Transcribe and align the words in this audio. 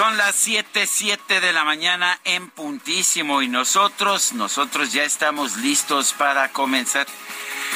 Son 0.00 0.16
las 0.16 0.34
siete, 0.34 0.86
siete 0.86 1.42
de 1.42 1.52
la 1.52 1.62
mañana 1.62 2.18
en 2.24 2.48
puntísimo 2.48 3.42
y 3.42 3.48
nosotros, 3.48 4.32
nosotros 4.32 4.94
ya 4.94 5.04
estamos 5.04 5.58
listos 5.58 6.14
para 6.14 6.50
comenzar. 6.52 7.06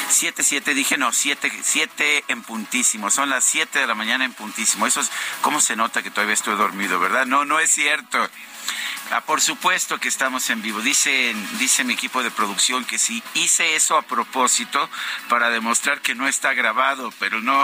Siete, 0.09 0.41
siete, 0.41 0.73
dije 0.73 0.97
no, 0.97 1.13
siete, 1.13 1.51
siete 1.61 2.23
en 2.27 2.41
puntísimo. 2.41 3.11
Son 3.11 3.29
las 3.29 3.43
siete 3.43 3.77
de 3.77 3.85
la 3.85 3.93
mañana 3.93 4.25
en 4.25 4.33
puntísimo. 4.33 4.87
Eso 4.87 5.01
es, 5.01 5.11
¿cómo 5.41 5.61
se 5.61 5.75
nota 5.75 6.01
que 6.01 6.09
todavía 6.09 6.33
estoy 6.33 6.55
dormido, 6.55 6.99
verdad? 6.99 7.27
No, 7.27 7.45
no 7.45 7.59
es 7.59 7.69
cierto. 7.69 8.17
Ah, 9.11 9.21
por 9.21 9.39
supuesto 9.39 9.99
que 9.99 10.07
estamos 10.07 10.49
en 10.49 10.63
vivo. 10.63 10.81
Dice, 10.81 11.35
dice 11.59 11.83
mi 11.83 11.93
equipo 11.93 12.23
de 12.23 12.31
producción 12.31 12.83
que 12.85 12.97
sí 12.97 13.21
hice 13.35 13.75
eso 13.75 13.97
a 13.97 14.01
propósito 14.01 14.89
para 15.29 15.51
demostrar 15.51 16.01
que 16.01 16.15
no 16.15 16.27
está 16.27 16.53
grabado, 16.55 17.13
pero 17.19 17.39
no, 17.39 17.63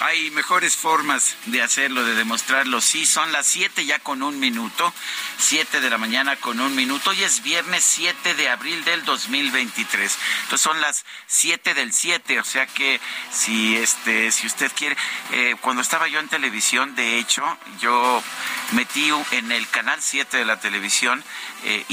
hay 0.00 0.32
mejores 0.32 0.76
formas 0.76 1.36
de 1.46 1.62
hacerlo, 1.62 2.04
de 2.04 2.16
demostrarlo. 2.16 2.80
Sí, 2.80 3.06
son 3.06 3.30
las 3.30 3.46
siete 3.46 3.86
ya 3.86 4.00
con 4.00 4.24
un 4.24 4.40
minuto, 4.40 4.92
siete 5.38 5.80
de 5.80 5.90
la 5.90 5.98
mañana 5.98 6.34
con 6.34 6.58
un 6.58 6.74
minuto. 6.74 7.10
Hoy 7.10 7.22
es 7.22 7.44
viernes 7.44 7.84
7 7.84 8.34
de 8.34 8.48
abril 8.48 8.82
del 8.84 9.04
2023. 9.04 10.18
Entonces 10.42 10.60
son 10.60 10.80
las 10.80 11.04
siete 11.28 11.72
del 11.72 11.92
7, 11.92 12.40
o 12.40 12.44
sea 12.44 12.66
que 12.66 13.00
si 13.30 13.76
este, 13.76 14.32
si 14.32 14.48
usted 14.48 14.72
quiere, 14.74 14.96
eh, 15.30 15.54
cuando 15.60 15.82
estaba 15.82 16.08
yo 16.08 16.18
en 16.18 16.28
televisión, 16.28 16.96
de 16.96 17.18
hecho, 17.18 17.44
yo 17.80 18.22
metí 18.72 19.12
en 19.30 19.52
el 19.52 19.68
canal 19.68 20.00
7 20.02 20.36
de 20.36 20.44
la 20.44 20.58
televisión 20.58 20.79
eh, 21.64 21.84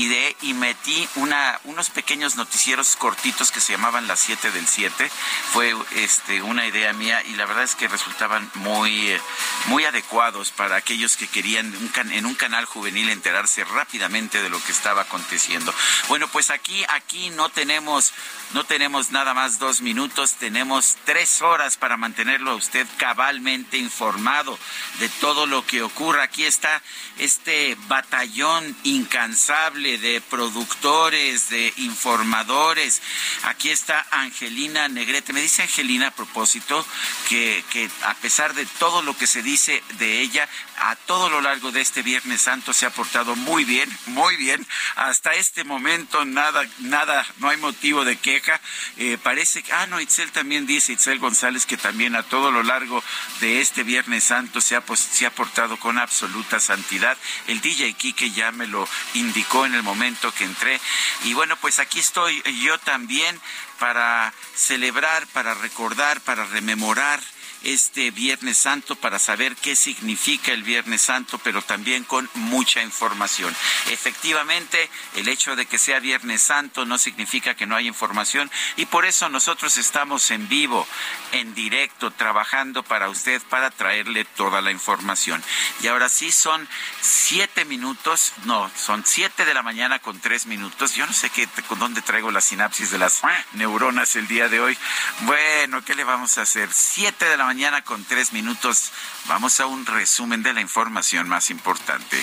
y 0.41 0.53
metí 0.53 1.07
una, 1.15 1.59
unos 1.65 1.89
pequeños 1.89 2.35
noticieros 2.35 2.95
cortitos 2.95 3.51
que 3.51 3.59
se 3.59 3.73
llamaban 3.73 4.07
las 4.07 4.19
7 4.19 4.51
del 4.51 4.67
7. 4.67 5.09
Fue 5.53 5.75
este, 5.95 6.41
una 6.41 6.65
idea 6.65 6.93
mía 6.93 7.21
y 7.25 7.33
la 7.35 7.45
verdad 7.45 7.63
es 7.63 7.75
que 7.75 7.87
resultaban 7.87 8.49
muy, 8.55 9.11
eh, 9.11 9.21
muy 9.67 9.85
adecuados 9.85 10.51
para 10.51 10.75
aquellos 10.77 11.17
que 11.17 11.27
querían 11.27 11.73
en 12.11 12.25
un 12.25 12.35
canal 12.35 12.65
juvenil 12.65 13.09
enterarse 13.09 13.63
rápidamente 13.65 14.41
de 14.41 14.49
lo 14.49 14.63
que 14.63 14.71
estaba 14.71 15.01
aconteciendo. 15.01 15.73
Bueno, 16.07 16.27
pues 16.27 16.49
aquí, 16.49 16.85
aquí 16.89 17.29
no 17.31 17.49
tenemos, 17.49 18.13
no 18.53 18.63
tenemos 18.63 19.11
nada 19.11 19.33
más 19.33 19.59
dos 19.59 19.81
minutos, 19.81 20.33
tenemos 20.33 20.97
tres 21.05 21.41
horas 21.41 21.77
para 21.77 21.97
mantenerlo 21.97 22.51
a 22.51 22.55
usted 22.55 22.87
cabalmente 22.97 23.77
informado 23.77 24.57
de 24.99 25.09
todo 25.09 25.45
lo 25.45 25.65
que 25.65 25.81
ocurra. 25.81 26.23
Aquí 26.23 26.45
está 26.45 26.81
este 27.17 27.75
batallón 27.87 28.76
incansable 28.83 29.97
de 29.97 30.21
productores, 30.21 31.49
de 31.49 31.73
informadores. 31.77 33.01
Aquí 33.43 33.69
está 33.69 34.05
Angelina 34.11 34.87
Negrete. 34.87 35.33
Me 35.33 35.41
dice 35.41 35.63
Angelina 35.63 36.07
a 36.07 36.11
propósito 36.11 36.85
que, 37.29 37.63
que 37.71 37.89
a 38.03 38.13
pesar 38.15 38.53
de 38.53 38.65
todo 38.79 39.01
lo 39.01 39.17
que 39.17 39.27
se 39.27 39.41
dice 39.41 39.83
de 39.97 40.21
ella, 40.21 40.47
a 40.77 40.95
todo 40.95 41.29
lo 41.29 41.41
largo 41.41 41.71
de 41.71 41.81
este 41.81 42.01
Viernes 42.01 42.41
Santo 42.41 42.73
se 42.73 42.85
ha 42.85 42.89
portado 42.89 43.35
muy 43.35 43.65
bien, 43.65 43.89
muy 44.07 44.35
bien. 44.35 44.65
Hasta 44.95 45.33
este 45.33 45.63
momento 45.63 46.23
nada, 46.25 46.63
nada, 46.79 47.25
no 47.37 47.49
hay 47.49 47.57
motivo 47.57 48.05
de 48.05 48.17
queja. 48.17 48.59
Eh, 48.97 49.17
parece 49.21 49.63
que, 49.63 49.73
ah, 49.73 49.87
no, 49.87 49.99
Itzel 49.99 50.31
también 50.31 50.65
dice, 50.65 50.93
Itzel 50.93 51.19
González, 51.19 51.65
que 51.65 51.77
también 51.77 52.15
a 52.15 52.23
todo 52.23 52.51
lo 52.51 52.63
largo 52.63 53.03
de 53.39 53.61
este 53.61 53.83
Viernes 53.83 54.25
Santo 54.25 54.61
se 54.61 54.75
ha, 54.75 54.83
se 54.95 55.25
ha 55.25 55.31
portado 55.31 55.77
con 55.77 55.97
absoluta 55.97 56.59
santidad. 56.59 57.17
El 57.47 57.61
DJ 57.61 57.93
Kike 57.93 58.31
ya 58.31 58.51
me 58.51 58.67
lo 58.67 58.87
indicó 59.15 59.65
en 59.65 59.73
el 59.73 59.83
momento 59.83 60.33
que 60.33 60.43
entré. 60.43 60.79
Y 61.23 61.33
bueno, 61.33 61.57
pues 61.57 61.79
aquí 61.79 61.99
estoy 61.99 62.41
yo 62.63 62.77
también 62.79 63.39
para 63.79 64.33
celebrar, 64.55 65.25
para 65.27 65.53
recordar, 65.53 66.21
para 66.21 66.45
rememorar 66.45 67.19
este 67.63 68.11
Viernes 68.11 68.57
Santo 68.57 68.95
para 68.95 69.19
saber 69.19 69.55
qué 69.55 69.75
significa 69.75 70.51
el 70.51 70.63
Viernes 70.63 71.01
Santo, 71.01 71.39
pero 71.43 71.61
también 71.61 72.03
con 72.03 72.29
mucha 72.35 72.81
información. 72.81 73.55
Efectivamente, 73.91 74.89
el 75.15 75.27
hecho 75.27 75.55
de 75.55 75.65
que 75.65 75.77
sea 75.77 75.99
Viernes 75.99 76.41
Santo 76.41 76.85
no 76.85 76.97
significa 76.97 77.55
que 77.55 77.65
no 77.65 77.75
haya 77.75 77.87
información 77.87 78.49
y 78.75 78.85
por 78.85 79.05
eso 79.05 79.29
nosotros 79.29 79.77
estamos 79.77 80.31
en 80.31 80.47
vivo, 80.49 80.87
en 81.31 81.53
directo, 81.53 82.11
trabajando 82.11 82.83
para 82.83 83.09
usted 83.09 83.41
para 83.49 83.69
traerle 83.69 84.25
toda 84.25 84.61
la 84.61 84.71
información. 84.71 85.43
Y 85.81 85.87
ahora 85.87 86.09
sí 86.09 86.31
son 86.31 86.67
siete 87.01 87.65
minutos, 87.65 88.33
no, 88.45 88.69
son 88.75 89.03
siete 89.05 89.45
de 89.45 89.53
la 89.53 89.63
mañana 89.63 89.99
con 89.99 90.19
tres 90.19 90.45
minutos. 90.45 90.95
Yo 90.95 91.05
no 91.05 91.13
sé 91.13 91.29
qué, 91.29 91.47
con 91.67 91.79
dónde 91.79 92.01
traigo 92.01 92.31
la 92.31 92.41
sinapsis 92.41 92.91
de 92.91 92.97
las 92.97 93.21
neuronas 93.53 94.15
el 94.15 94.27
día 94.27 94.49
de 94.49 94.59
hoy. 94.59 94.77
Bueno, 95.21 95.83
¿qué 95.83 95.95
le 95.95 96.03
vamos 96.03 96.37
a 96.37 96.41
hacer? 96.43 96.69
Siete 96.71 97.25
de 97.25 97.37
la 97.37 97.45
mañana 97.47 97.81
con 97.81 98.03
tres 98.03 98.33
minutos. 98.33 98.91
Vamos 99.29 99.61
a 99.61 99.67
un 99.67 99.85
resumen 99.85 100.43
de 100.43 100.51
la 100.51 100.59
información 100.59 101.29
más 101.29 101.49
importante. 101.49 102.21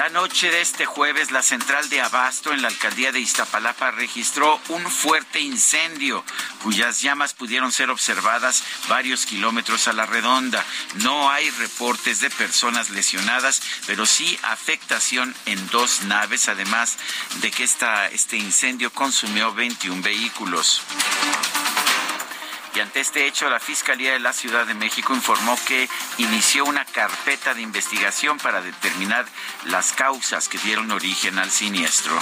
La 0.00 0.08
noche 0.08 0.50
de 0.50 0.62
este 0.62 0.86
jueves, 0.86 1.30
la 1.30 1.42
central 1.42 1.90
de 1.90 2.00
Abasto 2.00 2.54
en 2.54 2.62
la 2.62 2.68
alcaldía 2.68 3.12
de 3.12 3.20
Iztapalapa 3.20 3.90
registró 3.90 4.58
un 4.70 4.90
fuerte 4.90 5.40
incendio 5.40 6.24
cuyas 6.62 7.02
llamas 7.02 7.34
pudieron 7.34 7.70
ser 7.70 7.90
observadas 7.90 8.64
varios 8.88 9.26
kilómetros 9.26 9.88
a 9.88 9.92
la 9.92 10.06
redonda. 10.06 10.64
No 11.02 11.28
hay 11.30 11.50
reportes 11.50 12.20
de 12.20 12.30
personas 12.30 12.88
lesionadas, 12.88 13.60
pero 13.86 14.06
sí 14.06 14.38
afectación 14.42 15.34
en 15.44 15.68
dos 15.68 16.00
naves, 16.04 16.48
además 16.48 16.96
de 17.42 17.50
que 17.50 17.64
esta, 17.64 18.06
este 18.08 18.38
incendio 18.38 18.90
consumió 18.94 19.52
21 19.52 20.00
vehículos. 20.00 20.80
Y 22.74 22.80
ante 22.80 23.00
este 23.00 23.26
hecho, 23.26 23.50
la 23.50 23.58
Fiscalía 23.58 24.12
de 24.12 24.20
la 24.20 24.32
Ciudad 24.32 24.64
de 24.64 24.74
México 24.74 25.14
informó 25.14 25.58
que 25.66 25.88
inició 26.18 26.64
una 26.64 26.84
carpeta 26.84 27.52
de 27.52 27.62
investigación 27.62 28.38
para 28.38 28.62
determinar 28.62 29.26
las 29.64 29.92
causas 29.92 30.48
que 30.48 30.58
dieron 30.58 30.90
origen 30.92 31.38
al 31.38 31.50
siniestro. 31.50 32.16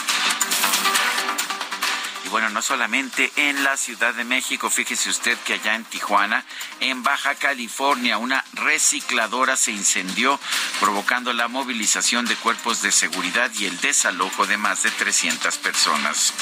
Y 2.25 2.31
bueno, 2.31 2.49
no 2.49 2.63
solamente 2.63 3.31
en 3.37 3.63
la 3.63 3.77
Ciudad 3.77 4.15
de 4.15 4.25
México, 4.25 4.71
fíjese 4.71 5.11
usted 5.11 5.37
que 5.45 5.55
allá 5.55 5.75
en 5.75 5.85
Tijuana, 5.85 6.45
en 6.81 7.03
Baja 7.03 7.35
California, 7.35 8.17
una 8.17 8.43
recicladora 8.55 9.57
se 9.57 9.73
incendió, 9.73 10.41
provocando 10.81 11.33
la 11.35 11.49
movilización 11.49 12.25
de 12.25 12.37
cuerpos 12.37 12.81
de 12.81 12.93
seguridad 12.93 13.51
y 13.59 13.67
el 13.67 13.79
desalojo 13.81 14.47
de 14.47 14.57
más 14.57 14.83
de 14.83 14.91
300 14.91 15.59
personas. 15.59 16.33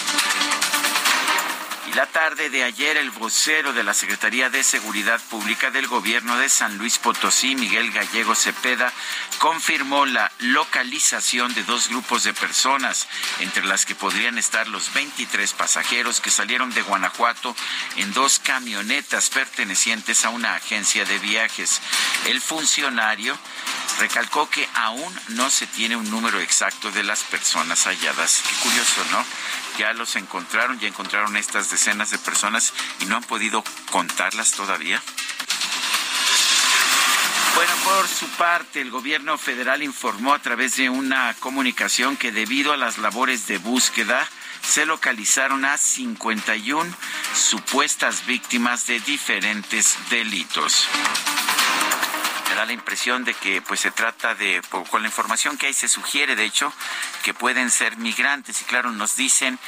Y 1.87 1.95
la 1.95 2.07
tarde 2.07 2.51
de 2.51 2.65
ayer, 2.65 2.97
el 2.97 3.11
vocero 3.13 3.73
de 3.73 3.85
la 3.85 3.95
Secretaría 3.95 4.51
de 4.51 4.65
Seguridad 4.65 5.21
Pública 5.31 5.71
del 5.71 5.87
Gobierno 5.87 6.37
de 6.37 6.49
San 6.49 6.79
Luis 6.79 6.99
Potosí, 6.99 7.55
Miguel 7.55 7.93
Gallego 7.93 8.35
Cepeda, 8.35 8.93
confirmó 9.39 10.05
la 10.05 10.33
localización 10.41 11.55
de 11.55 11.63
dos 11.63 11.89
grupos 11.89 12.25
de 12.25 12.35
personas, 12.35 13.07
entre 13.41 13.65
las 13.65 13.87
que 13.87 13.95
podrían 13.95 14.37
estar 14.37 14.67
los 14.69 14.93
23 14.95 15.53
pasajeros 15.53 16.21
que 16.21 16.31
salieron 16.31 16.71
de 16.75 16.83
Guanajuato 16.83 17.55
en 17.97 18.13
dos 18.13 18.41
camionetas 18.41 19.31
pertenecientes 19.31 20.25
a 20.25 20.31
una 20.31 20.55
agencia 20.55 21.05
de 21.05 21.19
viajes. 21.21 21.81
El 22.27 22.41
funcionario 22.41 23.39
recalcó 24.01 24.51
que 24.51 24.69
aún 24.75 25.21
no 25.29 25.51
se 25.51 25.67
tiene 25.67 25.97
un 25.97 26.11
número 26.11 26.41
exacto 26.41 26.91
de 26.91 27.03
las 27.03 27.23
personas 27.23 27.85
halladas. 27.85 28.43
Qué 28.49 28.55
curioso, 28.57 29.05
¿no? 29.13 29.25
Ya 29.79 29.93
los 29.93 30.17
encontraron, 30.17 30.79
ya 30.79 30.89
encontraron 30.89 31.37
estas 31.37 31.71
decenas 31.71 32.11
de 32.11 32.19
personas 32.19 32.73
y 33.01 33.07
no 33.07 33.17
han 33.17 33.25
podido 33.25 33.63
contarlas 33.91 34.53
todavía. 34.53 35.03
Bueno, 37.55 37.73
por 37.85 38.07
su 38.07 38.29
parte, 38.37 38.83
el 38.83 38.91
gobierno 38.91 39.39
federal 39.39 39.83
informó 39.83 40.35
a 40.35 40.39
través 40.41 40.77
de 40.77 40.91
una 40.91 41.35
comunicación 41.41 42.17
que 42.17 42.31
debido 42.31 42.73
a 42.73 42.77
las 42.77 42.99
labores 42.99 43.47
de 43.47 43.59
búsqueda, 43.59 44.29
se 44.63 44.85
localizaron 44.85 45.65
a 45.65 45.79
51 45.79 46.95
supuestas 47.35 48.27
víctimas 48.27 48.87
de 48.87 49.01
diferentes 49.01 49.97
delitos 50.11 50.89
da 52.57 52.65
la 52.65 52.73
impresión 52.73 53.25
de 53.25 53.35
que 53.35 53.61
pues 53.61 53.81
se 53.81 53.91
trata 53.91 54.35
de, 54.35 54.63
con 54.91 55.03
la 55.03 55.09
información 55.09 55.59
que 55.59 55.67
hay 55.67 55.75
se 55.75 55.89
sugiere 55.89 56.35
de 56.37 56.45
hecho 56.45 56.73
que 57.23 57.35
pueden 57.35 57.71
ser 57.71 57.99
migrantes 57.99 58.63
y 58.63 58.65
claro 58.65 58.91
nos 58.93 59.15
dicen, 59.15 59.59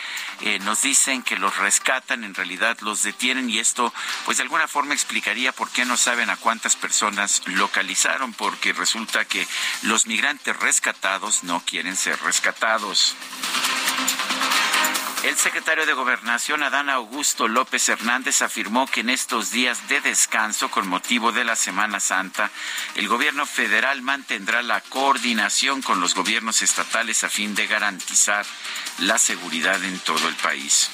eh, 0.41 0.59
nos 0.61 0.81
dicen 0.83 1.23
que 1.23 1.37
los 1.37 1.57
rescatan, 1.59 2.25
en 2.25 2.35
realidad 2.35 2.79
los 2.81 3.03
detienen 3.03 3.51
y 3.51 3.59
esto 3.59 3.93
pues 4.25 4.39
de 4.39 4.45
alguna 4.45 4.67
forma 4.69 4.95
explicaría 4.95 5.53
por 5.53 5.71
qué 5.71 5.85
no 5.85 5.99
saben 5.99 6.31
a 6.31 6.37
cuántas 6.37 6.77
personas 6.77 7.43
localizaron, 7.45 8.33
porque 8.33 8.73
resulta 8.73 9.27
que 9.27 9.47
los 9.83 10.07
migrantes 10.07 10.57
rescatados 10.57 11.45
no 11.45 11.63
quieren 11.67 11.95
ser 11.95 12.19
rescatados. 12.23 13.15
El 15.29 15.37
secretario 15.37 15.85
de 15.85 15.93
Gobernación, 15.93 16.63
Adán 16.63 16.89
Augusto 16.89 17.49
López 17.49 17.87
Hernández, 17.91 18.41
afirmó 18.41 18.87
que 18.87 19.01
en 19.01 19.11
estos 19.11 19.51
días 19.51 19.87
de 19.87 20.01
descanso 20.01 20.71
con 20.71 20.89
motivo 20.89 21.33
de 21.33 21.45
la 21.45 21.55
Semana 21.55 22.01
Santa, 22.01 22.51
el 22.95 23.09
gobierno 23.09 23.45
federal 23.45 24.01
mantendrá 24.01 24.63
la 24.63 24.81
coordinación 24.81 25.83
con 25.83 26.01
los 26.01 26.15
gobiernos 26.15 26.63
estatales 26.63 27.25
a 27.25 27.29
fin 27.29 27.55
de 27.55 27.67
garantizar 27.67 28.47
la 29.01 29.19
seguridad 29.19 29.85
en 29.85 29.99
todo 29.99 30.29
el 30.29 30.35
país. 30.37 30.91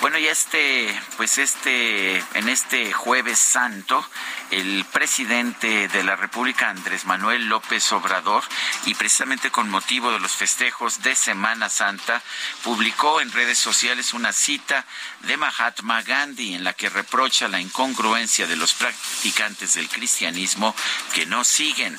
Bueno, 0.00 0.18
y 0.18 0.26
este, 0.28 0.98
pues 1.18 1.36
este, 1.36 2.18
en 2.34 2.48
este 2.48 2.90
jueves 2.90 3.38
santo, 3.38 4.06
el 4.54 4.84
presidente 4.84 5.88
de 5.88 6.04
la 6.04 6.14
República, 6.14 6.70
Andrés 6.70 7.06
Manuel 7.06 7.46
López 7.46 7.90
Obrador, 7.92 8.44
y 8.86 8.94
precisamente 8.94 9.50
con 9.50 9.68
motivo 9.68 10.12
de 10.12 10.20
los 10.20 10.32
festejos 10.32 11.02
de 11.02 11.16
Semana 11.16 11.68
Santa, 11.68 12.22
publicó 12.62 13.20
en 13.20 13.32
redes 13.32 13.58
sociales 13.58 14.14
una 14.14 14.32
cita 14.32 14.86
de 15.22 15.36
Mahatma 15.36 16.02
Gandhi 16.02 16.54
en 16.54 16.62
la 16.62 16.72
que 16.72 16.88
reprocha 16.88 17.48
la 17.48 17.60
incongruencia 17.60 18.46
de 18.46 18.56
los 18.56 18.74
practicantes 18.74 19.74
del 19.74 19.88
cristianismo 19.88 20.74
que 21.12 21.26
no 21.26 21.42
siguen 21.42 21.96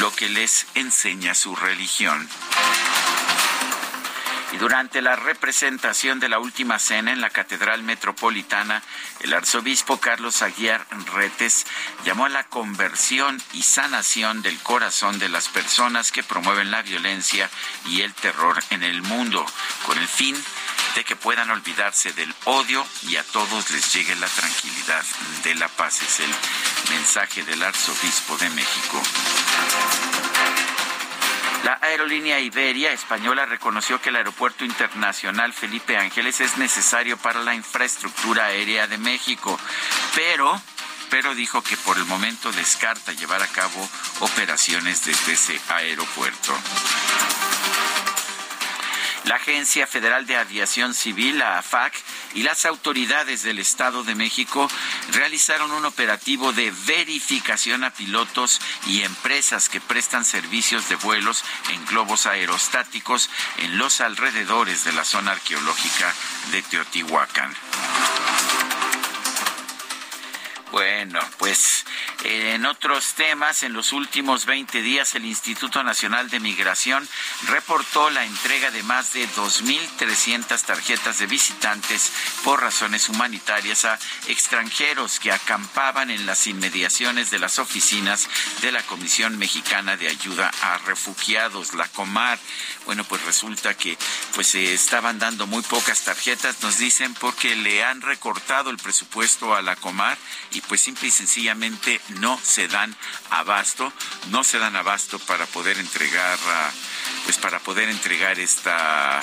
lo 0.00 0.12
que 0.14 0.28
les 0.28 0.66
enseña 0.74 1.34
su 1.34 1.54
religión. 1.54 2.28
Y 4.54 4.56
durante 4.56 5.02
la 5.02 5.16
representación 5.16 6.20
de 6.20 6.28
la 6.28 6.38
última 6.38 6.78
cena 6.78 7.10
en 7.10 7.20
la 7.20 7.30
Catedral 7.30 7.82
Metropolitana, 7.82 8.84
el 9.18 9.34
arzobispo 9.34 9.98
Carlos 9.98 10.42
Aguiar 10.42 10.86
Retes 11.12 11.66
llamó 12.04 12.26
a 12.26 12.28
la 12.28 12.44
conversión 12.44 13.42
y 13.52 13.64
sanación 13.64 14.42
del 14.42 14.56
corazón 14.60 15.18
de 15.18 15.28
las 15.28 15.48
personas 15.48 16.12
que 16.12 16.22
promueven 16.22 16.70
la 16.70 16.82
violencia 16.82 17.50
y 17.86 18.02
el 18.02 18.14
terror 18.14 18.62
en 18.70 18.84
el 18.84 19.02
mundo, 19.02 19.44
con 19.86 19.98
el 19.98 20.06
fin 20.06 20.36
de 20.94 21.02
que 21.02 21.16
puedan 21.16 21.50
olvidarse 21.50 22.12
del 22.12 22.32
odio 22.44 22.86
y 23.08 23.16
a 23.16 23.24
todos 23.24 23.70
les 23.70 23.92
llegue 23.92 24.14
la 24.14 24.28
tranquilidad 24.28 25.04
de 25.42 25.56
la 25.56 25.66
paz. 25.66 26.00
Es 26.00 26.20
el 26.20 26.32
mensaje 26.90 27.42
del 27.42 27.60
arzobispo 27.60 28.38
de 28.38 28.50
México. 28.50 29.02
La 31.64 31.78
aerolínea 31.80 32.40
Iberia 32.40 32.92
española 32.92 33.46
reconoció 33.46 33.98
que 33.98 34.10
el 34.10 34.16
aeropuerto 34.16 34.66
internacional 34.66 35.54
Felipe 35.54 35.96
Ángeles 35.96 36.42
es 36.42 36.58
necesario 36.58 37.16
para 37.16 37.42
la 37.42 37.54
infraestructura 37.54 38.44
aérea 38.44 38.86
de 38.86 38.98
México, 38.98 39.58
pero 40.14 40.60
pero 41.08 41.34
dijo 41.34 41.62
que 41.62 41.76
por 41.78 41.96
el 41.96 42.04
momento 42.04 42.52
descarta 42.52 43.12
llevar 43.12 43.42
a 43.42 43.46
cabo 43.46 43.88
operaciones 44.20 45.06
desde 45.06 45.32
ese 45.32 45.60
aeropuerto. 45.68 46.52
La 49.24 49.36
Agencia 49.36 49.86
Federal 49.86 50.26
de 50.26 50.36
Aviación 50.36 50.92
Civil, 50.92 51.38
la 51.38 51.58
AFAC, 51.58 51.94
y 52.34 52.42
las 52.42 52.66
autoridades 52.66 53.42
del 53.42 53.58
Estado 53.58 54.04
de 54.04 54.14
México 54.14 54.68
realizaron 55.12 55.70
un 55.72 55.86
operativo 55.86 56.52
de 56.52 56.72
verificación 56.86 57.84
a 57.84 57.90
pilotos 57.90 58.60
y 58.86 59.02
empresas 59.02 59.68
que 59.68 59.80
prestan 59.80 60.24
servicios 60.24 60.88
de 60.88 60.96
vuelos 60.96 61.44
en 61.70 61.84
globos 61.86 62.26
aerostáticos 62.26 63.30
en 63.58 63.78
los 63.78 64.00
alrededores 64.00 64.84
de 64.84 64.92
la 64.92 65.04
zona 65.04 65.32
arqueológica 65.32 66.12
de 66.50 66.62
Teotihuacán. 66.62 67.54
Bueno, 70.74 71.20
pues 71.38 71.84
en 72.24 72.66
otros 72.66 73.14
temas, 73.14 73.62
en 73.62 73.74
los 73.74 73.92
últimos 73.92 74.44
20 74.44 74.82
días 74.82 75.14
el 75.14 75.24
Instituto 75.24 75.84
Nacional 75.84 76.30
de 76.30 76.40
Migración 76.40 77.08
reportó 77.46 78.10
la 78.10 78.24
entrega 78.24 78.72
de 78.72 78.82
más 78.82 79.12
de 79.12 79.28
2.300 79.28 80.60
tarjetas 80.62 81.20
de 81.20 81.26
visitantes 81.26 82.10
por 82.42 82.60
razones 82.60 83.08
humanitarias 83.08 83.84
a 83.84 84.00
extranjeros 84.26 85.20
que 85.20 85.30
acampaban 85.30 86.10
en 86.10 86.26
las 86.26 86.48
inmediaciones 86.48 87.30
de 87.30 87.38
las 87.38 87.60
oficinas 87.60 88.28
de 88.60 88.72
la 88.72 88.82
Comisión 88.82 89.38
Mexicana 89.38 89.96
de 89.96 90.08
Ayuda 90.08 90.50
a 90.60 90.78
Refugiados, 90.78 91.74
la 91.74 91.86
COMAR. 91.86 92.40
Bueno, 92.84 93.04
pues 93.04 93.22
resulta 93.22 93.74
que 93.74 93.96
pues 94.34 94.48
se 94.48 94.74
estaban 94.74 95.20
dando 95.20 95.46
muy 95.46 95.62
pocas 95.62 96.02
tarjetas, 96.02 96.64
nos 96.64 96.78
dicen, 96.78 97.14
porque 97.14 97.54
le 97.54 97.84
han 97.84 98.00
recortado 98.00 98.70
el 98.70 98.76
presupuesto 98.76 99.54
a 99.54 99.62
la 99.62 99.76
Comar 99.76 100.18
y 100.50 100.63
pues 100.68 100.80
simple 100.80 101.08
y 101.08 101.10
sencillamente 101.10 102.00
no 102.20 102.38
se 102.42 102.68
dan 102.68 102.94
abasto, 103.30 103.92
no 104.30 104.44
se 104.44 104.58
dan 104.58 104.76
abasto 104.76 105.18
para 105.20 105.46
poder 105.46 105.78
entregar, 105.78 106.38
pues 107.24 107.38
para 107.38 107.58
poder 107.60 107.88
entregar 107.88 108.38
esta, 108.38 109.20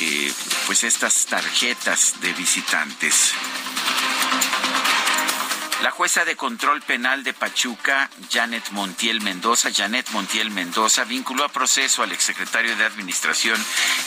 eh, 0.00 0.32
pues 0.66 0.84
estas 0.84 1.26
tarjetas 1.26 2.20
de 2.20 2.32
visitantes. 2.32 3.32
La 5.82 5.90
jueza 5.90 6.24
de 6.24 6.36
control 6.36 6.80
penal 6.80 7.24
de 7.24 7.34
Pachuca, 7.34 8.08
Janet 8.30 8.70
Montiel 8.70 9.20
Mendoza, 9.20 9.68
Janet 9.74 10.08
Montiel 10.10 10.52
Mendoza, 10.52 11.02
vinculó 11.02 11.42
a 11.44 11.48
proceso 11.48 12.04
al 12.04 12.12
exsecretario 12.12 12.76
de 12.76 12.84
Administración 12.84 13.60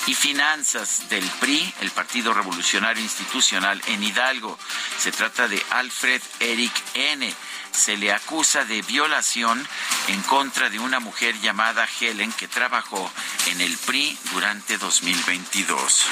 y 0.08 0.14
Finanzas 0.14 1.10
del 1.10 1.26
PRI, 1.42 1.74
el 1.82 1.92
Partido 1.92 2.34
Revolucionario 2.34 3.04
Institucional, 3.04 3.82
en 3.88 4.02
Hidalgo. 4.02 4.58
Se 5.00 5.12
trata 5.12 5.50
de 5.50 5.62
Alfred 5.72 6.22
Eric 6.40 6.72
N. 6.94 7.34
Se 7.72 7.98
le 7.98 8.14
acusa 8.14 8.64
de 8.64 8.82
violación 8.82 9.68
en 10.08 10.22
contra 10.22 10.70
de 10.70 10.80
una 10.80 11.02
mujer 11.02 11.38
llamada 11.42 11.86
Helen 12.00 12.32
que 12.32 12.48
trabajó 12.48 13.12
en 13.48 13.60
el 13.60 13.78
PRI 13.80 14.18
durante 14.32 14.78
2022. 14.78 16.06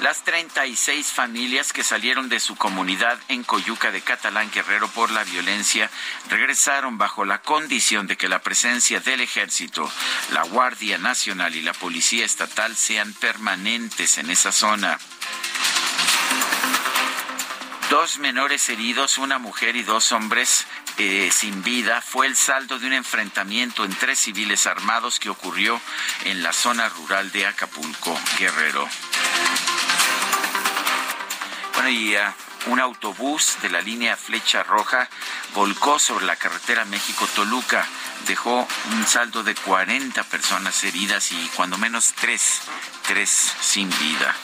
Las 0.00 0.24
36 0.24 1.08
familias 1.08 1.74
que 1.74 1.84
salieron 1.84 2.30
de 2.30 2.40
su 2.40 2.56
comunidad 2.56 3.18
en 3.28 3.44
Coyuca 3.44 3.90
de 3.90 4.00
Catalán 4.00 4.50
Guerrero 4.50 4.88
por 4.88 5.10
la 5.10 5.24
violencia 5.24 5.90
regresaron 6.30 6.96
bajo 6.96 7.26
la 7.26 7.42
condición 7.42 8.06
de 8.06 8.16
que 8.16 8.26
la 8.26 8.38
presencia 8.38 9.00
del 9.00 9.20
ejército, 9.20 9.90
la 10.32 10.44
Guardia 10.44 10.96
Nacional 10.96 11.54
y 11.54 11.60
la 11.60 11.74
Policía 11.74 12.24
Estatal 12.24 12.76
sean 12.76 13.12
permanentes 13.12 14.16
en 14.16 14.30
esa 14.30 14.52
zona. 14.52 14.98
Dos 17.90 18.18
menores 18.18 18.70
heridos, 18.70 19.18
una 19.18 19.38
mujer 19.38 19.76
y 19.76 19.82
dos 19.82 20.12
hombres 20.12 20.64
eh, 20.96 21.28
sin 21.30 21.62
vida 21.62 22.00
fue 22.00 22.26
el 22.26 22.36
saldo 22.36 22.78
de 22.78 22.86
un 22.86 22.94
enfrentamiento 22.94 23.84
entre 23.84 24.16
civiles 24.16 24.66
armados 24.66 25.20
que 25.20 25.28
ocurrió 25.28 25.78
en 26.24 26.42
la 26.42 26.54
zona 26.54 26.88
rural 26.88 27.30
de 27.32 27.46
Acapulco, 27.46 28.18
Guerrero. 28.38 28.88
Y 31.88 32.14
un 32.66 32.78
autobús 32.78 33.56
de 33.62 33.70
la 33.70 33.80
línea 33.80 34.16
Flecha 34.16 34.62
Roja 34.62 35.08
volcó 35.54 35.98
sobre 35.98 36.26
la 36.26 36.36
carretera 36.36 36.84
México-Toluca. 36.84 37.86
Dejó 38.26 38.68
un 38.92 39.06
saldo 39.06 39.42
de 39.42 39.54
40 39.54 40.22
personas 40.24 40.84
heridas 40.84 41.32
y 41.32 41.50
cuando 41.56 41.78
menos 41.78 42.12
tres, 42.12 42.60
tres 43.06 43.30
sin 43.60 43.88
vida 43.98 44.34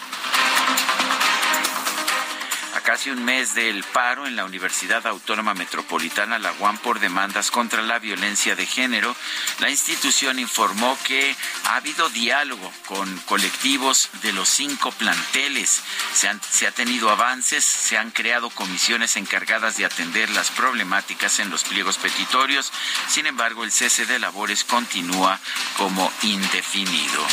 casi 2.87 3.11
un 3.11 3.25
mes 3.25 3.55
del 3.55 3.83
paro 3.83 4.29
en 4.29 4.37
la 4.37 4.45
Universidad 4.45 5.05
Autónoma 5.09 5.55
Metropolitana, 5.55 6.39
la 6.39 6.53
UAM, 6.53 6.79
por 6.79 7.01
demandas 7.01 7.51
contra 7.51 7.83
la 7.83 7.99
violencia 7.99 8.55
de 8.55 8.65
género, 8.65 9.17
la 9.59 9.71
institución 9.71 10.39
informó 10.39 10.97
que 11.03 11.35
ha 11.65 11.75
habido 11.75 12.09
diálogo 12.11 12.73
con 12.87 13.19
colectivos 13.23 14.09
de 14.23 14.33
los 14.33 14.49
cinco 14.49 14.93
planteles. 14.93 15.83
Se, 16.15 16.31
se 16.49 16.69
ha 16.69 16.71
tenido 16.71 17.11
avances, 17.11 17.65
se 17.65 17.99
han 17.99 18.13
creado 18.13 18.51
comisiones 18.51 19.17
encargadas 19.17 19.77
de 19.77 19.85
atender 19.85 20.31
las 20.31 20.53
problemáticas 20.53 21.41
en 21.41 21.51
los 21.51 21.65
pliegos 21.65 21.99
petitorios. 21.99 22.73
Sin 23.09 23.27
embargo, 23.27 23.65
el 23.65 23.73
cese 23.73 24.07
de 24.07 24.21
labores 24.21 24.63
continúa 24.63 25.41
como 25.77 26.13
indefinido. 26.23 27.27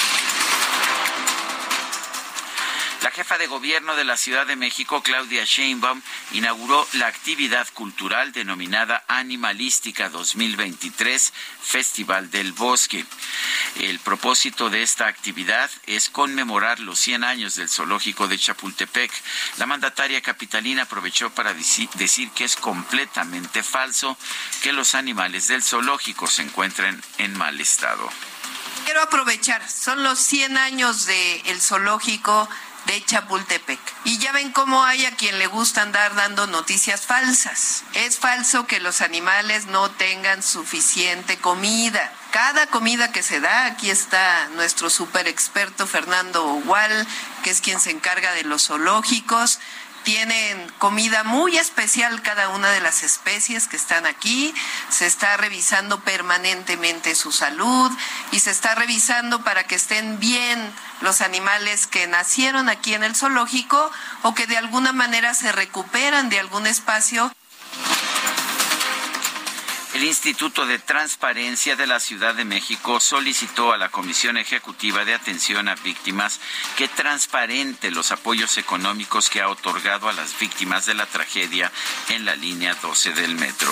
La 3.03 3.11
jefa 3.11 3.37
de 3.37 3.47
gobierno 3.47 3.97
de 3.97 4.05
la 4.05 4.15
Ciudad 4.15 4.47
de 4.47 4.55
México, 4.55 5.03
Claudia 5.03 5.43
Sheinbaum, 5.43 6.01
inauguró 6.31 6.87
la 6.93 7.07
actividad 7.07 7.67
cultural 7.73 8.31
denominada 8.31 9.03
Animalística 9.09 10.07
2023, 10.07 11.33
Festival 11.61 12.31
del 12.31 12.53
Bosque. 12.53 13.05
El 13.81 13.99
propósito 13.99 14.69
de 14.69 14.83
esta 14.83 15.07
actividad 15.07 15.69
es 15.85 16.09
conmemorar 16.09 16.79
los 16.79 16.97
100 16.99 17.25
años 17.25 17.55
del 17.55 17.67
zoológico 17.67 18.29
de 18.29 18.39
Chapultepec. 18.39 19.11
La 19.57 19.65
mandataria 19.65 20.21
capitalina 20.21 20.83
aprovechó 20.83 21.29
para 21.29 21.53
decir 21.53 22.29
que 22.29 22.45
es 22.45 22.55
completamente 22.55 23.63
falso 23.63 24.17
que 24.61 24.71
los 24.71 24.95
animales 24.95 25.49
del 25.49 25.61
zoológico 25.61 26.25
se 26.25 26.43
encuentren 26.43 27.03
en 27.17 27.37
mal 27.37 27.59
estado. 27.59 28.09
Quiero 28.85 29.01
aprovechar, 29.01 29.69
son 29.69 30.03
los 30.03 30.19
100 30.19 30.57
años 30.57 31.05
del 31.05 31.61
zoológico 31.61 32.49
de 32.85 33.03
Chapultepec. 33.05 33.79
Y 34.03 34.17
ya 34.17 34.31
ven 34.31 34.51
cómo 34.51 34.83
hay 34.83 35.05
a 35.05 35.15
quien 35.15 35.39
le 35.39 35.47
gusta 35.47 35.81
andar 35.81 36.15
dando 36.15 36.47
noticias 36.47 37.01
falsas. 37.01 37.83
Es 37.93 38.17
falso 38.17 38.67
que 38.67 38.79
los 38.79 39.01
animales 39.01 39.67
no 39.67 39.89
tengan 39.91 40.43
suficiente 40.43 41.37
comida. 41.37 42.11
Cada 42.31 42.67
comida 42.67 43.11
que 43.11 43.23
se 43.23 43.39
da, 43.39 43.65
aquí 43.65 43.89
está 43.89 44.49
nuestro 44.55 44.89
super 44.89 45.27
experto 45.27 45.85
Fernando 45.85 46.45
Ogual, 46.45 47.07
que 47.43 47.51
es 47.51 47.61
quien 47.61 47.79
se 47.79 47.91
encarga 47.91 48.33
de 48.33 48.43
los 48.43 48.67
zoológicos 48.67 49.59
tienen 50.03 50.69
comida 50.79 51.23
muy 51.23 51.57
especial 51.57 52.21
cada 52.21 52.49
una 52.49 52.69
de 52.69 52.81
las 52.81 53.03
especies 53.03 53.67
que 53.67 53.77
están 53.77 54.05
aquí, 54.05 54.53
se 54.89 55.05
está 55.05 55.37
revisando 55.37 55.99
permanentemente 56.01 57.15
su 57.15 57.31
salud 57.31 57.91
y 58.31 58.39
se 58.39 58.51
está 58.51 58.75
revisando 58.75 59.43
para 59.43 59.65
que 59.65 59.75
estén 59.75 60.19
bien 60.19 60.73
los 61.01 61.21
animales 61.21 61.87
que 61.87 62.07
nacieron 62.07 62.69
aquí 62.69 62.93
en 62.93 63.03
el 63.03 63.15
zoológico 63.15 63.91
o 64.23 64.33
que 64.33 64.47
de 64.47 64.57
alguna 64.57 64.93
manera 64.93 65.33
se 65.33 65.51
recuperan 65.51 66.29
de 66.29 66.39
algún 66.39 66.67
espacio 66.67 67.31
el 69.93 70.03
Instituto 70.03 70.65
de 70.65 70.79
Transparencia 70.79 71.75
de 71.75 71.85
la 71.85 71.99
Ciudad 71.99 72.33
de 72.33 72.45
México 72.45 72.99
solicitó 72.99 73.73
a 73.73 73.77
la 73.77 73.89
Comisión 73.89 74.37
Ejecutiva 74.37 75.05
de 75.05 75.13
Atención 75.13 75.67
a 75.67 75.75
Víctimas 75.75 76.39
que 76.77 76.87
transparente 76.87 77.91
los 77.91 78.11
apoyos 78.11 78.57
económicos 78.57 79.29
que 79.29 79.41
ha 79.41 79.49
otorgado 79.49 80.09
a 80.09 80.13
las 80.13 80.37
víctimas 80.39 80.85
de 80.85 80.95
la 80.95 81.05
tragedia 81.05 81.71
en 82.09 82.25
la 82.25 82.35
línea 82.35 82.75
12 82.75 83.13
del 83.13 83.35
metro. 83.35 83.71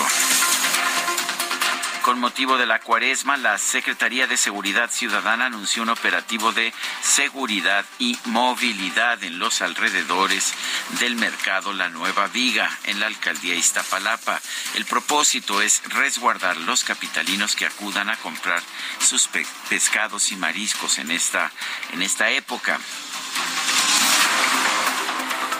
Con 2.03 2.19
motivo 2.19 2.57
de 2.57 2.65
la 2.65 2.79
cuaresma, 2.79 3.37
la 3.37 3.59
Secretaría 3.59 4.25
de 4.25 4.35
Seguridad 4.35 4.89
Ciudadana 4.89 5.45
anunció 5.45 5.83
un 5.83 5.89
operativo 5.89 6.51
de 6.51 6.73
seguridad 7.03 7.85
y 7.99 8.17
movilidad 8.25 9.23
en 9.23 9.37
los 9.37 9.61
alrededores 9.61 10.51
del 10.99 11.15
mercado 11.15 11.73
La 11.73 11.89
Nueva 11.89 12.25
Viga, 12.27 12.75
en 12.85 12.99
la 12.99 13.05
alcaldía 13.05 13.53
Iztapalapa. 13.53 14.41
El 14.73 14.85
propósito 14.85 15.61
es 15.61 15.83
resguardar 15.89 16.57
los 16.57 16.83
capitalinos 16.83 17.55
que 17.55 17.67
acudan 17.67 18.09
a 18.09 18.17
comprar 18.17 18.63
sus 18.99 19.29
pescados 19.69 20.31
y 20.31 20.37
mariscos 20.37 20.97
en 20.97 21.11
esta, 21.11 21.51
en 21.93 22.01
esta 22.01 22.31
época. 22.31 22.79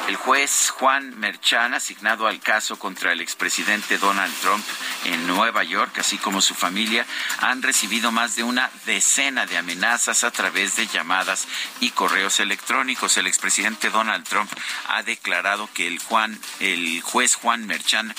El 0.07 0.15
juez 0.15 0.69
Juan 0.71 1.19
Merchan, 1.19 1.73
asignado 1.73 2.27
al 2.27 2.39
caso 2.39 2.77
contra 2.77 3.13
el 3.13 3.21
expresidente 3.21 3.97
Donald 3.97 4.33
Trump 4.41 4.65
en 5.05 5.27
Nueva 5.27 5.63
York, 5.63 5.99
así 5.99 6.17
como 6.17 6.41
su 6.41 6.53
familia, 6.53 7.05
han 7.39 7.61
recibido 7.61 8.11
más 8.11 8.35
de 8.35 8.43
una 8.43 8.69
decena 8.85 9.45
de 9.45 9.57
amenazas 9.57 10.23
a 10.23 10.31
través 10.31 10.75
de 10.75 10.87
llamadas 10.87 11.47
y 11.79 11.91
correos 11.91 12.39
electrónicos. 12.39 13.15
El 13.17 13.27
expresidente 13.27 13.89
Donald 13.89 14.27
Trump 14.27 14.51
ha 14.87 15.03
declarado 15.03 15.69
que 15.73 15.87
el 15.87 15.99
Juan, 15.99 16.37
el 16.59 17.01
juez 17.01 17.35
Juan 17.35 17.65
Merchan 17.65 18.13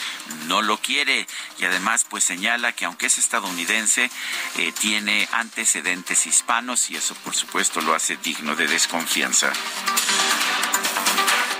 no 0.46 0.62
lo 0.62 0.78
quiere 0.78 1.26
y 1.58 1.64
además 1.64 2.06
pues 2.08 2.24
señala 2.24 2.72
que 2.72 2.84
aunque 2.84 3.06
es 3.06 3.18
estadounidense, 3.18 4.10
eh, 4.56 4.72
tiene 4.80 5.28
antecedentes 5.32 6.26
hispanos 6.26 6.90
y 6.90 6.96
eso 6.96 7.14
por 7.16 7.34
supuesto 7.34 7.80
lo 7.80 7.94
hace 7.94 8.16
digno 8.16 8.56
de 8.56 8.66
desconfianza. 8.66 9.52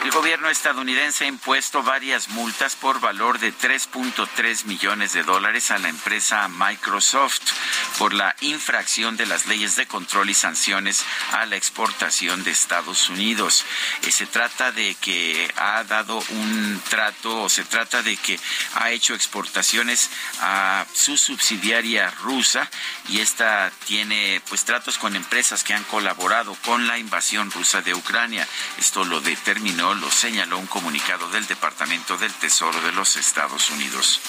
El 0.04 0.10
gobierno 0.10 0.48
estadounidense 0.48 1.24
ha 1.24 1.28
impuesto 1.28 1.84
varias 1.84 2.28
multas 2.30 2.74
por 2.74 2.98
valor 2.98 3.38
de 3.38 3.54
3.3 3.54 4.64
millones 4.64 5.12
de 5.12 5.22
dólares 5.22 5.70
a 5.70 5.78
la 5.78 5.88
empresa 5.88 6.48
Microsoft 6.48 7.52
por 7.98 8.12
la 8.12 8.34
infracción 8.40 9.16
de 9.16 9.26
las 9.26 9.46
leyes 9.46 9.76
de 9.76 9.86
control 9.86 10.28
y 10.30 10.34
sanciones 10.34 11.04
a 11.30 11.46
la 11.46 11.54
exportación 11.54 12.42
de 12.42 12.50
Estados 12.50 13.10
Unidos. 13.10 13.64
Eh, 14.02 14.10
se 14.10 14.26
trata 14.26 14.72
de 14.72 14.96
que 14.96 15.52
ha 15.56 15.84
dado 15.84 16.18
un 16.30 16.82
trato 16.90 17.44
o 17.44 17.48
se 17.48 17.62
trata 17.64 18.02
de 18.02 18.16
que 18.16 18.40
ha 18.74 18.90
hecho 18.90 19.14
exportaciones 19.14 20.10
a 20.40 20.84
su 20.92 21.16
subsidiaria 21.16 22.10
rusa 22.22 22.68
y 23.08 23.20
esta 23.20 23.70
tiene 23.86 24.42
pues 24.48 24.64
tratos 24.64 24.98
con 24.98 25.14
empresas 25.14 25.62
que 25.62 25.74
han 25.74 25.84
colaborado 25.84 26.56
con 26.64 26.88
la 26.88 26.98
invasión 26.98 27.52
rusa 27.52 27.82
de 27.82 27.94
Ucrania. 27.94 28.48
Esto 28.78 29.04
lo 29.04 29.20
determinó 29.20 29.91
lo 29.94 30.10
señaló 30.10 30.58
un 30.58 30.66
comunicado 30.66 31.28
del 31.30 31.46
Departamento 31.46 32.16
del 32.16 32.32
Tesoro 32.34 32.80
de 32.80 32.92
los 32.92 33.16
Estados 33.16 33.70
Unidos. 33.70 34.20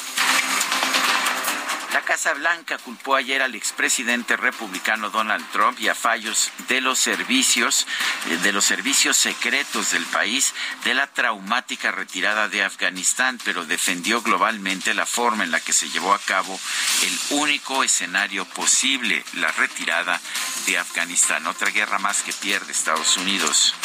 La 1.93 2.01
Casa 2.01 2.33
Blanca 2.33 2.79
culpó 2.79 3.15
ayer 3.15 3.43
al 3.43 3.53
expresidente 3.53 4.35
republicano 4.35 5.11
Donald 5.11 5.45
Trump 5.51 5.79
y 5.79 5.89
a 5.89 5.93
fallos 5.93 6.49
de 6.67 6.81
los 6.81 6.97
servicios 6.97 7.85
eh, 8.31 8.37
de 8.37 8.51
los 8.51 8.65
servicios 8.65 9.15
secretos 9.15 9.91
del 9.91 10.03
país 10.07 10.55
de 10.85 10.95
la 10.95 11.05
traumática 11.05 11.91
retirada 11.91 12.49
de 12.49 12.63
Afganistán, 12.63 13.39
pero 13.43 13.63
defendió 13.65 14.23
globalmente 14.23 14.95
la 14.95 15.05
forma 15.05 15.43
en 15.43 15.51
la 15.51 15.59
que 15.59 15.71
se 15.71 15.87
llevó 15.89 16.15
a 16.15 16.19
cabo 16.19 16.59
el 17.03 17.37
único 17.37 17.83
escenario 17.83 18.45
posible, 18.45 19.23
la 19.33 19.51
retirada 19.51 20.19
de 20.65 20.79
Afganistán, 20.79 21.45
otra 21.45 21.69
guerra 21.69 21.99
más 21.99 22.23
que 22.23 22.33
pierde 22.33 22.71
Estados 22.71 23.17
Unidos. 23.17 23.75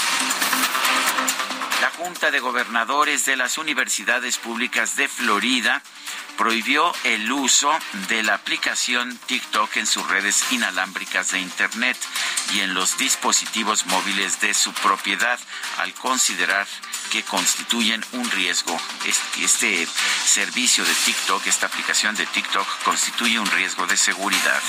La 1.80 1.90
Junta 1.90 2.32
de 2.32 2.40
Gobernadores 2.40 3.24
de 3.24 3.36
las 3.36 3.56
Universidades 3.56 4.36
Públicas 4.38 4.96
de 4.96 5.06
Florida 5.06 5.80
prohibió 6.36 6.92
el 7.04 7.30
uso 7.30 7.70
de 8.08 8.24
la 8.24 8.34
aplicación 8.34 9.16
TikTok 9.26 9.76
en 9.76 9.86
sus 9.86 10.06
redes 10.08 10.44
inalámbricas 10.50 11.30
de 11.30 11.38
Internet 11.38 11.96
y 12.52 12.60
en 12.60 12.74
los 12.74 12.98
dispositivos 12.98 13.86
móviles 13.86 14.40
de 14.40 14.54
su 14.54 14.72
propiedad 14.72 15.38
al 15.78 15.94
considerar 15.94 16.66
que 17.12 17.22
constituyen 17.22 18.04
un 18.12 18.28
riesgo. 18.30 18.76
Este, 19.04 19.86
servicio 20.24 20.84
de 20.84 20.94
TikTok, 20.94 21.46
esta 21.46 21.66
aplicación 21.66 22.16
de 22.16 22.26
TikTok, 22.26 22.66
constituye 22.82 23.38
un 23.38 23.50
riesgo 23.50 23.86
de 23.86 23.96
seguridad. 23.96 24.62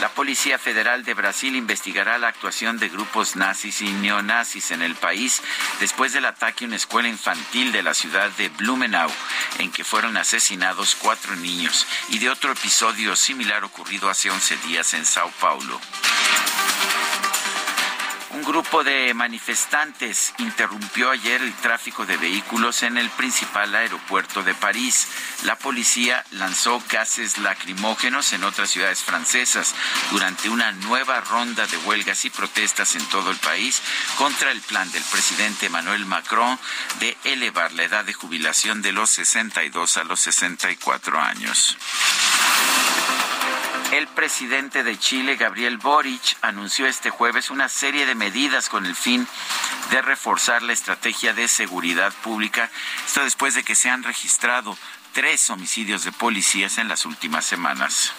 La 0.00 0.10
Policía 0.10 0.58
Federal 0.58 1.04
de 1.04 1.14
Brasil 1.14 1.56
investigará 1.56 2.18
la 2.18 2.28
actuación 2.28 2.78
de 2.78 2.90
grupos 2.90 3.34
nazis 3.34 3.80
y 3.80 3.90
neonazis 3.90 4.70
en 4.70 4.82
el 4.82 4.94
país 4.94 5.42
después 5.80 6.12
del 6.12 6.26
ataque 6.26 6.64
a 6.64 6.68
una 6.68 6.76
escuela 6.76 7.08
infantil 7.08 7.72
de 7.72 7.82
la 7.82 7.94
ciudad 7.94 8.30
de 8.32 8.50
Blumenau, 8.50 9.10
en 9.58 9.72
que 9.72 9.84
fueron 9.84 10.18
asesinados 10.18 10.96
cuatro 10.96 11.34
niños, 11.36 11.86
y 12.10 12.18
de 12.18 12.28
otro 12.28 12.52
episodio 12.52 13.16
similar 13.16 13.64
ocurrido 13.64 14.10
hace 14.10 14.30
11 14.30 14.58
días 14.68 14.92
en 14.92 15.06
Sao 15.06 15.30
Paulo. 15.40 15.80
Un 18.30 18.42
grupo 18.42 18.82
de 18.82 19.14
manifestantes 19.14 20.34
interrumpió 20.38 21.10
ayer 21.10 21.40
el 21.40 21.54
tráfico 21.54 22.04
de 22.04 22.16
vehículos 22.16 22.82
en 22.82 22.98
el 22.98 23.08
principal 23.10 23.72
aeropuerto 23.74 24.42
de 24.42 24.52
París. 24.52 25.06
La 25.44 25.56
policía 25.56 26.24
lanzó 26.32 26.82
gases 26.90 27.38
lacrimógenos 27.38 28.32
en 28.32 28.42
otras 28.42 28.70
ciudades 28.70 29.02
francesas 29.02 29.74
durante 30.10 30.48
una 30.48 30.72
nueva 30.72 31.20
ronda 31.20 31.68
de 31.68 31.76
huelgas 31.78 32.24
y 32.24 32.30
protestas 32.30 32.96
en 32.96 33.06
todo 33.06 33.30
el 33.30 33.36
país 33.36 33.80
contra 34.18 34.50
el 34.50 34.60
plan 34.60 34.90
del 34.90 35.04
presidente 35.04 35.66
Emmanuel 35.66 36.04
Macron 36.04 36.58
de 36.98 37.16
elevar 37.24 37.72
la 37.72 37.84
edad 37.84 38.04
de 38.04 38.12
jubilación 38.12 38.82
de 38.82 38.92
los 38.92 39.10
62 39.10 39.98
a 39.98 40.04
los 40.04 40.18
64 40.20 41.20
años. 41.20 41.76
El 43.92 44.08
presidente 44.08 44.82
de 44.82 44.98
Chile, 44.98 45.36
Gabriel 45.36 45.78
Boric, 45.78 46.36
anunció 46.42 46.86
este 46.86 47.10
jueves 47.10 47.50
una 47.50 47.68
serie 47.68 48.04
de 48.04 48.16
medidas 48.16 48.68
con 48.68 48.84
el 48.84 48.96
fin 48.96 49.26
de 49.90 50.02
reforzar 50.02 50.62
la 50.62 50.72
estrategia 50.72 51.32
de 51.32 51.46
seguridad 51.46 52.12
pública. 52.22 52.68
Esto 53.06 53.22
después 53.22 53.54
de 53.54 53.62
que 53.62 53.76
se 53.76 53.88
han 53.88 54.02
registrado 54.02 54.76
tres 55.12 55.48
homicidios 55.50 56.02
de 56.04 56.12
policías 56.12 56.78
en 56.78 56.88
las 56.88 57.06
últimas 57.06 57.44
semanas. 57.44 58.12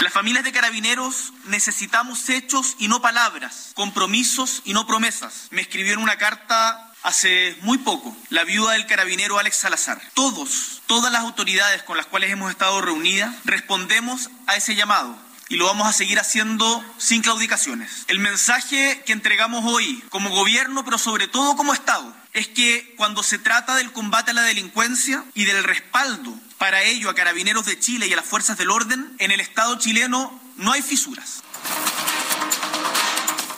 Las 0.00 0.12
familias 0.12 0.44
de 0.44 0.52
carabineros 0.52 1.32
necesitamos 1.46 2.28
hechos 2.28 2.76
y 2.78 2.86
no 2.86 3.02
palabras, 3.02 3.72
compromisos 3.74 4.62
y 4.64 4.74
no 4.74 4.86
promesas. 4.86 5.48
Me 5.50 5.62
escribió 5.62 5.94
en 5.94 6.00
una 6.00 6.18
carta 6.18 6.85
hace 7.06 7.56
muy 7.60 7.78
poco 7.78 8.16
la 8.30 8.42
viuda 8.42 8.72
del 8.72 8.86
carabinero 8.86 9.38
Alex 9.38 9.58
Salazar. 9.58 10.02
Todos, 10.12 10.82
todas 10.86 11.12
las 11.12 11.22
autoridades 11.22 11.84
con 11.84 11.96
las 11.96 12.06
cuales 12.06 12.32
hemos 12.32 12.50
estado 12.50 12.80
reunidas, 12.80 13.32
respondemos 13.44 14.28
a 14.48 14.56
ese 14.56 14.74
llamado 14.74 15.16
y 15.48 15.54
lo 15.54 15.66
vamos 15.66 15.86
a 15.86 15.92
seguir 15.92 16.18
haciendo 16.18 16.84
sin 16.98 17.22
claudicaciones. 17.22 18.04
El 18.08 18.18
mensaje 18.18 19.04
que 19.06 19.12
entregamos 19.12 19.64
hoy 19.64 20.02
como 20.10 20.30
gobierno, 20.30 20.84
pero 20.84 20.98
sobre 20.98 21.28
todo 21.28 21.54
como 21.54 21.72
Estado, 21.72 22.12
es 22.32 22.48
que 22.48 22.92
cuando 22.96 23.22
se 23.22 23.38
trata 23.38 23.76
del 23.76 23.92
combate 23.92 24.32
a 24.32 24.34
la 24.34 24.42
delincuencia 24.42 25.24
y 25.32 25.44
del 25.44 25.62
respaldo 25.62 26.34
para 26.58 26.82
ello 26.82 27.08
a 27.08 27.14
carabineros 27.14 27.66
de 27.66 27.78
Chile 27.78 28.08
y 28.08 28.12
a 28.14 28.16
las 28.16 28.26
fuerzas 28.26 28.58
del 28.58 28.72
orden, 28.72 29.14
en 29.20 29.30
el 29.30 29.38
Estado 29.38 29.78
chileno 29.78 30.40
no 30.56 30.72
hay 30.72 30.82
fisuras. 30.82 31.44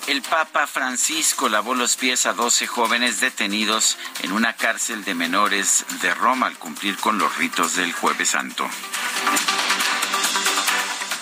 El 0.09 0.23
Papa 0.23 0.67
Francisco 0.67 1.51
lavó 1.51 1.75
los 1.75 1.97
pies 1.97 2.25
a 2.25 2.33
12 2.33 2.67
jóvenes 2.67 3.21
detenidos 3.21 3.99
en 4.23 4.33
una 4.33 4.55
cárcel 4.55 5.05
de 5.05 5.15
menores 5.15 5.85
de 6.01 6.15
Roma 6.15 6.47
al 6.47 6.57
cumplir 6.57 6.97
con 6.97 7.19
los 7.19 7.37
ritos 7.37 7.77
del 7.77 7.93
jueves 7.93 8.31
santo. 8.31 8.67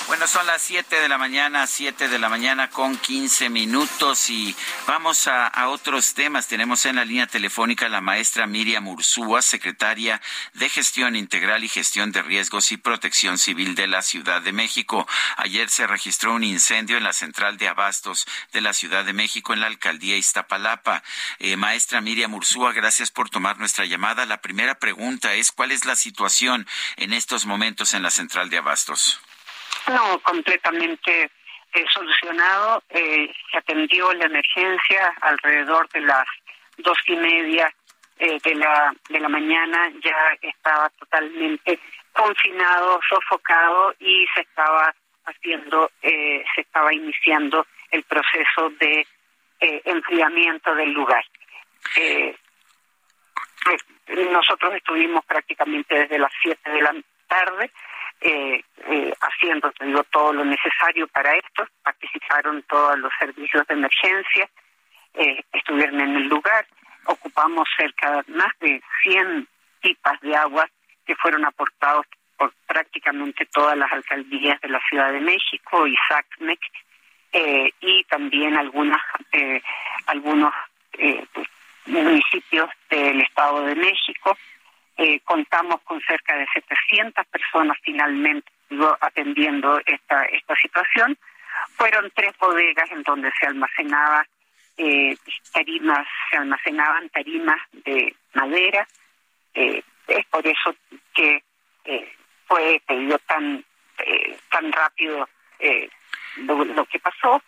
Bueno, 0.07 0.29
son 0.29 0.47
las 0.47 0.63
7 0.63 1.01
de 1.01 1.09
la 1.09 1.19
mañana, 1.19 1.67
7 1.67 2.07
de 2.07 2.21
la 2.21 2.29
mañana 2.29 2.71
con 2.71 2.97
15 2.97 3.51
minutos 3.51 4.31
y 4.31 4.55
vamos 4.87 5.27
a, 5.27 5.51
otros 5.67 6.15
temas. 6.15 6.47
Tenemos 6.47 6.87
en 6.87 6.95
la 6.95 7.05
línea 7.05 7.27
telefónica 7.27 7.87
a 7.87 7.89
la 7.89 8.01
maestra 8.01 8.47
Miriam 8.47 8.87
Ursúa, 8.87 9.43
secretaria 9.43 10.23
de 10.55 10.69
Gestión 10.69 11.17
Integral 11.17 11.65
y 11.65 11.69
Gestión 11.69 12.13
de 12.13 12.23
Riesgos 12.23 12.71
y 12.71 12.77
Protección 12.77 13.37
Civil 13.37 13.75
de 13.75 13.89
la 13.89 14.01
Ciudad 14.01 14.43
de 14.43 14.53
México. 14.53 15.09
Ayer 15.39 15.69
se 15.71 15.89
registró 15.89 16.35
un 16.35 16.45
incendio 16.45 16.97
en 16.97 17.03
la 17.03 17.13
central 17.13 17.57
de 17.57 17.67
abastos 17.67 18.29
de 18.53 18.61
la 18.61 18.75
Ciudad 18.75 19.05
de 19.05 19.13
México 19.13 19.55
en 19.55 19.61
la 19.61 19.67
alcaldía 19.67 20.17
Iztapalapa. 20.17 21.03
Eh, 21.41 21.57
maestra 21.57 22.01
Miriam 22.01 22.33
Ursúa, 22.33 22.73
gracias 22.73 23.11
por 23.11 23.29
tomar 23.29 23.59
nuestra 23.59 23.87
llamada. 23.87 24.25
La 24.25 24.41
primera 24.41 24.79
pregunta 24.79 25.35
es, 25.35 25.51
¿cuál 25.51 25.73
es 25.73 25.85
la 25.85 25.97
situación 25.97 26.65
en 26.95 27.13
estos 27.13 27.45
momentos 27.45 27.93
en 27.93 28.05
la 28.05 28.13
central 28.13 28.51
de 28.51 28.59
abastos? 28.59 29.21
No, 29.89 30.19
completamente 30.21 31.31
eh, 31.73 31.85
solucionado. 31.93 32.83
Eh, 32.91 33.33
se 33.51 33.59
atendió 33.59 34.13
la 34.15 34.25
emergencia 34.25 35.15
alrededor 35.21 35.89
de 35.91 36.01
las 36.01 36.27
dos 36.79 36.99
y 37.07 37.17
media 37.17 37.73
eh, 38.19 38.39
de 38.43 38.55
la 38.57 38.95
de 39.09 39.21
la 39.21 39.29
mañana. 39.29 39.91
Ya 40.03 40.17
estaba 40.43 40.89
totalmente 40.99 41.79
confinado, 42.13 42.99
sofocado 43.09 43.95
y 44.01 44.27
se 44.35 44.41
estaba 44.41 44.93
haciendo, 45.27 45.91
se 46.01 46.61
estaba 46.61 46.95
iniciando 46.95 47.67
el 47.91 48.03
proceso 48.05 48.71
de 48.81 49.07
enfriamiento 49.61 50.75
del 50.75 50.93
lugar. 50.93 51.25
nosotros 54.31 54.75
estuvimos 54.75 55.25
prácticamente 55.27 55.95
desde 55.95 56.19
las 56.19 56.33
siete 56.41 56.71
de 56.71 56.81
la 56.81 56.95
tarde 57.27 57.71
eh, 58.21 58.63
eh, 58.89 59.13
haciendo 59.21 59.73
digo, 59.81 60.03
todo 60.05 60.33
lo 60.33 60.45
necesario 60.45 61.07
para 61.09 61.35
esto. 61.37 61.67
Participaron 61.83 62.63
todos 62.63 62.99
los 62.99 63.13
servicios 63.19 63.67
de 63.67 63.75
emergencia, 63.75 64.49
eh, 65.15 65.43
estuvieron 65.53 66.01
en 66.01 66.17
el 66.17 66.29
lugar. 66.29 66.67
Ocupamos 67.07 67.69
cerca 67.77 68.23
de 68.23 68.33
más 68.33 68.53
de 68.61 68.83
100 69.03 69.49
pipas 69.81 70.21
de 70.21 70.35
agua 70.35 70.69
que 71.07 71.15
fueron 71.17 71.45
aportados 71.45 72.07
por 72.37 72.53
prácticamente 72.67 73.47
todas 73.47 73.77
las 73.77 73.91
alcaldías 73.93 74.61
de 74.61 74.69
la 74.69 74.81
Ciudad 74.89 75.13
de 75.13 75.21
México 75.21 75.87
y 75.87 75.97
SACMEC 76.09 76.61
eh, 77.33 77.71
y 77.81 78.05
también 78.05 78.57
algunas 78.57 79.01
algunos 80.07 80.53
pues, 80.93 81.49
municipios 81.87 82.69
del 82.91 83.21
Estado 83.21 83.63
de 83.63 83.75
México 83.75 84.37
eh, 84.99 85.21
contamos 85.21 85.81
con 85.83 86.01
cerca 86.03 86.37
de 86.37 86.47
700 86.53 87.27
personas 87.27 87.77
finalmente 87.83 88.51
atendiendo 89.01 89.81
esta, 89.87 90.25
esta 90.25 90.57
situación. 90.57 91.17
Fueron 91.77 92.11
tres 92.15 92.37
bodegas 92.39 92.91
en 92.91 93.03
donde 93.03 93.31
se 93.39 93.47
almacenaba 93.47 94.27
eh, 94.79 95.17
tarimas, 95.53 96.07
se 96.31 96.37
almacenaban 96.37 97.09
tarimas 97.11 97.61
de 97.73 98.15
madera. 98.35 98.87
Eh, 99.55 99.83
es 100.09 100.27
por 100.27 100.47
eso 100.47 100.75
que 101.15 101.43
eh, 101.85 102.13
fue 102.47 102.81
pedido 102.87 103.19
tan 103.21 103.65
tan 104.51 104.71
rápido 104.73 105.27
lo, 106.37 106.65
lo, 106.67 106.85
que 106.85 106.99
pasó. 106.99 107.43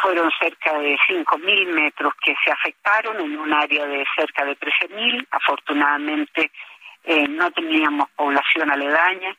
fueron 0.00 0.30
cerca 0.38 0.78
de 0.78 0.96
5.000 0.96 1.74
metros 1.74 2.12
que 2.22 2.36
se 2.44 2.52
afectaron 2.52 3.20
en 3.20 3.36
un 3.36 3.52
área 3.52 3.84
de 3.84 4.06
cerca 4.14 4.44
de 4.44 4.56
13.000. 4.56 5.26
Afortunadamente 5.32 6.52
eh, 7.04 7.28
no 7.28 7.50
teníamos 7.52 8.08
población 8.16 8.70
aledaña, 8.70 9.36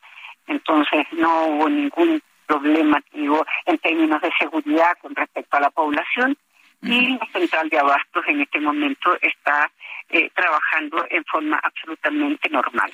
entonces 0.47 1.05
no 1.11 1.45
hubo 1.45 1.69
ningún 1.69 2.21
problema 2.49 2.99
digo, 3.13 3.45
en 3.65 3.77
términos 3.77 4.21
de 4.21 4.31
seguridad 4.39 4.97
con 5.01 5.15
respecto 5.15 5.57
a 5.57 5.61
la 5.61 5.69
población 5.69 6.35
y 6.81 7.17
la 7.17 7.27
central 7.33 7.67
de 7.69 7.77
abastos 7.77 8.23
en 8.27 8.39
este 8.41 8.59
momento 8.61 9.17
está 9.21 9.69
eh, 10.09 10.31
trabajando 10.33 11.05
en 11.09 11.25
forma 11.25 11.59
absolutamente 11.61 12.49
normal. 12.49 12.91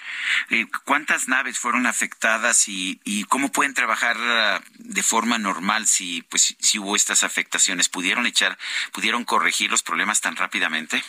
Eh, 0.49 0.65
¿Cuántas 0.86 1.28
naves 1.28 1.60
fueron 1.60 1.86
afectadas 1.86 2.67
y, 2.67 2.99
y 3.04 3.25
cómo 3.25 3.51
pueden 3.51 3.75
trabajar 3.75 4.17
ah, 4.19 4.60
de 4.80 5.04
forma 5.04 5.38
normal 5.38 5.86
si 5.86 6.23
pues 6.23 6.56
si 6.60 6.80
hubo 6.80 6.95
estas 6.95 7.23
afectaciones? 7.23 7.88
¿Pudieron 7.88 8.25
echar, 8.25 8.58
pudieron 8.91 9.23
corregir 9.23 9.69
los 9.69 9.84
problemas 9.84 10.19
tan 10.19 10.36
rápidamente? 10.36 11.01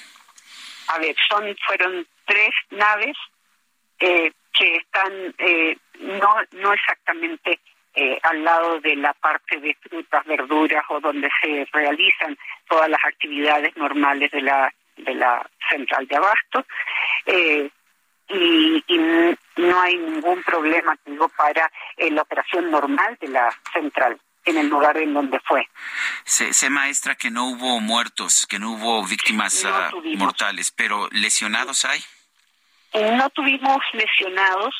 A 0.88 0.98
ver, 0.98 1.16
son 1.28 1.56
fueron 1.66 2.06
tres 2.26 2.50
naves 2.70 3.16
eh, 4.00 4.32
que 4.56 4.76
están 4.76 5.12
eh, 5.38 5.76
no 6.00 6.34
no 6.52 6.72
exactamente 6.72 7.60
eh, 7.94 8.18
al 8.22 8.44
lado 8.44 8.80
de 8.80 8.96
la 8.96 9.12
parte 9.14 9.58
de 9.58 9.74
frutas, 9.80 10.24
verduras 10.24 10.84
o 10.88 11.00
donde 11.00 11.28
se 11.42 11.66
realizan 11.72 12.36
todas 12.68 12.88
las 12.88 13.02
actividades 13.04 13.76
normales 13.76 14.30
de 14.30 14.42
la 14.42 14.72
de 14.96 15.14
la 15.14 15.48
central 15.70 16.06
de 16.06 16.16
abasto 16.16 16.64
eh, 17.26 17.70
y, 18.28 18.84
y, 18.88 18.98
no 19.56 19.80
hay 19.80 19.96
ningún 19.96 20.42
problema 20.42 20.96
digo 21.04 21.28
para 21.28 21.70
la 21.98 22.22
operación 22.22 22.70
normal 22.70 23.16
de 23.20 23.28
la 23.28 23.54
central 23.72 24.18
en 24.46 24.56
el 24.58 24.68
lugar 24.68 24.96
en 24.96 25.12
donde 25.12 25.40
fue. 25.40 25.68
Se, 26.24 26.52
se 26.52 26.70
maestra 26.70 27.16
que 27.16 27.30
no 27.30 27.50
hubo 27.50 27.80
muertos, 27.80 28.46
que 28.48 28.58
no 28.58 28.72
hubo 28.72 29.04
víctimas 29.04 29.64
ah, 29.64 29.90
mortales, 30.16 30.70
pero 30.70 31.08
lesionados 31.10 31.84
hay. 31.84 32.00
No 32.96 33.28
tuvimos 33.30 33.78
lesionados 33.92 34.74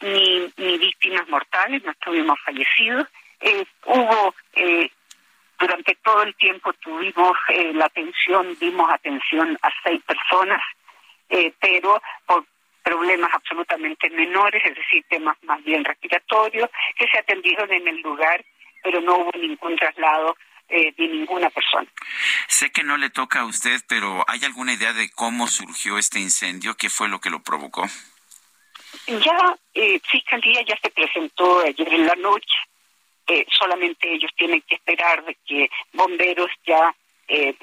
ni, 0.00 0.52
ni 0.56 0.78
víctimas 0.78 1.28
mortales, 1.28 1.82
no 1.84 1.92
tuvimos 1.94 2.38
fallecidos. 2.44 3.08
Eh, 3.40 3.64
hubo, 3.84 4.34
eh, 4.54 4.88
durante 5.58 5.96
todo 5.96 6.22
el 6.22 6.34
tiempo 6.36 6.72
tuvimos 6.74 7.36
eh, 7.48 7.72
la 7.74 7.86
atención, 7.86 8.56
dimos 8.60 8.90
atención 8.92 9.58
a 9.62 9.70
seis 9.82 10.00
personas, 10.04 10.62
pero 11.60 12.00
por 12.24 12.44
problemas 12.84 13.34
absolutamente 13.34 14.08
menores, 14.10 14.62
es 14.64 14.76
decir, 14.76 15.04
temas 15.08 15.36
más 15.42 15.62
bien 15.64 15.84
respiratorios, 15.84 16.70
que 16.96 17.08
se 17.08 17.18
atendieron 17.18 17.72
en 17.72 17.88
el 17.88 18.00
lugar, 18.00 18.44
pero 18.80 19.00
no 19.00 19.16
hubo 19.16 19.32
ningún 19.36 19.74
traslado 19.74 20.36
de 20.68 20.94
ninguna 20.98 21.50
persona. 21.50 21.86
Sé 22.48 22.70
que 22.70 22.82
no 22.82 22.96
le 22.96 23.10
toca 23.10 23.40
a 23.40 23.44
usted, 23.44 23.80
pero 23.88 24.24
¿hay 24.28 24.44
alguna 24.44 24.72
idea 24.72 24.92
de 24.92 25.10
cómo 25.10 25.46
surgió 25.46 25.98
este 25.98 26.18
incendio? 26.18 26.76
¿Qué 26.76 26.90
fue 26.90 27.08
lo 27.08 27.20
que 27.20 27.30
lo 27.30 27.42
provocó? 27.42 27.86
Ya 29.06 29.56
eh, 29.74 30.00
Fiscalía 30.10 30.62
ya 30.62 30.76
se 30.82 30.90
presentó 30.90 31.60
ayer 31.60 31.92
en 31.92 32.06
la 32.06 32.14
noche. 32.16 32.56
Eh, 33.28 33.46
solamente 33.50 34.12
ellos 34.12 34.30
tienen 34.36 34.62
que 34.62 34.76
esperar 34.76 35.24
de 35.24 35.36
que 35.46 35.68
bomberos 35.92 36.50
ya 36.64 36.94
eh, 37.28 37.54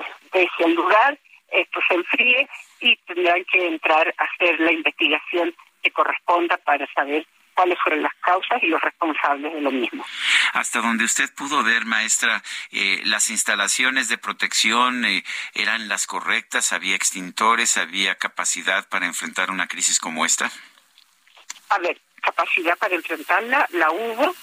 el 0.60 0.74
lugar 0.74 1.18
esto 1.54 1.80
se 1.88 1.94
enfríe 1.94 2.50
y 2.82 2.96
tendrán 3.06 3.46
que 3.46 3.68
entrar 3.68 4.14
a 4.18 4.24
hacer 4.24 4.60
la 4.60 4.72
investigación 4.72 5.56
que 5.82 5.92
corresponda 5.92 6.58
para 6.58 6.92
saber 6.94 7.26
cuáles 7.54 7.78
fueron 7.82 8.04
las 8.04 8.14
causas 8.22 8.62
y 8.62 8.68
los 8.68 8.82
responsables 8.82 9.54
de 9.54 9.62
lo 9.62 9.72
mismo. 9.72 10.06
Hasta 10.54 10.82
donde 10.82 11.06
usted 11.06 11.34
pudo 11.34 11.64
ver, 11.64 11.86
maestra, 11.86 12.44
eh, 12.72 13.02
las 13.06 13.30
instalaciones 13.30 14.10
de 14.10 14.18
protección 14.18 15.06
eh, 15.06 15.24
eran 15.54 15.88
las 15.88 16.08
correctas, 16.08 16.74
había 16.74 16.96
extintores, 16.96 17.78
había 17.78 18.16
capacidad 18.16 18.88
para 18.90 19.06
enfrentar 19.06 19.52
una 19.52 19.68
crisis 19.68 20.00
como 20.00 20.26
esta. 20.26 20.52
A 21.70 21.80
ver, 21.80 22.00
capacidad 22.22 22.78
para 22.78 22.96
enfrentarla 22.96 23.68
la 23.72 23.92
hubo, 23.92 24.36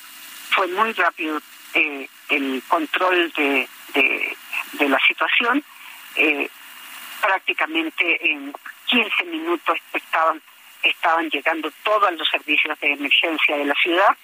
fue 0.51 0.67
muy 0.69 0.93
rápido 0.93 1.41
eh, 1.75 2.09
el 2.29 2.63
control 2.69 3.33
de, 3.37 3.69
de, 3.95 4.89
la 4.89 4.99
situación. 5.07 5.65
prácticamente 7.21 8.31
en 8.31 8.53
15 8.87 9.25
minutos 9.25 9.79
estaban 9.93 10.43
estaban 10.83 11.29
llegando 11.31 11.71
todos 11.83 12.13
los 12.13 12.29
servicios 12.29 12.79
de 12.81 12.93
emergencia 12.93 13.57
de 13.57 13.65
la 13.65 13.75
ciudad. 13.75 14.17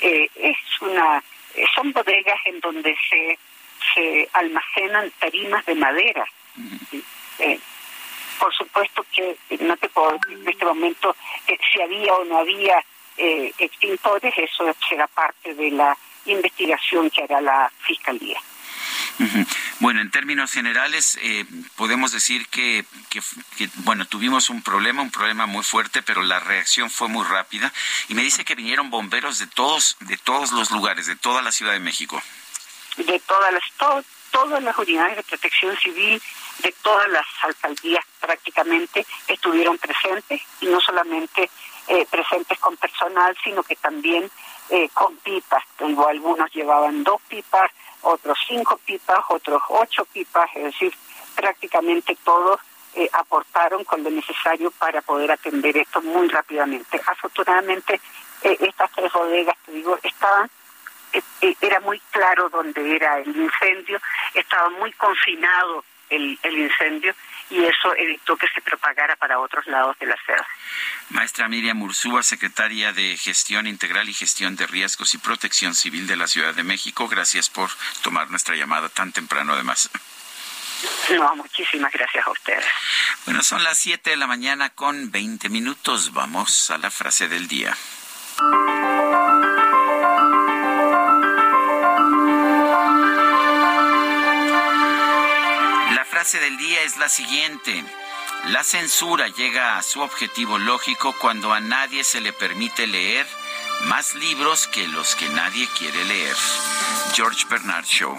Eh, 0.00 0.28
es 0.34 0.56
una 0.80 1.22
eh, 1.54 1.64
son 1.74 1.92
bodegas 1.92 2.38
en 2.46 2.60
donde 2.60 2.96
se 3.08 3.38
se 3.94 4.28
almacenan 4.32 5.10
tarimas 5.18 5.64
de 5.66 5.74
madera. 5.74 6.24
Eh, 7.38 7.58
por 8.38 8.52
supuesto 8.54 9.04
que 9.12 9.36
no 9.60 9.76
te 9.76 9.88
puedo 9.88 10.12
decir 10.18 10.38
en 10.38 10.48
este 10.48 10.64
momento 10.64 11.14
si 11.72 11.82
había 11.82 12.14
o 12.14 12.24
no 12.24 12.38
había 12.38 12.82
extintores, 13.16 14.34
eso 14.36 14.74
será 14.88 15.06
parte 15.06 15.54
de 15.54 15.70
la 15.70 15.96
investigación 16.26 17.10
que 17.10 17.22
hará 17.22 17.40
la 17.40 17.70
Fiscalía. 17.80 18.40
Bueno, 19.80 20.00
en 20.00 20.10
términos 20.10 20.52
generales, 20.52 21.18
eh, 21.20 21.44
podemos 21.76 22.12
decir 22.12 22.46
que, 22.48 22.84
bueno, 23.84 24.06
tuvimos 24.06 24.48
un 24.50 24.62
problema, 24.62 25.02
un 25.02 25.10
problema 25.10 25.46
muy 25.46 25.62
fuerte, 25.62 26.02
pero 26.02 26.22
la 26.22 26.40
reacción 26.40 26.90
fue 26.90 27.08
muy 27.08 27.24
rápida. 27.24 27.72
Y 28.08 28.14
me 28.14 28.22
dice 28.22 28.44
que 28.44 28.54
vinieron 28.54 28.90
bomberos 28.90 29.38
de 29.38 29.46
todos, 29.46 29.96
de 30.00 30.16
todos 30.16 30.52
los 30.52 30.70
lugares, 30.70 31.06
de 31.06 31.16
toda 31.16 31.42
la 31.42 31.52
Ciudad 31.52 31.72
de 31.72 31.80
México. 31.80 32.22
De 32.96 33.18
todas 33.20 33.52
las, 33.52 33.62
todas 34.30 34.62
las 34.62 34.78
unidades 34.78 35.16
de 35.16 35.22
protección 35.22 35.76
civil, 35.76 36.22
de 36.58 36.74
todas 36.82 37.08
las 37.08 37.26
alcaldías 37.42 38.04
prácticamente 38.20 39.04
estuvieron 39.28 39.76
presentes 39.78 40.40
y 40.60 40.66
no 40.66 40.80
solamente 40.80 41.50
eh, 41.88 42.06
presentes 42.10 42.58
con 42.58 42.76
personal, 42.76 43.36
sino 43.42 43.62
que 43.62 43.76
también 43.76 44.30
eh, 44.70 44.88
con 44.94 45.16
pipas. 45.18 45.62
algunos 45.78 46.50
llevaban 46.52 47.04
dos 47.04 47.20
pipas, 47.28 47.70
otros 48.04 48.38
cinco 48.46 48.78
pipas, 48.84 49.18
otros 49.28 49.62
ocho 49.68 50.04
pipas, 50.06 50.48
es 50.54 50.64
decir, 50.64 50.94
prácticamente 51.34 52.16
todos 52.24 52.60
eh, 52.94 53.08
aportaron 53.12 53.84
con 53.84 54.02
lo 54.04 54.10
necesario 54.10 54.70
para 54.70 55.02
poder 55.02 55.32
atender 55.32 55.76
esto 55.76 56.00
muy 56.02 56.28
rápidamente. 56.28 57.00
Afortunadamente, 57.06 58.00
eh, 58.42 58.56
estas 58.60 58.90
tres 58.92 59.12
bodegas, 59.12 59.56
te 59.66 59.72
digo, 59.72 59.98
estaban, 60.02 60.48
eh, 61.12 61.56
era 61.60 61.80
muy 61.80 62.00
claro 62.10 62.48
dónde 62.50 62.94
era 62.94 63.18
el 63.18 63.36
incendio, 63.36 64.00
estaba 64.34 64.68
muy 64.70 64.92
confinado 64.92 65.84
el, 66.10 66.38
el 66.42 66.58
incendio 66.58 67.14
y 67.54 67.64
eso 67.64 67.94
evitó 67.96 68.36
que 68.36 68.48
se 68.48 68.60
propagara 68.60 69.14
para 69.14 69.38
otros 69.38 69.64
lados 69.68 69.96
de 70.00 70.06
la 70.06 70.16
selva. 70.26 70.46
Maestra 71.10 71.48
Miriam 71.48 71.80
Ursúa, 71.82 72.24
secretaria 72.24 72.92
de 72.92 73.16
Gestión 73.16 73.68
Integral 73.68 74.08
y 74.08 74.14
Gestión 74.14 74.56
de 74.56 74.66
Riesgos 74.66 75.14
y 75.14 75.18
Protección 75.18 75.74
Civil 75.74 76.08
de 76.08 76.16
la 76.16 76.26
Ciudad 76.26 76.52
de 76.52 76.64
México, 76.64 77.06
gracias 77.06 77.48
por 77.48 77.70
tomar 78.02 78.28
nuestra 78.30 78.56
llamada 78.56 78.88
tan 78.88 79.12
temprano 79.12 79.52
además. 79.52 79.88
No, 81.16 81.36
muchísimas 81.36 81.92
gracias 81.92 82.26
a 82.26 82.30
ustedes. 82.32 82.66
Bueno, 83.24 83.42
son 83.42 83.62
las 83.62 83.78
7 83.78 84.10
de 84.10 84.16
la 84.16 84.26
mañana 84.26 84.70
con 84.70 85.12
20 85.12 85.48
minutos. 85.48 86.12
Vamos 86.12 86.70
a 86.70 86.78
la 86.78 86.90
frase 86.90 87.28
del 87.28 87.46
día. 87.46 87.76
Frase 96.24 96.40
del 96.40 96.56
día 96.56 96.80
es 96.84 96.96
la 96.96 97.10
siguiente. 97.10 97.84
La 98.46 98.64
censura 98.64 99.28
llega 99.28 99.76
a 99.76 99.82
su 99.82 100.00
objetivo 100.00 100.58
lógico 100.58 101.14
cuando 101.20 101.52
a 101.52 101.60
nadie 101.60 102.02
se 102.02 102.22
le 102.22 102.32
permite 102.32 102.86
leer 102.86 103.26
más 103.88 104.14
libros 104.14 104.66
que 104.68 104.88
los 104.88 105.16
que 105.16 105.28
nadie 105.28 105.68
quiere 105.76 106.02
leer. 106.06 106.34
George 107.12 107.44
Bernard 107.50 107.84
Shaw. 107.84 108.16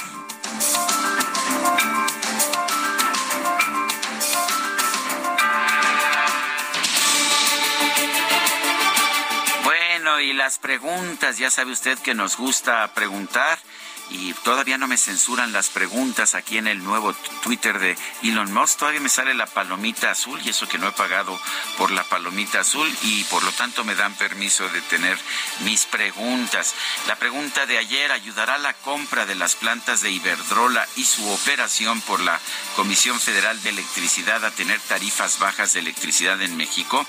Bueno, 9.64 10.20
y 10.20 10.34
las 10.34 10.60
preguntas, 10.60 11.40
ya 11.40 11.50
sabe 11.50 11.72
usted 11.72 11.98
que 11.98 12.14
nos 12.14 12.38
gusta 12.38 12.94
preguntar 12.94 13.58
y 14.10 14.34
todavía 14.34 14.78
no 14.78 14.88
me 14.88 14.98
censuran 14.98 15.54
las 15.54 15.70
preguntas 15.70 16.36
aquí 16.36 16.58
en 16.58 16.68
el 16.68 16.84
nuevo 16.84 17.14
Twitter 17.44 17.80
de 17.80 17.98
Elon 18.24 18.52
Musk. 18.54 18.80
Todavía 18.80 19.02
me 19.02 19.10
sale 19.10 19.34
la 19.34 19.46
palomita 19.46 20.12
azul 20.12 20.40
y 20.44 20.50
eso 20.50 20.68
que 20.68 20.78
no 20.78 20.88
he 20.88 20.92
pagado 20.92 21.40
por 21.78 21.92
la 21.92 22.04
palomita 22.04 22.60
azul 22.60 22.92
y 23.04 23.24
por 23.26 23.44
lo 23.44 23.52
tanto 23.52 23.84
me 23.84 23.96
dan 23.96 24.16
permiso 24.16 24.68
de 24.70 24.82
tener 24.82 25.18
mis 25.62 25.86
preguntas. 25.86 26.76
La 27.08 27.16
pregunta 27.16 27.66
de 27.66 27.78
ayer, 27.78 28.12
¿ayudará 28.12 28.58
la 28.58 28.74
compra 28.74 29.26
de 29.26 29.36
las 29.36 29.56
plantas 29.56 30.02
de 30.02 30.12
Iberdrola 30.12 30.88
y 30.96 31.06
su 31.06 31.28
operación 31.30 32.02
por 32.02 32.20
la 32.20 32.40
Comisión 32.76 33.20
Federal 33.20 33.62
de 33.64 33.70
Electricidad 33.70 34.44
a 34.46 34.52
tener 34.52 34.80
tarifas 34.82 35.40
bajas 35.40 35.74
de 35.74 35.80
electricidad 35.80 36.42
en 36.42 36.58
México? 36.58 37.06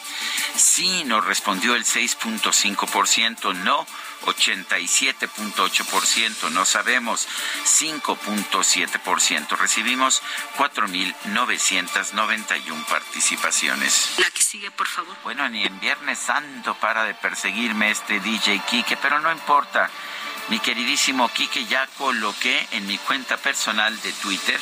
Sí, 0.57 1.05
nos 1.05 1.25
respondió 1.25 1.75
el 1.75 1.85
6.5%, 1.85 3.55
no 3.55 3.87
87.8%, 4.27 6.51
no 6.51 6.65
sabemos 6.65 7.29
5.7%. 7.65 9.57
Recibimos 9.57 10.23
4.991 10.59 12.85
participaciones. 12.87 14.15
La 14.19 14.29
que 14.31 14.43
sigue, 14.43 14.71
por 14.71 14.89
favor. 14.89 15.17
Bueno, 15.25 15.49
ni 15.49 15.65
en 15.65 15.81
Viernes 15.81 16.19
Santo 16.19 16.75
para 16.75 17.05
de 17.05 17.15
perseguirme 17.15 17.91
este 17.91 18.21
DJ 18.21 18.61
Kike, 18.69 18.99
pero 18.99 19.19
no 19.21 19.33
importa. 19.33 19.91
Mi 20.49 20.61
queridísimo 20.61 21.29
Kike 21.29 21.67
ya 21.67 21.89
coloqué 21.99 22.69
en 22.71 22.87
mi 22.87 22.99
cuenta 22.99 23.37
personal 23.37 24.01
de 24.03 24.13
Twitter 24.13 24.61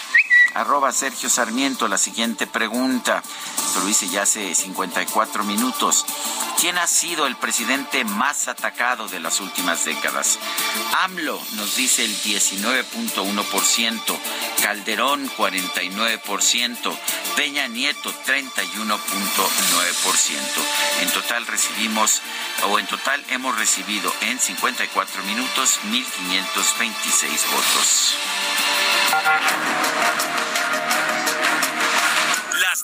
arroba 0.54 0.92
Sergio 0.92 1.28
Sarmiento 1.28 1.88
la 1.88 1.98
siguiente 1.98 2.46
pregunta. 2.46 3.22
Esto 3.56 3.80
lo 3.80 3.88
hice 3.88 4.08
ya 4.08 4.22
hace 4.22 4.54
54 4.54 5.42
minutos. 5.44 6.06
¿Quién 6.60 6.78
ha 6.78 6.86
sido 6.86 7.26
el 7.26 7.34
presidente 7.36 8.04
más 8.04 8.46
atacado 8.48 9.08
de 9.08 9.20
las 9.20 9.40
últimas 9.40 9.84
décadas? 9.84 10.38
AMLO 11.02 11.38
nos 11.56 11.76
dice 11.76 12.04
el 12.04 12.16
19.1%, 12.16 14.18
Calderón 14.62 15.28
49%, 15.36 16.96
Peña 17.36 17.68
Nieto 17.68 18.10
31.9%. 18.24 19.02
En 21.02 21.10
total 21.10 21.46
recibimos, 21.46 22.22
o 22.68 22.78
en 22.78 22.86
total 22.86 23.22
hemos 23.28 23.58
recibido 23.58 24.10
en 24.22 24.38
54 24.38 25.22
minutos 25.24 25.78
1.526 25.90 27.52
votos. 27.52 28.16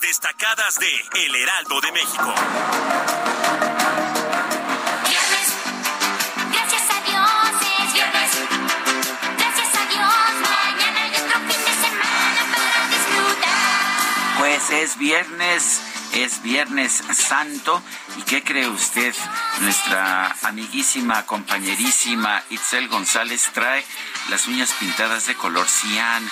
Destacadas 0.01 0.79
de 0.79 0.87
El 1.25 1.35
Heraldo 1.35 1.79
de 1.79 1.91
México. 1.91 2.33
Gracias 6.51 6.89
a 6.89 7.01
Dios 7.03 7.29
es 7.79 7.93
viernes. 7.93 8.31
Gracias 9.37 9.75
a 9.75 9.85
Dios 9.85 10.13
mañana 10.41 11.03
hay 11.03 11.11
otro 11.11 11.39
fin 11.41 11.65
de 11.65 11.73
semana 11.87 12.41
para 12.51 12.87
disfrutar. 12.87 14.39
Pues 14.39 14.69
es 14.71 14.97
viernes 14.97 15.90
es 16.13 16.41
Viernes 16.43 17.03
Santo. 17.13 17.81
¿Y 18.17 18.23
qué 18.23 18.43
cree 18.43 18.67
usted? 18.67 19.15
Nuestra 19.61 20.35
amiguísima, 20.43 21.25
compañerísima 21.25 22.43
Itzel 22.49 22.87
González 22.87 23.49
trae 23.53 23.83
las 24.29 24.47
uñas 24.47 24.73
pintadas 24.79 25.27
de 25.27 25.35
color 25.35 25.67
cian. 25.67 26.29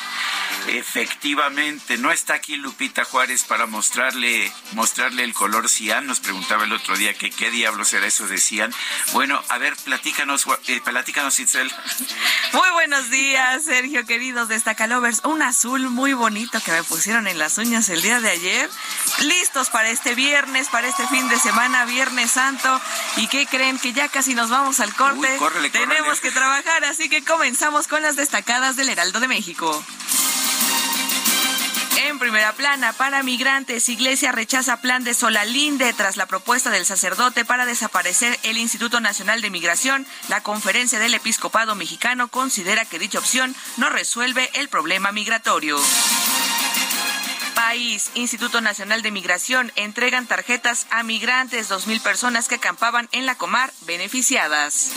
Efectivamente, 0.67 1.97
no 1.97 2.11
está 2.11 2.35
aquí 2.35 2.55
Lupita 2.55 3.05
Juárez 3.05 3.43
para 3.43 3.65
mostrarle, 3.65 4.51
mostrarle 4.73 5.23
el 5.23 5.33
color 5.33 5.69
cian. 5.69 6.05
Nos 6.07 6.19
preguntaba 6.19 6.65
el 6.65 6.73
otro 6.73 6.97
día 6.97 7.13
que 7.13 7.29
qué 7.29 7.49
diablos 7.49 7.93
era 7.93 8.07
eso 8.07 8.27
de 8.27 8.37
cian. 8.37 8.73
Bueno, 9.13 9.41
a 9.49 9.57
ver, 9.57 9.75
platícanos, 9.77 10.45
eh, 10.67 10.81
platícanos, 10.83 11.39
Itzel. 11.39 11.71
Muy 12.53 12.69
buenos 12.71 13.09
días, 13.09 13.63
Sergio, 13.63 14.05
queridos 14.05 14.47
Destacalovers. 14.49 15.21
Un 15.23 15.41
azul 15.41 15.89
muy 15.89 16.13
bonito 16.13 16.59
que 16.61 16.71
me 16.71 16.83
pusieron 16.83 17.27
en 17.27 17.37
las 17.37 17.57
uñas 17.57 17.89
el 17.89 18.01
día 18.01 18.19
de 18.19 18.29
ayer. 18.29 18.69
Listos 19.21 19.68
para 19.69 19.89
este 19.89 20.15
viernes, 20.15 20.69
para 20.69 20.87
este 20.87 21.05
fin 21.07 21.27
de 21.29 21.37
semana, 21.37 21.85
Viernes 21.85 22.31
Santo. 22.31 22.81
¿Y 23.17 23.27
qué 23.27 23.45
creen? 23.45 23.79
Que 23.79 23.93
ya 23.93 24.09
casi 24.09 24.35
nos 24.35 24.49
vamos 24.49 24.79
al 24.79 24.93
corte. 24.95 25.39
Tenemos 25.71 26.19
que 26.19 26.31
trabajar, 26.31 26.83
así 26.85 27.09
que 27.09 27.23
comenzamos 27.23 27.87
con 27.87 28.01
las 28.01 28.15
destacadas 28.15 28.75
del 28.75 28.89
Heraldo 28.89 29.19
de 29.19 29.27
México. 29.27 29.83
en 31.97 32.17
primera 32.17 32.53
plana, 32.53 32.93
para 32.93 33.21
migrantes, 33.23 33.87
Iglesia 33.87 34.31
rechaza 34.31 34.81
plan 34.81 35.03
de 35.03 35.13
Solalinde 35.13 35.93
tras 35.93 36.17
la 36.17 36.25
propuesta 36.25 36.71
del 36.71 36.85
sacerdote 36.85 37.45
para 37.45 37.65
desaparecer 37.65 38.39
el 38.43 38.57
Instituto 38.57 38.99
Nacional 38.99 39.41
de 39.41 39.51
Migración. 39.51 40.07
La 40.27 40.41
conferencia 40.41 40.97
del 40.97 41.13
Episcopado 41.13 41.75
Mexicano 41.75 42.27
considera 42.29 42.85
que 42.85 42.99
dicha 42.99 43.19
opción 43.19 43.55
no 43.77 43.89
resuelve 43.89 44.49
el 44.53 44.69
problema 44.69 45.11
migratorio. 45.11 45.79
País, 47.69 48.09
Instituto 48.15 48.61
Nacional 48.61 49.03
de 49.03 49.11
Migración, 49.11 49.71
entregan 49.75 50.25
tarjetas 50.25 50.87
a 50.89 51.03
migrantes, 51.03 51.69
dos 51.69 51.85
mil 51.85 52.01
personas 52.01 52.47
que 52.47 52.55
acampaban 52.55 53.07
en 53.11 53.27
la 53.27 53.35
Comar 53.35 53.71
beneficiadas. 53.81 54.91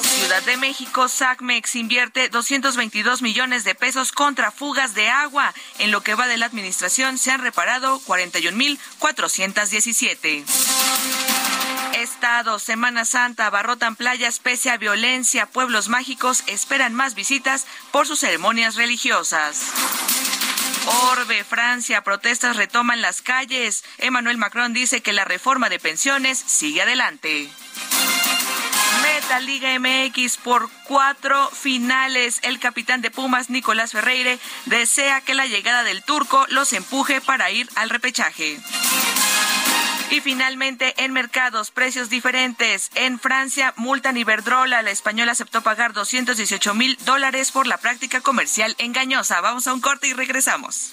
Ciudad 0.00 0.42
de 0.44 0.56
México, 0.56 1.08
SACMEX 1.08 1.74
invierte 1.74 2.30
222 2.30 3.20
millones 3.20 3.64
de 3.64 3.74
pesos 3.74 4.12
contra 4.12 4.50
fugas 4.50 4.94
de 4.94 5.10
agua. 5.10 5.52
En 5.78 5.90
lo 5.90 6.00
que 6.00 6.14
va 6.14 6.26
de 6.26 6.38
la 6.38 6.46
administración 6.46 7.18
se 7.18 7.32
han 7.32 7.42
reparado 7.42 8.00
41.417. 8.06 10.44
Estado, 11.96 12.58
Semana 12.60 13.04
Santa, 13.04 13.48
abarrotan 13.48 13.94
playas 13.94 14.38
pese 14.38 14.70
a 14.70 14.78
violencia. 14.78 15.44
Pueblos 15.44 15.90
mágicos 15.90 16.44
esperan 16.46 16.94
más 16.94 17.14
visitas 17.14 17.66
por 17.90 18.06
sus 18.06 18.20
ceremonias 18.20 18.76
religiosas. 18.76 19.66
Orbe, 20.86 21.44
Francia, 21.44 22.02
protestas 22.02 22.56
retoman 22.56 23.00
las 23.00 23.22
calles. 23.22 23.84
Emmanuel 23.98 24.36
Macron 24.36 24.72
dice 24.72 25.00
que 25.00 25.12
la 25.12 25.24
reforma 25.24 25.68
de 25.68 25.78
pensiones 25.78 26.38
sigue 26.38 26.82
adelante. 26.82 27.48
Meta 29.02 29.40
Liga 29.40 29.78
MX 29.78 30.36
por 30.38 30.68
cuatro 30.84 31.48
finales. 31.50 32.40
El 32.42 32.58
capitán 32.58 33.00
de 33.00 33.10
Pumas, 33.10 33.50
Nicolás 33.50 33.92
Ferreire, 33.92 34.38
desea 34.66 35.20
que 35.20 35.34
la 35.34 35.46
llegada 35.46 35.84
del 35.84 36.02
turco 36.02 36.46
los 36.48 36.72
empuje 36.72 37.20
para 37.20 37.50
ir 37.50 37.68
al 37.76 37.90
repechaje. 37.90 38.60
Y 40.10 40.20
finalmente, 40.20 40.94
en 41.02 41.12
mercados, 41.12 41.70
precios 41.70 42.10
diferentes. 42.10 42.90
En 42.94 43.18
Francia, 43.18 43.72
multan 43.76 44.16
Iberdrola. 44.16 44.82
La 44.82 44.90
española 44.90 45.32
aceptó 45.32 45.62
pagar 45.62 45.92
218 45.92 46.74
mil 46.74 46.98
dólares 47.04 47.52
por 47.52 47.66
la 47.66 47.78
práctica 47.78 48.20
comercial 48.20 48.74
engañosa. 48.78 49.40
Vamos 49.40 49.66
a 49.66 49.74
un 49.74 49.80
corte 49.80 50.08
y 50.08 50.12
regresamos. 50.12 50.92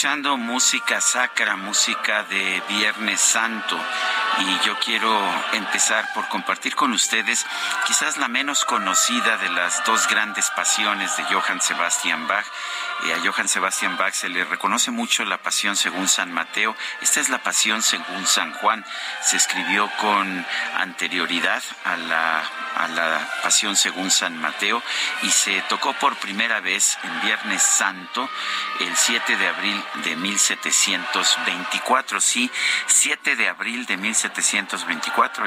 Escuchando 0.00 0.38
música 0.38 0.98
sacra, 0.98 1.56
música 1.56 2.22
de 2.22 2.62
Viernes 2.70 3.20
Santo. 3.20 3.76
Y 4.38 4.66
yo 4.66 4.78
quiero 4.78 5.10
empezar 5.52 6.08
por 6.14 6.28
compartir 6.28 6.74
con 6.74 6.92
ustedes 6.92 7.44
quizás 7.86 8.16
la 8.16 8.28
menos 8.28 8.64
conocida 8.64 9.36
de 9.36 9.50
las 9.50 9.84
dos 9.84 10.08
grandes 10.08 10.50
pasiones 10.50 11.16
de 11.16 11.24
Johann 11.24 11.60
Sebastian 11.60 12.26
Bach. 12.26 12.46
Eh, 13.06 13.14
a 13.14 13.20
Johann 13.20 13.48
Sebastian 13.48 13.96
Bach 13.96 14.14
se 14.14 14.28
le 14.28 14.44
reconoce 14.44 14.90
mucho 14.90 15.24
la 15.24 15.42
pasión 15.42 15.76
según 15.76 16.08
San 16.08 16.32
Mateo. 16.32 16.74
Esta 17.02 17.20
es 17.20 17.28
la 17.28 17.42
pasión 17.42 17.82
según 17.82 18.26
San 18.26 18.52
Juan. 18.54 18.84
Se 19.22 19.36
escribió 19.36 19.90
con 19.98 20.46
anterioridad 20.76 21.62
a 21.84 21.96
la, 21.96 22.42
a 22.76 22.88
la 22.88 23.28
pasión 23.42 23.76
según 23.76 24.10
San 24.10 24.40
Mateo 24.40 24.82
y 25.22 25.30
se 25.30 25.60
tocó 25.62 25.92
por 25.94 26.16
primera 26.16 26.60
vez 26.60 26.98
en 27.02 27.20
Viernes 27.22 27.62
Santo 27.62 28.28
el 28.80 28.96
7 28.96 29.36
de 29.36 29.48
abril 29.48 29.84
de 30.04 30.16
1724. 30.16 32.20
Sí, 32.20 32.50
7 32.86 33.36
de 33.36 33.48
abril 33.48 33.86
de 33.86 33.96
1724 33.96 34.19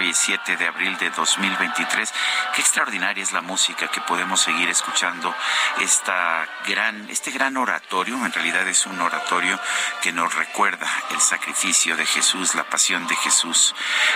y 0.01 0.13
7 0.13 0.57
de 0.57 0.67
abril 0.67 0.97
de 0.97 1.11
2023. 1.11 2.13
Qué 2.55 2.61
extraordinaria 2.61 3.21
es 3.21 3.31
la 3.31 3.41
música 3.41 3.87
que 3.87 4.01
podemos 4.01 4.41
seguir 4.41 4.67
escuchando 4.67 5.33
esta 5.79 6.47
gran, 6.65 7.07
este 7.09 7.29
gran 7.31 7.55
oratorio. 7.57 8.15
En 8.25 8.31
realidad 8.31 8.67
es 8.67 8.85
un 8.87 8.99
oratorio 8.99 9.59
que 10.01 10.11
nos 10.11 10.33
recuerda 10.33 10.87
el 11.11 11.21
sacrificio 11.21 11.95
de 11.95 12.05
Jesús, 12.05 12.55
la 12.55 12.63
pasión 12.63 13.05
de 13.07 13.15
Jesús 13.17 13.75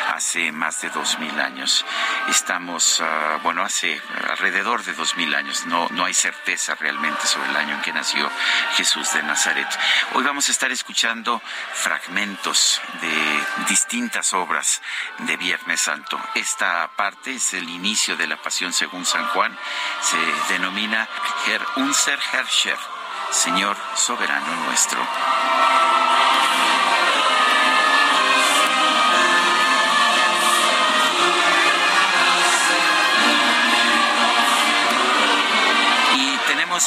hace 0.09 0.51
más 0.51 0.81
de 0.81 0.89
dos 0.89 1.19
mil 1.19 1.39
años. 1.39 1.85
Estamos, 2.29 2.99
ah, 3.01 3.39
bueno, 3.43 3.61
hace 3.61 4.01
alrededor 4.29 4.83
de 4.83 4.93
dos 4.93 5.17
mil 5.17 5.35
años. 5.35 5.67
No, 5.67 5.87
no 5.91 6.05
hay 6.05 6.15
certeza 6.15 6.73
realmente 6.75 7.27
sobre 7.27 7.49
el 7.49 7.55
año 7.57 7.75
en 7.75 7.81
que 7.81 7.93
nació 7.93 8.29
Jesús 8.75 9.13
de 9.13 9.21
Nazaret. 9.21 9.67
Hoy 10.13 10.23
vamos 10.23 10.49
a 10.49 10.51
estar 10.51 10.71
escuchando 10.71 11.41
fragmentos 11.73 12.81
de 13.01 13.65
distintas 13.69 14.33
obras 14.33 14.46
de 15.19 15.35
Viernes 15.37 15.81
Santo. 15.81 16.17
Esta 16.33 16.89
parte 16.95 17.35
es 17.35 17.53
el 17.53 17.69
inicio 17.69 18.15
de 18.15 18.27
la 18.27 18.41
Pasión 18.41 18.71
según 18.71 19.05
San 19.05 19.27
Juan. 19.29 19.57
Se 20.01 20.17
denomina 20.53 21.07
Herr 21.47 21.65
Unser 21.75 22.19
Herrscher, 22.31 22.77
Señor 23.31 23.75
soberano 23.95 24.55
nuestro. 24.65 24.99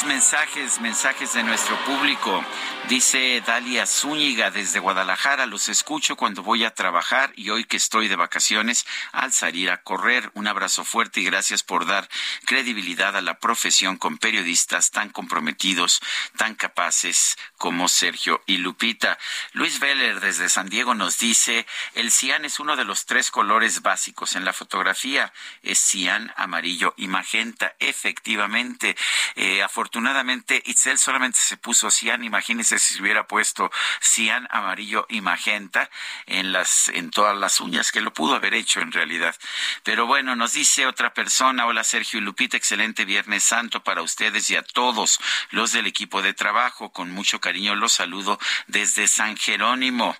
Mensajes, 0.05 0.79
mensajes 0.79 1.33
de 1.33 1.43
nuestro 1.43 1.75
público. 1.83 2.41
Dice 2.87 3.43
Dalia 3.45 3.85
Zúñiga 3.85 4.49
desde 4.49 4.79
Guadalajara, 4.79 5.45
los 5.45 5.67
escucho 5.67 6.15
cuando 6.15 6.43
voy 6.43 6.63
a 6.63 6.73
trabajar 6.73 7.33
y 7.35 7.49
hoy 7.49 7.65
que 7.65 7.75
estoy 7.75 8.07
de 8.07 8.15
vacaciones 8.15 8.85
al 9.11 9.33
salir 9.33 9.69
a 9.69 9.83
correr. 9.83 10.31
Un 10.33 10.47
abrazo 10.47 10.85
fuerte 10.85 11.19
y 11.19 11.25
gracias 11.25 11.63
por 11.63 11.85
dar 11.85 12.07
credibilidad 12.45 13.17
a 13.17 13.21
la 13.21 13.37
profesión 13.39 13.97
con 13.97 14.17
periodistas 14.17 14.91
tan 14.91 15.09
comprometidos, 15.09 16.01
tan 16.37 16.55
capaces 16.55 17.37
como 17.61 17.87
Sergio 17.87 18.41
y 18.47 18.57
Lupita. 18.57 19.19
Luis 19.53 19.79
Veller 19.79 20.19
desde 20.19 20.49
San 20.49 20.67
Diego 20.67 20.95
nos 20.95 21.19
dice, 21.19 21.67
el 21.93 22.09
cian 22.09 22.43
es 22.43 22.59
uno 22.59 22.75
de 22.75 22.85
los 22.85 23.05
tres 23.05 23.29
colores 23.29 23.83
básicos 23.83 24.35
en 24.35 24.45
la 24.45 24.51
fotografía. 24.51 25.31
Es 25.61 25.77
cian, 25.77 26.33
amarillo 26.37 26.95
y 26.97 27.07
magenta. 27.07 27.75
Efectivamente, 27.77 28.97
eh, 29.35 29.61
afortunadamente 29.61 30.63
Itzel 30.65 30.97
solamente 30.97 31.37
se 31.39 31.55
puso 31.55 31.91
cian, 31.91 32.23
imagínense 32.23 32.79
si 32.79 32.95
se 32.95 33.01
hubiera 33.03 33.27
puesto 33.27 33.69
cian, 34.01 34.47
amarillo 34.49 35.05
y 35.07 35.21
magenta 35.21 35.91
en 36.25 36.51
las 36.53 36.87
en 36.87 37.11
todas 37.11 37.37
las 37.37 37.61
uñas 37.61 37.91
que 37.91 38.01
lo 38.01 38.11
pudo 38.11 38.33
haber 38.33 38.55
hecho 38.55 38.81
en 38.81 38.91
realidad. 38.91 39.35
Pero 39.83 40.07
bueno, 40.07 40.35
nos 40.35 40.53
dice 40.53 40.87
otra 40.87 41.13
persona, 41.13 41.67
hola 41.67 41.83
Sergio 41.83 42.17
y 42.17 42.23
Lupita, 42.23 42.57
excelente 42.57 43.05
Viernes 43.05 43.43
Santo 43.43 43.83
para 43.83 44.01
ustedes 44.01 44.49
y 44.49 44.55
a 44.55 44.63
todos 44.63 45.19
los 45.51 45.73
del 45.73 45.85
equipo 45.85 46.23
de 46.23 46.33
trabajo. 46.33 46.91
Con 46.91 47.11
mucho 47.11 47.39
cariño 47.39 47.50
los 47.53 47.93
saludo 47.93 48.39
desde 48.67 49.07
San 49.07 49.37
Jerónimo. 49.37 50.15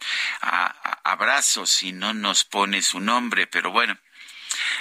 abrazos 1.04 1.70
si 1.70 1.92
no 1.92 2.14
nos 2.14 2.44
pone 2.44 2.82
su 2.82 3.00
nombre, 3.00 3.48
pero 3.48 3.72
bueno. 3.72 3.98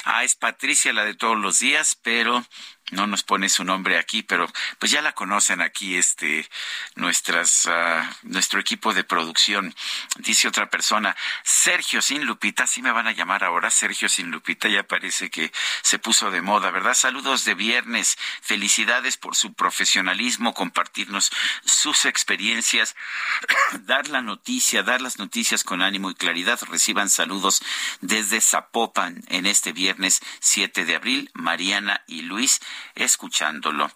Ah, 0.05 0.25
es 0.25 0.35
Patricia 0.35 0.93
la 0.93 1.05
de 1.05 1.15
todos 1.15 1.39
los 1.39 1.61
días, 1.61 1.97
pero 2.03 2.45
no 2.91 3.07
nos 3.07 3.23
pone 3.23 3.49
su 3.49 3.65
nombre 3.65 3.99
aquí, 3.99 4.23
pero 4.23 4.51
pues 4.79 4.93
ya 4.93 5.03
la 5.03 5.13
conocen 5.13 5.61
aquí, 5.61 5.97
este, 5.97 6.49
nuestras, 6.95 7.67
uh, 7.67 8.05
nuestro 8.23 8.61
equipo 8.61 8.95
de 8.95 9.05
producción. 9.05 9.75
Dice 10.19 10.49
otra 10.49 10.71
persona, 10.71 11.17
Sergio 11.45 12.03
sin 12.03 12.25
Lupita, 12.25 12.67
sí 12.67 12.83
me 12.83 12.93
van 12.93 13.07
a 13.07 13.13
llamar 13.13 13.45
ahora, 13.45 13.71
Sergio 13.71 14.09
sin 14.09 14.31
Lupita, 14.31 14.69
ya 14.69 14.83
parece 14.83 15.31
que 15.31 15.53
se 15.83 15.99
puso 15.99 16.31
de 16.31 16.43
moda, 16.43 16.71
¿verdad? 16.71 16.95
Saludos 16.95 17.45
de 17.45 17.55
viernes, 17.55 18.19
felicidades 18.43 19.17
por 19.17 19.37
su 19.37 19.55
profesionalismo, 19.55 20.55
compartirnos 20.55 21.31
sus 21.65 22.05
experiencias, 22.05 22.97
dar 23.81 24.09
la 24.09 24.23
noticia, 24.23 24.83
dar 24.83 25.01
las 25.01 25.19
noticias 25.19 25.65
con 25.65 25.83
ánimo 25.83 26.11
y 26.11 26.15
claridad. 26.15 26.59
Reciban 26.69 27.11
saludos 27.11 27.63
desde 28.01 28.41
Zapopan 28.41 29.23
en 29.29 29.47
este 29.47 29.73
viernes 29.73 30.21
7 30.41 30.85
de 30.85 30.97
abril, 30.97 31.31
Mariana 31.35 32.03
y 32.07 32.23
Luis 32.23 32.61
escuchándolo. 32.95 33.91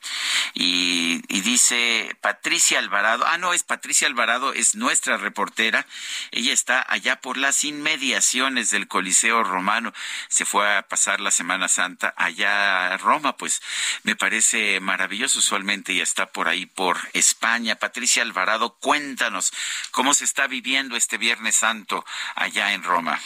Y, 0.54 1.22
dice 1.42 2.16
Patricia 2.20 2.78
Alvarado, 2.78 3.24
ah, 3.26 3.38
no, 3.38 3.52
es 3.52 3.62
Patricia 3.62 4.08
Alvarado, 4.08 4.52
es 4.54 4.74
nuestra 4.76 5.16
reportera. 5.16 5.86
Ella 6.30 6.52
está 6.52 6.84
allá 6.88 7.20
por 7.20 7.36
las 7.36 7.64
inmediaciones 7.64 8.70
del 8.70 8.88
Coliseo 8.88 9.44
Romano. 9.44 9.92
Se 10.28 10.44
fue 10.44 10.76
a 10.76 10.88
pasar 10.88 11.20
la 11.20 11.30
Semana 11.30 11.68
Santa 11.68 12.14
allá 12.16 12.94
a 12.94 12.96
Roma, 12.96 13.36
pues 13.36 13.60
me 14.04 14.16
parece 14.16 14.80
maravilloso. 14.80 15.38
Usualmente 15.38 15.92
ella 15.92 16.02
está 16.02 16.26
por 16.26 16.48
ahí, 16.48 16.66
por 16.66 16.98
España. 17.12 17.76
Patricia 17.76 18.22
Alvarado, 18.22 18.76
cuéntanos 18.78 19.52
cómo 19.90 20.14
se 20.14 20.24
está 20.24 20.46
viviendo 20.46 20.96
este 20.96 21.18
Viernes 21.18 21.56
Santo 21.56 22.04
allá 22.34 22.72
en 22.72 22.82
Roma. 22.82 23.20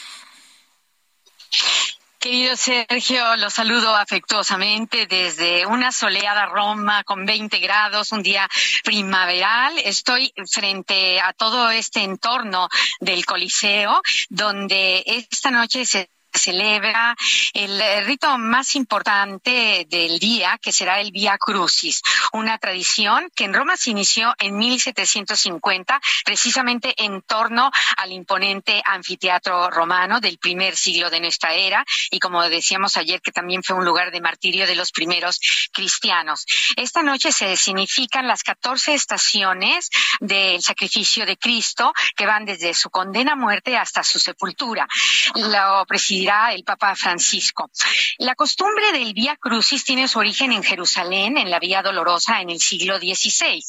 Querido 2.20 2.56
Sergio, 2.56 3.36
lo 3.36 3.48
saludo 3.48 3.94
afectuosamente 3.94 5.06
desde 5.06 5.66
una 5.66 5.92
soleada 5.92 6.46
Roma 6.46 7.04
con 7.04 7.24
20 7.24 7.60
grados, 7.60 8.10
un 8.10 8.24
día 8.24 8.48
primaveral. 8.82 9.78
Estoy 9.78 10.34
frente 10.50 11.20
a 11.20 11.32
todo 11.32 11.70
este 11.70 12.02
entorno 12.02 12.68
del 12.98 13.24
Coliseo, 13.24 14.02
donde 14.30 15.04
esta 15.06 15.52
noche 15.52 15.86
se 15.86 16.10
celebra 16.38 17.16
el 17.52 18.04
rito 18.06 18.38
más 18.38 18.76
importante 18.76 19.86
del 19.88 20.18
día, 20.18 20.58
que 20.62 20.72
será 20.72 21.00
el 21.00 21.12
Via 21.12 21.36
Crucis, 21.38 22.02
una 22.32 22.58
tradición 22.58 23.30
que 23.34 23.44
en 23.44 23.54
Roma 23.54 23.76
se 23.76 23.90
inició 23.90 24.34
en 24.38 24.56
1750, 24.56 26.00
precisamente 26.24 26.94
en 26.96 27.22
torno 27.22 27.70
al 27.96 28.12
imponente 28.12 28.82
anfiteatro 28.84 29.70
romano 29.70 30.20
del 30.20 30.38
primer 30.38 30.76
siglo 30.76 31.10
de 31.10 31.20
nuestra 31.20 31.54
era, 31.54 31.84
y 32.10 32.18
como 32.18 32.42
decíamos 32.48 32.96
ayer, 32.96 33.20
que 33.20 33.32
también 33.32 33.62
fue 33.62 33.76
un 33.76 33.84
lugar 33.84 34.10
de 34.10 34.20
martirio 34.20 34.66
de 34.66 34.74
los 34.74 34.92
primeros 34.92 35.40
cristianos. 35.72 36.46
Esta 36.76 37.02
noche 37.02 37.32
se 37.32 37.56
significan 37.56 38.26
las 38.26 38.42
14 38.42 38.94
estaciones 38.94 39.90
del 40.20 40.62
sacrificio 40.62 41.26
de 41.26 41.36
Cristo, 41.36 41.92
que 42.16 42.26
van 42.26 42.44
desde 42.44 42.74
su 42.74 42.90
condena 42.90 43.32
a 43.32 43.36
muerte 43.36 43.76
hasta 43.76 44.02
su 44.02 44.18
sepultura. 44.18 44.86
Lo 45.34 45.84
presidirá 45.86 46.27
el 46.28 46.64
Papa 46.64 46.94
Francisco. 46.94 47.70
La 48.18 48.34
costumbre 48.34 48.92
del 48.92 49.14
Vía 49.14 49.36
Crucis 49.36 49.84
tiene 49.84 50.08
su 50.08 50.18
origen 50.18 50.52
en 50.52 50.62
Jerusalén, 50.62 51.38
en 51.38 51.50
la 51.50 51.58
Vía 51.58 51.82
Dolorosa, 51.82 52.40
en 52.40 52.50
el 52.50 52.60
siglo 52.60 52.98
XVI. 52.98 53.62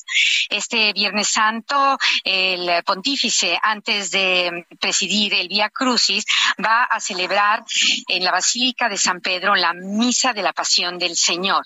Este 0.50 0.92
Viernes 0.94 1.30
Santo, 1.30 1.98
el 2.24 2.84
pontífice, 2.84 3.58
antes 3.62 4.12
de 4.12 4.66
presidir 4.80 5.34
el 5.36 5.48
Vía 5.48 5.70
Crucis, 5.70 6.26
va 6.64 6.84
a 6.84 7.00
celebrar 7.00 7.64
en 8.08 8.24
la 8.24 8.32
Basílica 8.32 8.90
de 8.90 8.98
San 8.98 9.22
Pedro 9.22 9.56
la 9.56 9.74
Misa 9.74 10.34
de 10.34 10.42
la 10.42 10.52
Pasión 10.52 10.98
del 10.98 11.16
Señor. 11.16 11.66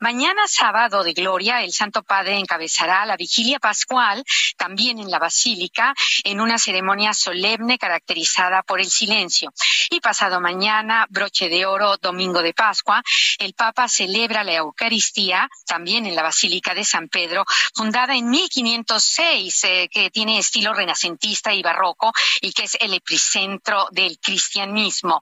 Mañana 0.00 0.42
sábado 0.46 1.02
de 1.04 1.14
Gloria, 1.14 1.62
el 1.62 1.72
Santo 1.72 2.02
Padre 2.02 2.38
encabezará 2.38 3.06
la 3.06 3.16
vigilia 3.16 3.58
pascual, 3.58 4.22
también 4.56 4.98
en 4.98 5.10
la 5.10 5.18
Basílica, 5.18 5.94
en 6.24 6.40
una 6.40 6.58
ceremonia 6.58 7.14
solemne 7.14 7.78
caracterizada 7.78 8.62
por 8.62 8.80
el 8.80 8.90
silencio. 8.90 9.52
Y 9.90 10.00
pasado 10.00 10.33
mañana, 10.40 11.06
broche 11.10 11.48
de 11.48 11.66
oro, 11.66 11.96
domingo 11.98 12.42
de 12.42 12.54
Pascua, 12.54 13.02
el 13.38 13.54
Papa 13.54 13.88
celebra 13.88 14.44
la 14.44 14.54
Eucaristía, 14.54 15.48
también 15.66 16.06
en 16.06 16.14
la 16.14 16.22
Basílica 16.22 16.74
de 16.74 16.84
San 16.84 17.08
Pedro, 17.08 17.44
fundada 17.74 18.14
en 18.14 18.28
1506, 18.30 19.64
eh, 19.64 19.88
que 19.90 20.10
tiene 20.10 20.38
estilo 20.38 20.74
renacentista 20.74 21.52
y 21.52 21.62
barroco 21.62 22.12
y 22.40 22.52
que 22.52 22.64
es 22.64 22.76
el 22.80 22.94
epicentro 22.94 23.88
del 23.90 24.18
cristianismo. 24.18 25.20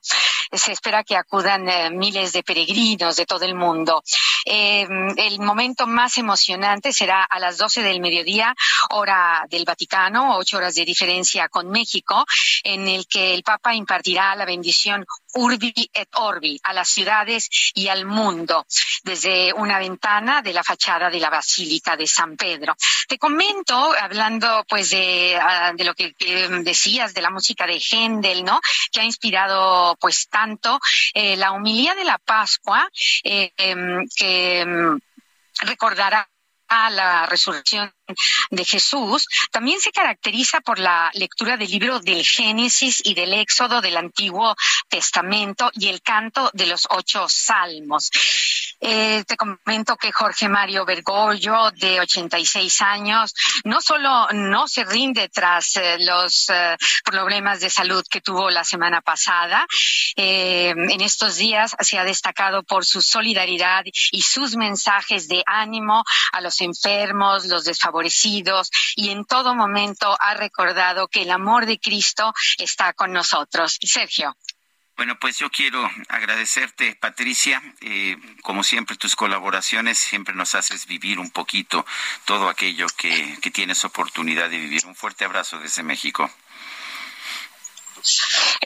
Se 0.51 0.71
espera 0.71 1.03
que 1.03 1.15
acudan 1.15 1.67
eh, 1.67 1.89
miles 1.89 2.33
de 2.33 2.43
peregrinos 2.43 3.15
de 3.15 3.25
todo 3.25 3.45
el 3.45 3.55
mundo. 3.55 4.03
Eh, 4.45 4.87
el 5.17 5.39
momento 5.39 5.87
más 5.87 6.17
emocionante 6.17 6.93
será 6.93 7.23
a 7.23 7.39
las 7.39 7.57
12 7.57 7.81
del 7.81 8.01
mediodía, 8.01 8.55
hora 8.89 9.45
del 9.49 9.65
Vaticano, 9.65 10.37
ocho 10.37 10.57
horas 10.57 10.75
de 10.75 10.85
diferencia 10.85 11.47
con 11.49 11.69
México, 11.69 12.25
en 12.63 12.87
el 12.87 13.07
que 13.07 13.33
el 13.33 13.43
Papa 13.43 13.73
impartirá 13.73 14.35
la 14.35 14.45
bendición 14.45 14.92
Urbi 15.35 15.73
et 15.93 16.09
Orbi 16.13 16.59
a 16.63 16.73
las 16.73 16.89
ciudades 16.89 17.49
y 17.73 17.87
al 17.87 18.05
mundo 18.05 18.65
desde 19.03 19.53
una 19.53 19.79
ventana 19.79 20.41
de 20.41 20.53
la 20.53 20.63
fachada 20.63 21.09
de 21.09 21.19
la 21.19 21.29
Basílica 21.29 21.97
de 21.97 22.07
San 22.07 22.37
Pedro. 22.37 22.75
Te 23.07 23.17
comento, 23.17 23.93
hablando 23.99 24.65
pues 24.67 24.91
de, 24.91 25.39
uh, 25.39 25.75
de 25.75 25.83
lo 25.83 25.93
que, 25.93 26.13
decías 26.63 27.13
de 27.13 27.21
la 27.21 27.29
música 27.29 27.65
de 27.65 27.79
Händel, 27.79 28.43
¿no? 28.43 28.59
Que 28.91 29.01
ha 29.01 29.05
inspirado 29.05 29.95
pues 29.99 30.27
tanto 30.29 30.79
eh, 31.13 31.35
la 31.35 31.51
humilía 31.51 31.95
de 31.95 32.05
la 32.05 32.17
Pascua, 32.17 32.89
eh, 33.23 33.51
que 33.55 34.97
recordará 35.61 36.27
la 36.89 37.25
resurrección 37.27 37.93
de 38.49 38.65
Jesús, 38.65 39.27
también 39.51 39.79
se 39.79 39.91
caracteriza 39.91 40.61
por 40.61 40.79
la 40.79 41.09
lectura 41.13 41.57
del 41.57 41.71
libro 41.71 41.99
del 41.99 42.25
Génesis 42.25 43.01
y 43.03 43.13
del 43.13 43.33
Éxodo 43.33 43.81
del 43.81 43.97
Antiguo 43.97 44.55
Testamento 44.89 45.71
y 45.73 45.87
el 45.87 46.01
canto 46.01 46.49
de 46.53 46.67
los 46.67 46.87
ocho 46.89 47.27
salmos. 47.29 48.11
Eh, 48.85 49.23
te 49.25 49.37
comento 49.37 49.95
que 49.95 50.11
Jorge 50.11 50.49
Mario 50.49 50.85
Bergoglio, 50.85 51.71
de 51.71 52.01
86 52.01 52.81
años, 52.81 53.33
no 53.63 53.81
solo 53.81 54.27
no 54.33 54.67
se 54.67 54.83
rinde 54.83 55.29
tras 55.29 55.77
eh, 55.77 55.97
los 55.99 56.49
eh, 56.49 56.75
problemas 57.05 57.61
de 57.61 57.69
salud 57.69 58.03
que 58.09 58.19
tuvo 58.19 58.49
la 58.49 58.65
semana 58.65 59.01
pasada, 59.01 59.65
en 60.15 61.01
estos 61.01 61.37
días 61.37 61.75
se 61.79 61.97
ha 61.97 62.03
destacado 62.03 62.63
por 62.63 62.85
su 62.85 63.01
solidaridad 63.01 63.83
y 63.85 64.21
sus 64.21 64.55
mensajes 64.55 65.27
de 65.27 65.43
ánimo 65.45 66.03
a 66.31 66.41
los 66.41 66.61
enfermos, 66.61 67.45
los 67.45 67.63
desfavorecidos 67.63 67.92
y 68.95 69.09
en 69.09 69.25
todo 69.25 69.55
momento 69.55 70.15
ha 70.19 70.33
recordado 70.33 71.07
que 71.07 71.23
el 71.23 71.31
amor 71.31 71.65
de 71.65 71.79
Cristo 71.79 72.33
está 72.57 72.93
con 72.93 73.11
nosotros. 73.11 73.79
Sergio. 73.81 74.35
Bueno, 74.95 75.17
pues 75.19 75.39
yo 75.39 75.49
quiero 75.49 75.89
agradecerte, 76.07 76.95
Patricia. 76.95 77.61
Eh, 77.81 78.15
como 78.43 78.63
siempre, 78.63 78.95
tus 78.95 79.15
colaboraciones 79.15 79.97
siempre 79.97 80.35
nos 80.35 80.53
haces 80.53 80.85
vivir 80.85 81.19
un 81.19 81.31
poquito 81.31 81.85
todo 82.25 82.47
aquello 82.47 82.85
que, 82.95 83.37
que 83.41 83.49
tienes 83.49 83.83
oportunidad 83.85 84.49
de 84.49 84.59
vivir. 84.59 84.85
Un 84.85 84.95
fuerte 84.95 85.25
abrazo 85.25 85.59
desde 85.59 85.81
México. 85.81 86.29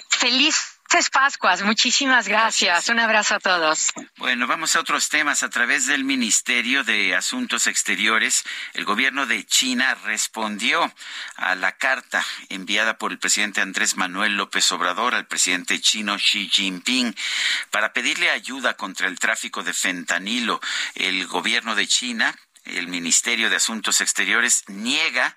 Feliz 0.09 0.76
Felices 0.89 1.09
Pascuas, 1.09 1.61
muchísimas 1.63 2.29
gracias. 2.29 2.87
Un 2.87 2.99
abrazo 2.99 3.35
a 3.35 3.39
todos. 3.39 3.89
Bueno, 4.15 4.47
vamos 4.47 4.75
a 4.75 4.79
otros 4.79 5.09
temas. 5.09 5.43
A 5.43 5.49
través 5.49 5.85
del 5.85 6.05
Ministerio 6.05 6.85
de 6.85 7.13
Asuntos 7.13 7.67
Exteriores, 7.67 8.45
el 8.73 8.85
gobierno 8.85 9.25
de 9.25 9.45
China 9.45 9.95
respondió 10.05 10.91
a 11.35 11.55
la 11.55 11.73
carta 11.73 12.25
enviada 12.47 12.97
por 12.97 13.11
el 13.11 13.19
presidente 13.19 13.59
Andrés 13.59 13.97
Manuel 13.97 14.37
López 14.37 14.71
Obrador 14.71 15.13
al 15.13 15.27
presidente 15.27 15.81
chino 15.81 16.15
Xi 16.15 16.47
Jinping 16.49 17.13
para 17.69 17.91
pedirle 17.91 18.29
ayuda 18.29 18.75
contra 18.75 19.07
el 19.07 19.19
tráfico 19.19 19.63
de 19.63 19.73
fentanilo. 19.73 20.61
El 20.95 21.27
gobierno 21.27 21.75
de 21.75 21.85
China, 21.85 22.33
el 22.63 22.87
Ministerio 22.87 23.49
de 23.49 23.57
Asuntos 23.57 23.99
Exteriores, 23.99 24.63
niega 24.67 25.35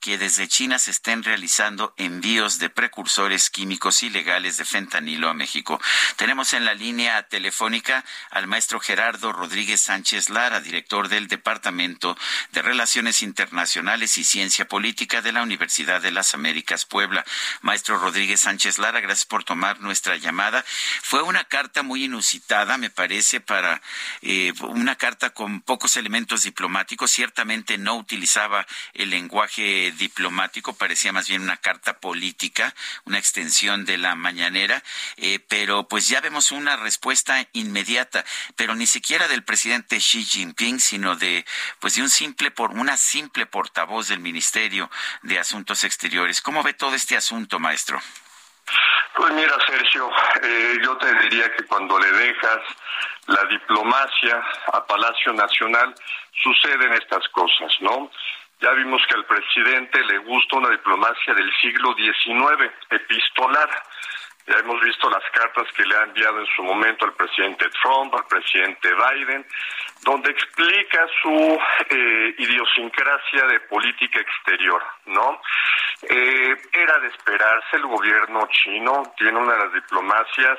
que 0.00 0.18
desde 0.18 0.48
China 0.48 0.78
se 0.78 0.90
estén 0.90 1.22
realizando 1.22 1.94
envíos 1.96 2.58
de 2.58 2.70
precursores 2.70 3.50
químicos 3.50 4.02
ilegales 4.02 4.56
de 4.56 4.64
fentanilo 4.64 5.28
a 5.28 5.34
México. 5.34 5.80
Tenemos 6.16 6.54
en 6.54 6.64
la 6.64 6.74
línea 6.74 7.22
telefónica 7.24 8.04
al 8.30 8.46
maestro 8.46 8.80
Gerardo 8.80 9.32
Rodríguez 9.32 9.80
Sánchez 9.82 10.30
Lara, 10.30 10.60
director 10.60 11.08
del 11.08 11.28
Departamento 11.28 12.16
de 12.52 12.62
Relaciones 12.62 13.22
Internacionales 13.22 14.16
y 14.18 14.24
Ciencia 14.24 14.66
Política 14.66 15.22
de 15.22 15.32
la 15.32 15.42
Universidad 15.42 16.00
de 16.00 16.10
las 16.10 16.34
Américas 16.34 16.86
Puebla. 16.86 17.24
Maestro 17.60 17.98
Rodríguez 17.98 18.40
Sánchez 18.40 18.78
Lara, 18.78 19.00
gracias 19.00 19.26
por 19.26 19.44
tomar 19.44 19.80
nuestra 19.80 20.16
llamada. 20.16 20.64
Fue 21.02 21.22
una 21.22 21.44
carta 21.44 21.82
muy 21.82 22.04
inusitada, 22.04 22.78
me 22.78 22.90
parece, 22.90 23.40
para 23.40 23.82
eh, 24.22 24.52
una 24.62 24.96
carta 24.96 25.30
con 25.30 25.60
pocos 25.60 25.96
elementos 25.96 26.42
diplomáticos. 26.42 27.10
Ciertamente 27.10 27.76
no 27.76 27.96
utilizaba 27.96 28.66
el 28.94 29.10
lenguaje 29.10 29.89
diplomático, 29.92 30.74
parecía 30.74 31.12
más 31.12 31.28
bien 31.28 31.42
una 31.42 31.56
carta 31.56 31.98
política, 31.98 32.74
una 33.04 33.18
extensión 33.18 33.84
de 33.84 33.98
la 33.98 34.14
mañanera, 34.14 34.82
eh, 35.16 35.40
pero 35.48 35.88
pues 35.88 36.08
ya 36.08 36.20
vemos 36.20 36.50
una 36.50 36.76
respuesta 36.76 37.46
inmediata, 37.52 38.24
pero 38.56 38.74
ni 38.74 38.86
siquiera 38.86 39.28
del 39.28 39.44
presidente 39.44 39.98
Xi 39.98 40.24
Jinping, 40.24 40.80
sino 40.80 41.16
de 41.16 41.44
pues 41.78 41.96
de 41.96 42.02
un 42.02 42.10
simple 42.10 42.50
por 42.50 42.70
una 42.70 42.96
simple 42.96 43.46
portavoz 43.46 44.08
del 44.08 44.20
Ministerio 44.20 44.90
de 45.22 45.38
Asuntos 45.38 45.84
Exteriores. 45.84 46.40
¿Cómo 46.40 46.62
ve 46.62 46.74
todo 46.74 46.94
este 46.94 47.16
asunto, 47.16 47.58
maestro? 47.58 48.00
Pues 49.16 49.32
mira, 49.32 49.54
Sergio, 49.66 50.10
eh, 50.42 50.78
yo 50.82 50.96
te 50.96 51.12
diría 51.20 51.52
que 51.54 51.64
cuando 51.64 51.98
le 51.98 52.12
dejas 52.12 52.60
la 53.26 53.44
diplomacia 53.44 54.42
a 54.72 54.86
Palacio 54.86 55.32
Nacional, 55.32 55.94
suceden 56.42 56.92
estas 56.94 57.28
cosas, 57.28 57.72
¿no? 57.80 58.10
Ya 58.60 58.72
vimos 58.72 59.00
que 59.08 59.14
al 59.14 59.24
presidente 59.24 60.04
le 60.04 60.18
gusta 60.18 60.58
una 60.58 60.68
diplomacia 60.68 61.32
del 61.32 61.50
siglo 61.60 61.94
XIX, 61.94 62.70
epistolar. 62.90 63.70
Ya 64.46 64.58
hemos 64.58 64.80
visto 64.82 65.08
las 65.08 65.24
cartas 65.32 65.66
que 65.74 65.84
le 65.84 65.96
ha 65.96 66.02
enviado 66.02 66.40
en 66.40 66.46
su 66.54 66.62
momento 66.62 67.06
al 67.06 67.14
presidente 67.14 67.66
Trump, 67.82 68.14
al 68.14 68.26
presidente 68.26 68.90
Biden, 68.92 69.46
donde 70.02 70.30
explica 70.30 71.06
su 71.22 71.58
eh, 71.88 72.34
idiosincrasia 72.36 73.46
de 73.46 73.60
política 73.60 74.20
exterior, 74.20 74.82
¿no? 75.06 75.40
Eh, 76.02 76.56
era 76.72 76.98
de 76.98 77.08
esperarse, 77.08 77.76
el 77.76 77.86
gobierno 77.86 78.46
chino 78.50 79.14
tiene 79.16 79.38
una 79.38 79.54
de 79.54 79.64
las 79.64 79.72
diplomacias 79.72 80.58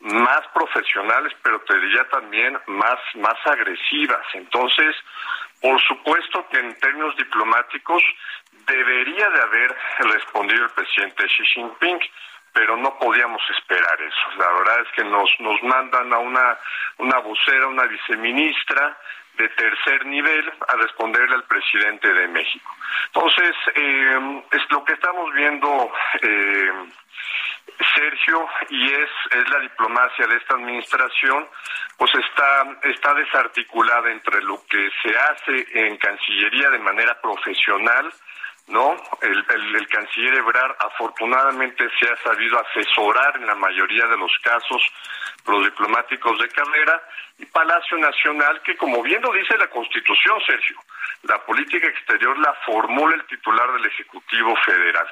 más 0.00 0.40
profesionales, 0.54 1.32
pero 1.42 1.60
te 1.60 1.78
diría 1.80 2.08
también 2.08 2.58
más, 2.66 2.98
más 3.14 3.38
agresivas. 3.46 4.24
Entonces, 4.34 4.94
por 5.60 5.80
supuesto 5.82 6.46
que 6.48 6.58
en 6.58 6.78
términos 6.78 7.16
diplomáticos 7.16 8.02
debería 8.66 9.28
de 9.30 9.40
haber 9.40 9.76
respondido 10.00 10.64
el 10.64 10.70
presidente 10.70 11.26
Xi 11.26 11.44
Jinping, 11.54 12.00
pero 12.52 12.76
no 12.76 12.98
podíamos 12.98 13.42
esperar 13.50 14.00
eso. 14.00 14.38
La 14.38 14.50
verdad 14.52 14.80
es 14.80 14.88
que 14.92 15.04
nos, 15.04 15.28
nos 15.40 15.62
mandan 15.62 16.12
a 16.12 16.18
una, 16.18 16.58
una 16.98 17.18
vocera, 17.18 17.66
una 17.66 17.84
viceministra 17.84 18.96
de 19.36 19.48
tercer 19.50 20.06
nivel 20.06 20.50
a 20.66 20.76
responderle 20.76 21.34
al 21.34 21.44
presidente 21.44 22.12
de 22.12 22.28
México. 22.28 22.74
Entonces, 23.12 23.54
eh, 23.74 24.42
es 24.52 24.62
lo 24.70 24.84
que 24.84 24.94
estamos 24.94 25.32
viendo. 25.34 25.92
Eh, 26.22 26.72
Sergio, 27.94 28.46
y 28.70 28.92
es, 28.92 29.10
es 29.30 29.50
la 29.50 29.60
diplomacia 29.60 30.26
de 30.26 30.36
esta 30.36 30.54
administración, 30.54 31.48
pues 31.96 32.10
está, 32.14 32.78
está 32.82 33.14
desarticulada 33.14 34.10
entre 34.10 34.42
lo 34.42 34.62
que 34.66 34.90
se 35.02 35.16
hace 35.16 35.86
en 35.86 35.96
Cancillería 35.98 36.70
de 36.70 36.78
manera 36.78 37.20
profesional, 37.20 38.12
¿no? 38.68 38.96
El, 39.22 39.44
el, 39.76 39.88
canciller 39.88 40.34
Ebrard 40.34 40.74
afortunadamente 40.80 41.88
se 42.00 42.10
ha 42.10 42.16
sabido 42.16 42.58
asesorar 42.58 43.36
en 43.36 43.46
la 43.46 43.54
mayoría 43.54 44.06
de 44.06 44.16
los 44.16 44.32
casos 44.42 44.82
los 45.46 45.64
diplomáticos 45.64 46.36
de 46.40 46.48
carrera 46.48 47.00
y 47.38 47.46
Palacio 47.46 47.98
Nacional 47.98 48.62
que 48.62 48.76
como 48.76 49.02
bien 49.02 49.22
lo 49.22 49.32
dice 49.32 49.56
la 49.58 49.68
Constitución, 49.68 50.40
Sergio, 50.46 50.76
la 51.22 51.44
política 51.44 51.86
exterior 51.86 52.38
la 52.38 52.54
formula 52.64 53.14
el 53.14 53.26
titular 53.26 53.72
del 53.72 53.86
Ejecutivo 53.86 54.54
Federal. 54.64 55.06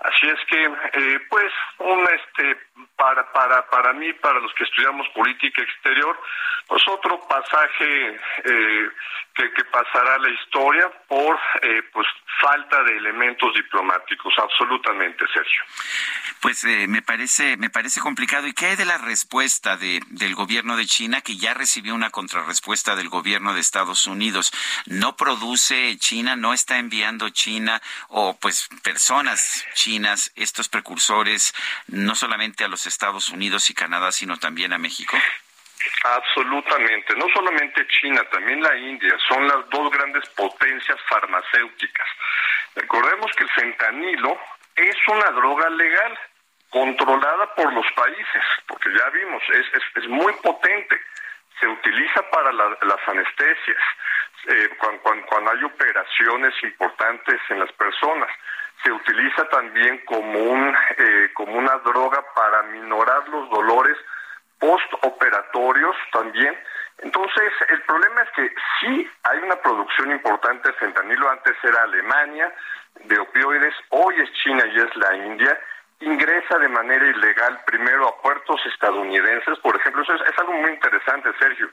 Así 0.00 0.28
es 0.28 0.38
que, 0.48 0.64
eh, 0.64 1.20
pues, 1.28 1.52
un 1.78 2.06
este 2.08 2.56
para 2.96 3.30
para 3.32 3.68
para 3.68 3.92
mí, 3.92 4.12
para 4.14 4.40
los 4.40 4.52
que 4.54 4.64
estudiamos 4.64 5.06
política 5.10 5.62
exterior, 5.62 6.18
pues 6.66 6.82
otro 6.88 7.20
pasaje 7.28 8.20
eh, 8.44 8.90
que, 9.34 9.52
que 9.52 9.64
pasará 9.64 10.14
a 10.14 10.18
la 10.18 10.30
historia 10.30 10.90
por 11.06 11.38
eh, 11.62 11.82
pues 11.92 12.06
falta 12.40 12.82
de 12.84 12.96
elementos 12.96 13.52
diplomáticos, 13.54 14.32
absolutamente, 14.38 15.24
Sergio. 15.32 15.62
Pues 16.40 16.64
me 16.64 17.02
parece 17.02 17.56
me 17.56 17.70
parece 17.70 18.00
complicado. 18.00 18.46
¿Y 18.46 18.54
qué 18.54 18.66
hay 18.66 18.76
de 18.76 18.86
la 18.86 18.98
respuesta 18.98 19.76
de, 19.76 20.00
del 20.08 20.34
gobierno 20.34 20.76
de 20.76 20.86
China 20.86 21.20
que 21.20 21.36
ya 21.36 21.52
recibió 21.54 21.69
una 21.78 22.10
contrarrespuesta 22.10 22.96
del 22.96 23.08
gobierno 23.08 23.54
de 23.54 23.60
Estados 23.60 24.06
Unidos? 24.06 24.52
No 24.86 25.16
produce 25.16 25.96
China, 25.98 26.36
no 26.36 26.52
está 26.52 26.78
enviando 26.78 27.30
China 27.30 27.80
o 28.08 28.36
pues 28.36 28.68
personas 28.82 29.64
chinas 29.74 30.32
estos 30.34 30.68
precursores 30.68 31.54
no 31.86 32.14
solamente 32.14 32.64
a 32.64 32.68
los 32.68 32.86
Estados 32.86 33.28
Unidos 33.28 33.70
y 33.70 33.74
Canadá, 33.74 34.10
sino 34.12 34.36
también 34.38 34.72
a 34.72 34.78
México. 34.78 35.16
Absolutamente, 36.04 37.14
no 37.16 37.26
solamente 37.32 37.86
China, 37.88 38.22
también 38.30 38.62
la 38.62 38.76
India, 38.76 39.16
son 39.28 39.46
las 39.46 39.68
dos 39.70 39.90
grandes 39.90 40.28
potencias 40.30 40.98
farmacéuticas. 41.08 42.06
Recordemos 42.74 43.30
que 43.36 43.44
el 43.44 43.50
fentanilo 43.50 44.38
es 44.76 44.96
una 45.08 45.30
droga 45.30 45.70
legal, 45.70 46.18
controlada 46.70 47.54
por 47.54 47.72
los 47.72 47.86
países, 47.92 48.42
porque 48.66 48.90
ya 48.96 49.08
vimos, 49.10 49.42
es, 49.52 49.66
es, 49.74 50.02
es 50.02 50.08
muy 50.08 50.32
potente, 50.42 51.00
se 51.60 51.68
utiliza 51.68 52.22
para 52.30 52.52
la, 52.52 52.76
las 52.82 53.08
anestesias, 53.08 53.82
eh, 54.48 54.70
cuando, 54.78 55.02
cuando, 55.02 55.26
cuando 55.26 55.50
hay 55.52 55.64
operaciones 55.64 56.54
importantes 56.62 57.40
en 57.50 57.60
las 57.60 57.72
personas. 57.72 58.30
Se 58.82 58.90
utiliza 58.90 59.46
también 59.50 59.98
como 60.06 60.38
un 60.38 60.74
eh, 60.96 61.30
como 61.34 61.58
una 61.58 61.76
droga 61.78 62.24
para 62.34 62.62
minorar 62.62 63.28
los 63.28 63.50
dolores 63.50 63.96
postoperatorios 64.58 65.96
también. 66.12 66.58
Entonces, 66.98 67.52
el 67.68 67.82
problema 67.82 68.22
es 68.22 68.30
que 68.30 68.54
sí 68.78 69.10
hay 69.24 69.38
una 69.38 69.56
producción 69.56 70.12
importante 70.12 70.70
de 70.70 70.78
fentanilo, 70.78 71.30
antes 71.30 71.56
era 71.62 71.82
Alemania, 71.82 72.54
de 73.04 73.18
opioides, 73.18 73.74
hoy 73.90 74.14
es 74.20 74.32
China 74.32 74.64
y 74.66 74.78
es 74.78 74.96
la 74.96 75.16
India, 75.16 75.58
ingresa 76.00 76.58
de 76.58 76.68
manera 76.68 77.06
ilegal 77.06 77.60
primero 77.66 78.08
a 78.08 78.22
puertos 78.22 78.60
estadounidenses, 78.66 79.58
por 79.60 79.76
ejemplo, 79.76 80.02
eso 80.02 80.14
es, 80.14 80.38
algo 80.38 80.52
muy 80.54 80.70
interesante, 80.70 81.30
Sergio. 81.38 81.68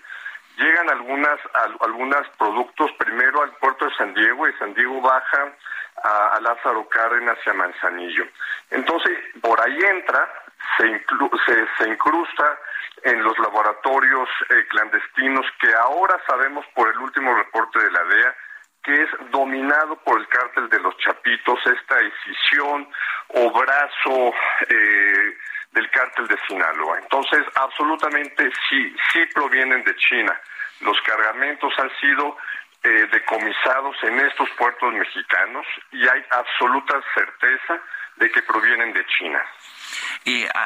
Llegan 0.57 0.89
algunas 0.89 1.39
algunos 1.81 2.27
productos 2.37 2.91
primero 2.97 3.43
al 3.43 3.51
puerto 3.57 3.85
de 3.85 3.95
San 3.95 4.13
Diego 4.13 4.47
y 4.47 4.53
San 4.53 4.73
Diego 4.73 5.01
baja 5.01 5.53
a, 6.03 6.35
a 6.35 6.41
Lázaro 6.41 6.87
Cárdenas 6.89 7.37
y 7.45 7.49
a 7.49 7.53
Manzanillo. 7.53 8.25
Entonces, 8.71 9.17
por 9.41 9.61
ahí 9.61 9.77
entra, 9.77 10.27
se, 10.77 10.87
inclu 10.87 11.29
se, 11.45 11.67
se 11.77 11.89
incrusta 11.89 12.59
en 13.03 13.23
los 13.23 13.37
laboratorios 13.39 14.29
eh, 14.49 14.65
clandestinos 14.69 15.45
que 15.61 15.73
ahora 15.75 16.19
sabemos 16.27 16.65
por 16.73 16.89
el 16.89 16.97
último 16.97 17.35
reporte 17.35 17.79
de 17.79 17.91
la 17.91 18.03
DEA 18.03 18.35
que 18.87 19.01
es 19.03 19.09
dominado 19.31 19.97
por 19.97 20.17
el 20.17 20.27
cártel 20.29 20.69
de 20.69 20.79
los 20.79 20.95
Chapitos, 20.99 21.59
esta 21.65 21.95
decisión 21.97 22.87
o 23.27 23.51
brazo 23.51 24.33
eh, 24.69 25.37
del 25.73 25.91
cártel 25.91 26.25
de 26.27 26.37
Sinaloa. 26.47 26.97
Entonces, 26.99 27.41
absolutamente 27.55 28.49
sí, 28.69 28.95
sí 29.11 29.25
provienen 29.35 29.83
de 29.83 29.93
China. 29.97 30.39
Los 30.79 30.99
cargamentos 31.01 31.73
han 31.79 31.91
sido 31.99 32.37
eh, 32.83 33.09
decomisados 33.11 33.97
en 34.03 34.21
estos 34.21 34.49
puertos 34.51 34.93
mexicanos 34.93 35.65
y 35.91 36.07
hay 36.07 36.23
absoluta 36.31 37.01
certeza 37.13 37.81
de 38.15 38.31
que 38.31 38.41
provienen 38.43 38.93
de 38.93 39.05
China. 39.17 39.43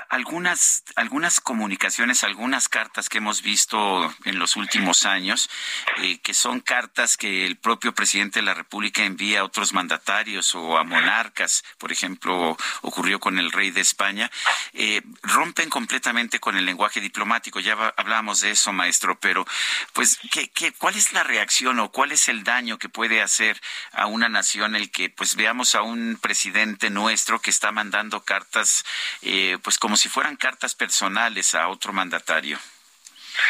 Algunas, 0.10 0.84
algunas 0.96 1.40
comunicaciones, 1.40 2.24
algunas 2.24 2.70
cartas 2.70 3.10
que 3.10 3.20
hemos 3.20 3.42
visto 3.42 4.14
en 4.26 4.40
los 4.40 4.56
últimos 4.56 5.06
años, 5.06 5.50
eh, 5.98 6.20
que 6.20 6.34
son 6.34 6.60
cartas 6.60 7.18
que 7.18 7.46
el 7.46 7.58
propio 7.58 7.94
presidente 7.94 8.40
de 8.40 8.46
la 8.46 8.54
República 8.54 9.04
envía 9.04 9.42
a 9.42 9.44
otros 9.44 9.74
mandatarios 9.74 10.56
o 10.56 10.78
a 10.78 10.84
monarcas, 10.84 11.64
por 11.78 11.92
ejemplo, 11.92 12.58
ocurrió 12.82 13.20
con 13.20 13.40
el 13.40 13.52
rey 13.52 13.72
de 13.72 13.82
España, 13.82 14.32
eh, 14.74 15.02
rompen 15.22 15.70
completamente 15.70 16.40
con 16.40 16.58
el 16.58 16.66
lenguaje 16.66 17.02
diplomático. 17.02 17.60
Ya 17.60 17.74
hablábamos 17.98 18.42
de 18.42 18.52
eso, 18.52 18.74
maestro, 18.74 19.20
pero 19.20 19.46
pues, 19.94 20.20
¿qué, 20.32 20.50
qué, 20.50 20.72
cuál 20.74 20.96
es 20.96 21.14
la 21.14 21.24
reacción 21.24 21.80
o 21.80 21.92
cuál 21.92 22.12
es 22.12 22.28
el 22.28 22.44
daño 22.44 22.78
que 22.78 22.90
puede 22.90 23.22
hacer 23.22 23.62
a 23.92 24.08
una 24.08 24.30
nación 24.30 24.76
el 24.76 24.92
que 24.92 25.10
pues 25.10 25.36
veamos 25.36 25.76
a 25.76 25.82
un 25.82 26.18
presidente 26.22 26.90
nuestro 26.90 27.42
que 27.42 27.50
está 27.50 27.72
mandando 27.72 28.24
cartas, 28.24 28.84
eh, 29.22 29.58
pues 29.64 29.78
como 29.78 29.96
si 29.96 30.10
fueran 30.10 30.36
cartas 30.36 30.76
personales 30.76 31.56
a 31.56 31.68
otro 31.68 31.94
mandatario? 31.94 32.58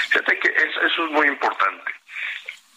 Fíjate 0.09 0.39
que 0.39 0.49
eso, 0.49 1.05
es 1.05 1.11
muy 1.11 1.27
importante. 1.27 1.91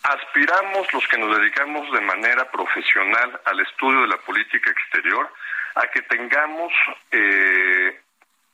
Aspiramos 0.03 0.93
los 0.93 1.07
que 1.09 1.19
nos 1.19 1.37
dedicamos 1.39 1.91
de 1.93 2.01
manera 2.01 2.51
profesional 2.51 3.41
al 3.45 3.61
estudio 3.61 4.03
de 4.03 4.09
la 4.09 4.19
política 4.19 4.71
exterior 4.71 5.33
a 5.77 5.87
que 5.89 6.03
tengamos 6.03 6.73
eh, 7.11 8.01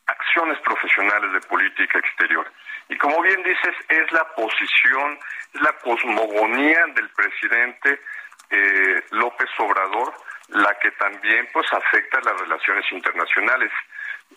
acciones 0.07 0.59
profesionales 0.61 1.33
de 1.33 1.41
política 1.41 1.99
exterior. 1.99 2.51
Y 2.89 2.97
como 2.99 3.21
bien 3.23 3.43
dices, 3.43 3.75
es 3.89 4.11
la 4.13 4.25
posición, 4.35 5.19
es 5.55 5.61
la 5.61 5.73
cosmogonía 5.79 6.87
del 6.95 7.09
presidente 7.11 8.01
eh, 8.51 9.05
López 9.11 9.49
Obrador 9.59 10.15
la 10.53 10.77
que 10.81 10.91
también 10.93 11.49
pues 11.53 11.67
afecta 11.73 12.21
las 12.21 12.41
relaciones 12.41 12.85
internacionales. 12.91 13.71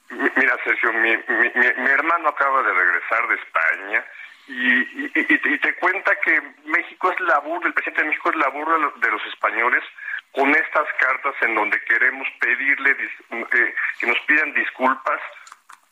Mira, 0.10 0.58
Sergio, 0.64 0.94
mi, 0.94 1.10
mi, 1.18 1.90
hermano 1.90 2.30
acaba 2.30 2.62
de 2.64 2.74
regresar 2.74 3.28
de 3.28 3.36
España 3.36 4.06
y, 4.48 5.06
y, 5.20 5.58
te 5.58 5.76
cuenta 5.76 6.16
que 6.22 6.42
México 6.66 7.12
es 7.12 7.20
la 7.22 7.40
burla, 7.40 7.68
el 7.68 7.74
presidente 7.74 8.02
de 8.02 8.08
México 8.10 8.30
es 8.30 8.36
la 8.36 8.50
burla 8.50 8.92
de 8.96 9.12
los 9.12 9.26
españoles 9.26 9.84
con 10.32 10.50
estas 10.50 10.88
cartas 11.00 11.36
en 11.42 11.56
donde 11.56 11.80
queremos 11.86 12.28
pedirle 12.40 12.92
eh, 12.92 13.76
que 14.00 14.08
nos 14.08 14.20
pidan 14.22 14.54
disculpas. 14.54 15.22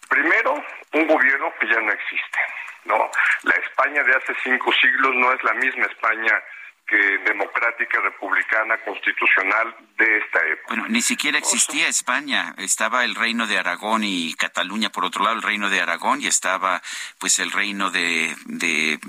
Primero, 0.10 0.64
un 0.94 1.08
gobierno 1.08 1.54
que 1.60 1.68
ya 1.68 1.80
no 1.80 1.92
existe, 1.92 2.40
¿no? 2.86 3.10
La 3.44 3.56
España 3.56 4.04
de 4.04 4.16
hace 4.16 4.34
cinco 4.44 4.72
siglos 4.74 5.16
no 5.16 5.32
es 5.32 5.44
la 5.44 5.54
misma 5.54 5.86
España 5.86 6.44
democrática, 6.98 8.00
republicana, 8.02 8.78
constitucional 8.80 9.76
de 9.98 10.18
esta 10.18 10.40
época. 10.46 10.68
Bueno, 10.68 10.88
ni 10.90 11.02
siquiera 11.02 11.38
existía 11.38 11.88
España, 11.88 12.54
estaba 12.58 13.06
el 13.06 13.16
reino 13.16 13.48
de 13.48 13.58
Aragón 13.58 14.04
y 14.04 14.34
Cataluña, 14.34 14.92
por 14.92 15.06
otro 15.06 15.24
lado 15.24 15.36
el 15.36 15.42
reino 15.42 15.70
de 15.70 15.82
Aragón 15.82 16.22
y 16.22 16.28
estaba 16.28 16.82
pues 17.20 17.40
el 17.40 17.52
reino 17.52 17.92
de, 17.92 18.36
de, 18.46 19.00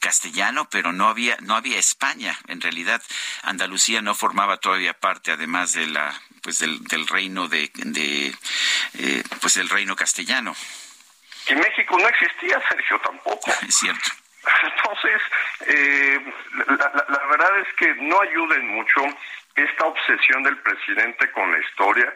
castellano, 0.00 0.68
pero 0.70 0.92
no 0.92 1.08
había 1.08 1.36
no 1.40 1.54
había 1.54 1.78
España 1.78 2.36
en 2.48 2.60
realidad. 2.60 3.02
Andalucía 3.42 4.02
no 4.02 4.14
formaba 4.14 4.58
todavía 4.58 4.92
parte, 4.92 5.32
además 5.32 5.72
de 5.72 5.86
la 5.86 6.12
pues 6.42 6.58
del, 6.58 6.82
del 6.84 7.06
reino 7.06 7.48
de, 7.48 7.70
de 7.74 8.34
eh, 8.98 9.22
pues 9.40 9.56
el 9.56 9.68
reino 9.68 9.96
castellano. 9.96 10.54
Y 11.48 11.54
México 11.54 11.98
no 11.98 12.08
existía, 12.08 12.60
Sergio, 12.68 13.00
tampoco. 13.00 13.50
Es 13.68 13.76
cierto. 13.76 14.21
Entonces, 14.62 15.22
eh, 15.66 16.20
la, 16.66 17.26
verdad 17.30 17.58
es 17.60 17.72
que 17.74 17.94
no 17.94 18.20
ayuden 18.20 18.68
mucho 18.68 19.02
esta 19.54 19.86
obsesión 19.86 20.42
del 20.42 20.56
presidente 20.58 21.30
con 21.30 21.50
la 21.50 21.58
historia. 21.58 22.12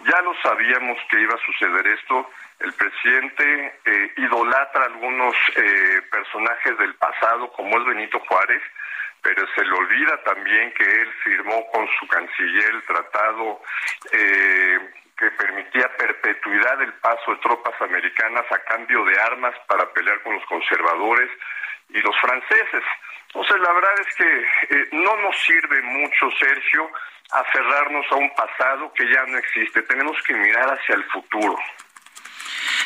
Ya 0.00 0.20
lo 0.22 0.34
sabíamos 0.42 0.98
que 1.10 1.20
iba 1.20 1.34
a 1.34 1.46
suceder 1.46 1.86
esto. 1.86 2.30
El 2.58 2.72
presidente 2.74 3.80
eh, 3.84 4.12
idolatra 4.16 4.82
a 4.82 4.86
algunos 4.86 5.34
eh, 5.56 6.02
personajes 6.10 6.78
del 6.78 6.94
pasado, 6.94 7.50
como 7.52 7.78
es 7.78 7.84
Benito 7.86 8.18
Juárez, 8.20 8.62
pero 9.22 9.46
se 9.54 9.64
le 9.64 9.72
olvida 9.72 10.22
también 10.22 10.72
que 10.72 10.84
él 10.84 11.12
firmó 11.22 11.66
con 11.70 11.86
su 11.98 12.06
canciller 12.08 12.70
el 12.70 12.82
tratado 12.82 13.62
que 14.10 15.30
permitía 15.32 15.94
perpetuidad 15.98 16.78
del 16.78 16.94
paso 16.94 17.32
de 17.32 17.40
tropas 17.42 17.78
americanas 17.82 18.46
a 18.50 18.58
cambio 18.60 19.04
de 19.04 19.20
armas 19.20 19.54
para 19.66 19.92
pelear 19.92 20.22
con 20.22 20.32
los 20.32 20.44
conservadores 20.46 21.30
y 21.94 22.00
los 22.00 22.16
franceses. 22.20 22.84
Entonces, 23.26 23.60
la 23.60 23.72
verdad 23.72 24.00
es 24.00 24.14
que 24.16 24.76
eh, 24.76 24.88
no 24.92 25.16
nos 25.18 25.36
sirve 25.44 25.82
mucho, 25.82 26.30
Sergio, 26.38 26.90
aferrarnos 27.30 28.06
a 28.10 28.16
un 28.16 28.34
pasado 28.34 28.92
que 28.92 29.04
ya 29.12 29.24
no 29.26 29.38
existe. 29.38 29.82
Tenemos 29.82 30.16
que 30.26 30.34
mirar 30.34 30.66
hacia 30.72 30.96
el 30.96 31.04
futuro. 31.04 31.56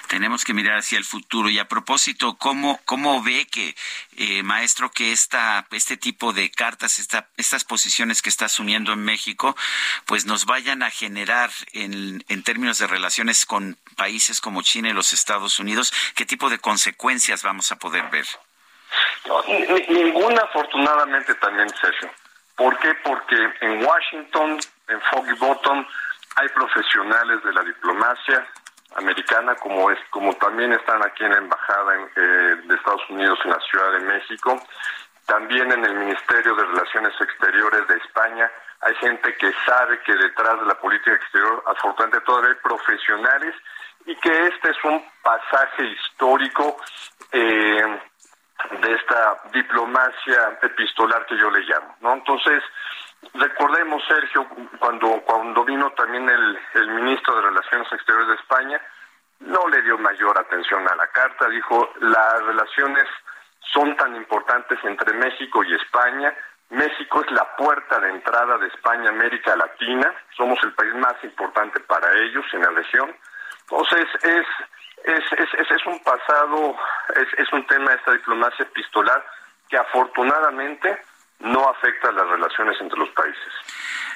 Tenemos 0.09 0.45
que 0.45 0.53
mirar 0.53 0.79
hacia 0.79 0.99
el 0.99 1.05
futuro. 1.05 1.49
Y 1.49 1.59
a 1.59 1.67
propósito, 1.67 2.37
¿cómo, 2.37 2.79
cómo 2.85 3.23
ve 3.23 3.47
que, 3.47 3.75
eh, 4.17 4.43
maestro, 4.43 4.91
que 4.91 5.13
esta, 5.13 5.67
este 5.71 5.97
tipo 5.97 6.35
de 6.35 6.51
cartas, 6.51 6.99
esta, 6.99 7.29
estas 7.39 7.65
posiciones 7.65 8.21
que 8.21 8.29
está 8.29 8.45
asumiendo 8.45 8.93
en 8.93 9.03
México, 9.03 9.57
pues 10.05 10.27
nos 10.27 10.45
vayan 10.45 10.83
a 10.83 10.91
generar 10.91 11.51
en, 11.73 12.23
en 12.29 12.43
términos 12.43 12.79
de 12.79 12.87
relaciones 12.87 13.47
con 13.47 13.79
países 13.97 14.43
como 14.43 14.63
China 14.63 14.91
y 14.91 14.93
los 14.93 15.15
Estados 15.15 15.59
Unidos? 15.59 15.93
¿Qué 16.15 16.27
tipo 16.27 16.51
de 16.51 16.59
consecuencias 16.59 17.43
vamos 17.43 17.73
a 17.73 17.79
poder 17.79 18.11
ver? 18.11 18.27
Ninguna, 19.89 20.43
afortunadamente, 20.43 21.35
también, 21.37 21.69
Sergio. 21.81 22.11
¿Por 22.57 22.79
qué? 22.79 22.95
Porque 23.03 23.37
en 23.61 23.85
Washington, 23.85 24.59
en 24.89 25.01
Foggy 25.03 25.33
Bottom, 25.35 25.85
hay 26.37 26.49
profesionales 26.49 27.43
de 27.45 27.53
la 27.53 27.63
diplomacia 27.63 28.47
americana, 28.97 29.55
como 29.57 29.91
es, 29.91 29.99
como 30.11 30.35
también 30.35 30.73
están 30.73 31.03
aquí 31.05 31.25
en 31.25 31.33
la 31.33 31.39
embajada 31.39 31.95
eh, 32.17 32.21
de 32.65 32.75
Estados 32.75 33.03
Unidos 33.09 33.39
en 33.45 33.51
la 33.51 33.61
Ciudad 33.61 33.93
de 33.93 34.01
México, 34.01 34.63
también 35.27 35.73
en 35.73 35.85
el 35.85 35.95
Ministerio 35.95 36.55
de 36.55 36.65
Relaciones 36.65 37.13
Exteriores 37.21 37.89
de 37.89 37.97
España. 37.97 38.51
Hay 38.81 38.95
gente 38.97 39.35
que 39.37 39.53
sabe 39.67 40.01
que 40.03 40.15
detrás 40.15 40.61
de 40.61 40.67
la 40.67 40.75
política 40.75 41.15
exterior, 41.15 41.63
afortunadamente, 41.67 42.25
todavía 42.27 42.51
hay 42.51 42.57
profesionales 42.63 43.55
y 44.07 44.15
que 44.17 44.47
este 44.49 44.71
es 44.71 44.85
un 44.85 45.05
pasaje 45.23 45.85
histórico 45.85 46.77
eh, 47.33 48.01
de 48.81 48.93
esta 48.93 49.43
diplomacia 49.53 50.59
epistolar 50.63 51.27
que 51.27 51.37
yo 51.37 51.51
le 51.51 51.61
llamo, 51.61 51.97
¿no? 52.01 52.15
Entonces, 52.15 52.63
recordemos, 53.35 54.03
Sergio, 54.07 54.47
cuando, 54.79 55.23
cuando 55.25 55.65
vino 55.65 55.91
también 55.93 56.29
el, 56.29 56.59
el 56.75 56.89
ministro 56.89 57.37
de 57.37 57.43
Relaciones 57.43 57.93
Exteriores 57.93 58.29
de 58.29 58.35
España, 58.35 58.81
no 59.41 59.69
le 59.69 59.83
dio 59.83 59.99
mayor 59.99 60.39
atención 60.39 60.89
a 60.89 60.95
la 60.95 61.07
carta, 61.09 61.49
dijo, 61.49 61.91
las 62.01 62.43
relaciones 62.45 63.05
son 63.73 63.97
tan 63.97 64.15
importantes 64.17 64.79
entre 64.85 65.13
México 65.15 65.65
y 65.65 65.75
España, 65.75 66.33
México 66.71 67.23
es 67.25 67.31
la 67.33 67.57
puerta 67.57 67.99
de 68.01 68.11
entrada 68.11 68.57
de 68.59 68.69
España 68.69 69.11
a 69.11 69.13
América 69.13 69.57
Latina, 69.57 70.13
somos 70.37 70.59
el 70.63 70.73
país 70.73 70.95
más 70.95 71.15
importante 71.23 71.81
para 71.81 72.13
ellos 72.15 72.45
en 72.53 72.63
la 72.63 72.71
región, 72.71 73.15
entonces 73.63 74.07
es 74.23 74.47
es, 75.05 75.25
es, 75.33 75.71
es 75.71 75.87
un 75.87 75.99
pasado, 76.01 76.77
es, 77.15 77.39
es 77.39 77.53
un 77.53 77.67
tema 77.67 77.91
de 77.91 77.97
esta 77.97 78.13
diplomacia 78.13 78.65
epistolar 78.65 79.25
que 79.69 79.77
afortunadamente 79.77 81.03
no 81.41 81.69
afecta 81.69 82.11
las 82.13 82.27
relaciones 82.27 82.81
entre 82.81 82.99
los 82.99 83.11
países. 83.11 83.53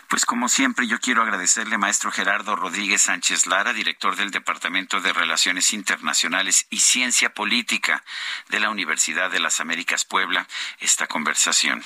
Pues 0.09 0.25
como 0.25 0.49
siempre, 0.49 0.87
yo 0.87 0.99
quiero 1.01 1.23
agradecerle, 1.23 1.77
maestro 1.77 2.11
Gerardo 2.11 2.57
Rodríguez 2.57 3.03
Sánchez 3.03 3.47
Lara, 3.47 3.75
director 3.75 4.17
del 4.17 4.31
Departamento 4.31 5.01
de 5.01 5.13
Relaciones 5.13 5.75
Internacionales 5.75 6.67
y 6.71 6.79
Ciencia 6.79 7.35
Política 7.35 8.03
de 8.49 8.61
la 8.61 8.71
Universidad 8.71 9.31
de 9.31 9.41
las 9.41 9.61
Américas 9.61 10.07
Puebla, 10.07 10.47
esta 10.81 11.07
conversación. 11.07 11.83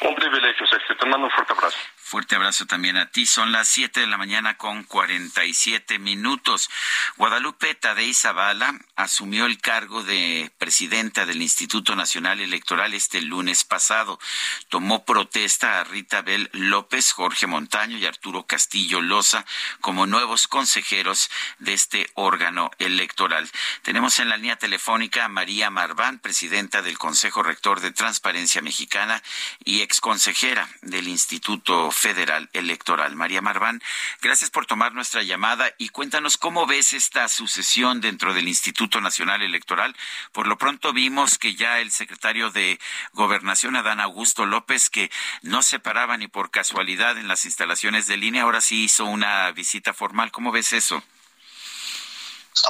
Un 0.00 0.14
privilegio, 0.14 0.66
Sergio. 0.66 0.96
Te 0.96 1.06
mando 1.06 1.26
un 1.26 1.32
fuerte 1.32 1.52
abrazo. 1.52 1.78
Fuerte 2.04 2.36
abrazo 2.36 2.66
también 2.66 2.98
a 2.98 3.10
ti. 3.10 3.24
Son 3.24 3.50
las 3.50 3.66
7 3.68 4.00
de 4.00 4.06
la 4.06 4.18
mañana 4.18 4.58
con 4.58 4.84
47 4.84 5.98
minutos. 5.98 6.68
Guadalupe 7.16 7.74
Tadei 7.74 8.12
Zavala 8.12 8.78
asumió 8.94 9.46
el 9.46 9.58
cargo 9.58 10.02
de 10.02 10.52
presidenta 10.58 11.24
del 11.24 11.40
Instituto 11.40 11.96
Nacional 11.96 12.40
Electoral 12.40 12.92
este 12.92 13.22
lunes 13.22 13.64
pasado. 13.64 14.20
Tomó 14.68 15.06
protesta 15.06 15.80
a 15.80 15.84
Rita 15.84 16.20
Bel 16.20 16.50
López, 16.52 17.10
Jorge 17.12 17.46
Montaño 17.46 17.96
y 17.96 18.04
Arturo 18.04 18.46
Castillo 18.46 19.00
Loza 19.00 19.46
como 19.80 20.06
nuevos 20.06 20.46
consejeros 20.46 21.30
de 21.58 21.72
este 21.72 22.10
órgano 22.12 22.70
electoral. 22.78 23.50
Tenemos 23.80 24.18
en 24.18 24.28
la 24.28 24.36
línea 24.36 24.56
telefónica 24.56 25.24
a 25.24 25.28
María 25.28 25.70
Marván, 25.70 26.18
presidenta 26.18 26.82
del 26.82 26.98
Consejo 26.98 27.42
Rector 27.42 27.80
de 27.80 27.92
Transparencia 27.92 28.60
Mexicana 28.60 29.22
y 29.64 29.80
exconsejera 29.80 30.68
del 30.82 31.08
Instituto 31.08 31.93
Federal 31.94 32.50
Electoral. 32.52 33.16
María 33.16 33.40
Marván, 33.40 33.82
gracias 34.20 34.50
por 34.50 34.66
tomar 34.66 34.92
nuestra 34.92 35.22
llamada 35.22 35.72
y 35.78 35.88
cuéntanos 35.88 36.36
cómo 36.36 36.66
ves 36.66 36.92
esta 36.92 37.28
sucesión 37.28 38.00
dentro 38.00 38.34
del 38.34 38.48
Instituto 38.48 39.00
Nacional 39.00 39.42
Electoral. 39.42 39.96
Por 40.32 40.46
lo 40.46 40.58
pronto 40.58 40.92
vimos 40.92 41.38
que 41.38 41.54
ya 41.54 41.78
el 41.80 41.90
secretario 41.90 42.50
de 42.50 42.78
Gobernación, 43.12 43.76
Adán 43.76 44.00
Augusto 44.00 44.44
López, 44.44 44.90
que 44.90 45.10
no 45.42 45.62
se 45.62 45.78
paraba 45.78 46.16
ni 46.16 46.28
por 46.28 46.50
casualidad 46.50 47.16
en 47.16 47.28
las 47.28 47.44
instalaciones 47.44 48.06
de 48.06 48.16
línea, 48.16 48.42
ahora 48.42 48.60
sí 48.60 48.84
hizo 48.84 49.04
una 49.04 49.50
visita 49.52 49.94
formal. 49.94 50.30
¿Cómo 50.30 50.52
ves 50.52 50.72
eso? 50.72 51.02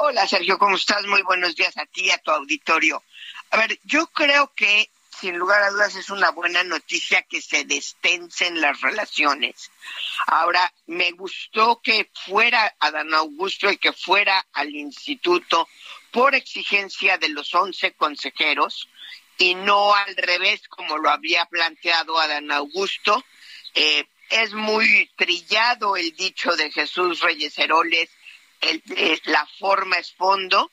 Hola 0.00 0.26
Sergio, 0.26 0.58
¿cómo 0.58 0.76
estás? 0.76 1.04
Muy 1.06 1.22
buenos 1.22 1.54
días 1.56 1.76
a 1.76 1.86
ti 1.86 2.06
y 2.06 2.10
a 2.10 2.18
tu 2.18 2.30
auditorio. 2.30 3.02
A 3.50 3.56
ver, 3.58 3.78
yo 3.84 4.06
creo 4.08 4.52
que 4.54 4.90
sin 5.20 5.38
lugar 5.38 5.62
a 5.62 5.70
dudas 5.70 5.94
es 5.96 6.10
una 6.10 6.30
buena 6.30 6.64
noticia 6.64 7.22
que 7.22 7.40
se 7.40 7.64
destensen 7.64 8.60
las 8.60 8.80
relaciones. 8.80 9.70
Ahora, 10.26 10.72
me 10.86 11.12
gustó 11.12 11.80
que 11.82 12.10
fuera 12.12 12.74
Adán 12.78 13.14
Augusto 13.14 13.70
y 13.70 13.76
que 13.76 13.92
fuera 13.92 14.46
al 14.52 14.74
instituto 14.74 15.68
por 16.10 16.34
exigencia 16.34 17.18
de 17.18 17.28
los 17.28 17.54
once 17.54 17.92
consejeros 17.92 18.88
y 19.38 19.54
no 19.54 19.94
al 19.94 20.16
revés 20.16 20.66
como 20.68 20.98
lo 20.98 21.10
había 21.10 21.44
planteado 21.46 22.18
Adán 22.18 22.52
Augusto. 22.52 23.24
Eh, 23.74 24.06
es 24.30 24.52
muy 24.52 25.10
trillado 25.16 25.96
el 25.96 26.14
dicho 26.14 26.56
de 26.56 26.70
Jesús 26.70 27.20
Reyes 27.20 27.58
Heroles, 27.58 28.10
el, 28.60 28.82
la 29.24 29.46
forma 29.58 29.96
es 29.96 30.12
fondo, 30.12 30.70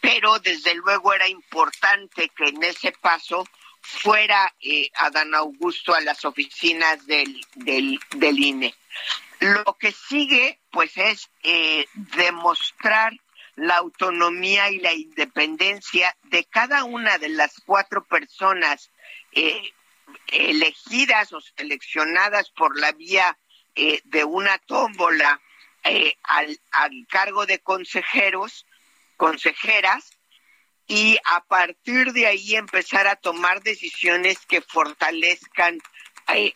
pero 0.00 0.38
desde 0.38 0.74
luego 0.74 1.12
era 1.12 1.28
importante 1.28 2.28
que 2.30 2.48
en 2.48 2.62
ese 2.62 2.92
paso 2.92 3.46
fuera 3.84 4.54
eh, 4.60 4.90
Adán 4.94 5.34
Augusto 5.34 5.94
a 5.94 6.00
las 6.00 6.24
oficinas 6.24 7.06
del, 7.06 7.40
del, 7.54 8.00
del 8.16 8.38
INE. 8.38 8.74
Lo 9.40 9.76
que 9.78 9.92
sigue, 9.92 10.58
pues, 10.70 10.96
es 10.96 11.30
eh, 11.42 11.86
demostrar 12.16 13.12
la 13.56 13.76
autonomía 13.76 14.70
y 14.70 14.78
la 14.80 14.92
independencia 14.92 16.16
de 16.24 16.44
cada 16.44 16.84
una 16.84 17.18
de 17.18 17.28
las 17.28 17.60
cuatro 17.64 18.04
personas 18.04 18.90
eh, 19.32 19.72
elegidas 20.28 21.32
o 21.32 21.40
seleccionadas 21.40 22.50
por 22.50 22.78
la 22.78 22.92
vía 22.92 23.38
eh, 23.76 24.00
de 24.04 24.24
una 24.24 24.58
tómbola 24.58 25.40
eh, 25.84 26.16
al, 26.22 26.58
al 26.72 27.06
cargo 27.08 27.46
de 27.46 27.58
consejeros, 27.58 28.66
consejeras, 29.16 30.13
y 30.86 31.18
a 31.24 31.44
partir 31.44 32.12
de 32.12 32.26
ahí 32.26 32.56
empezar 32.56 33.06
a 33.06 33.16
tomar 33.16 33.62
decisiones 33.62 34.38
que 34.46 34.60
fortalezcan 34.60 35.78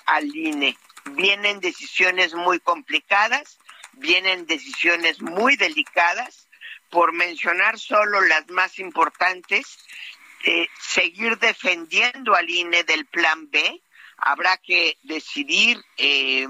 al 0.07 0.37
INE. 0.37 0.77
Vienen 1.13 1.61
decisiones 1.61 2.35
muy 2.35 2.61
complicadas, 2.61 3.59
vienen 3.93 4.47
decisiones 4.47 5.21
muy 5.23 5.57
delicadas, 5.57 6.49
por 6.91 7.13
mencionar 7.13 7.79
solo 7.79 8.21
las 8.23 8.49
más 8.49 8.79
importantes, 8.79 9.79
eh, 10.45 10.69
seguir 10.81 11.39
defendiendo 11.39 12.35
al 12.35 12.49
INE 12.49 12.85
del 12.85 13.07
plan 13.07 13.51
B. 13.51 13.83
Habrá 14.17 14.57
que 14.57 14.97
decidir 15.03 15.79
eh, 15.97 16.47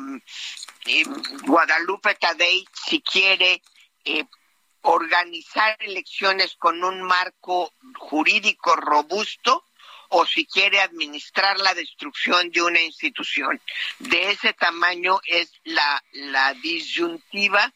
eh, 0.87 1.05
Guadalupe 1.43 2.15
Tadei 2.15 2.65
si 2.87 3.01
quiere 3.03 3.61
eh, 4.05 4.25
organizar 4.91 5.77
elecciones 5.81 6.57
con 6.57 6.83
un 6.83 7.03
marco 7.03 7.75
jurídico 7.99 8.75
robusto 8.75 9.65
o 10.09 10.25
si 10.25 10.47
quiere 10.47 10.81
administrar 10.81 11.59
la 11.59 11.75
destrucción 11.75 12.51
de 12.51 12.63
una 12.63 12.81
institución. 12.81 13.61
De 13.99 14.31
ese 14.31 14.55
tamaño 14.55 15.21
es 15.27 15.53
la, 15.65 16.03
la 16.13 16.55
disyuntiva 16.55 17.71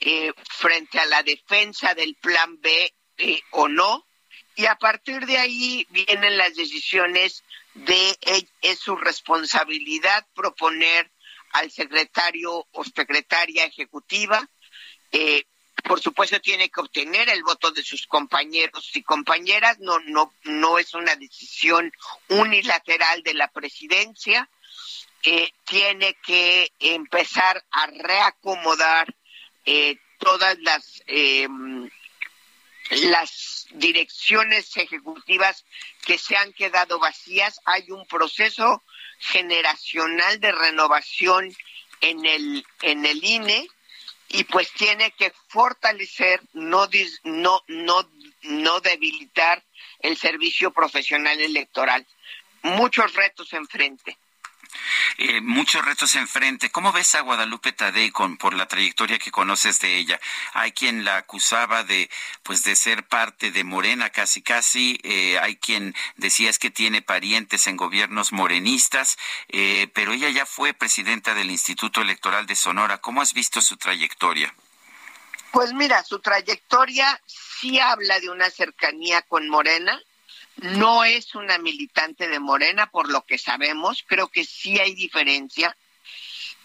eh, 0.00 0.32
frente 0.50 0.98
a 0.98 1.06
la 1.06 1.22
defensa 1.22 1.94
del 1.94 2.14
plan 2.16 2.60
B 2.60 2.94
eh, 3.16 3.40
o 3.52 3.66
no. 3.68 4.06
Y 4.54 4.66
a 4.66 4.76
partir 4.76 5.24
de 5.24 5.38
ahí 5.38 5.86
vienen 5.88 6.36
las 6.36 6.54
decisiones 6.56 7.42
de 7.72 8.10
eh, 8.20 8.46
es 8.60 8.78
su 8.78 8.96
responsabilidad 8.96 10.26
proponer 10.34 11.10
al 11.52 11.70
secretario 11.70 12.66
o 12.70 12.84
secretaria 12.84 13.64
ejecutiva. 13.64 14.46
Eh, 15.12 15.44
por 15.82 16.00
supuesto 16.00 16.40
tiene 16.40 16.68
que 16.68 16.80
obtener 16.80 17.28
el 17.28 17.42
voto 17.42 17.70
de 17.70 17.82
sus 17.82 18.06
compañeros 18.06 18.90
y 18.94 19.02
compañeras, 19.02 19.78
no, 19.80 19.98
no, 20.00 20.32
no 20.44 20.78
es 20.78 20.94
una 20.94 21.16
decisión 21.16 21.92
unilateral 22.28 23.22
de 23.22 23.34
la 23.34 23.48
presidencia, 23.48 24.48
eh, 25.22 25.52
tiene 25.64 26.14
que 26.24 26.72
empezar 26.78 27.62
a 27.70 27.86
reacomodar 27.86 29.14
eh, 29.66 29.96
todas 30.18 30.58
las 30.60 31.02
eh, 31.06 31.46
las 32.90 33.66
direcciones 33.72 34.76
ejecutivas 34.76 35.64
que 36.04 36.18
se 36.18 36.36
han 36.36 36.52
quedado 36.52 36.98
vacías. 36.98 37.60
Hay 37.66 37.90
un 37.90 38.06
proceso 38.06 38.82
generacional 39.18 40.40
de 40.40 40.52
renovación 40.52 41.54
en 42.00 42.24
el 42.26 42.66
en 42.82 43.06
el 43.06 43.22
INE 43.22 43.68
y 44.32 44.44
pues 44.44 44.72
tiene 44.72 45.10
que 45.12 45.32
fortalecer, 45.48 46.40
no 46.52 46.86
dis, 46.86 47.20
no 47.24 47.62
no 47.66 48.08
no 48.42 48.80
debilitar 48.80 49.62
el 50.00 50.16
servicio 50.16 50.70
profesional 50.70 51.40
electoral. 51.40 52.06
Muchos 52.62 53.14
retos 53.14 53.52
enfrente. 53.52 54.16
Eh, 55.18 55.40
muchos 55.40 55.84
retos 55.84 56.14
enfrente. 56.14 56.70
¿Cómo 56.70 56.92
ves 56.92 57.14
a 57.14 57.20
Guadalupe 57.20 57.72
Tadei 57.72 58.10
con, 58.10 58.36
por 58.36 58.54
la 58.54 58.66
trayectoria 58.66 59.18
que 59.18 59.30
conoces 59.30 59.78
de 59.80 59.96
ella? 59.96 60.20
Hay 60.54 60.72
quien 60.72 61.04
la 61.04 61.16
acusaba 61.16 61.84
de, 61.84 62.10
pues, 62.42 62.62
de 62.62 62.76
ser 62.76 63.06
parte 63.06 63.50
de 63.50 63.64
Morena 63.64 64.10
casi 64.10 64.42
casi. 64.42 64.98
Eh, 65.02 65.38
hay 65.40 65.56
quien 65.56 65.94
decía 66.16 66.50
es 66.50 66.58
que 66.58 66.70
tiene 66.70 67.02
parientes 67.02 67.66
en 67.66 67.76
gobiernos 67.76 68.32
morenistas, 68.32 69.18
eh, 69.48 69.88
pero 69.94 70.12
ella 70.12 70.30
ya 70.30 70.46
fue 70.46 70.72
presidenta 70.72 71.34
del 71.34 71.50
Instituto 71.50 72.00
Electoral 72.00 72.46
de 72.46 72.56
Sonora. 72.56 72.98
¿Cómo 72.98 73.22
has 73.22 73.34
visto 73.34 73.60
su 73.60 73.76
trayectoria? 73.76 74.54
Pues 75.52 75.72
mira, 75.72 76.04
su 76.04 76.20
trayectoria 76.20 77.20
sí 77.26 77.80
habla 77.80 78.20
de 78.20 78.30
una 78.30 78.50
cercanía 78.50 79.22
con 79.22 79.48
Morena 79.48 80.00
no 80.62 81.04
es 81.04 81.34
una 81.34 81.58
militante 81.58 82.28
de 82.28 82.38
Morena, 82.38 82.90
por 82.90 83.10
lo 83.10 83.24
que 83.24 83.38
sabemos, 83.38 84.04
creo 84.06 84.28
que 84.28 84.44
sí 84.44 84.78
hay 84.78 84.94
diferencia. 84.94 85.76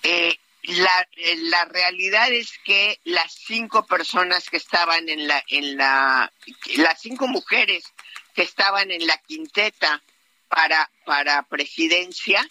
Eh, 0.03 0.37
la, 0.63 1.07
eh, 1.15 1.37
la 1.43 1.65
realidad 1.65 2.31
es 2.31 2.57
que 2.63 2.99
las 3.03 3.33
cinco 3.33 3.85
personas 3.85 4.49
que 4.49 4.57
estaban 4.57 5.07
en 5.09 5.27
la, 5.27 5.43
en 5.47 5.77
la, 5.77 6.31
las 6.77 7.01
cinco 7.01 7.27
mujeres 7.27 7.83
que 8.33 8.41
estaban 8.41 8.91
en 8.91 9.05
la 9.07 9.17
quinteta 9.19 10.01
para, 10.47 10.89
para 11.05 11.43
presidencia, 11.43 12.45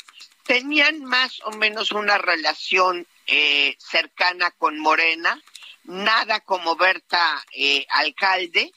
tenían 0.44 1.04
más 1.04 1.40
o 1.44 1.50
menos 1.52 1.92
una 1.92 2.18
relación 2.18 3.06
eh, 3.26 3.76
cercana 3.78 4.50
con 4.52 4.78
Morena, 4.78 5.40
nada 5.84 6.40
como 6.40 6.76
Berta 6.76 7.44
eh, 7.52 7.86
Alcalde, 7.90 8.72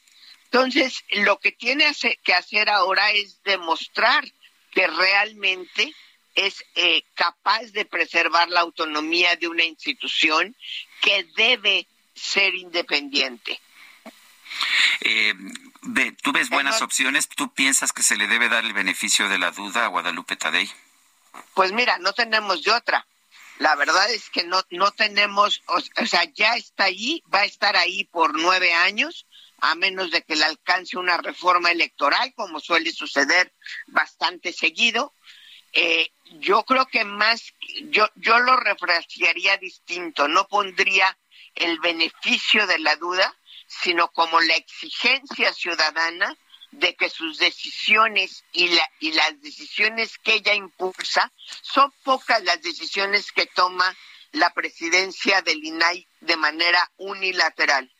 entonces, 0.51 1.03
lo 1.11 1.39
que 1.39 1.51
tiene 1.51 1.93
que 2.23 2.33
hacer 2.33 2.69
ahora 2.69 3.11
es 3.11 3.43
demostrar 3.43 4.23
que 4.71 4.87
realmente 4.87 5.93
es 6.35 6.63
eh, 6.75 7.03
capaz 7.15 7.71
de 7.73 7.83
preservar 7.83 8.47
la 8.49 8.61
autonomía 8.61 9.35
de 9.35 9.49
una 9.49 9.65
institución 9.65 10.55
que 11.01 11.27
debe 11.35 11.85
ser 12.15 12.55
independiente. 12.55 13.59
Eh, 15.01 15.33
¿Tú 16.21 16.31
ves 16.31 16.49
buenas 16.49 16.81
opciones? 16.81 17.27
¿Tú 17.27 17.53
piensas 17.53 17.91
que 17.91 18.03
se 18.03 18.15
le 18.15 18.27
debe 18.27 18.47
dar 18.47 18.63
el 18.63 18.73
beneficio 18.73 19.27
de 19.27 19.39
la 19.39 19.51
duda 19.51 19.85
a 19.85 19.89
Guadalupe 19.89 20.37
Tadei? 20.37 20.71
Pues 21.55 21.73
mira, 21.73 21.97
no 21.99 22.13
tenemos 22.13 22.63
de 22.63 22.71
otra. 22.71 23.05
La 23.59 23.75
verdad 23.75 24.09
es 24.11 24.29
que 24.29 24.43
no, 24.43 24.63
no 24.69 24.91
tenemos, 24.91 25.61
o, 25.67 25.77
o 25.77 26.05
sea, 26.05 26.23
ya 26.35 26.55
está 26.55 26.85
ahí, 26.85 27.21
va 27.33 27.41
a 27.41 27.45
estar 27.45 27.75
ahí 27.75 28.05
por 28.05 28.39
nueve 28.39 28.73
años 28.73 29.25
a 29.59 29.75
menos 29.75 30.11
de 30.11 30.21
que 30.21 30.35
le 30.35 30.45
alcance 30.45 30.97
una 30.97 31.17
reforma 31.17 31.71
electoral, 31.71 32.33
como 32.35 32.59
suele 32.59 32.91
suceder 32.91 33.53
bastante 33.87 34.53
seguido. 34.53 35.13
Eh, 35.73 36.11
yo 36.39 36.63
creo 36.63 36.85
que 36.85 37.03
más, 37.03 37.53
yo, 37.85 38.07
yo 38.15 38.39
lo 38.39 38.55
refrasearía 38.57 39.57
distinto, 39.57 40.27
no 40.27 40.47
pondría 40.47 41.17
el 41.55 41.79
beneficio 41.79 42.67
de 42.67 42.79
la 42.79 42.95
duda, 42.95 43.35
sino 43.67 44.09
como 44.09 44.39
la 44.39 44.55
exigencia 44.55 45.53
ciudadana 45.53 46.37
de 46.71 46.95
que 46.95 47.09
sus 47.09 47.37
decisiones 47.37 48.43
y, 48.51 48.69
la, 48.69 48.89
y 48.99 49.13
las 49.13 49.41
decisiones 49.41 50.17
que 50.19 50.35
ella 50.35 50.53
impulsa 50.53 51.31
son 51.61 51.91
pocas 52.03 52.43
las 52.43 52.61
decisiones 52.61 53.31
que 53.31 53.45
toma 53.47 53.95
la 54.33 54.53
presidencia 54.53 55.41
del 55.41 55.63
INAI 55.63 56.07
de 56.21 56.37
manera 56.37 56.91
unilateral 56.97 57.91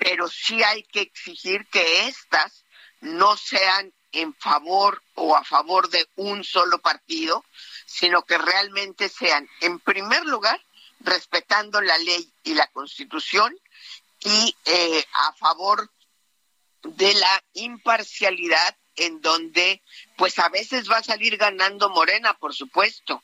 pero 0.00 0.28
sí 0.28 0.62
hay 0.62 0.82
que 0.84 1.02
exigir 1.02 1.66
que 1.66 2.08
éstas 2.08 2.64
no 3.02 3.36
sean 3.36 3.92
en 4.12 4.34
favor 4.34 5.02
o 5.14 5.36
a 5.36 5.44
favor 5.44 5.90
de 5.90 6.08
un 6.16 6.42
solo 6.42 6.78
partido, 6.78 7.44
sino 7.84 8.22
que 8.22 8.38
realmente 8.38 9.10
sean, 9.10 9.48
en 9.60 9.78
primer 9.78 10.24
lugar, 10.24 10.58
respetando 11.00 11.82
la 11.82 11.96
ley 11.98 12.32
y 12.44 12.54
la 12.54 12.66
constitución 12.68 13.54
y 14.24 14.56
eh, 14.64 15.04
a 15.12 15.32
favor 15.34 15.90
de 16.82 17.14
la 17.14 17.44
imparcialidad 17.52 18.76
en 19.00 19.20
donde 19.22 19.82
pues 20.16 20.38
a 20.38 20.50
veces 20.50 20.90
va 20.90 20.98
a 20.98 21.02
salir 21.02 21.38
ganando 21.38 21.88
Morena, 21.88 22.34
por 22.34 22.54
supuesto, 22.54 23.22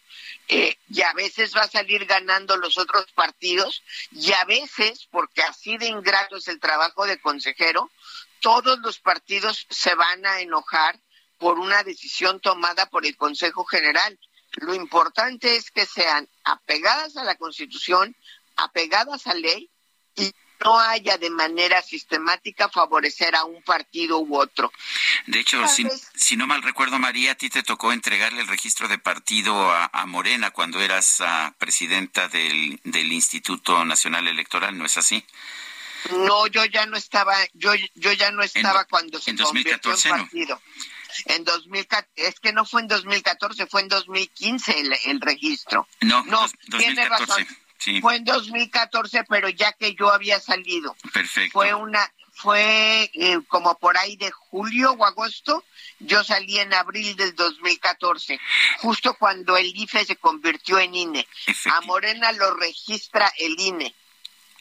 eh, 0.48 0.76
y 0.88 1.02
a 1.02 1.12
veces 1.12 1.54
va 1.54 1.62
a 1.62 1.68
salir 1.68 2.06
ganando 2.06 2.56
los 2.56 2.78
otros 2.78 3.06
partidos, 3.12 3.82
y 4.10 4.32
a 4.32 4.44
veces, 4.46 5.06
porque 5.10 5.42
así 5.42 5.76
de 5.76 5.86
ingrato 5.86 6.36
es 6.36 6.48
el 6.48 6.60
trabajo 6.60 7.06
de 7.06 7.20
consejero, 7.20 7.90
todos 8.40 8.78
los 8.78 8.98
partidos 8.98 9.66
se 9.68 9.94
van 9.94 10.24
a 10.24 10.40
enojar 10.40 10.98
por 11.38 11.58
una 11.58 11.82
decisión 11.82 12.40
tomada 12.40 12.86
por 12.86 13.04
el 13.04 13.16
Consejo 13.16 13.64
General. 13.64 14.18
Lo 14.52 14.74
importante 14.74 15.56
es 15.56 15.70
que 15.70 15.84
sean 15.84 16.26
apegadas 16.44 17.18
a 17.18 17.24
la 17.24 17.34
Constitución, 17.34 18.16
apegadas 18.56 19.26
a 19.26 19.34
ley 19.34 19.70
y 20.14 20.32
no 20.64 20.78
haya 20.78 21.18
de 21.18 21.30
manera 21.30 21.82
sistemática 21.82 22.68
favorecer 22.68 23.34
a 23.34 23.44
un 23.44 23.62
partido 23.62 24.18
u 24.18 24.38
otro. 24.38 24.72
De 25.26 25.40
hecho, 25.40 25.66
si, 25.68 25.86
si, 26.14 26.36
no 26.36 26.46
mal 26.46 26.62
recuerdo, 26.62 26.98
María, 26.98 27.32
a 27.32 27.34
ti 27.34 27.50
te 27.50 27.62
tocó 27.62 27.92
entregarle 27.92 28.40
el 28.40 28.48
registro 28.48 28.88
de 28.88 28.98
partido 28.98 29.70
a, 29.70 29.90
a 29.92 30.06
Morena 30.06 30.50
cuando 30.50 30.80
eras 30.80 31.20
uh, 31.20 31.52
presidenta 31.58 32.28
del, 32.28 32.80
del 32.84 33.12
Instituto 33.12 33.84
Nacional 33.84 34.28
Electoral, 34.28 34.76
¿no 34.76 34.86
es 34.86 34.96
así? 34.96 35.24
No, 36.10 36.46
yo 36.46 36.64
ya 36.66 36.86
no 36.86 36.96
estaba, 36.96 37.34
yo, 37.54 37.72
yo 37.94 38.12
ya 38.12 38.30
no 38.30 38.42
estaba 38.42 38.82
en, 38.82 38.86
cuando 38.88 39.18
se 39.18 39.30
en 39.30 39.36
2014, 39.36 40.08
convirtió 40.08 40.10
en 40.10 40.20
partido. 40.20 40.62
No. 40.64 41.34
En 41.34 41.44
2014, 41.44 42.28
es 42.28 42.40
que 42.40 42.52
no 42.52 42.64
fue 42.64 42.82
en 42.82 42.88
2014, 42.88 43.66
fue 43.66 43.80
en 43.82 43.88
2015 43.88 44.80
el, 44.80 44.96
el 45.06 45.20
registro. 45.20 45.88
No, 46.02 46.22
no 46.24 46.42
dos, 46.42 46.52
tiene 46.78 47.08
2014. 47.08 47.26
razón. 47.26 47.65
Sí. 47.78 48.00
Fue 48.00 48.16
en 48.16 48.24
2014, 48.24 49.24
pero 49.28 49.48
ya 49.48 49.72
que 49.72 49.94
yo 49.94 50.10
había 50.10 50.40
salido. 50.40 50.96
Perfecto. 51.12 51.52
Fue 51.52 51.74
una, 51.74 52.10
fue 52.32 53.10
eh, 53.14 53.40
como 53.48 53.78
por 53.78 53.96
ahí 53.96 54.16
de 54.16 54.30
julio 54.30 54.92
o 54.92 55.04
agosto. 55.04 55.64
Yo 56.00 56.22
salí 56.22 56.58
en 56.58 56.74
abril 56.74 57.16
del 57.16 57.34
2014, 57.34 58.38
justo 58.78 59.14
cuando 59.14 59.56
el 59.56 59.66
IFE 59.74 60.04
se 60.04 60.16
convirtió 60.16 60.78
en 60.78 60.94
INE. 60.94 61.26
A 61.72 61.80
Morena 61.82 62.32
lo 62.32 62.54
registra 62.54 63.32
el 63.38 63.58
INE. 63.58 63.94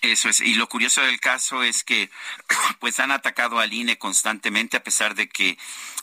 Eso 0.01 0.29
es. 0.29 0.39
Y 0.39 0.53
lo 0.55 0.67
curioso 0.67 1.01
del 1.01 1.19
caso 1.19 1.63
es 1.63 1.83
que 1.83 2.09
pues 2.79 2.99
han 2.99 3.11
atacado 3.11 3.59
al 3.59 3.73
INE 3.73 3.97
constantemente 3.97 4.77
a 4.77 4.83
pesar 4.83 5.15
de 5.15 5.27
que 5.27 5.57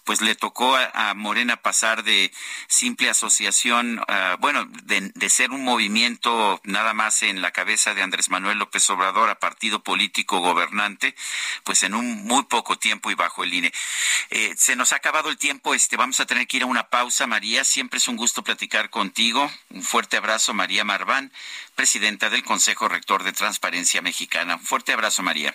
pues 0.04 0.20
le 0.20 0.34
tocó 0.34 0.76
a, 0.76 1.14
Morena 1.14 1.56
pasar 1.56 2.04
de 2.04 2.32
simple 2.68 3.10
asociación, 3.10 3.98
uh, 3.98 4.36
bueno, 4.40 4.64
de, 4.84 5.12
de, 5.14 5.28
ser 5.28 5.50
un 5.50 5.62
movimiento 5.62 6.60
nada 6.64 6.94
más 6.94 7.22
en 7.22 7.42
la 7.42 7.50
cabeza 7.52 7.94
de 7.94 8.02
Andrés 8.02 8.28
Manuel 8.28 8.58
López 8.58 8.88
Obrador 8.90 9.30
a 9.30 9.38
partido 9.38 9.82
político 9.82 10.40
gobernante, 10.40 11.14
pues 11.64 11.82
en 11.82 11.94
un 11.94 12.24
muy 12.24 12.44
poco 12.44 12.78
tiempo 12.78 13.10
y 13.10 13.14
bajo 13.14 13.44
el 13.44 13.54
INE. 13.54 13.72
Eh, 14.30 14.54
se 14.56 14.76
nos 14.76 14.92
ha 14.92 14.96
acabado 14.96 15.28
el 15.28 15.38
tiempo, 15.38 15.74
este, 15.74 15.96
vamos 15.96 16.20
a 16.20 16.26
tener 16.26 16.46
que 16.46 16.56
ir 16.56 16.62
a 16.62 16.66
una 16.66 16.88
pausa, 16.88 17.26
María. 17.26 17.64
Siempre 17.64 17.98
es 17.98 18.08
un 18.08 18.16
gusto 18.16 18.42
platicar 18.42 18.90
contigo. 18.90 19.50
Un 19.70 19.82
fuerte 19.82 20.16
abrazo, 20.16 20.54
María 20.54 20.84
Marván, 20.84 21.32
presidenta 21.74 22.30
del 22.30 22.44
Consejo 22.44 22.88
Rector 22.88 23.22
de 23.22 23.32
Transparencia 23.32 24.02
Mexicana. 24.02 24.56
Un 24.56 24.64
fuerte 24.64 24.92
abrazo, 24.92 25.22
María. 25.22 25.54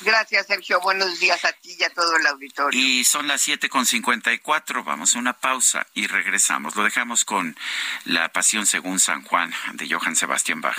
Gracias, 0.00 0.46
Sergio. 0.46 0.80
Buenos 0.80 1.18
días 1.20 1.44
a 1.44 1.52
ti 1.52 1.76
y 1.78 1.84
a 1.84 1.90
todo 1.90 2.16
el 2.16 2.26
auditorio. 2.26 2.78
Y 2.78 3.04
son 3.04 3.28
las 3.28 3.40
siete 3.40 3.68
con 3.68 3.86
cincuenta 3.86 4.32
y 4.32 4.38
cuatro. 4.38 4.84
Vamos 4.84 5.14
a 5.14 5.18
una 5.18 5.32
pausa 5.32 5.86
y 5.94 6.06
regresamos. 6.06 6.76
Lo 6.76 6.84
dejamos 6.84 7.24
con 7.24 7.56
La 8.04 8.28
Pasión 8.30 8.66
según 8.66 9.00
San 9.00 9.22
Juan 9.22 9.52
de 9.74 9.88
Johann 9.88 10.16
Sebastian 10.16 10.60
Bach. 10.60 10.78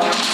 Thank 0.00 0.28
you. 0.28 0.33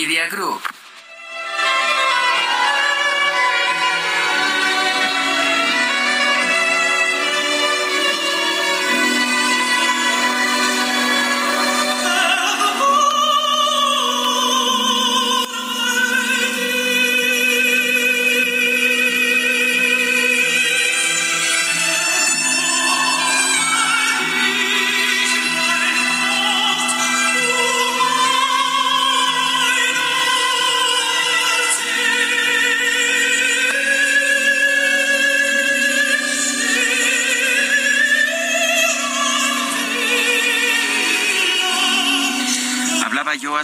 Media 0.00 0.30
Group. 0.30 0.62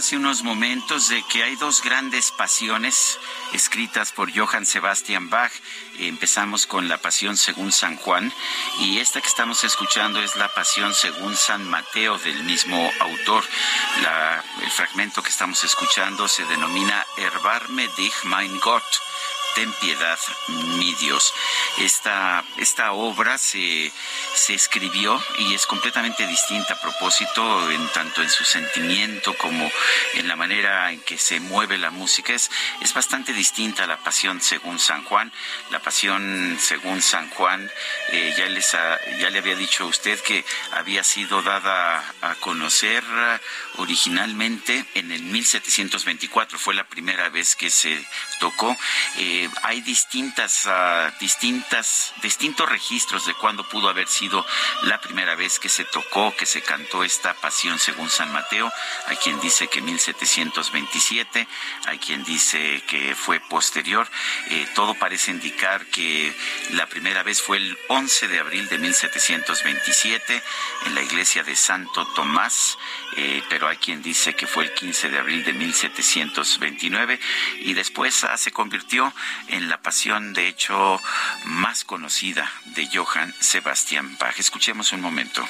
Hace 0.07 0.15
unos 0.15 0.43
momentos 0.43 1.09
de 1.09 1.21
que 1.23 1.43
hay 1.43 1.57
dos 1.57 1.83
grandes 1.83 2.31
pasiones 2.31 3.19
escritas 3.51 4.13
por 4.13 4.33
Johann 4.33 4.65
Sebastian 4.65 5.29
Bach. 5.29 5.51
Empezamos 5.99 6.65
con 6.65 6.87
la 6.87 6.97
Pasión 6.97 7.35
según 7.35 7.73
San 7.73 7.97
Juan 7.97 8.31
y 8.79 8.99
esta 8.99 9.19
que 9.19 9.27
estamos 9.27 9.65
escuchando 9.65 10.21
es 10.21 10.37
la 10.37 10.47
Pasión 10.53 10.93
según 10.93 11.35
San 11.35 11.69
Mateo 11.69 12.17
del 12.19 12.41
mismo 12.45 12.89
autor. 13.01 13.43
El 14.61 14.71
fragmento 14.71 15.21
que 15.21 15.29
estamos 15.29 15.61
escuchando 15.65 16.29
se 16.29 16.45
denomina 16.45 17.05
Erbarme 17.17 17.89
dich 17.97 18.23
mein 18.23 18.61
Gott 18.61 18.85
ten 19.57 19.73
piedad, 19.81 20.19
mi 20.77 20.93
Dios. 20.93 21.33
Esta, 21.79 22.43
esta 22.57 22.91
obra 22.91 23.39
se, 23.39 23.91
se 24.35 24.53
escribió 24.53 25.19
y 25.39 25.55
es 25.55 25.65
completamente 25.65 26.27
distinta 26.27 26.75
a 26.75 26.79
propósito, 26.79 27.71
en 27.71 27.87
tanto 27.87 28.21
en 28.21 28.29
su 28.29 28.43
sentimiento 28.43 29.35
como 29.35 29.67
en 30.13 30.27
la 30.27 30.35
manera 30.35 30.91
en 30.91 30.99
que 30.99 31.17
se 31.17 31.39
mueve 31.39 31.79
la 31.79 31.89
música. 31.89 32.33
Es, 32.33 32.51
es 32.81 32.93
bastante 32.93 33.33
distinta 33.33 33.85
a 33.85 33.87
la 33.87 33.97
pasión 33.97 34.41
según 34.41 34.77
San 34.77 35.03
Juan. 35.05 35.31
La 35.71 35.79
pasión 35.79 36.59
según 36.61 37.01
San 37.01 37.27
Juan, 37.31 37.67
eh, 38.09 38.35
ya, 38.37 38.45
les 38.45 38.73
ya 38.73 39.29
le 39.31 39.39
había 39.39 39.55
dicho 39.55 39.85
a 39.85 39.87
usted 39.87 40.19
que 40.19 40.45
había 40.73 41.03
sido 41.03 41.41
dada 41.41 42.03
a 42.21 42.35
conocer 42.35 43.03
originalmente 43.77 44.85
en 44.93 45.11
el 45.11 45.23
1724. 45.23 46.59
Fue 46.59 46.75
la 46.75 46.87
primera 46.87 47.29
vez 47.29 47.55
que 47.55 47.71
se 47.71 48.05
tocó. 48.39 48.77
Eh, 49.17 49.46
hay 49.63 49.81
distintas, 49.81 50.65
ah, 50.65 51.11
distintas, 51.19 52.13
distintos 52.21 52.69
registros 52.69 53.25
de 53.25 53.33
cuándo 53.33 53.67
pudo 53.67 53.89
haber 53.89 54.07
sido 54.07 54.45
la 54.83 54.99
primera 55.01 55.35
vez 55.35 55.59
que 55.59 55.69
se 55.69 55.85
tocó, 55.85 56.35
que 56.35 56.45
se 56.45 56.61
cantó 56.61 57.03
esta 57.03 57.33
pasión 57.35 57.79
según 57.79 58.09
San 58.09 58.31
Mateo. 58.31 58.71
Hay 59.07 59.17
quien 59.17 59.39
dice 59.39 59.67
que 59.67 59.81
1727, 59.81 61.47
hay 61.85 61.99
quien 61.99 62.23
dice 62.23 62.83
que 62.87 63.15
fue 63.15 63.39
posterior. 63.39 64.07
Eh, 64.49 64.67
todo 64.75 64.93
parece 64.95 65.31
indicar 65.31 65.85
que 65.87 66.35
la 66.71 66.87
primera 66.87 67.23
vez 67.23 67.41
fue 67.41 67.57
el 67.57 67.77
11 67.89 68.27
de 68.27 68.39
abril 68.39 68.67
de 68.69 68.77
1727 68.77 70.43
en 70.85 70.95
la 70.95 71.01
iglesia 71.01 71.43
de 71.43 71.55
Santo 71.55 72.05
Tomás, 72.15 72.77
eh, 73.15 73.43
pero 73.49 73.67
hay 73.67 73.77
quien 73.77 74.01
dice 74.01 74.35
que 74.35 74.47
fue 74.47 74.65
el 74.65 74.73
15 74.73 75.09
de 75.09 75.19
abril 75.19 75.43
de 75.43 75.53
1729 75.53 77.19
y 77.59 77.73
después 77.73 78.23
ah, 78.23 78.37
se 78.37 78.51
convirtió 78.51 79.13
en 79.47 79.69
la 79.69 79.81
pasión 79.81 80.33
de 80.33 80.47
hecho 80.47 81.01
más 81.45 81.83
conocida 81.83 82.51
de 82.65 82.87
Johann 82.87 83.33
Sebastian 83.39 84.17
Bach. 84.17 84.39
Escuchemos 84.39 84.93
un 84.93 85.01
momento. 85.01 85.45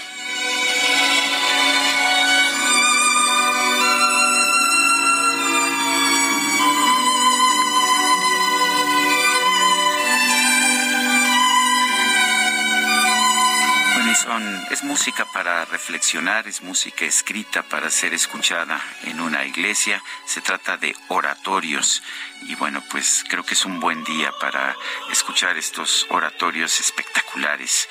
Son, 14.24 14.66
es 14.72 14.84
música 14.84 15.26
para 15.26 15.66
reflexionar, 15.66 16.48
es 16.48 16.62
música 16.62 17.06
escrita 17.06 17.62
para 17.64 17.90
ser 17.90 18.14
escuchada 18.14 18.82
en 19.04 19.20
una 19.20 19.46
iglesia. 19.46 20.04
Se 20.26 20.42
trata 20.42 20.78
de 20.78 20.96
oratorios. 21.10 22.02
Y 22.44 22.56
bueno, 22.56 22.84
pues 22.90 23.24
creo 23.28 23.44
que 23.44 23.54
es 23.54 23.66
un 23.66 23.80
buen 23.80 24.04
día 24.04 24.32
para 24.40 24.76
escuchar 25.12 25.58
estos 25.58 26.06
oratorios 26.10 26.80
espectaculares 26.80 27.88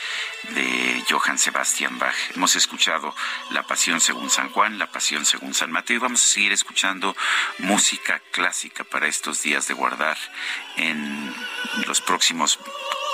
de 0.50 1.04
Johann 1.08 1.38
Sebastian 1.38 1.98
Bach. 1.98 2.14
Hemos 2.34 2.56
escuchado 2.56 3.14
La 3.50 3.62
Pasión 3.62 4.00
según 4.00 4.30
San 4.30 4.50
Juan, 4.50 4.78
La 4.78 4.90
Pasión 4.90 5.24
según 5.24 5.54
San 5.54 5.70
Mateo 5.70 5.96
y 5.96 6.00
vamos 6.00 6.24
a 6.24 6.28
seguir 6.28 6.52
escuchando 6.52 7.16
música 7.58 8.20
clásica 8.32 8.84
para 8.84 9.06
estos 9.06 9.42
días 9.42 9.68
de 9.68 9.74
guardar 9.74 10.18
en 10.76 11.34
los 11.86 12.00
próximos 12.00 12.58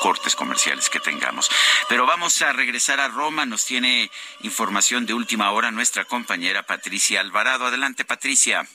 cortes 0.02 0.34
comerciales 0.34 0.90
que 0.90 0.98
tengamos. 0.98 1.48
Pero 1.88 2.06
vamos 2.06 2.42
a 2.42 2.52
regresar 2.52 2.98
a 2.98 3.06
Roma. 3.06 3.46
Nos 3.46 3.64
tiene 3.64 4.10
información 4.40 5.06
de 5.06 5.14
última 5.14 5.52
hora 5.52 5.70
nuestra 5.70 6.04
compañera 6.04 6.64
Patricia 6.64 7.20
Alvarado. 7.20 7.66
Adelante, 7.66 8.04
Patricia. 8.04 8.66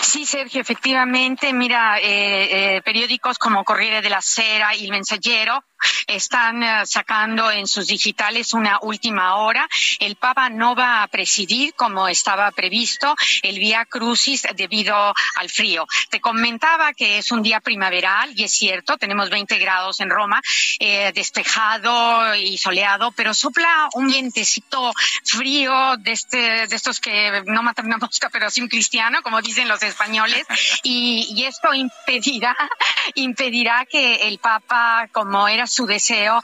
Sí, 0.00 0.24
Sergio, 0.24 0.62
efectivamente, 0.62 1.52
mira, 1.52 1.98
eh, 1.98 2.76
eh, 2.76 2.82
periódicos 2.82 3.38
como 3.38 3.64
Corriere 3.64 4.00
della 4.00 4.22
Sera 4.22 4.74
y 4.74 4.86
El 4.86 4.90
Mensajero 4.90 5.62
están 6.06 6.62
eh, 6.62 6.86
sacando 6.86 7.50
en 7.50 7.66
sus 7.66 7.86
digitales 7.86 8.52
una 8.52 8.78
última 8.82 9.36
hora. 9.36 9.68
El 9.98 10.16
Papa 10.16 10.48
no 10.48 10.74
va 10.74 11.02
a 11.02 11.08
presidir 11.08 11.74
como 11.74 12.08
estaba 12.08 12.50
previsto 12.50 13.14
el 13.42 13.58
Vía 13.58 13.84
Crucis 13.84 14.46
debido 14.54 15.14
al 15.36 15.48
frío. 15.48 15.86
Te 16.10 16.20
comentaba 16.20 16.92
que 16.94 17.18
es 17.18 17.30
un 17.30 17.42
día 17.42 17.60
primaveral 17.60 18.32
y 18.34 18.44
es 18.44 18.52
cierto, 18.52 18.96
tenemos 18.96 19.30
20 19.30 19.58
grados 19.58 20.00
en 20.00 20.10
Roma, 20.10 20.40
eh, 20.80 21.12
despejado 21.14 22.34
y 22.34 22.58
soleado, 22.58 23.12
pero 23.12 23.34
sopla 23.34 23.88
un 23.94 24.08
vientecito 24.08 24.92
frío 25.24 25.96
de, 25.98 26.12
este, 26.12 26.66
de 26.66 26.76
estos 26.76 27.00
que 27.00 27.42
no 27.46 27.62
matan 27.62 27.86
una 27.86 27.98
mosca, 27.98 28.28
pero 28.30 28.50
sí 28.50 28.60
un 28.60 28.68
cristiano, 28.68 29.22
como 29.22 29.40
dicen 29.42 29.68
los 29.68 29.82
españoles, 29.82 30.46
y, 30.82 31.26
y 31.36 31.44
esto 31.44 31.72
impedirá, 31.74 32.56
impedirá 33.14 33.86
que 33.86 34.28
el 34.28 34.38
Papa, 34.38 35.08
como 35.12 35.46
era 35.48 35.66
su 35.68 35.86
deseo 35.86 36.40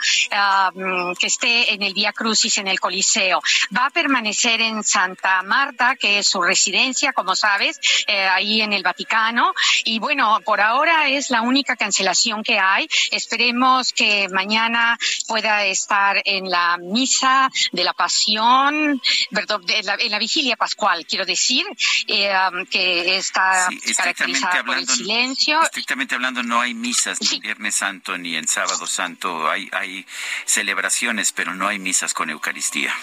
que 1.18 1.26
esté 1.26 1.72
en 1.74 1.82
el 1.82 1.94
Vía 1.94 2.12
Crucis 2.12 2.58
en 2.58 2.68
el 2.68 2.80
Coliseo. 2.80 3.40
Va 3.76 3.86
a 3.86 3.90
permanecer 3.90 4.60
en 4.60 4.82
Santa 4.84 5.42
Marta, 5.42 5.96
que 5.96 6.18
es 6.18 6.28
su 6.28 6.42
residencia, 6.42 7.12
como 7.12 7.34
sabes, 7.36 7.78
eh, 8.06 8.26
ahí 8.26 8.62
en 8.62 8.72
el 8.72 8.82
Vaticano. 8.82 9.52
Y 9.84 9.98
bueno, 9.98 10.40
por 10.44 10.60
ahora 10.60 11.08
es 11.08 11.30
la 11.30 11.42
única 11.42 11.76
cancelación 11.76 12.42
que 12.42 12.58
hay. 12.58 12.88
Esperemos 13.10 13.92
que 13.92 14.28
mañana 14.30 14.98
pueda 15.26 15.64
estar 15.64 16.20
en 16.24 16.50
la 16.50 16.76
misa 16.78 17.50
de 17.72 17.84
la 17.84 17.92
Pasión, 17.94 19.00
perdón, 19.30 19.64
de 19.66 19.82
la, 19.82 19.94
en 19.94 20.10
la 20.10 20.18
vigilia 20.18 20.56
pascual, 20.56 21.06
quiero 21.06 21.24
decir, 21.24 21.64
eh, 22.08 22.32
um, 22.52 22.66
que 22.66 23.16
está 23.16 23.68
Sí, 23.70 23.94
caracterizada 23.94 24.62
por 24.64 24.76
el 24.76 24.82
hablando, 24.82 24.94
silencio. 24.94 25.62
estrictamente 25.62 26.14
hablando, 26.14 26.42
no 26.42 26.60
hay 26.60 26.74
misas 26.74 27.20
ni 27.20 27.36
en 27.36 27.40
Viernes 27.40 27.74
Santo 27.76 28.18
ni 28.18 28.36
en 28.36 28.46
Sábado 28.48 28.86
Santo. 28.86 29.13
Hay, 29.50 29.68
hay 29.72 30.06
celebraciones, 30.44 31.32
pero 31.32 31.54
no 31.54 31.68
hay 31.68 31.78
misas 31.78 32.14
con 32.14 32.30
Eucaristía. 32.30 32.94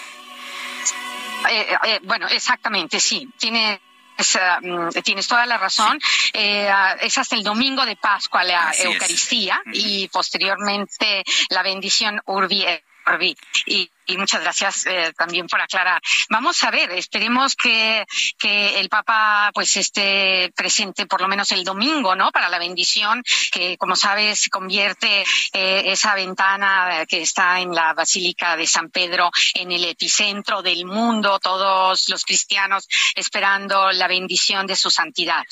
Eh, 1.50 1.76
eh, 1.84 2.00
bueno, 2.02 2.28
exactamente, 2.28 3.00
sí. 3.00 3.28
Tiene 3.38 3.80
es, 4.16 4.38
mm, 4.60 4.88
tienes 5.02 5.26
toda 5.26 5.46
la 5.46 5.58
razón. 5.58 5.98
Eh, 6.32 6.68
ah, 6.68 6.96
es 7.00 7.16
hasta 7.18 7.36
el 7.36 7.42
domingo 7.42 7.84
de 7.84 7.96
Pascua 7.96 8.44
la 8.44 8.68
Así. 8.68 8.82
Eucaristía 8.84 9.60
y 9.72 10.08
posteriormente 10.08 11.24
la 11.50 11.62
bendición 11.62 12.20
Urbi 12.26 12.64
et 12.64 12.84
Orbi. 13.06 13.36
Y, 13.66 13.90
y 14.06 14.16
muchas 14.16 14.42
gracias 14.42 14.86
eh, 14.86 15.12
también 15.16 15.46
por 15.46 15.60
aclarar. 15.60 16.00
Vamos 16.28 16.62
a 16.64 16.70
ver, 16.70 16.90
esperemos 16.92 17.56
que, 17.56 18.04
que 18.38 18.80
el 18.80 18.88
Papa 18.88 19.50
pues 19.54 19.76
esté 19.76 20.52
presente 20.54 21.06
por 21.06 21.20
lo 21.20 21.28
menos 21.28 21.50
el 21.52 21.64
domingo, 21.64 22.14
¿no? 22.14 22.30
Para 22.30 22.48
la 22.48 22.58
bendición, 22.58 23.22
que 23.50 23.76
como 23.76 23.96
sabes 23.96 24.48
convierte 24.48 25.24
eh, 25.52 25.82
esa 25.86 26.14
ventana 26.14 27.04
que 27.08 27.22
está 27.22 27.60
en 27.60 27.74
la 27.74 27.94
Basílica 27.94 28.56
de 28.56 28.66
San 28.66 28.90
Pedro 28.90 29.30
en 29.54 29.72
el 29.72 29.84
epicentro 29.84 30.62
del 30.62 30.84
mundo, 30.84 31.38
todos 31.40 32.08
los 32.08 32.24
cristianos 32.24 32.88
esperando 33.14 33.92
la 33.92 34.08
bendición 34.08 34.66
de 34.66 34.76
su 34.76 34.90
santidad. 34.90 35.44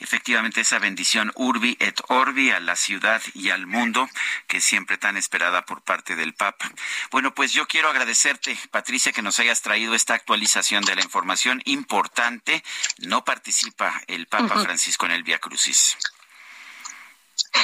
Efectivamente, 0.00 0.60
esa 0.60 0.78
bendición 0.78 1.32
Urbi 1.34 1.76
et 1.80 2.00
Orbi 2.08 2.50
a 2.50 2.60
la 2.60 2.76
ciudad 2.76 3.22
y 3.34 3.50
al 3.50 3.66
mundo, 3.66 4.08
que 4.48 4.60
siempre 4.60 4.98
tan 4.98 5.16
esperada 5.16 5.64
por 5.64 5.82
parte 5.82 6.16
del 6.16 6.34
Papa. 6.34 6.70
Bueno, 7.10 7.34
pues 7.34 7.52
yo 7.52 7.66
quiero 7.66 7.88
agradecerte, 7.94 8.58
Patricia, 8.70 9.12
que 9.12 9.22
nos 9.22 9.38
hayas 9.38 9.62
traído 9.62 9.94
esta 9.94 10.14
actualización 10.14 10.84
de 10.84 10.96
la 10.96 11.02
información 11.02 11.62
importante. 11.64 12.64
No 12.98 13.24
participa 13.24 14.02
el 14.08 14.26
Papa. 14.26 14.62
Francisco 14.62 15.06
en 15.06 15.12
el 15.12 15.22
Via 15.22 15.38
Crucis. 15.38 15.96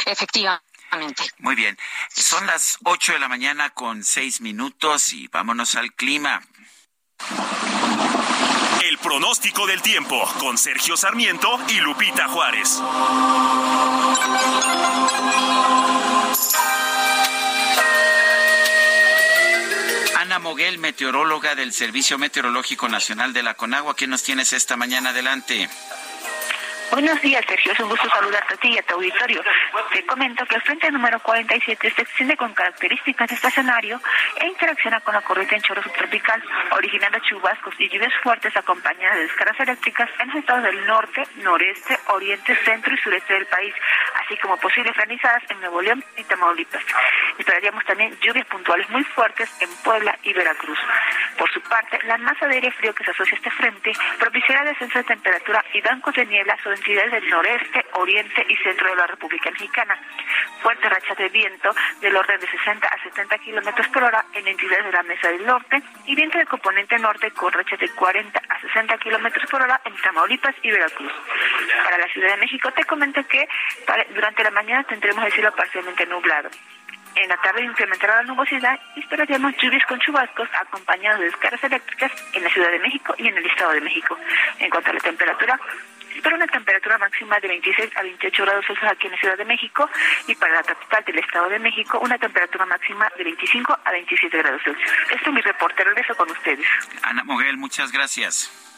Efectivamente. 0.07 0.63
Muy 1.39 1.55
bien, 1.55 1.79
son 2.15 2.47
las 2.47 2.79
8 2.85 3.13
de 3.13 3.19
la 3.19 3.29
mañana 3.29 3.71
con 3.71 4.03
6 4.03 4.41
minutos 4.41 5.13
y 5.13 5.29
vámonos 5.29 5.75
al 5.77 5.93
clima. 5.95 6.43
El 8.83 8.99
pronóstico 8.99 9.67
del 9.67 9.83
tiempo 9.83 10.21
con 10.39 10.59
Sergio 10.59 10.97
Sarmiento 10.97 11.61
y 11.69 11.81
Lupita 11.81 12.29
Juárez. 12.29 12.81
Moguel, 20.51 20.79
meteoróloga 20.79 21.55
del 21.55 21.73
Servicio 21.73 22.19
Meteorológico 22.19 22.89
Nacional 22.89 23.33
de 23.33 23.45
la 23.45 23.55
Conagua, 23.55 23.95
¿qué 23.95 24.09
nos 24.09 24.25
tienes 24.25 24.53
esta 24.53 24.77
mañana 24.77 25.11
adelante? 25.11 25.71
Buenos 26.91 27.21
días, 27.23 27.45
Sergio. 27.47 27.71
Es 27.73 27.79
un 27.79 27.89
gusto 27.89 28.09
saludarte 28.09 28.55
a 28.55 28.57
ti 28.57 28.69
y 28.75 28.79
a 28.79 28.83
tu 28.83 28.95
auditorio. 28.95 29.41
Te 29.93 30.05
comento 30.07 30.45
que 30.45 30.57
el 30.57 30.63
frente 30.63 30.91
número 30.91 31.21
47 31.21 31.89
se 31.89 32.03
extiende 32.03 32.37
con 32.37 32.53
características 32.53 33.31
estacionario 33.31 34.01
e 34.41 34.49
interacciona 34.49 34.99
con 35.01 35.15
la 35.15 35.21
corriente 35.21 35.55
en 35.55 35.63
chorro 35.63 35.85
subtropical, 35.85 36.43
originando 36.73 37.21
chubascos 37.21 37.75
y 37.79 37.89
lluvias 37.89 38.13
fuertes 38.25 38.57
acompañadas 38.57 39.19
de 39.19 39.23
descargas 39.23 39.61
eléctricas 39.61 40.11
en 40.19 40.29
los 40.29 40.37
estados 40.39 40.65
del 40.65 40.85
norte, 40.85 41.23
noreste, 41.37 41.97
oriente, 42.09 42.57
centro 42.65 42.93
y 42.93 42.99
sureste 42.99 43.35
del 43.35 43.47
país, 43.47 43.73
así 44.25 44.37
como 44.39 44.57
posibles 44.57 44.97
granizadas 44.97 45.45
en 45.49 45.61
Nuevo 45.61 45.81
León 45.83 46.05
y 46.17 46.25
Tamaulipas. 46.25 46.83
Esperaríamos 47.39 47.85
también 47.85 48.19
lluvias 48.21 48.47
puntuales 48.47 48.91
muy 48.91 49.05
fuertes 49.05 49.49
en 49.61 49.71
Puebla 49.85 50.19
y 50.25 50.33
Veracruz. 50.33 50.79
Por 51.39 51.51
su 51.53 51.61
parte, 51.63 52.01
la 52.05 52.19
masa 52.19 52.49
de 52.49 52.57
aire 52.57 52.73
frío 52.73 52.93
que 52.95 53.05
se 53.05 53.13
asocia 53.13 53.35
a 53.35 53.37
este 53.37 53.51
frente 53.53 53.93
propiciará 54.19 54.65
descenso 54.65 54.99
de 54.99 55.05
temperatura 55.05 55.65
y 55.73 55.81
bancos 55.81 56.15
de 56.15 56.27
niebla 56.27 56.59
sobre 56.63 56.80
entidades 56.81 57.13
del 57.13 57.29
noreste, 57.29 57.85
oriente 57.93 58.45
y 58.49 58.57
centro 58.57 58.89
de 58.89 58.97
la 58.97 59.07
República 59.07 59.51
Mexicana. 59.51 59.99
Fuertes 60.63 60.91
rachas 60.91 61.17
de 61.19 61.29
viento 61.29 61.75
del 62.01 62.17
orden 62.17 62.41
de 62.41 62.47
60 62.49 62.87
a 62.89 63.03
70 63.03 63.39
kilómetros 63.39 63.87
por 63.89 64.03
hora 64.03 64.25
en 64.33 64.49
entidades 64.49 64.87
de 64.87 64.93
la 64.93 65.03
Mesa 65.03 65.29
del 65.29 65.45
Norte 65.47 65.83
y 66.07 66.15
viento 66.15 66.39
de 66.39 66.47
componente 66.47 66.99
norte 66.99 67.31
con 67.33 67.53
rachas 67.53 67.79
de 67.79 67.89
40 67.91 68.41
a 68.49 68.61
60 68.61 68.97
kilómetros 68.99 69.49
por 69.51 69.61
hora 69.63 69.81
en 69.85 69.95
Tamaulipas 69.97 70.55
y 70.63 70.71
Veracruz. 70.71 71.13
Para 71.85 71.99
la 71.99 72.09
Ciudad 72.09 72.31
de 72.31 72.37
México, 72.39 72.71
te 72.73 72.85
comento 72.85 73.23
que 73.27 73.47
para- 73.87 74.05
durante 74.05 74.43
la 74.43 74.51
mañana 74.51 74.85
tendremos 74.85 75.25
el 75.27 75.33
cielo 75.33 75.53
parcialmente 75.55 76.07
nublado. 76.07 76.49
En 77.17 77.29
la 77.29 77.37
tarde 77.39 77.65
incrementará 77.65 78.17
la 78.17 78.23
nubosidad 78.23 78.79
y 78.95 79.01
esperaríamos 79.01 79.53
lluvias 79.61 79.85
con 79.87 79.99
chubascos 79.99 80.49
acompañados 80.61 81.19
de 81.19 81.27
descargas 81.27 81.65
eléctricas 81.65 82.13
en 82.35 82.45
la 82.45 82.51
Ciudad 82.51 82.71
de 82.71 82.79
México 82.79 83.15
y 83.19 83.27
en 83.27 83.37
el 83.37 83.45
Estado 83.47 83.73
de 83.73 83.81
México. 83.81 84.17
En 84.61 84.71
cuanto 84.71 84.91
a 84.91 84.95
la 84.95 85.01
temperatura, 85.01 85.59
Espera 86.15 86.37
una 86.37 86.47
temperatura 86.47 86.99
máxima 86.99 87.39
de 87.41 87.49
26 87.49 87.97
a 87.97 88.03
28 88.03 88.43
grados 88.45 88.67
Celsius 88.67 88.91
aquí 88.91 89.07
en 89.07 89.13
la 89.13 89.19
Ciudad 89.19 89.39
de 89.39 89.45
México 89.45 89.89
y 90.27 90.35
para 90.35 90.55
la 90.55 90.63
capital 90.63 91.05
del 91.05 91.19
Estado 91.19 91.49
de 91.49 91.59
México 91.59 91.99
una 92.01 92.19
temperatura 92.19 92.67
máxima 92.67 93.11
de 93.17 93.25
25 93.25 93.79
a 93.85 93.91
27 93.91 94.39
grados 94.39 94.63
Celsius. 94.63 94.91
Este 95.11 95.29
es 95.29 95.33
mi 95.35 95.41
reporte. 95.41 95.85
Regreso 95.85 96.15
con 96.17 96.31
ustedes. 96.31 96.67
Ana 97.03 97.25
Moguel, 97.25 97.57
muchas 97.57 97.93
gracias. 97.93 98.70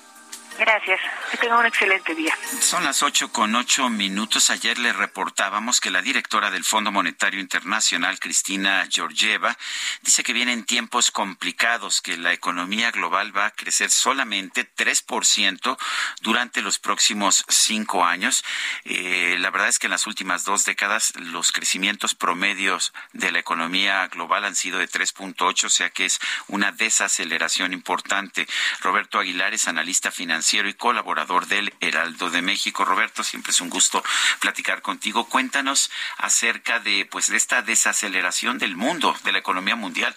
Gracias. 0.59 1.01
Que 1.31 1.37
tengan 1.39 1.61
un 1.61 1.67
excelente 1.67 2.15
día. 2.15 2.37
Son 2.61 2.85
las 2.85 3.03
ocho 3.03 3.33
con 3.33 3.55
ocho 3.55 3.89
minutos. 3.89 4.51
Ayer 4.51 4.79
le 4.79 4.93
reportábamos 4.93 5.81
que 5.81 5.91
la 5.91 6.03
directora 6.03 6.51
del 6.51 6.65
Fondo 6.65 6.93
Monetario 6.93 7.41
Internacional, 7.41 8.19
Cristina 8.19 8.87
Georgieva, 8.91 9.57
dice 10.03 10.23
que 10.23 10.33
vienen 10.33 10.65
tiempos 10.65 11.11
complicados, 11.11 12.03
que 12.03 12.17
la 12.17 12.33
economía 12.33 12.91
global 12.91 13.35
va 13.37 13.47
a 13.47 13.51
crecer 13.51 13.91
solamente 13.91 14.69
3% 14.69 15.79
durante 16.21 16.61
los 16.61 16.79
próximos 16.79 17.45
cinco 17.49 18.05
años. 18.05 18.45
Eh, 18.85 19.37
la 19.39 19.51
verdad 19.51 19.69
es 19.69 19.79
que 19.79 19.87
en 19.87 19.93
las 19.93 20.07
últimas 20.07 20.45
dos 20.45 20.65
décadas 20.65 21.15
los 21.17 21.53
crecimientos 21.53 22.15
promedios 22.15 22.93
de 23.13 23.33
la 23.33 23.39
economía 23.39 24.07
global 24.09 24.45
han 24.45 24.55
sido 24.55 24.79
de 24.79 24.89
3.8, 24.89 25.65
o 25.65 25.69
sea 25.71 25.91
que 25.91 26.05
es 26.05 26.21
una 26.49 26.73
desaceleración 26.73 27.73
importante. 27.73 28.47
Roberto 28.81 29.19
Aguilar 29.19 29.55
es 29.55 29.67
analista 29.67 30.11
financiero 30.11 30.42
y 30.43 30.75
colaborador 30.75 31.47
del 31.47 31.73
Heraldo 31.81 32.29
de 32.29 32.43
México. 32.43 32.85
Roberto, 32.85 33.23
siempre 33.23 33.53
es 33.53 33.61
un 33.61 33.71
gusto 33.71 34.03
platicar 34.41 34.83
contigo. 34.83 35.29
Cuéntanos 35.29 35.91
acerca 36.19 36.81
de 36.81 37.07
pues 37.11 37.29
de 37.29 37.37
esta 37.37 37.63
desaceleración 37.63 38.59
del 38.59 38.77
mundo, 38.77 39.17
de 39.25 39.33
la 39.33 39.39
economía 39.39 39.77
mundial. 39.77 40.17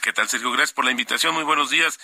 ¿Qué 0.00 0.12
tal, 0.12 0.28
Sergio? 0.28 0.50
Gracias 0.50 0.72
por 0.72 0.84
la 0.84 0.90
invitación. 0.90 1.34
Muy 1.34 1.44
buenos 1.44 1.70
días. 1.70 2.00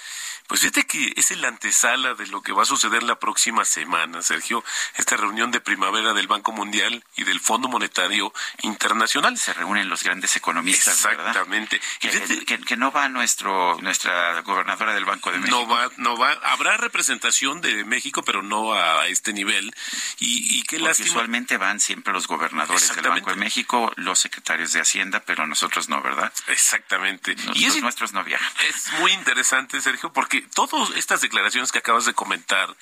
Pues 0.47 0.61
fíjate 0.61 0.87
que 0.87 1.13
es 1.17 1.33
el 1.33 1.45
antesala 1.45 2.15
de 2.15 2.27
lo 2.29 2.41
que 2.41 2.53
va 2.53 2.63
a 2.63 2.67
suceder 2.67 3.03
la 3.03 3.19
próxima 3.19 3.65
semana, 3.65 4.23
Sergio. 4.23 4.63
Esta 4.95 5.17
reunión 5.17 5.51
de 5.51 5.61
primavera 5.61 6.13
del 6.13 6.29
Banco 6.29 6.53
Mundial 6.53 7.03
y 7.17 7.25
del 7.25 7.41
Fondo 7.41 7.67
Monetario 7.69 8.33
Internacional. 8.63 9.37
Se 9.37 9.53
reúnen 9.53 9.89
los 9.89 10.05
grandes 10.05 10.37
economistas. 10.37 10.95
Exactamente. 10.95 11.81
Que, 11.99 12.45
que, 12.45 12.61
que, 12.61 12.77
no 12.77 12.93
va 12.93 13.09
nuestro, 13.09 13.77
nuestra 13.81 14.41
gobernadora 14.43 14.95
del 14.95 15.05
Banco 15.05 15.33
de 15.33 15.39
México. 15.39 15.59
No 15.59 15.67
va, 15.67 15.91
no 15.97 16.17
va. 16.17 16.33
Habrá 16.45 16.77
representación 16.77 17.61
de 17.61 17.85
México, 17.85 18.23
pero 18.23 18.43
no 18.43 18.75
a 18.75 19.09
este 19.09 19.33
nivel. 19.33 19.75
Y, 20.21 20.59
y 20.59 20.63
qué 20.63 20.77
Porque 20.77 20.89
lástima. 20.89 21.11
usualmente 21.11 21.57
van 21.57 21.81
siempre 21.81 22.13
los 22.13 22.29
gobernadores 22.29 22.95
del 22.95 23.09
Banco 23.09 23.31
de 23.31 23.37
México, 23.37 23.93
los 23.97 24.21
secretarios 24.21 24.73
de 24.73 24.81
Hacienda, 24.81 25.25
pero 25.27 25.47
nosotros 25.49 25.89
no, 25.89 26.01
¿verdad? 26.01 26.33
Exactamente. 26.47 27.35
Nosotros, 27.35 27.56
y 27.57 27.65
es, 27.65 27.83
nuestros 27.83 28.13
no. 28.13 28.25
Es 28.27 28.93
muy 29.01 29.13
interesante, 29.13 29.81
Sergio, 29.81 30.13
porque 30.13 30.43
todas 30.43 30.91
estas 30.97 31.21
declaraciones 31.21 31.73
que 31.73 31.79
acabas 31.79 32.05
de 32.05 32.15
comentar 32.15 32.75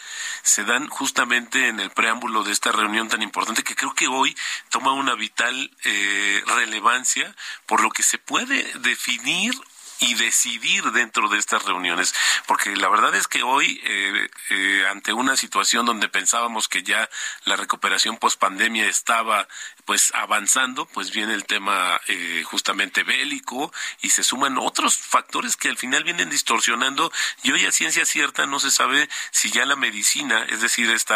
se 0.42 0.64
dan 0.64 0.88
justamente 0.88 1.68
en 1.68 1.80
el 1.80 1.90
preámbulo 1.90 2.44
de 2.44 2.52
esta 2.52 2.72
reunión 2.72 3.08
tan 3.08 3.22
importante 3.22 3.62
que 3.62 3.74
creo 3.74 3.94
que 3.94 4.08
hoy 4.08 4.36
toma 4.70 4.92
una 4.92 5.14
vital 5.14 5.70
eh, 5.84 6.42
relevancia 6.46 7.34
por 7.66 7.82
lo 7.82 7.90
que 7.90 8.02
se 8.02 8.18
puede 8.18 8.64
definir 8.80 9.54
y 10.00 10.14
decidir 10.14 10.84
dentro 10.92 11.28
de 11.28 11.38
estas 11.38 11.64
reuniones, 11.64 12.14
porque 12.46 12.76
la 12.76 12.88
verdad 12.88 13.14
es 13.14 13.28
que 13.28 13.42
hoy, 13.42 13.80
eh, 13.84 14.28
eh, 14.50 14.86
ante 14.90 15.12
una 15.12 15.36
situación 15.36 15.86
donde 15.86 16.08
pensábamos 16.08 16.68
que 16.68 16.82
ya 16.82 17.08
la 17.44 17.56
recuperación 17.56 18.16
post 18.18 18.38
pandemia 18.38 18.86
estaba 18.86 19.46
pues 19.84 20.12
avanzando, 20.14 20.86
pues 20.86 21.12
viene 21.12 21.34
el 21.34 21.44
tema 21.44 22.00
eh, 22.08 22.42
justamente 22.44 23.02
bélico 23.02 23.72
y 24.02 24.10
se 24.10 24.22
suman 24.22 24.58
otros 24.58 24.96
factores 24.96 25.56
que 25.56 25.68
al 25.68 25.76
final 25.76 26.04
vienen 26.04 26.30
distorsionando. 26.30 27.12
Y 27.42 27.52
hoy 27.52 27.64
a 27.66 27.72
ciencia 27.72 28.04
cierta 28.04 28.46
no 28.46 28.60
se 28.60 28.70
sabe 28.70 29.08
si 29.30 29.50
ya 29.50 29.64
la 29.66 29.76
medicina, 29.76 30.44
es 30.48 30.60
decir, 30.60 30.90
este 30.90 31.14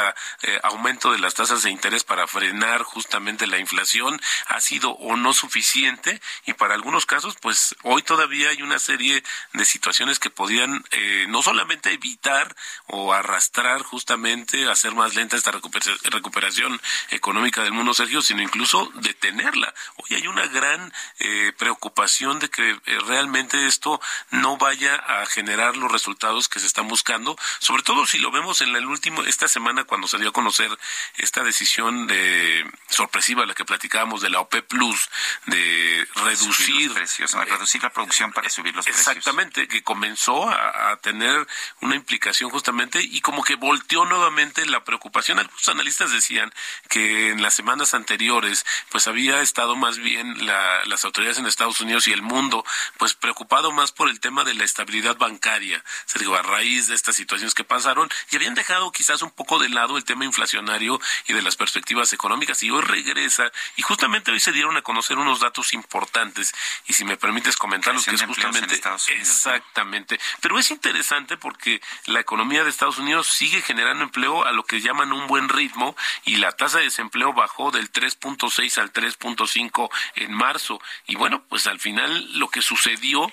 aumento 0.63 1.13
de 1.13 1.19
las 1.19 1.35
tasas 1.35 1.63
de 1.63 1.71
interés 1.71 2.05
para 2.05 2.27
frenar 2.27 2.83
justamente 2.83 3.47
la 3.47 3.59
inflación 3.59 4.21
ha 4.47 4.61
sido 4.61 4.91
o 4.93 5.17
no 5.17 5.33
suficiente. 5.33 6.21
Y 6.47 6.55
para 6.55 6.75
algunos 6.75 7.07
casos 7.07 7.37
pues 7.41 7.75
hoy 7.83 8.03
todavía 8.03 8.51
hay 8.51 8.63
una 8.63 8.79
serie 8.79 9.23
de 9.53 9.65
situaciones 9.65 10.19
que 10.19 10.31
podían 10.31 10.85
eh, 10.91 11.27
no 11.29 11.43
solamente 11.43 11.93
evitar 11.93 12.55
o 12.87 13.13
arrastrar 13.13 13.83
justamente 13.83 14.69
hacer 14.69 14.95
más 14.95 15.15
lenta 15.15 15.37
esta 15.37 15.53
recuperación 15.53 16.81
económica 17.11 17.63
del 17.63 17.73
mundo, 17.73 17.95
Sergio, 17.95 18.23
sino 18.23 18.43
incluso 18.43 18.58
incluso 18.59 18.91
detenerla. 18.97 19.73
Hoy 19.99 20.17
hay 20.17 20.27
una 20.27 20.45
gran 20.49 20.93
eh, 21.21 21.53
preocupación 21.57 22.41
de 22.41 22.51
que 22.51 22.71
eh, 22.71 22.99
realmente 23.07 23.69
esto 23.69 24.01
no 24.31 24.57
vaya 24.57 24.97
a 24.97 25.27
generar 25.27 25.77
los 25.77 25.93
resultados 25.93 26.49
que 26.49 26.59
se 26.59 26.67
están 26.67 26.89
buscando, 26.89 27.39
sobre 27.61 27.85
todo 27.85 28.05
si 28.05 28.19
lo 28.19 28.33
vemos 28.33 28.61
en 28.61 28.75
el 28.75 28.87
último 28.87 29.23
esta 29.23 29.47
semana 29.47 29.85
cuando 29.85 30.09
se 30.09 30.19
dio 30.19 30.31
a 30.31 30.33
conocer 30.33 30.77
esta 31.19 31.45
decisión 31.45 32.09
de 32.09 32.69
sorpresiva 32.89 33.47
la 33.47 33.55
que 33.55 33.65
platicábamos 33.65 34.23
de 34.23 34.31
la 34.31 34.41
OP 34.41 34.57
Plus 34.63 35.09
de 35.47 36.09
reducir 36.17 36.93
precios, 36.93 37.35
eh, 37.35 37.45
reducir 37.45 37.85
la 37.85 37.91
producción 37.91 38.33
para 38.33 38.51
subir 38.51 38.75
los 38.75 38.89
exactamente, 38.89 39.67
precios. 39.67 39.73
que 39.73 39.85
comenzó 39.85 40.49
a, 40.49 40.91
a 40.91 40.97
tener 40.97 41.47
una 41.81 41.95
implicación 41.95 42.51
justamente 42.51 43.01
y 43.01 43.21
como 43.21 43.45
que 43.45 43.55
volteó 43.55 44.05
nuevamente 44.05 44.67
la 44.67 44.83
preocupación. 44.83 45.39
Algunos 45.39 45.69
analistas 45.69 46.11
decían 46.11 46.53
que 46.89 47.31
en 47.31 47.41
las 47.41 47.55
semanas 47.55 47.95
anteriores 47.95 48.48
pues 48.91 49.07
había 49.07 49.41
estado 49.41 49.77
más 49.77 49.99
bien 49.99 50.47
la, 50.47 50.85
las 50.87 51.05
autoridades 51.05 51.39
en 51.39 51.47
Estados 51.47 51.81
Unidos 51.81 52.07
y 52.07 52.13
el 52.13 52.23
mundo, 52.23 52.65
pues 52.97 53.15
preocupado 53.15 53.73
más 53.73 53.93
por 53.93 54.09
el 54.09 54.21
tema 54.21 54.45
de 54.45 54.55
la 54.55 54.65
estabilidad 54.65 55.17
bancaria, 55.17 55.85
Sergio, 56.07 56.35
a 56.35 56.43
raíz 56.43 56.89
de 56.89 56.95
estas 56.95 57.17
situaciones 57.17 57.55
que 57.55 57.65
pasaron, 57.65 58.09
y 58.31 58.37
habían 58.37 58.55
dejado 58.55 58.91
quizás 58.93 59.23
un 59.23 59.31
poco 59.31 59.59
de 59.59 59.69
lado 59.69 59.97
el 59.97 60.05
tema 60.05 60.25
inflacionario 60.25 61.01
y 61.27 61.33
de 61.33 61.43
las 61.43 61.57
perspectivas 61.57 62.13
económicas, 62.13 62.63
y 62.63 62.71
hoy 62.71 62.83
regresa, 62.83 63.51
y 63.77 63.83
justamente 63.83 64.31
hoy 64.31 64.41
se 64.41 64.53
dieron 64.53 64.77
a 64.77 64.83
conocer 64.83 65.19
unos 65.19 65.41
datos 65.41 65.73
importantes, 65.73 66.55
y 66.87 66.93
si 66.93 67.05
me 67.05 67.17
permites 67.17 67.57
comentarlos, 67.57 68.05
que 68.05 68.15
es 68.15 68.23
justamente 68.23 68.81
exactamente, 69.19 70.19
pero 70.41 70.59
es 70.59 70.71
interesante 70.71 71.37
porque 71.37 71.81
la 72.07 72.21
economía 72.21 72.65
de 72.65 72.71
Estados 72.71 72.99
Unidos 72.99 73.29
sigue 73.29 73.63
generando 73.63 74.05
empleo 74.05 74.45
a 74.45 74.53
lo 74.53 74.65
que 74.65 74.81
llaman 74.81 75.13
un 75.13 75.27
buen 75.27 75.49
ritmo, 75.49 75.97
y 76.25 76.37
la 76.37 76.53
tasa 76.53 76.79
de 76.79 76.85
desempleo 76.85 77.33
bajó 77.33 77.71
del 77.71 77.91
3 77.91 78.17
3.6 78.39 78.79
al 78.79 78.93
3.5 78.93 79.91
en 80.17 80.33
marzo. 80.33 80.81
Y 81.07 81.17
bueno, 81.17 81.45
pues 81.49 81.67
al 81.67 81.81
final 81.81 82.39
lo 82.39 82.49
que 82.49 82.63
sucedió, 82.63 83.31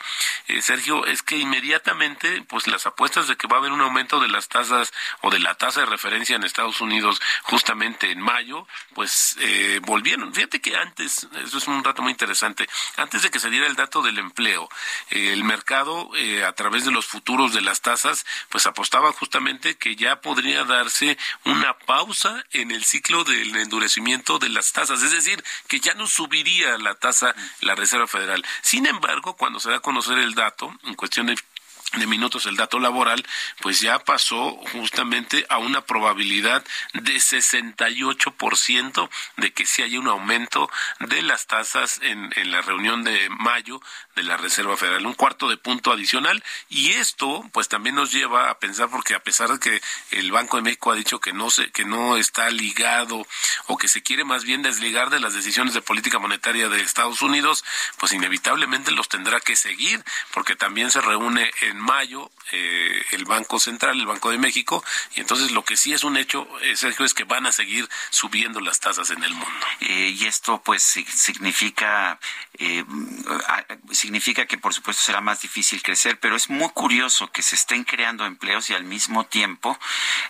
eh, 0.48 0.62
Sergio, 0.62 1.06
es 1.06 1.24
que 1.24 1.38
inmediatamente, 1.38 2.42
pues 2.44 2.68
las 2.68 2.86
apuestas 2.86 3.28
de 3.28 3.38
que 3.38 3.48
va 3.48 3.58
a 3.58 3.60
haber 3.60 3.72
un 3.72 3.82
aumento 3.82 4.20
de 4.20 4.28
las 4.28 4.48
tasas 4.48 4.94
o 5.22 5.30
de 5.30 5.40
la 5.40 5.56
tasa 5.56 5.82
de 5.82 5.86
referencia 5.86 6.36
en 6.36 6.44
Estados 6.44 6.82
Unidos 6.82 7.22
justamente 7.44 8.12
en 8.12 8.20
mayo, 8.20 8.68
pues 8.94 9.36
eh, 9.40 9.80
volvieron. 9.84 10.34
Fíjate 10.34 10.62
que 10.62 10.76
antes, 10.76 11.28
eso 11.44 11.58
es 11.58 11.68
un 11.68 11.84
dato 11.84 12.02
muy 12.02 12.12
interesante, 12.12 12.68
antes 12.98 13.22
de 13.22 13.30
que 13.30 13.40
se 13.40 13.50
diera 13.50 13.68
el 13.68 13.76
dato 13.76 14.02
del 14.02 14.18
empleo, 14.18 14.70
eh, 15.12 15.34
el 15.34 15.44
mercado 15.44 16.10
a 16.46 16.52
través 16.54 16.86
de 16.86 16.92
los 16.92 17.06
futuros 17.06 17.54
de 17.54 17.62
las 17.62 17.82
tasas, 17.82 18.26
pues 18.50 18.66
apostaba 18.66 19.12
justamente 19.12 19.78
que 19.78 19.96
ya 19.96 20.22
podría 20.22 20.64
darse 20.64 21.18
una 21.44 21.78
pausa 21.78 22.44
en 22.52 22.72
el 22.72 22.84
ciclo 22.84 23.24
del 23.24 23.56
endurecimiento 23.56 24.40
de 24.40 24.50
las 24.50 24.72
tasas, 24.72 24.95
es 25.04 25.12
decir, 25.12 25.44
que 25.68 25.80
ya 25.80 25.94
no 25.94 26.08
subiría 26.08 26.78
la 26.78 26.96
tasa 26.96 27.36
la 27.62 27.76
Reserva 27.76 28.08
Federal. 28.08 28.44
Sin 28.62 28.86
embargo, 28.86 29.36
cuando 29.36 29.60
se 29.60 29.70
da 29.70 29.78
a 29.78 29.82
conocer 29.82 30.18
el 30.18 30.36
dato, 30.36 30.74
en 30.84 30.96
cuestión 30.96 31.28
de 31.28 31.38
de 31.96 32.08
minutos 32.08 32.46
el 32.46 32.56
dato 32.56 32.80
laboral, 32.80 33.26
pues 33.62 33.80
ya 33.80 34.00
pasó 34.00 34.52
justamente 34.72 35.46
a 35.50 35.58
una 35.58 35.82
probabilidad 35.82 36.64
de 36.94 37.16
68% 37.16 39.10
de 39.38 39.54
que 39.54 39.66
sí 39.66 39.82
haya 39.82 40.00
un 40.00 40.08
aumento 40.08 40.70
de 41.00 41.22
las 41.22 41.48
tasas 41.48 42.00
en, 42.02 42.32
en 42.36 42.52
la 42.52 42.62
reunión 42.62 43.04
de 43.04 43.30
mayo 43.30 43.82
de 44.16 44.24
la 44.24 44.38
Reserva 44.38 44.78
Federal, 44.78 45.06
un 45.06 45.14
cuarto 45.14 45.50
de 45.50 45.58
punto 45.58 45.92
adicional. 45.92 46.44
Y 46.70 46.92
esto, 46.92 47.44
pues 47.52 47.68
también 47.68 47.96
nos 47.96 48.12
lleva 48.12 48.50
a 48.50 48.60
pensar, 48.60 48.90
porque 48.90 49.14
a 49.14 49.24
pesar 49.24 49.50
de 49.50 49.60
que 49.60 49.82
el 50.12 50.32
Banco 50.32 50.58
de 50.58 50.64
México 50.64 50.92
ha 50.92 50.96
dicho 50.96 51.20
que 51.20 51.34
no 51.34 51.50
se, 51.50 51.72
que 51.72 51.86
no 51.86 52.18
está 52.18 52.50
ligado 52.50 53.26
o 53.68 53.78
que 53.78 53.88
se 53.88 54.04
quiere 54.04 54.24
más 54.24 54.44
bien 54.44 54.62
desligar 54.62 55.10
de 55.10 55.20
las 55.20 55.34
decisiones 55.34 55.74
de 55.74 55.82
política 55.82 56.20
monetaria 56.20 56.70
de 56.70 56.82
Estados 56.82 57.22
Unidos, 57.22 57.64
pues 57.98 58.14
inevitablemente 58.14 58.92
los 58.92 59.10
tendrá 59.10 59.40
que 59.40 59.56
seguir, 59.56 60.04
porque 60.34 60.56
también 60.56 60.92
se 60.92 61.02
reúne 61.02 61.52
en 61.62 61.80
mayo 61.86 62.32
eh, 62.52 63.02
el 63.12 63.26
Banco 63.26 63.60
Central, 63.60 64.00
el 64.00 64.06
Banco 64.06 64.30
de 64.30 64.38
México, 64.38 64.84
y 65.16 65.22
entonces 65.22 65.52
lo 65.52 65.64
que 65.64 65.78
sí 65.78 65.94
es 65.94 66.04
un 66.04 66.18
hecho, 66.18 66.48
eh, 66.62 66.76
Sergio, 66.76 67.06
es 67.06 67.14
que 67.14 67.24
van 67.24 67.46
a 67.46 67.52
seguir 67.52 67.88
subiendo 68.10 68.60
las 68.60 68.80
tasas 68.80 69.10
en 69.10 69.24
el 69.24 69.34
mundo. 69.34 69.66
Eh, 69.82 70.16
y 70.18 70.26
esto 70.26 70.62
pues 70.64 70.84
significa 70.84 72.20
eh, 72.58 72.86
significa 73.92 74.46
que 74.46 74.58
por 74.58 74.74
supuesto 74.74 75.04
será 75.04 75.22
más 75.22 75.42
difícil 75.42 75.82
crecer, 75.82 76.20
pero 76.20 76.36
es 76.36 76.50
muy 76.50 76.70
curioso 76.70 77.32
que 77.32 77.42
se 77.42 77.56
estén 77.56 77.84
creando 77.84 78.26
empleos 78.26 78.70
y 78.70 78.74
al 78.74 78.84
mismo 78.84 79.26
tiempo 79.26 79.78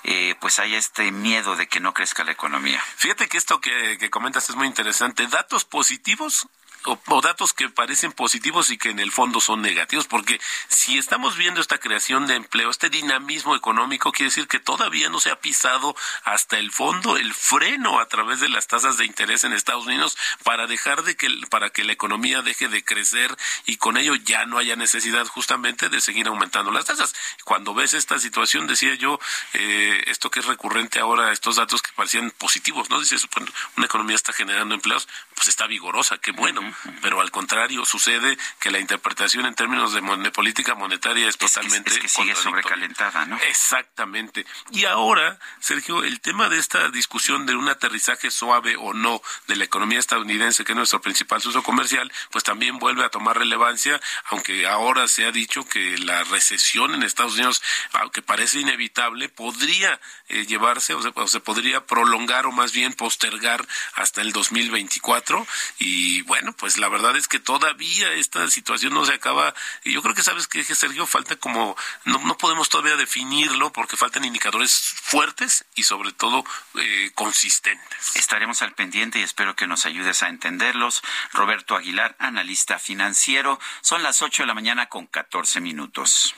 eh, 0.03 0.36
pues 0.39 0.60
haya 0.60 0.78
este 0.78 1.12
miedo 1.12 1.56
de 1.56 1.68
que 1.68 1.80
no 1.80 1.93
crezca 1.93 2.24
la 2.24 2.32
economía. 2.32 2.82
Fíjate 2.97 3.28
que 3.28 3.38
esto 3.38 3.62
que, 3.62 3.97
que 3.99 4.10
comentas 4.10 4.49
es 4.49 4.56
muy 4.56 4.68
interesante. 4.68 5.28
Datos 5.28 5.66
positivos 5.66 6.47
o, 6.86 7.22
datos 7.22 7.54
que 7.54 7.70
parecen 7.70 8.12
positivos 8.12 8.70
y 8.70 8.78
que 8.78 8.90
en 8.90 9.00
el 9.00 9.12
fondo 9.12 9.42
son 9.42 9.62
negativos, 9.62 10.08
porque 10.08 10.40
si 10.68 10.98
estamos 10.98 11.38
viendo 11.38 11.62
esta 11.62 11.78
creación 11.78 12.28
de 12.28 12.36
empleo, 12.36 12.70
este 12.70 12.90
dinamismo 12.90 13.56
económico, 13.56 14.12
quiere 14.12 14.30
decir 14.30 14.48
que 14.48 14.60
todavía 14.60 15.10
no 15.10 15.20
se 15.20 15.32
ha 15.32 15.40
pisado 15.40 15.96
hasta 16.24 16.58
el 16.58 16.72
fondo 16.72 17.18
el 17.18 17.34
freno 17.34 18.00
a 18.00 18.08
través 18.08 18.40
de 18.40 18.50
las 18.50 18.68
tasas 18.68 18.98
de 18.98 19.06
interés 19.06 19.44
en 19.44 19.54
Estados 19.54 19.86
Unidos 19.86 20.18
para 20.44 20.68
dejar 20.68 21.04
de 21.04 21.16
que 21.16 21.30
para 21.50 21.70
que 21.70 21.84
la 21.84 21.94
economía 21.94 22.42
deje 22.42 22.68
de 22.68 22.84
crecer 22.84 23.36
y 23.66 23.78
con 23.78 23.98
ello 23.98 24.16
ya 24.16 24.46
no 24.46 24.58
haya 24.58 24.76
necesidad 24.76 25.26
justamente 25.28 25.90
de 25.90 26.02
seguir 26.02 26.28
aumentando 26.28 26.72
las 26.72 26.86
tasas. 26.86 27.16
Cuando 27.44 27.74
ves 27.74 27.94
esta 27.94 28.20
situación, 28.20 28.68
decía 28.68 28.96
yo, 28.96 29.20
eh, 29.54 30.04
esto 30.08 30.30
que 30.30 30.40
es 30.40 30.46
recurrente 30.46 31.00
ahora, 31.00 31.32
estos 31.32 31.56
datos 31.56 31.82
que 31.82 31.92
parecían 31.96 32.32
positivos, 32.32 32.90
¿no? 32.90 33.00
Dices, 33.00 33.28
bueno, 33.36 33.52
una 33.78 33.86
economía 33.86 34.16
está 34.16 34.34
generando 34.34 34.76
empleos, 34.76 35.08
pues 35.34 35.48
está 35.48 35.68
vigorosa, 35.68 36.18
qué 36.18 36.32
bueno, 36.32 36.75
pero 37.02 37.22
al 37.22 37.32
contrario 37.32 37.86
sucede 37.86 38.38
que 38.60 38.72
la 38.72 38.80
interpretación 38.80 39.46
en 39.46 39.56
términos 39.56 39.94
de, 39.94 40.02
política 40.32 40.76
monetaria 40.76 41.28
es, 41.28 41.38
totalmente 41.38 41.92
es 41.92 42.00
que 42.00 42.08
sigue 42.08 42.36
sobrecalentada, 42.36 43.26
¿no? 43.26 43.38
Exactamente. 43.48 44.46
Y 44.72 44.86
ahora, 44.86 45.40
Sergio, 45.60 46.04
el 46.04 46.20
tema 46.20 46.50
de 46.50 46.60
esta 46.60 46.90
discusión 46.90 47.46
de 47.46 47.56
un 47.56 47.70
aterrizaje 47.70 48.32
suave 48.32 48.76
o 48.78 48.94
no 48.94 49.22
de 49.48 49.56
la 49.56 49.64
economía 49.64 50.00
estadounidense, 50.00 50.66
que 50.66 50.74
es 50.74 50.76
nuestro 50.76 51.02
principal 51.02 51.42
uso 51.46 51.64
comercial, 51.64 52.12
pues 52.32 52.44
también 52.44 52.80
vuelve 52.80 53.06
a 53.06 53.10
tomar 53.10 53.38
relevancia, 53.38 54.02
aunque 54.30 54.68
ahora 54.68 55.08
se 55.08 55.26
ha 55.26 55.32
dicho 55.32 55.66
que 55.66 55.98
la 56.00 56.24
recesión 56.26 56.94
en 56.94 57.04
Estados 57.04 57.36
Unidos, 57.36 57.62
aunque 57.94 58.22
parece 58.22 58.60
inevitable, 58.60 59.30
podría 59.30 60.00
eh, 60.28 60.46
llevarse 60.46 60.94
o 60.94 61.06
o 61.16 61.28
se 61.28 61.40
podría 61.40 61.86
prolongar 61.86 62.46
o 62.46 62.52
más 62.52 62.72
bien 62.72 62.94
postergar 62.94 63.66
hasta 63.94 64.22
el 64.22 64.32
2024 64.32 65.46
y 65.80 66.22
bueno, 66.24 66.54
pues 66.54 66.64
la 66.78 66.89
verdad 66.89 67.16
es 67.16 67.28
que 67.28 67.39
todavía 67.39 68.11
esta 68.13 68.47
situación 68.49 68.93
no 68.93 69.05
se 69.05 69.13
acaba. 69.13 69.53
Yo 69.84 70.01
creo 70.01 70.16
que 70.16 70.24
sabes 70.24 70.47
que 70.47 70.63
Sergio 70.63 71.05
falta 71.05 71.36
como 71.36 71.76
no, 72.03 72.20
no 72.20 72.38
podemos 72.38 72.70
todavía 72.70 72.95
definirlo 72.95 73.72
porque 73.72 73.97
faltan 73.97 74.26
indicadores 74.26 74.95
fuertes 75.01 75.66
y 75.76 75.84
sobre 75.84 76.11
todo 76.11 76.43
eh, 76.76 77.11
consistentes. 77.13 78.16
Estaremos 78.16 78.61
al 78.61 78.74
pendiente 78.74 79.20
y 79.20 79.24
espero 79.24 79.55
que 79.55 79.68
nos 79.68 79.86
ayudes 79.86 80.24
a 80.24 80.30
entenderlos. 80.30 81.03
Roberto 81.34 81.76
Aguilar, 81.76 82.16
analista 82.20 82.80
financiero. 82.80 83.59
Son 83.82 84.03
las 84.03 84.22
8 84.22 84.43
de 84.43 84.47
la 84.47 84.53
mañana 84.53 84.88
con 84.88 85.07
14 85.07 85.61
minutos. 85.61 86.36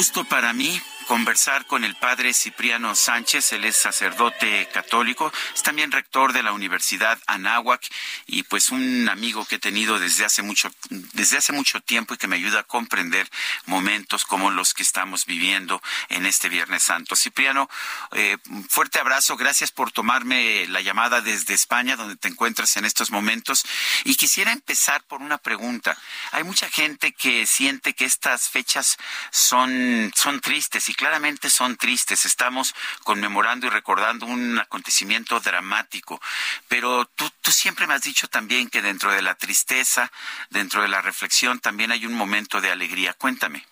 Gusto 0.00 0.24
para 0.24 0.54
mí 0.54 0.80
conversar 1.10 1.66
con 1.66 1.82
el 1.82 1.96
padre 1.96 2.32
Cipriano 2.32 2.94
Sánchez, 2.94 3.50
él 3.54 3.64
es 3.64 3.76
sacerdote 3.76 4.68
católico, 4.72 5.32
es 5.52 5.60
también 5.64 5.90
rector 5.90 6.32
de 6.32 6.44
la 6.44 6.52
Universidad 6.52 7.18
Anáhuac 7.26 7.84
y 8.28 8.44
pues 8.44 8.68
un 8.68 9.08
amigo 9.08 9.44
que 9.44 9.56
he 9.56 9.58
tenido 9.58 9.98
desde 9.98 10.24
hace 10.24 10.42
mucho 10.42 10.70
desde 10.88 11.38
hace 11.38 11.52
mucho 11.52 11.80
tiempo 11.80 12.14
y 12.14 12.16
que 12.16 12.28
me 12.28 12.36
ayuda 12.36 12.60
a 12.60 12.62
comprender 12.62 13.28
momentos 13.66 14.24
como 14.24 14.52
los 14.52 14.72
que 14.72 14.84
estamos 14.84 15.26
viviendo 15.26 15.82
en 16.10 16.26
este 16.26 16.48
Viernes 16.48 16.84
Santo. 16.84 17.16
Cipriano, 17.16 17.68
eh, 18.12 18.36
fuerte 18.68 19.00
abrazo, 19.00 19.36
gracias 19.36 19.72
por 19.72 19.90
tomarme 19.90 20.68
la 20.68 20.80
llamada 20.80 21.20
desde 21.22 21.54
España 21.54 21.96
donde 21.96 22.14
te 22.14 22.28
encuentras 22.28 22.76
en 22.76 22.84
estos 22.84 23.10
momentos 23.10 23.64
y 24.04 24.14
quisiera 24.14 24.52
empezar 24.52 25.02
por 25.08 25.22
una 25.22 25.38
pregunta. 25.38 25.98
Hay 26.30 26.44
mucha 26.44 26.68
gente 26.68 27.10
que 27.10 27.46
siente 27.46 27.94
que 27.94 28.04
estas 28.04 28.48
fechas 28.48 28.96
son 29.32 30.12
son 30.14 30.40
tristes 30.40 30.88
y 30.88 30.99
claramente 31.00 31.48
son 31.48 31.78
tristes. 31.78 32.26
Estamos 32.26 32.74
conmemorando 33.04 33.66
y 33.66 33.70
recordando 33.70 34.26
un 34.26 34.58
acontecimiento 34.58 35.40
dramático. 35.40 36.20
Pero 36.68 37.06
tú, 37.06 37.30
tú 37.40 37.50
siempre 37.52 37.86
me 37.86 37.94
has 37.94 38.02
dicho 38.02 38.28
también 38.28 38.68
que 38.68 38.82
dentro 38.82 39.10
de 39.10 39.22
la 39.22 39.34
tristeza, 39.34 40.12
dentro 40.50 40.82
de 40.82 40.88
la 40.88 41.00
reflexión, 41.00 41.58
también 41.58 41.90
hay 41.90 42.04
un 42.04 42.12
momento 42.12 42.60
de 42.60 42.70
alegría. 42.70 43.14
Cuéntame. 43.14 43.66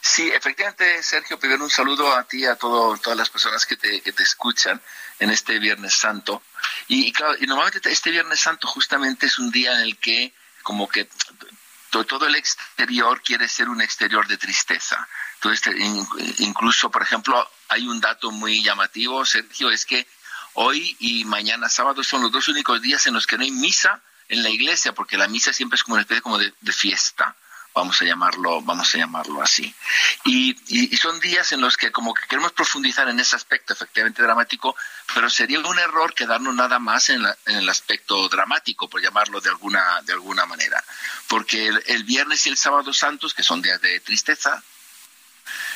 Sí, 0.00 0.28
efectivamente, 0.28 1.00
Sergio, 1.04 1.38
primero 1.38 1.62
un 1.62 1.70
saludo 1.70 2.16
a 2.16 2.24
ti 2.24 2.44
a 2.46 2.56
todas 2.56 3.16
las 3.16 3.30
personas 3.30 3.64
que 3.64 3.76
te, 3.76 4.00
que 4.00 4.12
te 4.12 4.24
escuchan 4.24 4.82
en 5.20 5.30
este 5.30 5.60
Viernes 5.60 5.94
Santo. 5.94 6.42
Y, 6.88 7.12
claro, 7.12 7.36
y 7.38 7.46
normalmente 7.46 7.92
este 7.92 8.10
Viernes 8.10 8.40
Santo 8.40 8.66
justamente 8.66 9.26
es 9.26 9.38
un 9.38 9.52
día 9.52 9.72
en 9.74 9.82
el 9.82 9.98
que 9.98 10.34
como 10.64 10.88
que 10.88 11.08
todo 11.92 12.26
el 12.26 12.34
exterior 12.34 13.22
quiere 13.22 13.48
ser 13.48 13.68
un 13.68 13.82
exterior 13.82 14.26
de 14.26 14.38
tristeza. 14.38 15.06
Entonces, 15.34 15.74
incluso, 16.38 16.90
por 16.90 17.02
ejemplo, 17.02 17.48
hay 17.68 17.86
un 17.86 18.00
dato 18.00 18.30
muy 18.30 18.62
llamativo, 18.62 19.24
Sergio, 19.26 19.70
es 19.70 19.84
que 19.84 20.06
hoy 20.54 20.96
y 21.00 21.24
mañana 21.24 21.68
sábado 21.68 22.02
son 22.02 22.22
los 22.22 22.32
dos 22.32 22.48
únicos 22.48 22.80
días 22.80 23.06
en 23.06 23.14
los 23.14 23.26
que 23.26 23.36
no 23.36 23.44
hay 23.44 23.50
misa 23.50 24.02
en 24.28 24.42
la 24.42 24.48
iglesia, 24.48 24.94
porque 24.94 25.18
la 25.18 25.28
misa 25.28 25.52
siempre 25.52 25.76
es 25.76 25.84
como 25.84 25.94
una 25.94 26.02
especie 26.02 26.22
como 26.22 26.38
de, 26.38 26.52
fiesta, 26.72 27.36
vamos 27.74 28.00
a 28.02 28.04
llamarlo, 28.04 28.60
vamos 28.62 28.94
a 28.94 28.98
llamarlo 28.98 29.42
así. 29.42 29.74
Y, 30.24 30.56
y, 30.68 30.96
son 30.96 31.18
días 31.20 31.52
en 31.52 31.60
los 31.60 31.76
que 31.76 31.90
como 31.90 32.14
que 32.14 32.26
queremos 32.26 32.52
profundizar 32.52 33.08
en 33.08 33.18
ese 33.18 33.36
aspecto 33.36 33.72
efectivamente 33.72 34.22
dramático, 34.22 34.76
pero 35.14 35.28
sería 35.30 35.58
un 35.60 35.78
error 35.78 36.14
quedarnos 36.14 36.54
nada 36.54 36.78
más 36.78 37.08
en, 37.10 37.24
en 37.46 37.56
el 37.56 37.68
aspecto 37.68 38.28
dramático, 38.28 38.88
por 38.88 39.02
llamarlo 39.02 39.40
de 39.40 39.50
alguna, 39.50 40.00
de 40.02 40.12
alguna 40.12 40.46
manera. 40.46 40.82
Porque 41.28 41.68
el, 41.68 42.04
viernes 42.04 42.46
y 42.46 42.50
el 42.50 42.56
sábado 42.56 42.92
santos, 42.92 43.34
que 43.34 43.42
son 43.42 43.62
días 43.62 43.80
de 43.80 44.00
tristeza, 44.00 44.62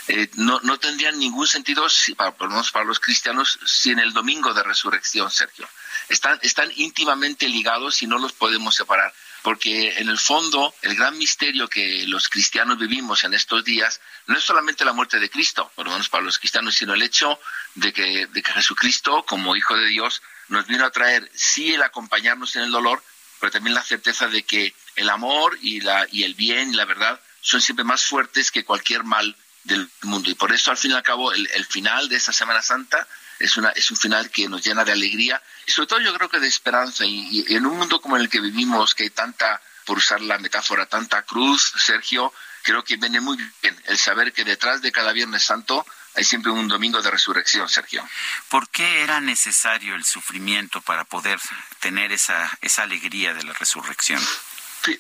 eh, 0.09 0.31
no, 0.35 0.61
no 0.63 0.79
tendrían 0.79 1.19
ningún 1.19 1.47
sentido, 1.47 1.89
si, 1.89 2.15
para, 2.15 2.33
para 2.33 2.85
los 2.85 3.01
cristianos, 3.01 3.59
sin 3.65 3.99
el 3.99 4.13
domingo 4.13 4.55
de 4.55 4.63
resurrección, 4.63 5.31
Sergio. 5.31 5.69
Están, 6.09 6.39
están 6.43 6.71
íntimamente 6.77 7.49
ligados 7.49 8.03
y 8.03 8.07
no 8.07 8.19
los 8.19 8.33
podemos 8.33 8.75
separar, 8.75 9.13
porque 9.47 10.01
en 10.01 10.09
el 10.09 10.19
fondo 10.19 10.75
el 10.83 10.97
gran 10.97 11.17
misterio 11.17 11.69
que 11.69 12.03
los 12.09 12.29
cristianos 12.29 12.79
vivimos 12.79 13.23
en 13.23 13.33
estos 13.33 13.63
días 13.63 14.01
no 14.27 14.37
es 14.37 14.43
solamente 14.43 14.85
la 14.85 14.93
muerte 14.93 15.21
de 15.21 15.31
Cristo, 15.31 15.71
por 15.77 15.87
lo 15.87 15.93
menos 15.93 16.09
para 16.09 16.25
los 16.25 16.41
cristianos, 16.41 16.75
sino 16.75 16.95
el 16.95 17.03
hecho 17.03 17.39
de 17.77 17.93
que, 17.93 18.27
de 18.27 18.43
que 18.43 18.53
Jesucristo, 18.53 19.25
como 19.25 19.55
Hijo 19.55 19.77
de 19.77 19.87
Dios, 19.87 20.21
nos 20.49 20.67
vino 20.67 20.85
a 20.85 20.91
traer, 20.91 21.31
sí, 21.33 21.75
el 21.75 21.83
acompañarnos 21.85 22.57
en 22.57 22.63
el 22.63 22.73
dolor, 22.73 23.01
pero 23.39 23.53
también 23.53 23.75
la 23.75 23.85
certeza 23.85 24.27
de 24.27 24.43
que 24.43 24.75
el 24.97 25.09
amor 25.09 25.57
y, 25.63 25.81
la, 25.81 26.09
y 26.11 26.25
el 26.25 26.35
bien 26.35 26.75
y 26.75 26.77
la 26.77 26.85
verdad 26.85 27.21
son 27.41 27.61
siempre 27.61 27.85
más 27.85 28.05
fuertes 28.05 28.51
que 28.51 28.65
cualquier 28.65 29.05
mal 29.05 29.37
del 29.63 29.89
mundo. 30.03 30.29
Y 30.29 30.35
por 30.35 30.53
eso, 30.53 30.73
al 30.73 30.77
fin 30.77 30.91
y 30.91 30.95
al 30.95 31.05
cabo, 31.05 31.33
el, 31.33 31.67
final 31.67 32.09
de 32.09 32.17
esta 32.17 32.33
Semana 32.33 32.63
Santa 32.63 33.07
es, 33.39 33.57
una, 33.57 33.71
es 33.71 33.91
un 33.91 33.97
final 33.97 34.31
que 34.31 34.49
nos 34.49 34.63
llena 34.65 34.85
de 34.85 34.93
alegría 34.93 35.43
y 35.67 35.73
sobre 35.73 35.87
todo 35.89 36.01
yo 36.01 36.15
creo 36.15 36.29
que 36.29 36.41
de 36.41 36.49
esperanza. 36.49 37.05
Y, 37.05 37.45
en 37.55 37.67
un 37.67 37.77
mundo 37.77 38.01
como 38.01 38.17
el 38.17 38.29
que 38.29 38.41
vivimos, 38.41 38.95
que 38.95 39.05
hay 39.05 39.11
tanta, 39.11 39.61
por 39.85 39.99
usar 39.99 40.21
la 40.21 40.39
metáfora, 40.39 40.87
tanta 40.87 41.23
cruz, 41.23 41.73
Sergio, 41.77 42.33
creo 42.63 42.83
que 42.83 42.97
viene 42.97 43.21
muy 43.21 43.37
bien 43.63 43.81
el 43.85 43.99
saber 43.99 44.33
que 44.33 44.45
detrás 44.45 44.83
de 44.83 44.93
cada 44.93 45.13
Viernes 45.13 45.43
Santo 45.43 45.87
hay 46.15 46.25
siempre 46.25 46.51
un 46.51 46.67
domingo 46.67 47.03
de 47.03 47.11
resurrección, 47.11 47.69
Sergio. 47.69 48.09
¿Por 48.49 48.69
qué 48.71 49.03
era 49.03 49.21
necesario 49.21 49.95
el 49.95 50.05
sufrimiento 50.05 50.81
para 50.81 51.05
poder 51.05 51.39
tener 51.81 52.11
esa, 52.13 52.51
esa 52.63 52.85
alegría 52.85 53.35
de 53.35 53.45
la 53.45 53.53
resurrección? 53.53 54.23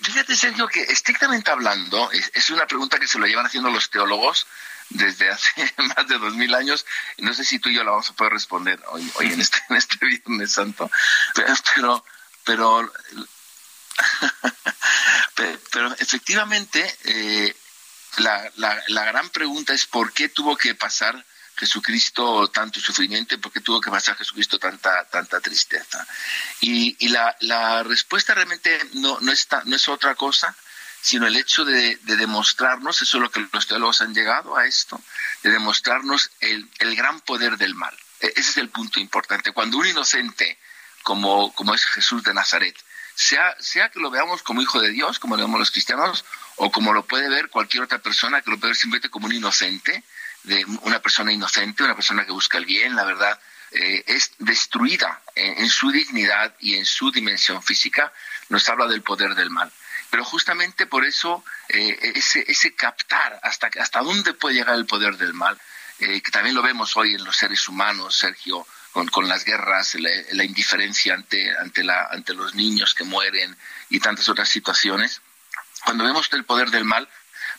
Fíjate, 0.02 0.34
Sergio, 0.34 0.66
que 0.66 0.82
estrictamente 0.82 1.50
hablando, 1.50 2.10
es, 2.10 2.50
una 2.50 2.66
pregunta 2.66 2.98
que 2.98 3.06
se 3.06 3.18
lo 3.18 3.26
llevan 3.26 3.46
haciendo 3.46 3.70
los 3.70 3.88
teólogos 3.88 4.46
desde 4.90 5.30
hace 5.30 5.74
más 5.96 6.08
de 6.08 6.18
dos 6.18 6.34
mil 6.34 6.54
años. 6.54 6.86
No 7.18 7.34
sé 7.34 7.44
si 7.44 7.58
tú 7.58 7.68
y 7.68 7.74
yo 7.74 7.84
la 7.84 7.92
vamos 7.92 8.10
a 8.10 8.14
poder 8.14 8.32
responder 8.32 8.82
hoy, 8.88 9.10
hoy 9.16 9.32
en, 9.32 9.40
este, 9.40 9.58
en 9.68 9.76
este 9.76 10.04
Viernes 10.04 10.52
Santo. 10.52 10.90
Pero, 11.34 12.04
pero, 12.44 12.92
pero, 15.72 15.92
efectivamente, 15.98 16.96
eh, 17.04 17.56
la, 18.18 18.50
la, 18.56 18.82
la 18.88 19.04
gran 19.04 19.28
pregunta 19.30 19.74
es 19.74 19.86
por 19.86 20.12
qué 20.12 20.28
tuvo 20.28 20.56
que 20.56 20.74
pasar 20.74 21.24
Jesucristo 21.56 22.48
tanto 22.48 22.80
sufrimiento 22.80 23.40
por 23.40 23.50
qué 23.50 23.60
tuvo 23.60 23.80
que 23.80 23.90
pasar 23.90 24.16
Jesucristo 24.16 24.58
tanta, 24.58 25.04
tanta 25.08 25.40
tristeza. 25.40 26.06
Y, 26.60 26.96
y 26.98 27.08
la, 27.08 27.34
la, 27.40 27.82
respuesta 27.82 28.34
realmente 28.34 28.78
no, 28.94 29.18
no, 29.20 29.32
está, 29.32 29.62
no 29.64 29.74
es 29.74 29.88
otra 29.88 30.14
cosa, 30.14 30.54
sino 31.06 31.28
el 31.28 31.36
hecho 31.36 31.64
de, 31.64 31.94
de, 32.02 32.16
demostrarnos, 32.16 33.00
eso 33.00 33.18
es 33.18 33.22
lo 33.22 33.30
que 33.30 33.46
los 33.52 33.68
teólogos 33.68 34.00
han 34.00 34.12
llegado 34.12 34.56
a 34.56 34.66
esto, 34.66 35.00
de 35.44 35.52
demostrarnos 35.52 36.32
el, 36.40 36.68
el 36.80 36.96
gran 36.96 37.20
poder 37.20 37.56
del 37.58 37.76
mal. 37.76 37.96
E, 38.18 38.32
ese 38.34 38.50
es 38.50 38.56
el 38.56 38.70
punto 38.70 38.98
importante. 38.98 39.52
Cuando 39.52 39.78
un 39.78 39.86
inocente, 39.86 40.58
como, 41.04 41.52
como 41.52 41.74
es 41.74 41.84
Jesús 41.84 42.24
de 42.24 42.34
Nazaret, 42.34 42.76
sea, 43.14 43.54
sea 43.60 43.88
que 43.88 44.00
lo 44.00 44.10
veamos 44.10 44.42
como 44.42 44.60
hijo 44.60 44.80
de 44.80 44.90
Dios, 44.90 45.20
como 45.20 45.36
lo 45.36 45.42
vemos 45.42 45.60
los 45.60 45.70
cristianos, 45.70 46.24
o 46.56 46.72
como 46.72 46.92
lo 46.92 47.06
puede 47.06 47.28
ver 47.28 47.50
cualquier 47.50 47.84
otra 47.84 48.00
persona 48.00 48.42
que 48.42 48.50
lo 48.50 48.58
puede 48.58 48.70
ver 48.70 48.76
simplemente 48.76 49.08
como 49.08 49.26
un 49.26 49.34
inocente, 49.34 50.02
de 50.42 50.64
una 50.82 50.98
persona 50.98 51.32
inocente, 51.32 51.84
una 51.84 51.94
persona 51.94 52.26
que 52.26 52.32
busca 52.32 52.58
el 52.58 52.64
bien, 52.64 52.96
la 52.96 53.04
verdad, 53.04 53.38
eh, 53.70 54.02
es 54.08 54.32
destruida 54.38 55.22
en, 55.36 55.70
su 55.70 55.92
dignidad 55.92 56.56
y 56.58 56.74
en 56.74 56.84
su 56.84 57.12
dimensión 57.12 57.62
física, 57.62 58.12
nos 58.48 58.68
habla 58.68 58.86
del 58.86 59.02
poder 59.02 59.36
del 59.36 59.50
mal. 59.50 59.70
Pero 60.16 60.24
justamente 60.24 60.86
por 60.86 61.04
eso 61.04 61.44
eh, 61.68 62.12
ese, 62.14 62.42
ese 62.48 62.74
captar 62.74 63.38
hasta, 63.42 63.68
hasta 63.78 64.00
dónde 64.00 64.32
puede 64.32 64.54
llegar 64.54 64.74
el 64.74 64.86
poder 64.86 65.18
del 65.18 65.34
mal, 65.34 65.60
eh, 65.98 66.22
que 66.22 66.30
también 66.30 66.54
lo 66.54 66.62
vemos 66.62 66.96
hoy 66.96 67.12
en 67.12 67.22
los 67.22 67.36
seres 67.36 67.68
humanos, 67.68 68.16
Sergio, 68.16 68.66
con, 68.92 69.08
con 69.08 69.28
las 69.28 69.44
guerras, 69.44 69.94
la, 69.96 70.08
la, 70.32 70.42
indiferencia 70.42 71.12
ante, 71.12 71.54
ante, 71.58 71.84
la, 71.84 72.06
ante 72.06 72.32
los 72.32 72.54
niños 72.54 72.94
que 72.94 73.04
mueren 73.04 73.54
y 73.90 74.00
tantas 74.00 74.26
otras 74.30 74.48
situaciones. 74.48 75.20
Cuando 75.84 76.04
vemos 76.04 76.30
el 76.32 76.46
poder 76.46 76.70
del 76.70 76.86
mal, 76.86 77.06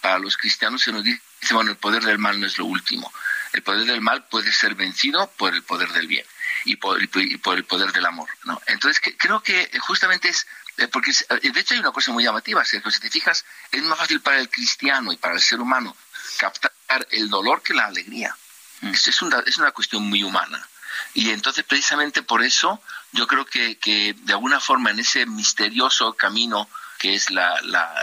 para 0.01 0.17
los 0.17 0.35
cristianos 0.35 0.81
se 0.81 0.91
nos 0.91 1.03
dice, 1.03 1.21
bueno, 1.51 1.69
el 1.69 1.77
poder 1.77 2.01
del 2.05 2.17
mal 2.17 2.39
no 2.39 2.47
es 2.47 2.57
lo 2.57 2.65
último. 2.65 3.13
El 3.53 3.61
poder 3.61 3.85
del 3.85 4.01
mal 4.01 4.25
puede 4.29 4.51
ser 4.51 4.73
vencido 4.73 5.31
por 5.37 5.53
el 5.53 5.61
poder 5.61 5.89
del 5.89 6.07
bien 6.07 6.25
y 6.65 6.77
por, 6.77 6.99
y 7.03 7.37
por 7.37 7.55
el 7.55 7.65
poder 7.65 7.91
del 7.91 8.07
amor. 8.07 8.29
¿no? 8.45 8.59
Entonces, 8.65 8.99
que, 8.99 9.15
creo 9.15 9.43
que 9.43 9.69
justamente 9.79 10.29
es 10.29 10.47
eh, 10.77 10.87
porque 10.87 11.11
eh, 11.11 11.51
de 11.51 11.59
hecho 11.59 11.73
hay 11.73 11.79
una 11.79 11.91
cosa 11.91 12.11
muy 12.11 12.23
llamativa, 12.23 12.63
Sergio, 12.63 12.91
si 12.91 12.99
te 12.99 13.09
fijas, 13.09 13.45
es 13.71 13.83
más 13.83 13.97
fácil 13.97 14.21
para 14.21 14.39
el 14.39 14.49
cristiano 14.49 15.11
y 15.11 15.17
para 15.17 15.33
el 15.33 15.41
ser 15.41 15.59
humano 15.59 15.95
captar 16.37 16.71
el 17.11 17.29
dolor 17.29 17.61
que 17.63 17.73
la 17.73 17.85
alegría. 17.85 18.35
Mm. 18.81 18.89
Es, 18.89 19.07
es, 19.07 19.21
una, 19.21 19.39
es 19.39 19.57
una 19.57 19.71
cuestión 19.71 20.03
muy 20.03 20.23
humana. 20.23 20.67
Y 21.13 21.31
entonces 21.31 21.63
precisamente 21.63 22.21
por 22.21 22.43
eso 22.43 22.81
yo 23.11 23.27
creo 23.27 23.45
que, 23.45 23.77
que 23.77 24.15
de 24.17 24.33
alguna 24.33 24.59
forma 24.59 24.91
en 24.91 24.99
ese 24.99 25.25
misterioso 25.25 26.13
camino 26.13 26.69
que 26.97 27.15
es 27.15 27.29
la, 27.31 27.61
la, 27.63 27.93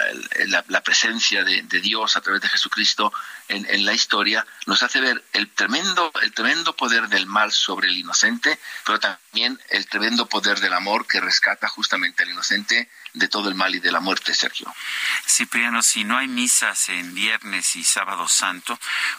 la, 0.68 0.82
presencia 0.82 1.44
de, 1.44 1.62
de, 1.62 1.80
Dios 1.80 2.16
a 2.16 2.20
través 2.20 2.40
de 2.40 2.48
Jesucristo 2.48 3.12
en, 3.48 3.66
en, 3.68 3.84
la 3.84 3.92
historia, 3.92 4.46
nos 4.66 4.82
hace 4.82 5.00
ver 5.00 5.22
el 5.32 5.50
tremendo, 5.50 6.12
el 6.22 6.32
tremendo 6.32 6.74
poder 6.76 7.08
del 7.08 7.26
mal 7.26 7.52
sobre 7.52 7.88
el 7.88 7.96
inocente, 7.98 8.58
pero 8.84 9.00
también 9.00 9.60
el 9.70 9.86
tremendo 9.86 10.26
poder 10.26 10.60
del 10.60 10.72
amor 10.72 11.06
que 11.06 11.20
rescata 11.20 11.68
justamente 11.68 12.22
al 12.22 12.30
inocente 12.30 12.88
de 13.14 13.28
todo 13.28 13.48
el 13.48 13.54
mal 13.54 13.74
y 13.74 13.80
de 13.80 13.92
la 13.92 14.00
muerte, 14.00 14.34
Sergio. 14.34 14.72
Cipriano, 15.26 15.82
si 15.82 16.04
no 16.04 16.18
hay 16.18 16.28
misas 16.28 16.88
en 16.88 17.14
viernes 17.14 17.76
y 17.76 17.84
sábado 17.84 18.28
santo, 18.28 18.78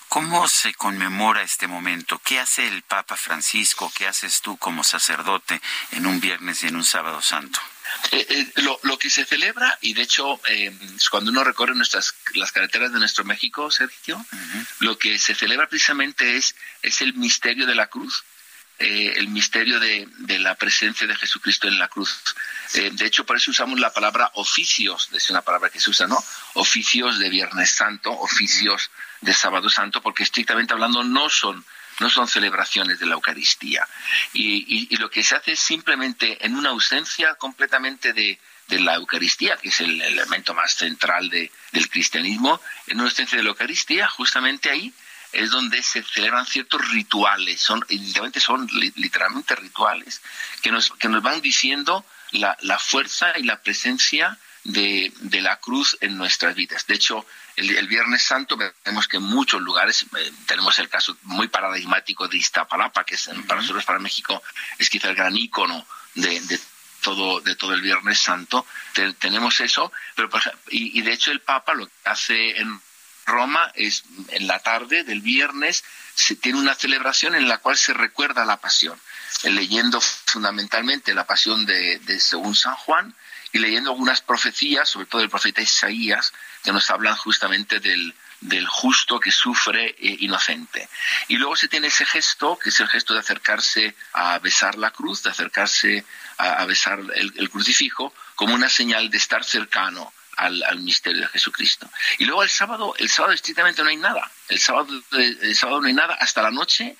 ¿cómo 0.09 0.47
se 0.47 0.73
conmemora 0.73 1.41
este 1.41 1.67
momento? 1.67 2.19
¿Qué 2.23 2.39
hace 2.39 2.67
el 2.67 2.83
Papa 2.83 3.15
Francisco? 3.15 3.91
¿Qué 3.95 4.07
haces 4.07 4.41
tú 4.41 4.57
como 4.57 4.83
sacerdote 4.83 5.61
en 5.91 6.05
un 6.05 6.19
viernes 6.19 6.63
y 6.63 6.67
en 6.67 6.75
un 6.75 6.83
sábado 6.83 7.21
santo? 7.21 7.59
Eh, 8.11 8.25
eh, 8.29 8.61
lo, 8.61 8.79
lo, 8.83 8.97
que 8.97 9.09
se 9.09 9.25
celebra, 9.25 9.77
y 9.81 9.93
de 9.93 10.03
hecho, 10.03 10.39
eh, 10.47 10.71
cuando 11.09 11.31
uno 11.31 11.43
recorre 11.43 11.75
nuestras 11.75 12.13
las 12.33 12.51
carreteras 12.51 12.91
de 12.93 12.99
nuestro 12.99 13.23
México, 13.23 13.71
Sergio, 13.71 14.17
uh 14.17 14.35
-huh. 14.35 14.65
lo 14.79 14.97
que 14.97 15.17
se 15.17 15.35
celebra 15.35 15.67
precisamente 15.67 16.37
es, 16.37 16.55
es 16.81 17.01
el 17.01 17.13
misterio 17.13 17.65
de 17.65 17.75
la 17.75 17.87
cruz. 17.87 18.23
Eh, 18.77 19.13
el 19.15 19.29
misterio 19.29 19.79
de, 19.79 20.05
de, 20.17 20.37
la 20.37 20.55
presencia 20.55 21.07
de 21.07 21.15
Jesucristo 21.15 21.65
en 21.65 21.79
la 21.79 21.87
cruz. 21.87 22.13
Eh, 22.73 22.89
de 22.91 23.05
hecho, 23.05 23.25
por 23.25 23.37
eso 23.37 23.51
usamos 23.51 23.79
la 23.79 23.93
palabra 23.93 24.31
oficios, 24.33 25.07
es 25.13 25.29
una 25.29 25.41
palabra 25.41 25.69
que 25.69 25.79
se 25.79 25.91
usa, 25.91 26.07
¿no? 26.07 26.21
Oficios 26.55 27.17
de 27.17 27.29
Viernes 27.29 27.71
Santo, 27.71 28.11
oficios 28.11 28.91
de 29.21 29.33
Sábado 29.33 29.69
Santo, 29.69 30.01
porque 30.01 30.23
estrictamente 30.23 30.73
hablando 30.73 31.05
no 31.05 31.29
son 31.29 31.63
no 31.99 32.09
son 32.09 32.27
celebraciones 32.27 32.99
de 32.99 33.05
la 33.05 33.13
Eucaristía. 33.13 33.87
Y, 34.33 34.65
y, 34.67 34.87
y, 34.89 34.97
lo 34.97 35.09
que 35.09 35.23
se 35.23 35.35
hace 35.35 35.53
es 35.53 35.59
simplemente 35.59 36.45
en 36.45 36.55
una 36.55 36.69
ausencia 36.69 37.35
completamente 37.35 38.13
de, 38.13 38.39
de 38.67 38.79
la 38.79 38.95
Eucaristía, 38.95 39.57
que 39.57 39.69
es 39.69 39.79
el 39.81 40.01
elemento 40.01 40.53
más 40.53 40.73
central 40.73 41.29
de, 41.29 41.51
del 41.71 41.89
cristianismo, 41.89 42.59
en 42.87 42.97
una 42.97 43.09
ausencia 43.09 43.37
de 43.37 43.43
la 43.43 43.49
Eucaristía, 43.49 44.07
justamente 44.07 44.69
ahí 44.69 44.93
es 45.31 45.51
donde 45.51 45.83
se 45.83 46.01
celebran 46.01 46.45
ciertos 46.45 46.87
rituales, 46.91 47.59
son, 47.59 47.85
literalmente 47.89 48.39
son 48.39 48.67
literalmente 48.95 49.55
rituales, 49.55 50.21
que 50.61 50.71
nos, 50.71 50.91
que 50.91 51.09
nos 51.09 51.21
van 51.21 51.41
diciendo 51.41 52.05
la, 52.31 52.57
la 52.61 52.79
fuerza 52.79 53.37
y 53.37 53.43
la 53.43 53.61
presencia 53.61 54.37
de, 54.65 55.13
de, 55.21 55.41
la 55.41 55.57
cruz 55.57 55.97
en 56.01 56.17
nuestras 56.17 56.55
vidas. 56.55 56.85
De 56.87 56.95
hecho, 56.95 57.25
el, 57.55 57.77
el, 57.77 57.87
Viernes 57.87 58.23
Santo 58.23 58.57
vemos 58.57 59.07
que 59.07 59.17
en 59.17 59.23
muchos 59.23 59.61
lugares, 59.61 60.05
eh, 60.17 60.31
tenemos 60.47 60.77
el 60.79 60.89
caso 60.89 61.15
muy 61.23 61.47
paradigmático 61.47 62.27
de 62.27 62.37
Iztapalapa, 62.37 63.03
que 63.05 63.15
es, 63.15 63.27
uh 63.27 63.31
-huh. 63.31 63.45
para 63.45 63.61
nosotros, 63.61 63.85
para 63.85 63.99
México, 63.99 64.41
es 64.79 64.89
quizá 64.89 65.09
el 65.09 65.15
gran 65.15 65.37
ícono 65.37 65.85
de, 66.15 66.41
de 66.41 66.59
todo, 67.01 67.41
de 67.41 67.55
todo 67.55 67.73
el 67.73 67.81
Viernes 67.81 68.19
Santo. 68.19 68.65
Te, 68.93 69.13
tenemos 69.13 69.59
eso, 69.59 69.91
pero 70.15 70.29
y, 70.69 70.99
y 70.99 71.01
de 71.03 71.13
hecho 71.13 71.31
el 71.31 71.41
Papa 71.41 71.75
lo 71.75 71.85
que 71.85 71.93
hace 72.05 72.59
en 72.59 72.81
Roma 73.25 73.71
es 73.75 74.03
en 74.29 74.47
la 74.47 74.59
tarde 74.59 75.03
del 75.03 75.21
viernes 75.21 75.83
se 76.13 76.35
tiene 76.35 76.59
una 76.59 76.75
celebración 76.75 77.35
en 77.35 77.47
la 77.47 77.57
cual 77.57 77.75
se 77.75 77.93
recuerda 77.93 78.45
la 78.45 78.57
pasión, 78.57 78.99
leyendo 79.43 79.99
fundamentalmente 79.99 81.13
la 81.13 81.25
pasión 81.25 81.65
de, 81.65 81.99
de 81.99 82.19
según 82.19 82.55
San 82.55 82.75
Juan 82.75 83.15
y 83.55 83.59
leyendo 83.59 83.91
algunas 83.91 84.19
profecías, 84.19 84.89
sobre 84.89 85.05
todo 85.05 85.21
el 85.21 85.29
profeta 85.29 85.61
Isaías, 85.61 86.33
que 86.61 86.73
nos 86.73 86.89
hablan 86.89 87.15
justamente 87.15 87.79
del, 87.79 88.13
del 88.41 88.67
justo 88.67 89.17
que 89.17 89.31
sufre 89.31 89.95
eh, 89.97 90.17
inocente. 90.19 90.89
Y 91.29 91.37
luego 91.37 91.55
se 91.55 91.69
tiene 91.69 91.87
ese 91.87 92.05
gesto, 92.05 92.59
que 92.59 92.67
es 92.67 92.77
el 92.81 92.89
gesto 92.89 93.13
de 93.13 93.21
acercarse 93.21 93.95
a 94.11 94.39
besar 94.39 94.77
la 94.77 94.91
cruz, 94.91 95.23
de 95.23 95.29
acercarse 95.29 96.03
a, 96.37 96.65
besar 96.65 96.99
el, 97.15 97.49
crucifijo, 97.49 98.13
como 98.35 98.53
una 98.53 98.67
señal 98.67 99.09
de 99.09 99.19
estar 99.19 99.45
cercano 99.45 100.11
al, 100.35 100.61
al, 100.63 100.81
misterio 100.81 101.21
de 101.21 101.29
Jesucristo. 101.29 101.89
Y 102.17 102.25
luego 102.25 102.43
el 102.43 102.49
sábado, 102.49 102.93
el 102.97 103.09
sábado 103.09 103.33
estrictamente 103.33 103.83
no 103.83 103.89
hay 103.89 103.95
nada. 103.95 104.29
El 104.49 104.59
sábado, 104.59 105.01
el 105.13 105.55
sábado 105.55 105.79
no 105.79 105.87
hay 105.87 105.93
nada 105.93 106.15
hasta 106.15 106.41
la 106.41 106.51
noche, 106.51 106.97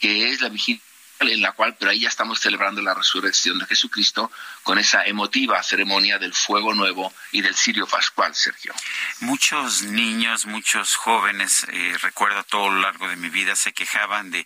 que 0.00 0.30
es 0.30 0.40
la 0.40 0.48
vigilia 0.48 0.80
en 1.20 1.42
la 1.42 1.52
cual, 1.52 1.76
pero 1.78 1.90
ahí 1.90 2.00
ya 2.00 2.08
estamos 2.08 2.40
celebrando 2.40 2.80
la 2.80 2.94
resurrección 2.94 3.58
de 3.58 3.66
Jesucristo 3.66 4.30
con 4.68 4.78
esa 4.78 5.02
emotiva 5.06 5.62
ceremonia 5.62 6.18
del 6.18 6.34
fuego 6.34 6.74
nuevo 6.74 7.10
y 7.32 7.40
del 7.40 7.54
cirio 7.54 7.86
pascual, 7.86 8.34
Sergio. 8.34 8.74
Muchos 9.20 9.84
niños, 9.84 10.44
muchos 10.44 10.94
jóvenes, 10.94 11.64
eh, 11.72 11.96
recuerdo 12.02 12.44
todo 12.44 12.68
lo 12.68 12.82
largo 12.82 13.08
de 13.08 13.16
mi 13.16 13.30
vida, 13.30 13.56
se 13.56 13.72
quejaban 13.72 14.30
de, 14.30 14.44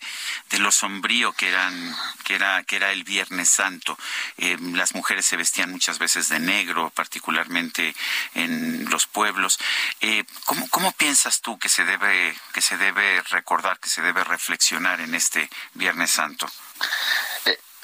de 0.48 0.58
lo 0.60 0.70
sombrío 0.70 1.32
que, 1.32 1.48
eran, 1.48 1.96
que, 2.22 2.36
era, 2.36 2.62
que 2.62 2.76
era 2.76 2.92
el 2.92 3.02
Viernes 3.02 3.48
Santo. 3.48 3.98
Eh, 4.38 4.56
las 4.60 4.94
mujeres 4.94 5.26
se 5.26 5.36
vestían 5.36 5.72
muchas 5.72 5.98
veces 5.98 6.28
de 6.28 6.38
negro, 6.38 6.92
particularmente 6.94 7.92
en 8.34 8.88
los 8.90 9.08
pueblos. 9.08 9.58
Eh, 10.02 10.22
¿cómo, 10.44 10.68
¿Cómo 10.68 10.92
piensas 10.92 11.40
tú 11.40 11.58
que 11.58 11.68
se, 11.68 11.84
debe, 11.84 12.32
que 12.52 12.62
se 12.62 12.76
debe 12.76 13.22
recordar, 13.22 13.80
que 13.80 13.88
se 13.88 14.02
debe 14.02 14.22
reflexionar 14.22 15.00
en 15.00 15.16
este 15.16 15.50
Viernes 15.74 16.12
Santo? 16.12 16.48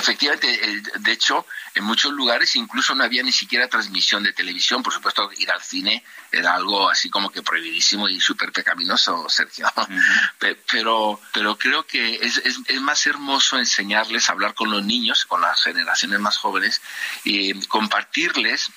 Efectivamente, 0.01 0.83
de 1.01 1.13
hecho, 1.13 1.45
en 1.75 1.83
muchos 1.83 2.13
lugares 2.13 2.55
incluso 2.55 2.95
no 2.95 3.03
había 3.03 3.25
ni 3.25 3.33
siquiera 3.33 3.67
transmisión 3.67 4.23
de 4.23 4.33
televisión. 4.33 4.81
Por 4.81 4.93
supuesto, 4.93 5.29
ir 5.37 5.51
al 5.51 5.61
cine 5.61 6.05
era 6.31 6.55
algo 6.55 6.89
así 6.89 7.11
como 7.11 7.31
que 7.31 7.43
prohibidísimo 7.43 8.09
y 8.09 8.21
súper 8.21 8.53
pecaminoso, 8.53 9.27
Sergio. 9.29 9.67
Uh 9.77 9.81
-huh. 9.81 10.57
Pero, 10.71 11.21
pero 11.33 11.59
creo 11.59 11.85
que 11.85 12.15
es, 12.15 12.37
es, 12.39 12.59
es, 12.69 12.81
más 12.81 13.05
hermoso 13.09 13.59
enseñarles 13.59 14.29
a 14.29 14.33
hablar 14.33 14.55
con 14.55 14.71
los 14.71 14.85
niños, 14.85 15.27
con 15.27 15.41
las 15.41 15.61
generaciones 15.65 16.21
más 16.21 16.37
jóvenes, 16.37 16.81
y 17.25 17.61
compartirles, 17.67 18.71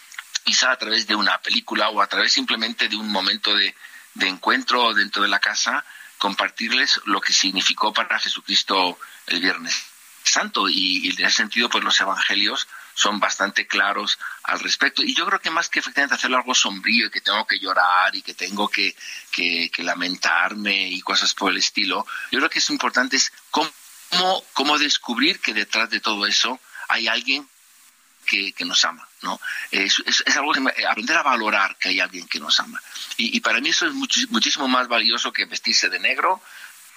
quizá 0.43 0.71
a 0.71 0.77
través 0.77 1.05
de 1.05 1.13
una 1.13 1.37
película 1.37 1.89
o 1.89 2.01
a 2.01 2.07
través 2.07 2.33
simplemente 2.33 2.89
de 2.89 2.95
un 2.95 3.11
momento 3.11 3.55
de, 3.55 3.75
de 4.15 4.27
encuentro 4.27 4.95
dentro 4.95 5.21
de 5.21 5.29
la 5.29 5.39
casa, 5.39 5.85
compartirles 6.17 6.99
lo 7.05 7.21
que 7.21 7.31
significó 7.31 7.93
para 7.93 8.17
Jesucristo 8.17 8.97
el 9.27 9.39
viernes 9.39 9.90
santo 10.23 10.69
y, 10.69 11.09
en 11.09 11.25
ese 11.25 11.37
sentido 11.37 11.69
pues 11.69 11.83
los 11.83 11.99
evangelios 11.99 12.67
son 12.93 13.19
bastante 13.19 13.67
claros 13.67 14.19
al 14.43 14.59
respecto 14.59 15.01
y 15.01 15.15
yo 15.15 15.25
creo 15.25 15.39
que 15.39 15.49
más 15.49 15.69
que 15.69 15.79
efectivamente 15.79 16.15
hacerlo 16.15 16.37
algo 16.37 16.53
sombrío 16.53 17.07
y 17.07 17.09
que 17.09 17.21
tengo 17.21 17.45
que 17.45 17.59
llorar 17.59 18.15
y 18.15 18.21
que 18.21 18.33
tengo 18.33 18.67
que, 18.67 18.95
que, 19.31 19.69
que 19.73 19.83
lamentarme 19.83 20.89
y 20.89 21.01
cosas 21.01 21.33
por 21.33 21.51
el 21.51 21.57
estilo 21.57 22.05
yo 22.31 22.39
creo 22.39 22.49
que 22.49 22.59
es 22.59 22.69
importante 22.69 23.17
es 23.17 23.31
cómo, 23.49 23.71
cómo 24.53 24.77
descubrir 24.77 25.39
que 25.39 25.53
detrás 25.53 25.89
de 25.89 25.99
todo 25.99 26.25
eso 26.25 26.59
hay 26.89 27.07
alguien 27.07 27.47
que, 28.25 28.53
que 28.53 28.65
nos 28.65 28.83
ama 28.85 29.07
¿no? 29.21 29.39
Es, 29.71 30.01
algo 30.35 30.51
que 30.51 30.59
me, 30.59 30.73
aprender 30.89 31.17
a 31.17 31.23
valorar 31.23 31.77
que 31.77 31.89
hay 31.89 31.99
alguien 31.99 32.27
que 32.27 32.39
nos 32.39 32.59
ama 32.59 32.81
y, 33.17 33.39
para 33.39 33.61
mí 33.61 33.69
eso 33.69 33.87
es 33.87 33.93
much, 33.93 34.27
muchísimo 34.29 34.67
más 34.67 34.87
valioso 34.87 35.31
que 35.31 35.45
vestirse 35.45 35.89
de 35.89 35.99
negro 35.99 36.41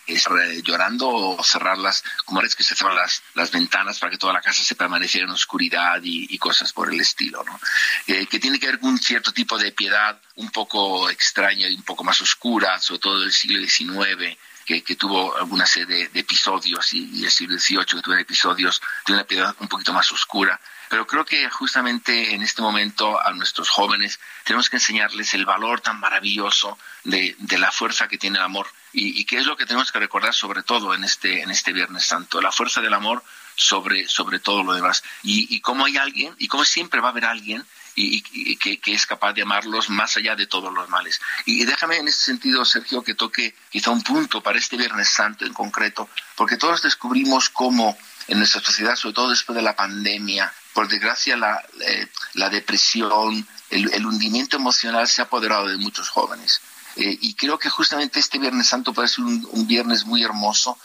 es, 0.06 0.26
llorando 0.62 1.08
o 1.08 1.42
cerrar 1.42 1.78
las, 1.78 2.04
como 2.24 2.40
es 2.42 2.54
que 2.54 2.62
se 2.62 2.74
cerran 2.74 2.96
las, 2.96 3.22
las 3.34 3.50
ventanas 3.50 3.98
para 3.98 4.10
que 4.10 4.18
toda 4.18 4.32
la 4.32 4.40
casa 4.40 4.62
se 4.62 4.74
permaneciera 4.74 5.26
en 5.26 5.32
oscuridad 5.32 6.00
y, 6.02 6.38
cosas 6.38 6.74
por 6.74 6.92
el 6.92 7.00
estilo, 7.00 7.42
¿no? 7.42 7.58
Eh, 8.06 8.26
que 8.26 8.38
tiene 8.38 8.58
que 8.58 8.66
ver 8.66 8.78
con 8.78 8.90
un 8.90 8.98
cierto 8.98 9.32
tipo 9.32 9.56
de 9.56 9.72
piedad 9.72 10.20
un 10.36 10.50
poco 10.50 11.08
extraña 11.08 11.68
y 11.68 11.74
un 11.74 11.82
poco 11.84 12.04
más 12.04 12.20
oscura, 12.20 12.78
sobre 12.80 13.00
todo 13.00 13.20
del 13.20 13.32
siglo 13.32 13.66
XIX, 13.66 14.36
que, 14.66 14.82
que, 14.82 14.96
tuvo 14.96 15.34
alguna 15.36 15.64
serie 15.64 15.96
de, 15.96 16.08
de 16.08 16.20
episodios 16.20 16.92
y, 16.92 17.08
y, 17.14 17.24
el 17.24 17.30
siglo 17.30 17.58
XVIII 17.58 17.84
que 17.86 18.02
tuvo 18.02 18.14
episodios 18.14 18.82
de 19.06 19.14
una 19.14 19.24
piedad 19.24 19.54
un 19.60 19.68
poquito 19.68 19.94
más 19.94 20.10
oscura. 20.12 20.60
Pero 20.94 21.08
creo 21.08 21.24
que 21.24 21.50
justamente 21.50 22.36
en 22.36 22.42
este 22.42 22.62
momento 22.62 23.20
a 23.20 23.32
nuestros 23.32 23.68
jóvenes 23.68 24.20
tenemos 24.44 24.70
que 24.70 24.76
enseñarles 24.76 25.34
el 25.34 25.44
valor 25.44 25.80
tan 25.80 25.98
maravilloso 25.98 26.78
de, 27.02 27.34
de 27.36 27.58
la 27.58 27.72
fuerza 27.72 28.06
que 28.06 28.16
tiene 28.16 28.38
el 28.38 28.44
amor 28.44 28.68
y, 28.92 29.20
y 29.20 29.24
qué 29.24 29.38
es 29.38 29.46
lo 29.46 29.56
que 29.56 29.66
tenemos 29.66 29.90
que 29.90 29.98
recordar 29.98 30.32
sobre 30.32 30.62
todo 30.62 30.94
en 30.94 31.02
este, 31.02 31.42
en 31.42 31.50
este 31.50 31.72
Viernes 31.72 32.06
Santo. 32.06 32.40
La 32.40 32.52
fuerza 32.52 32.80
del 32.80 32.94
amor 32.94 33.24
sobre, 33.56 34.06
sobre 34.06 34.38
todo 34.38 34.62
lo 34.62 34.72
demás. 34.72 35.02
Y, 35.24 35.60
como 35.62 35.84
hay 35.84 35.96
alguien, 35.96 36.32
y 36.38 36.46
como 36.46 36.64
siempre 36.64 37.00
va 37.00 37.08
a 37.08 37.10
haber 37.10 37.24
alguien 37.24 37.66
y, 37.96 38.22
que, 38.56 38.92
es 38.92 39.04
capaz 39.04 39.32
de 39.32 39.42
amarlos 39.42 39.90
más 39.90 40.16
allá 40.16 40.36
de 40.36 40.46
todos 40.46 40.72
los 40.72 40.88
males. 40.90 41.20
Y, 41.44 41.64
déjame 41.64 41.96
en 41.96 42.06
ese 42.06 42.20
sentido, 42.20 42.64
Sergio, 42.64 43.02
que 43.02 43.14
toque 43.14 43.56
quizá 43.68 43.90
un 43.90 44.04
punto 44.04 44.44
para 44.44 44.60
este 44.60 44.76
Viernes 44.76 45.08
Santo 45.08 45.44
en 45.44 45.54
concreto, 45.54 46.08
porque 46.36 46.56
todos 46.56 46.82
descubrimos 46.82 47.50
cómo 47.50 47.98
en 48.28 48.38
nuestra 48.38 48.60
sociedad, 48.60 48.94
sobre 48.94 49.14
todo 49.14 49.30
después 49.30 49.56
de 49.56 49.62
la 49.62 49.74
pandemia, 49.74 50.54
por 50.74 50.88
desgracia 50.88 51.36
la, 51.36 51.64
eh, 51.80 52.08
depresión, 52.50 53.46
el, 53.70 54.06
hundimiento 54.06 54.56
emocional 54.56 55.08
se 55.08 55.22
ha 55.22 55.24
apoderado 55.24 55.68
de 55.68 55.78
muchos 55.78 56.10
jóvenes. 56.10 56.60
Eh, 56.96 57.16
y 57.20 57.34
creo 57.34 57.58
que 57.58 57.70
justamente 57.70 58.20
este 58.20 58.38
Viernes 58.38 58.68
Santo 58.68 58.92
puede 58.92 59.08
ser 59.08 59.24
un, 59.24 59.48
un 59.50 59.66
viernes 59.66 60.04
muy 60.04 60.22
hermoso 60.22 60.78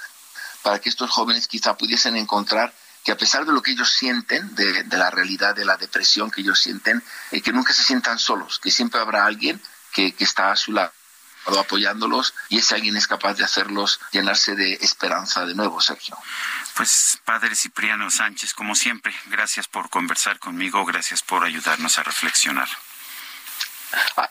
para 0.63 0.79
que 0.79 0.89
estos 0.89 1.09
jóvenes 1.09 1.47
quizá 1.47 1.75
pudiesen 1.75 2.15
encontrar 2.15 2.73
que 3.03 3.11
a 3.11 3.17
pesar 3.17 3.45
de 3.45 3.53
lo 3.53 3.61
que 3.61 3.71
ellos 3.71 3.91
sienten, 3.91 4.53
de, 4.55 4.85
la 4.91 5.09
realidad 5.09 5.55
de 5.55 5.65
la 5.65 5.77
depresión 5.77 6.29
que 6.29 6.41
ellos 6.41 6.59
sienten, 6.59 7.03
eh, 7.31 7.41
que 7.41 7.53
nunca 7.53 7.73
se 7.73 7.83
sientan 7.83 8.19
solos, 8.19 8.59
que 8.59 8.71
siempre 8.71 8.99
habrá 8.99 9.25
alguien 9.25 9.61
que, 9.93 10.13
está 10.19 10.51
a 10.51 10.55
su 10.55 10.71
lado 10.71 10.91
apoyándolos 11.45 12.33
y 12.49 12.59
ese 12.59 12.75
alguien 12.75 12.95
es 12.97 13.07
capaz 13.07 13.33
de 13.35 13.43
hacerlos 13.43 13.99
llenarse 14.11 14.55
de 14.55 14.73
esperanza 14.73 15.45
de 15.45 15.55
nuevo, 15.55 15.81
Sergio. 15.81 16.17
Pues 16.75 17.19
Padre 17.25 17.55
Cipriano 17.55 18.09
Sánchez, 18.09 18.53
como 18.53 18.75
siempre, 18.75 19.13
gracias 19.25 19.67
por 19.67 19.89
conversar 19.89 20.39
conmigo, 20.39 20.85
gracias 20.85 21.21
por 21.23 21.43
ayudarnos 21.43 21.97
a 21.97 22.03
reflexionar. 22.03 22.69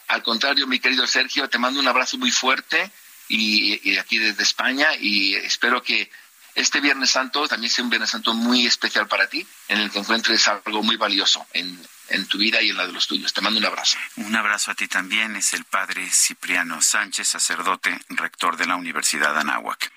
Al 0.07 0.23
contrario, 0.23 0.67
mi 0.67 0.79
querido 0.79 1.07
Sergio, 1.07 1.49
te 1.49 1.59
mando 1.59 1.81
un 1.81 1.89
abrazo 1.89 2.17
muy 2.19 2.31
fuerte 2.31 2.91
y 3.29 3.99
aquí 3.99 4.19
desde 4.19 4.43
España 4.43 4.89
y 4.99 5.35
espero 5.35 5.83
que 5.83 6.11
este 6.59 6.81
Viernes 6.81 7.11
Santo 7.11 7.47
también 7.47 7.71
sea 7.71 7.85
un 7.85 7.91
Viernes 7.91 8.11
Santo 8.11 8.35
muy 8.35 8.67
especial 8.67 9.07
para 9.07 9.29
ti, 9.29 9.47
en 9.69 9.79
el 9.79 9.91
que 9.91 10.01
encuentres 10.01 10.49
algo 10.49 10.83
muy 10.83 10.97
valioso 10.97 11.47
en, 11.53 11.81
en 12.11 12.27
tu 12.27 12.39
vida 12.39 12.63
y 12.63 12.71
en 12.71 12.77
la 12.77 12.87
de 12.87 12.93
los 12.93 13.07
tuyos. 13.07 13.33
Te 13.33 13.41
mando 13.41 13.59
un 13.59 13.67
abrazo. 13.67 13.99
Un 14.17 14.35
abrazo 14.35 14.71
a 14.71 14.75
ti 14.75 14.89
también. 14.89 15.37
Es 15.37 15.53
el 15.55 15.65
padre 15.65 16.09
Cipriano 16.11 16.81
Sánchez, 16.81 17.29
sacerdote, 17.29 17.99
rector 18.11 18.57
de 18.57 18.67
la 18.67 18.77
Universidad 18.77 19.35
de 19.35 19.41
Anáhuac. 19.41 19.93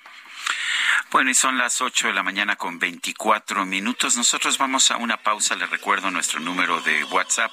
Bueno, 1.11 1.29
y 1.29 1.33
son 1.33 1.57
las 1.57 1.81
8 1.81 2.07
de 2.07 2.13
la 2.13 2.23
mañana 2.23 2.55
con 2.55 2.79
24 2.79 3.65
minutos. 3.65 4.15
Nosotros 4.15 4.57
vamos 4.57 4.91
a 4.91 4.97
una 4.97 5.17
pausa. 5.17 5.55
Les 5.55 5.69
recuerdo 5.69 6.09
nuestro 6.09 6.39
número 6.39 6.79
de 6.81 7.03
WhatsApp 7.05 7.51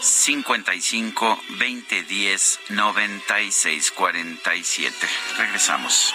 55 0.00 1.42
2010 1.58 2.60
96 2.70 3.90
47. 3.90 5.08
Regresamos. 5.38 6.14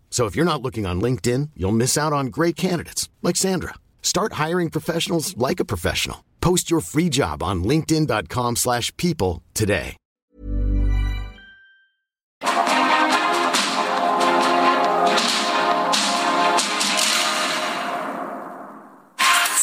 So 0.11 0.27
if 0.27 0.35
you're 0.35 0.45
not 0.45 0.61
looking 0.61 0.85
on 0.85 1.01
LinkedIn, 1.01 1.49
you'll 1.55 1.71
miss 1.71 1.97
out 1.97 2.13
on 2.13 2.27
great 2.27 2.55
candidates 2.55 3.09
like 3.23 3.37
Sandra. 3.37 3.73
Start 4.03 4.33
hiring 4.33 4.69
professionals 4.69 5.35
like 5.37 5.59
a 5.59 5.65
professional. 5.65 6.23
Post 6.41 6.69
your 6.69 6.81
free 6.81 7.09
job 7.09 7.41
on 7.41 7.63
linkedin.com/people 7.63 9.41
today. 9.53 9.95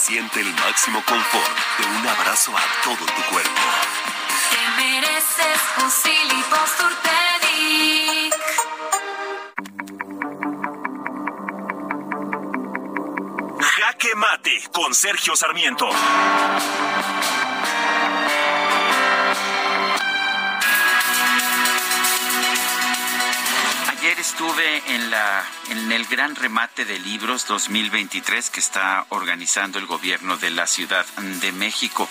Siente 0.08 0.40
el 0.40 0.50
máximo 0.54 1.02
confort 1.06 1.52
de 1.76 1.84
un 1.84 2.06
abrazo 2.06 2.56
a 2.56 2.62
todo 2.82 3.04
tu 3.14 3.22
cuerpo. 3.30 3.60
Te 4.50 4.62
mereces 4.80 5.60
un 5.82 5.90
Silly 5.90 6.40
Jaque 6.50 6.88
Mate 14.18 14.50
con 14.72 14.94
Sergio 14.94 15.36
Sarmiento. 15.36 15.88
Estuve 24.38 24.94
en 24.94 25.10
la 25.10 25.44
en 25.70 25.90
el 25.92 26.06
gran 26.06 26.34
remate 26.36 26.84
de 26.84 26.98
libros 27.00 27.46
2023 27.46 28.50
que 28.50 28.60
está 28.60 29.04
organizando 29.10 29.78
el 29.78 29.86
gobierno 29.86 30.38
de 30.38 30.50
la 30.50 30.66
Ciudad 30.66 31.04
de 31.40 31.52
México. 31.52 32.08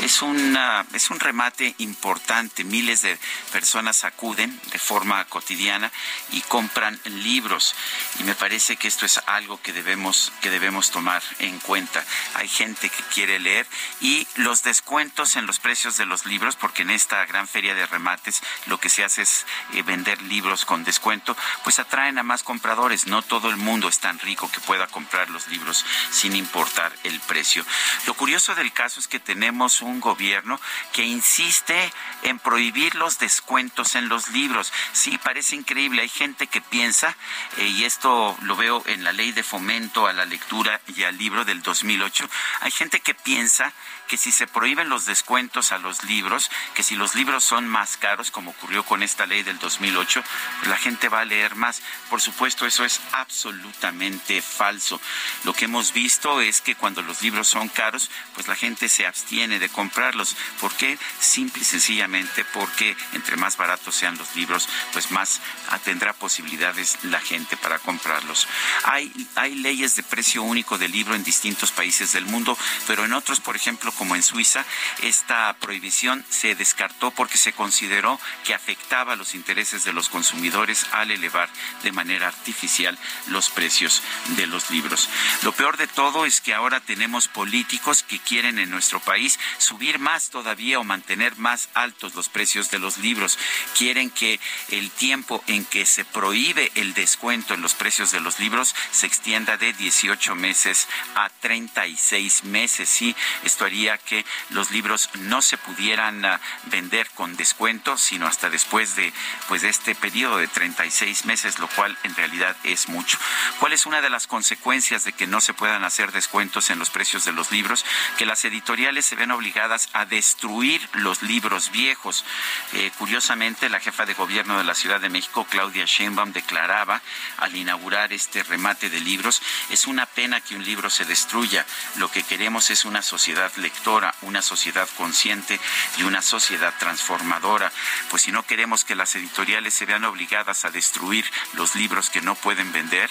Es 0.00 0.22
una 0.22 0.86
es 0.94 1.10
un 1.10 1.20
remate 1.20 1.74
importante, 1.78 2.64
miles 2.64 3.02
de 3.02 3.18
personas 3.52 4.04
acuden 4.04 4.58
de 4.72 4.78
forma 4.78 5.24
cotidiana 5.26 5.92
y 6.32 6.40
compran 6.42 6.98
libros 7.04 7.74
y 8.18 8.24
me 8.24 8.34
parece 8.34 8.76
que 8.76 8.88
esto 8.88 9.04
es 9.04 9.20
algo 9.26 9.60
que 9.60 9.74
debemos 9.74 10.32
que 10.40 10.50
debemos 10.50 10.90
tomar 10.90 11.22
en 11.40 11.58
cuenta. 11.58 12.02
Hay 12.34 12.48
gente 12.48 12.88
que 12.88 13.02
quiere 13.12 13.38
leer 13.38 13.66
y 14.00 14.26
los 14.36 14.62
descuentos 14.62 15.36
en 15.36 15.46
los 15.46 15.58
precios 15.58 15.98
de 15.98 16.06
los 16.06 16.24
libros 16.24 16.56
porque 16.56 16.82
en 16.82 16.90
esta 16.90 17.24
gran 17.26 17.46
feria 17.46 17.74
de 17.74 17.86
remates 17.86 18.42
lo 18.64 18.80
que 18.80 18.88
se 18.88 19.04
hace 19.04 19.22
es 19.22 19.44
eh, 19.74 19.82
vender 19.82 20.22
libros 20.22 20.64
con 20.64 20.82
descuento, 20.82 21.36
pues 21.66 21.80
atraen 21.80 22.16
a 22.16 22.22
más 22.22 22.44
compradores 22.44 23.08
no 23.08 23.22
todo 23.22 23.50
el 23.50 23.56
mundo 23.56 23.88
es 23.88 23.98
tan 23.98 24.20
rico 24.20 24.48
que 24.52 24.60
pueda 24.60 24.86
comprar 24.86 25.30
los 25.30 25.48
libros 25.48 25.84
sin 26.12 26.36
importar 26.36 26.92
el 27.02 27.18
precio. 27.18 27.66
Lo 28.06 28.14
curioso 28.14 28.54
del 28.54 28.72
caso 28.72 29.00
es 29.00 29.08
que 29.08 29.18
tenemos 29.18 29.82
un 29.82 29.98
gobierno 29.98 30.60
que 30.92 31.02
insiste 31.02 31.92
en 32.22 32.38
prohibir 32.38 32.94
los 32.94 33.18
descuentos 33.18 33.96
en 33.96 34.08
los 34.08 34.28
libros. 34.28 34.72
Sí, 34.92 35.18
parece 35.18 35.56
increíble. 35.56 36.02
Hay 36.02 36.08
gente 36.08 36.46
que 36.46 36.60
piensa, 36.60 37.16
eh, 37.56 37.66
y 37.66 37.84
esto 37.84 38.36
lo 38.42 38.54
veo 38.54 38.84
en 38.86 39.02
la 39.02 39.10
ley 39.10 39.32
de 39.32 39.42
fomento 39.42 40.06
a 40.06 40.12
la 40.12 40.24
lectura 40.24 40.80
y 40.94 41.02
al 41.02 41.18
libro 41.18 41.44
del 41.44 41.62
2008, 41.62 42.30
hay 42.60 42.70
gente 42.70 43.00
que 43.00 43.14
piensa 43.14 43.72
que 44.06 44.16
si 44.16 44.32
se 44.32 44.46
prohíben 44.46 44.88
los 44.88 45.06
descuentos 45.06 45.72
a 45.72 45.78
los 45.78 46.04
libros, 46.04 46.50
que 46.74 46.82
si 46.82 46.96
los 46.96 47.14
libros 47.14 47.44
son 47.44 47.68
más 47.68 47.96
caros, 47.96 48.30
como 48.30 48.52
ocurrió 48.52 48.84
con 48.84 49.02
esta 49.02 49.26
ley 49.26 49.42
del 49.42 49.58
2008, 49.58 50.22
pues 50.58 50.70
la 50.70 50.76
gente 50.76 51.08
va 51.08 51.20
a 51.20 51.24
leer 51.24 51.54
más. 51.56 51.82
Por 52.08 52.20
supuesto, 52.20 52.66
eso 52.66 52.84
es 52.84 53.00
absolutamente 53.12 54.42
falso. 54.42 55.00
Lo 55.44 55.52
que 55.52 55.66
hemos 55.66 55.92
visto 55.92 56.40
es 56.40 56.60
que 56.60 56.74
cuando 56.74 57.02
los 57.02 57.22
libros 57.22 57.48
son 57.48 57.68
caros, 57.68 58.10
pues 58.34 58.48
la 58.48 58.56
gente 58.56 58.88
se 58.88 59.06
abstiene 59.06 59.58
de 59.58 59.68
comprarlos. 59.68 60.36
¿Por 60.60 60.72
qué? 60.74 60.98
Simple 61.20 61.62
y 61.62 61.64
sencillamente 61.64 62.44
porque 62.44 62.96
entre 63.12 63.36
más 63.36 63.56
baratos 63.56 63.94
sean 63.94 64.18
los 64.18 64.34
libros, 64.36 64.68
pues 64.92 65.10
más 65.10 65.40
tendrá 65.84 66.12
posibilidades 66.12 66.98
la 67.04 67.20
gente 67.20 67.56
para 67.56 67.78
comprarlos. 67.78 68.48
Hay, 68.84 69.12
hay 69.34 69.54
leyes 69.54 69.96
de 69.96 70.02
precio 70.02 70.42
único 70.42 70.78
del 70.78 70.92
libro 70.92 71.14
en 71.14 71.24
distintos 71.24 71.70
países 71.70 72.12
del 72.12 72.26
mundo, 72.26 72.56
pero 72.86 73.04
en 73.04 73.12
otros, 73.12 73.40
por 73.40 73.56
ejemplo, 73.56 73.92
como 73.96 74.16
en 74.16 74.22
Suiza, 74.22 74.64
esta 75.02 75.54
prohibición 75.60 76.24
se 76.30 76.54
descartó 76.54 77.10
porque 77.10 77.38
se 77.38 77.52
consideró 77.52 78.20
que 78.44 78.54
afectaba 78.54 79.16
los 79.16 79.34
intereses 79.34 79.84
de 79.84 79.92
los 79.92 80.08
consumidores 80.08 80.86
al 80.92 81.10
elevar 81.10 81.48
de 81.82 81.92
manera 81.92 82.28
artificial 82.28 82.98
los 83.28 83.50
precios 83.50 84.02
de 84.36 84.46
los 84.46 84.70
libros. 84.70 85.08
Lo 85.42 85.52
peor 85.52 85.76
de 85.76 85.86
todo 85.86 86.26
es 86.26 86.40
que 86.40 86.54
ahora 86.54 86.80
tenemos 86.80 87.28
políticos 87.28 88.02
que 88.02 88.18
quieren 88.18 88.58
en 88.58 88.70
nuestro 88.70 89.00
país 89.00 89.38
subir 89.58 89.98
más 89.98 90.30
todavía 90.30 90.78
o 90.78 90.84
mantener 90.84 91.36
más 91.36 91.68
altos 91.74 92.14
los 92.14 92.28
precios 92.28 92.70
de 92.70 92.78
los 92.78 92.98
libros. 92.98 93.38
Quieren 93.76 94.10
que 94.10 94.40
el 94.70 94.90
tiempo 94.90 95.42
en 95.46 95.64
que 95.64 95.86
se 95.86 96.04
prohíbe 96.04 96.70
el 96.74 96.94
descuento 96.94 97.54
en 97.54 97.62
los 97.62 97.74
precios 97.74 98.10
de 98.10 98.20
los 98.20 98.38
libros 98.38 98.74
se 98.90 99.06
extienda 99.06 99.56
de 99.56 99.72
18 99.72 100.34
meses 100.34 100.88
a 101.14 101.28
36 101.28 102.44
meses. 102.44 102.88
Sí, 102.88 103.14
esto 103.44 103.64
haría 103.64 103.85
que 103.96 104.24
los 104.50 104.70
libros 104.70 105.08
no 105.14 105.42
se 105.42 105.56
pudieran 105.56 106.24
uh, 106.24 106.38
vender 106.64 107.08
con 107.10 107.36
descuento, 107.36 107.96
sino 107.96 108.26
hasta 108.26 108.50
después 108.50 108.96
de 108.96 109.12
pues 109.48 109.62
este 109.62 109.94
periodo 109.94 110.38
de 110.38 110.48
36 110.48 111.24
meses, 111.24 111.58
lo 111.58 111.68
cual 111.68 111.96
en 112.02 112.14
realidad 112.16 112.56
es 112.64 112.88
mucho. 112.88 113.18
¿Cuál 113.60 113.72
es 113.72 113.86
una 113.86 114.00
de 114.00 114.10
las 114.10 114.26
consecuencias 114.26 115.04
de 115.04 115.12
que 115.12 115.26
no 115.26 115.40
se 115.40 115.54
puedan 115.54 115.84
hacer 115.84 116.12
descuentos 116.12 116.70
en 116.70 116.78
los 116.78 116.90
precios 116.90 117.24
de 117.24 117.32
los 117.32 117.52
libros? 117.52 117.84
Que 118.18 118.26
las 118.26 118.44
editoriales 118.44 119.06
se 119.06 119.16
ven 119.16 119.30
obligadas 119.30 119.88
a 119.92 120.04
destruir 120.04 120.86
los 120.94 121.22
libros 121.22 121.70
viejos. 121.70 122.24
Eh, 122.72 122.90
curiosamente, 122.98 123.68
la 123.68 123.80
jefa 123.80 124.04
de 124.04 124.14
gobierno 124.14 124.58
de 124.58 124.64
la 124.64 124.74
Ciudad 124.74 125.00
de 125.00 125.08
México, 125.08 125.46
Claudia 125.48 125.84
Sheinbaum, 125.84 126.32
declaraba 126.32 127.00
al 127.38 127.54
inaugurar 127.54 128.12
este 128.12 128.42
remate 128.42 128.90
de 128.90 129.00
libros, 129.00 129.42
es 129.70 129.86
una 129.86 130.06
pena 130.06 130.40
que 130.40 130.56
un 130.56 130.64
libro 130.64 130.90
se 130.90 131.04
destruya. 131.04 131.64
Lo 131.96 132.10
que 132.10 132.22
queremos 132.22 132.70
es 132.70 132.84
una 132.84 133.02
sociedad 133.02 133.52
lectora, 133.56 133.75
una 134.22 134.42
sociedad 134.42 134.88
consciente 134.96 135.60
y 135.98 136.02
una 136.02 136.22
sociedad 136.22 136.74
transformadora. 136.78 137.70
Pues 138.10 138.22
si 138.22 138.32
no 138.32 138.42
queremos 138.42 138.84
que 138.84 138.94
las 138.94 139.14
editoriales 139.14 139.74
se 139.74 139.86
vean 139.86 140.04
obligadas 140.04 140.64
a 140.64 140.70
destruir 140.70 141.24
los 141.54 141.76
libros 141.76 142.10
que 142.10 142.20
no 142.20 142.34
pueden 142.34 142.72
vender, 142.72 143.10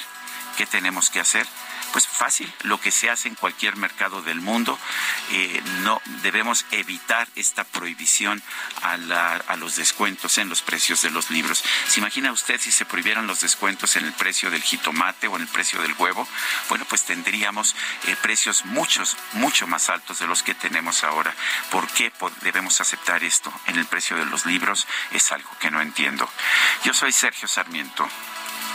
¿qué 0.55 0.65
tenemos 0.65 1.09
que 1.09 1.19
hacer? 1.19 1.45
Pues 1.91 2.07
fácil, 2.07 2.51
lo 2.63 2.79
que 2.79 2.91
se 2.91 3.09
hace 3.09 3.29
en 3.29 3.35
cualquier 3.35 3.77
mercado 3.77 4.21
del 4.21 4.41
mundo. 4.41 4.77
Eh, 5.31 5.61
no 5.81 6.01
debemos 6.23 6.65
evitar 6.71 7.27
esta 7.35 7.63
prohibición 7.63 8.43
a, 8.81 8.97
los 9.55 9.77
descuentos 9.77 10.37
en 10.37 10.49
los 10.49 10.61
precios 10.61 11.01
de 11.01 11.09
los 11.09 11.29
libros. 11.29 11.63
¿Se 11.87 11.99
imagina 11.99 12.31
usted 12.31 12.59
si 12.59 12.71
se 12.71 12.85
prohibieran 12.85 13.27
los 13.27 13.39
descuentos 13.39 13.95
en 13.95 14.05
el 14.05 14.13
precio 14.13 14.51
del 14.51 14.61
jitomate 14.61 15.27
o 15.27 15.35
en 15.37 15.43
el 15.43 15.47
precio 15.47 15.81
del 15.81 15.95
huevo? 15.97 16.27
Bueno, 16.67 16.85
pues 16.89 17.03
tendríamos 17.03 17.75
eh, 18.07 18.15
precios 18.21 18.65
muchos, 18.65 19.15
mucho 19.33 19.65
más 19.67 19.89
altos 19.89 20.19
de 20.19 20.27
los 20.27 20.43
que 20.43 20.53
tenemos 20.53 21.03
ahora. 21.03 21.33
¿Por 21.71 21.87
qué 21.87 22.11
debemos 22.41 22.81
aceptar 22.81 23.23
esto 23.23 23.53
en 23.67 23.77
el 23.77 23.85
precio 23.85 24.17
de 24.17 24.25
los 24.25 24.45
libros? 24.45 24.85
Es 25.11 25.31
algo 25.31 25.49
que 25.59 25.71
no 25.71 25.81
entiendo. 25.81 26.29
Yo 26.83 26.93
soy 26.93 27.13
Sergio 27.13 27.47
Sarmiento 27.47 28.07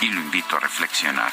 y 0.00 0.06
lo 0.06 0.20
invito 0.20 0.56
a 0.56 0.60
reflexionar. 0.60 1.32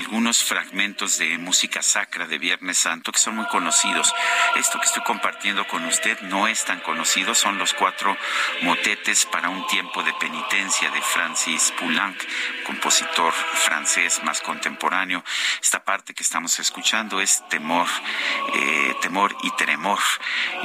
Algunos 0.00 0.42
fragmentos 0.42 1.18
de 1.18 1.36
música 1.36 1.82
sacra 1.82 2.26
de 2.26 2.38
Viernes 2.38 2.78
Santo 2.78 3.12
que 3.12 3.18
son 3.18 3.36
muy 3.36 3.44
conocidos. 3.48 4.14
Esto 4.56 4.78
que 4.80 4.86
estoy 4.86 5.02
compartiendo 5.02 5.66
con 5.66 5.84
usted 5.84 6.18
no 6.22 6.48
es 6.48 6.64
tan 6.64 6.80
conocido, 6.80 7.34
son 7.34 7.58
los 7.58 7.74
cuatro 7.74 8.16
motetes 8.62 9.26
para 9.26 9.50
un 9.50 9.66
tiempo 9.66 10.02
de 10.02 10.14
penitencia 10.14 10.90
de 10.90 11.02
Francis 11.02 11.74
Poulenc, 11.78 12.16
compositor 12.64 13.34
francés 13.34 14.22
más 14.24 14.40
contemporáneo. 14.40 15.22
Esta 15.62 15.84
parte 15.84 16.14
que 16.14 16.22
estamos 16.22 16.58
escuchando 16.58 17.20
es 17.20 17.46
temor, 17.50 17.86
eh, 18.54 18.94
temor 19.02 19.36
y 19.42 19.50
tremor. 19.50 20.00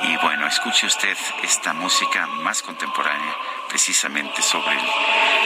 Y 0.03 0.15
bueno, 0.17 0.47
escuche 0.47 0.87
usted 0.87 1.17
esta 1.43 1.73
música 1.73 2.25
más 2.25 2.61
contemporánea 2.61 3.35
precisamente 3.67 4.41
sobre, 4.41 4.79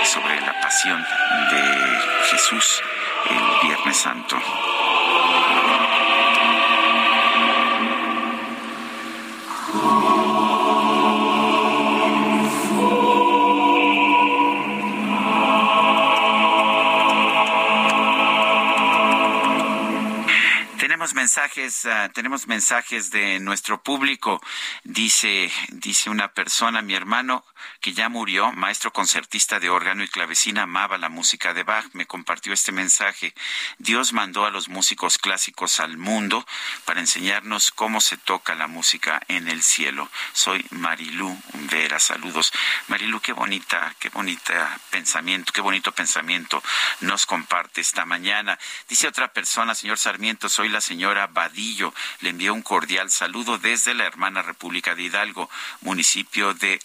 sobre 0.05 0.39
la 0.41 0.61
pasión 0.61 1.03
de 1.49 2.27
Jesús 2.29 2.83
el 3.29 3.67
Viernes 3.67 3.97
Santo. 3.97 4.37
mensajes, 21.29 21.85
uh, 21.85 22.09
tenemos 22.13 22.47
mensajes 22.47 23.11
de 23.11 23.39
nuestro 23.39 23.83
público. 23.83 24.41
Dice, 24.83 25.51
dice 25.69 26.09
una 26.09 26.33
persona, 26.33 26.81
mi 26.81 26.95
hermano 26.95 27.45
que 27.81 27.93
ya 27.93 28.09
murió, 28.09 28.51
maestro 28.51 28.91
concertista 28.91 29.59
de 29.59 29.69
órgano 29.69 30.03
y 30.03 30.07
clavecina, 30.07 30.63
amaba 30.63 30.97
la 30.97 31.09
música 31.09 31.53
de 31.53 31.63
Bach, 31.63 31.85
me 31.93 32.05
compartió 32.05 32.53
este 32.53 32.71
mensaje. 32.71 33.33
Dios 33.77 34.13
mandó 34.13 34.45
a 34.45 34.51
los 34.51 34.69
músicos 34.69 35.17
clásicos 35.17 35.79
al 35.79 35.97
mundo 35.97 36.45
para 36.85 36.99
enseñarnos 36.99 37.71
cómo 37.71 38.01
se 38.01 38.17
toca 38.17 38.55
la 38.55 38.67
música 38.67 39.21
en 39.27 39.47
el 39.47 39.63
cielo. 39.63 40.09
Soy 40.33 40.65
Marilú 40.71 41.37
Vera, 41.71 41.99
saludos. 41.99 42.51
Marilú, 42.87 43.19
qué 43.21 43.33
bonita, 43.33 43.95
qué 43.99 44.09
bonita 44.09 44.79
pensamiento, 44.89 45.53
qué 45.53 45.61
bonito 45.61 45.91
pensamiento 45.91 46.61
nos 47.01 47.25
comparte 47.25 47.81
esta 47.81 48.05
mañana. 48.05 48.57
Dice 48.87 49.07
otra 49.07 49.33
persona, 49.33 49.75
señor 49.75 49.97
Sarmiento, 49.97 50.49
soy 50.49 50.69
la 50.69 50.81
señora 50.81 51.27
Vadillo. 51.27 51.93
Le 52.21 52.29
envío 52.29 52.53
un 52.53 52.61
cordial 52.61 53.11
saludo 53.11 53.57
desde 53.57 53.93
la 53.93 54.05
hermana 54.05 54.41
República 54.41 54.95
de 54.95 55.03
Hidalgo, 55.03 55.49
municipio 55.81 56.53
de 56.53 56.79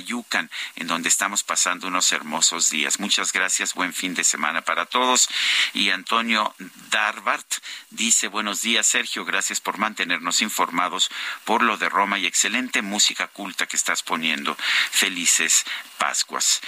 Alfajayucan, 0.00 0.50
en 0.76 0.86
donde 0.86 1.08
estamos 1.08 1.42
pasando 1.42 1.86
unos 1.86 2.12
hermosos 2.12 2.70
días. 2.70 2.98
Muchas 3.00 3.32
gracias, 3.32 3.74
buen 3.74 3.92
fin 3.92 4.14
de 4.14 4.24
semana 4.24 4.62
para 4.62 4.86
todos. 4.86 5.28
Y 5.74 5.90
Antonio 5.90 6.54
Darbart 6.90 7.54
dice, 7.90 8.28
buenos 8.28 8.62
días, 8.62 8.86
Sergio, 8.86 9.24
gracias 9.24 9.60
por 9.60 9.78
mantenernos 9.78 10.42
informados 10.42 11.10
por 11.44 11.62
lo 11.62 11.76
de 11.76 11.88
Roma 11.88 12.18
y 12.18 12.26
excelente 12.26 12.82
música 12.82 13.28
culta 13.28 13.66
que 13.66 13.76
estás 13.76 14.02
poniendo. 14.02 14.56
Felices 14.90 15.64
Pascuas. 16.00 16.62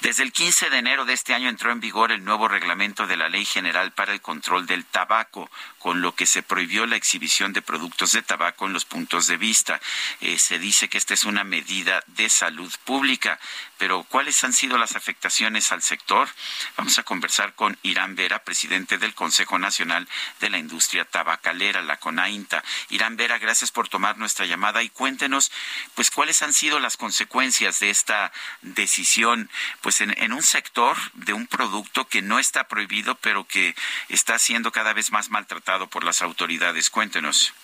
Desde 0.00 0.22
el 0.22 0.32
15 0.32 0.70
de 0.70 0.78
enero 0.78 1.04
de 1.04 1.12
este 1.12 1.34
año 1.34 1.50
entró 1.50 1.70
en 1.70 1.80
vigor 1.80 2.12
el 2.12 2.24
nuevo 2.24 2.48
reglamento 2.48 3.06
de 3.06 3.18
la 3.18 3.28
Ley 3.28 3.44
General 3.44 3.92
para 3.92 4.14
el 4.14 4.22
Control 4.22 4.64
del 4.64 4.86
Tabaco, 4.86 5.50
con 5.78 6.00
lo 6.00 6.14
que 6.14 6.24
se 6.24 6.42
prohibió 6.42 6.86
la 6.86 6.96
exhibición 6.96 7.52
de 7.52 7.60
productos 7.60 8.12
de 8.12 8.22
tabaco 8.22 8.64
en 8.64 8.72
los 8.72 8.86
puntos 8.86 9.26
de 9.26 9.36
vista. 9.36 9.78
Eh, 10.22 10.38
se 10.38 10.58
dice 10.58 10.88
que 10.88 10.96
esta 10.96 11.12
es 11.12 11.24
una 11.24 11.44
medida 11.44 12.02
de 12.06 12.30
salud 12.30 12.72
pública, 12.84 13.38
pero 13.80 14.02
¿cuáles 14.02 14.44
han 14.44 14.52
sido 14.52 14.76
las 14.76 14.94
afectaciones 14.94 15.72
al 15.72 15.80
sector? 15.80 16.28
Vamos 16.76 16.98
a 16.98 17.02
conversar 17.02 17.54
con 17.54 17.78
Irán 17.82 18.14
Vera, 18.14 18.44
presidente 18.44 18.98
del 18.98 19.14
Consejo 19.14 19.58
Nacional 19.58 20.06
de 20.38 20.50
la 20.50 20.58
Industria 20.58 21.06
Tabacalera, 21.06 21.80
la 21.80 21.96
CONAINTA. 21.96 22.62
Irán 22.90 23.16
Vera, 23.16 23.38
gracias 23.38 23.72
por 23.72 23.88
tomar 23.88 24.18
nuestra 24.18 24.44
llamada 24.44 24.82
y 24.82 24.90
cuéntenos, 24.90 25.50
pues, 25.94 26.10
cuáles 26.10 26.42
han 26.42 26.52
sido 26.52 26.78
las 26.78 26.98
consecuencias 26.98 27.80
de 27.80 27.88
esta 27.88 28.32
decisión, 28.60 29.48
pues, 29.80 30.02
en, 30.02 30.32
un 30.34 30.42
sector 30.42 30.98
de 31.14 31.32
un 31.32 31.46
producto 31.46 32.06
que 32.06 32.20
no 32.20 32.38
está 32.38 32.68
prohibido, 32.68 33.14
pero 33.14 33.46
que 33.46 33.74
está 34.10 34.38
siendo 34.38 34.72
cada 34.72 34.92
vez 34.92 35.10
más 35.10 35.30
maltratado 35.30 35.88
por 35.88 36.04
las 36.04 36.20
autoridades. 36.20 36.90
Cuéntenos. 36.90 37.54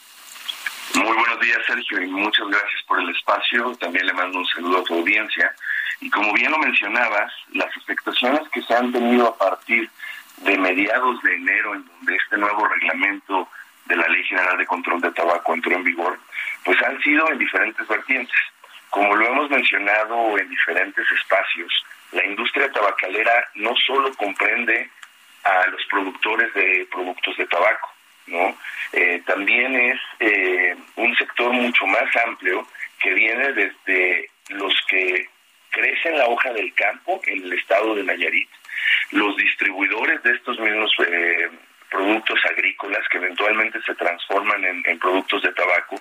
Muy 0.95 1.15
buenos 1.15 1.41
días, 1.41 1.59
Sergio, 1.67 2.01
y 2.01 2.07
muchas 2.07 2.49
gracias 2.49 2.83
por 2.87 3.01
el 3.01 3.11
espacio. 3.11 3.77
También 3.79 4.07
le 4.07 4.15
mando 4.15 4.39
un 4.39 4.47
saludo 4.47 4.79
a 4.79 4.85
tu 4.85 4.95
audiencia. 4.95 5.55
Y 6.01 6.11
como 6.11 6.33
bien 6.35 6.51
lo 6.51 6.59
mencionabas, 6.59 7.33
las 7.53 7.75
afectaciones 7.77 8.49
que 8.51 8.63
se 8.63 8.75
han 8.75 8.93
tenido 8.93 9.29
a 9.29 9.39
partir 9.39 9.91
de 10.39 10.59
mediados 10.59 11.23
de 11.23 11.35
enero, 11.35 11.75
en 11.75 11.87
donde 11.87 12.17
este 12.17 12.37
nuevo 12.37 12.67
reglamento 12.67 13.49
de 13.87 13.97
la 13.97 14.07
Ley 14.09 14.25
General 14.25 14.59
de 14.59 14.67
Control 14.67 15.01
de 15.01 15.13
Tabaco 15.13 15.55
entró 15.55 15.75
en 15.75 15.85
vigor, 15.85 16.19
pues 16.65 16.81
han 16.83 17.01
sido 17.03 17.31
en 17.31 17.39
diferentes 17.39 17.87
vertientes. 17.89 18.37
Como 18.91 19.15
lo 19.15 19.27
hemos 19.27 19.51
mencionado 19.51 20.39
en 20.39 20.49
diferentes 20.49 21.05
espacios, 21.13 21.73
la 22.13 22.25
industria 22.25 22.71
tabacalera 22.73 23.49
no 23.55 23.75
solo 23.87 24.13
comprende 24.15 24.91
a 25.45 25.67
los 25.69 25.85
productores 25.87 26.53
de 26.55 26.89
productos 26.91 27.37
de 27.37 27.47
tabaco, 27.47 27.93
¿no? 28.27 28.57
Eh, 28.93 29.23
también 29.27 29.75
es 29.77 30.01
eh, 30.21 30.77
un 30.97 31.15
sector 31.17 31.53
mucho 31.53 31.87
más 31.87 32.05
amplio 32.27 32.67
que 33.01 33.15
viene 33.15 33.53
desde 33.53 34.31
los 34.49 34.75
que 34.89 35.29
crecen 35.77 36.17
la 36.17 36.27
hoja 36.27 36.53
del 36.55 36.73
campo 36.73 37.21
en 37.27 37.45
el 37.45 37.53
estado 37.53 37.95
de 37.95 38.03
Nayarit, 38.03 38.49
los 39.11 39.37
distribuidores 39.37 40.23
de 40.23 40.33
estos 40.33 40.59
mismos 40.59 40.91
eh, 41.07 41.51
productos 41.91 42.41
agrícolas 42.51 43.07
que 43.11 43.19
eventualmente 43.19 43.81
se 43.83 43.95
transforman 43.95 44.65
en, 44.65 44.83
en, 44.87 44.99
productos 44.99 45.43
de 45.43 45.53
tabaco, 45.53 46.01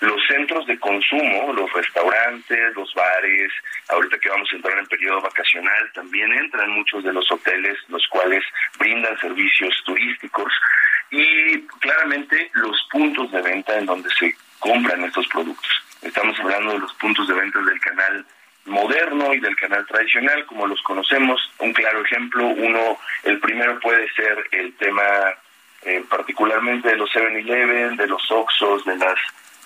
los 0.00 0.20
centros 0.26 0.66
de 0.66 0.78
consumo, 0.80 1.52
los 1.52 1.72
restaurantes, 1.72 2.74
los 2.74 2.92
bares, 2.94 3.52
ahorita 3.88 4.18
que 4.18 4.28
vamos 4.28 4.52
a 4.52 4.56
entrar 4.56 4.78
en 4.78 4.86
periodo 4.86 5.20
vacacional, 5.20 5.92
también 5.94 6.32
entran 6.32 6.70
muchos 6.70 7.04
de 7.04 7.12
los 7.12 7.30
hoteles, 7.30 7.78
los 7.88 8.04
cuales 8.08 8.42
brindan 8.78 9.16
servicios 9.20 9.80
turísticos, 9.86 10.52
y 11.12 11.60
claramente 11.80 12.50
los 12.54 12.76
puntos 12.90 13.30
de 13.30 13.42
venta 13.42 13.78
en 13.78 13.86
donde 13.86 14.10
se 14.18 14.34
compran 14.58 15.04
estos 15.04 15.28
productos. 15.28 15.70
Estamos 16.02 16.38
hablando 16.40 16.72
de 16.72 16.80
los 16.80 16.92
puntos 16.94 17.28
de 17.28 17.34
venta 17.34 17.60
del 17.60 17.80
canal 17.80 18.26
moderno 18.66 19.34
y 19.34 19.40
del 19.40 19.56
canal 19.56 19.86
tradicional, 19.86 20.46
como 20.46 20.66
los 20.66 20.80
conocemos. 20.82 21.40
Un 21.58 21.72
claro 21.72 22.04
ejemplo, 22.04 22.46
uno, 22.46 22.98
el 23.24 23.38
primero 23.40 23.78
puede 23.80 24.08
ser 24.14 24.46
el 24.52 24.74
tema 24.76 25.02
eh, 25.82 26.02
particularmente 26.08 26.88
de 26.88 26.96
los 26.96 27.10
7-Eleven, 27.10 27.96
de 27.96 28.06
los 28.06 28.30
Oxos, 28.30 28.84
de 28.84 28.96
las 28.96 29.18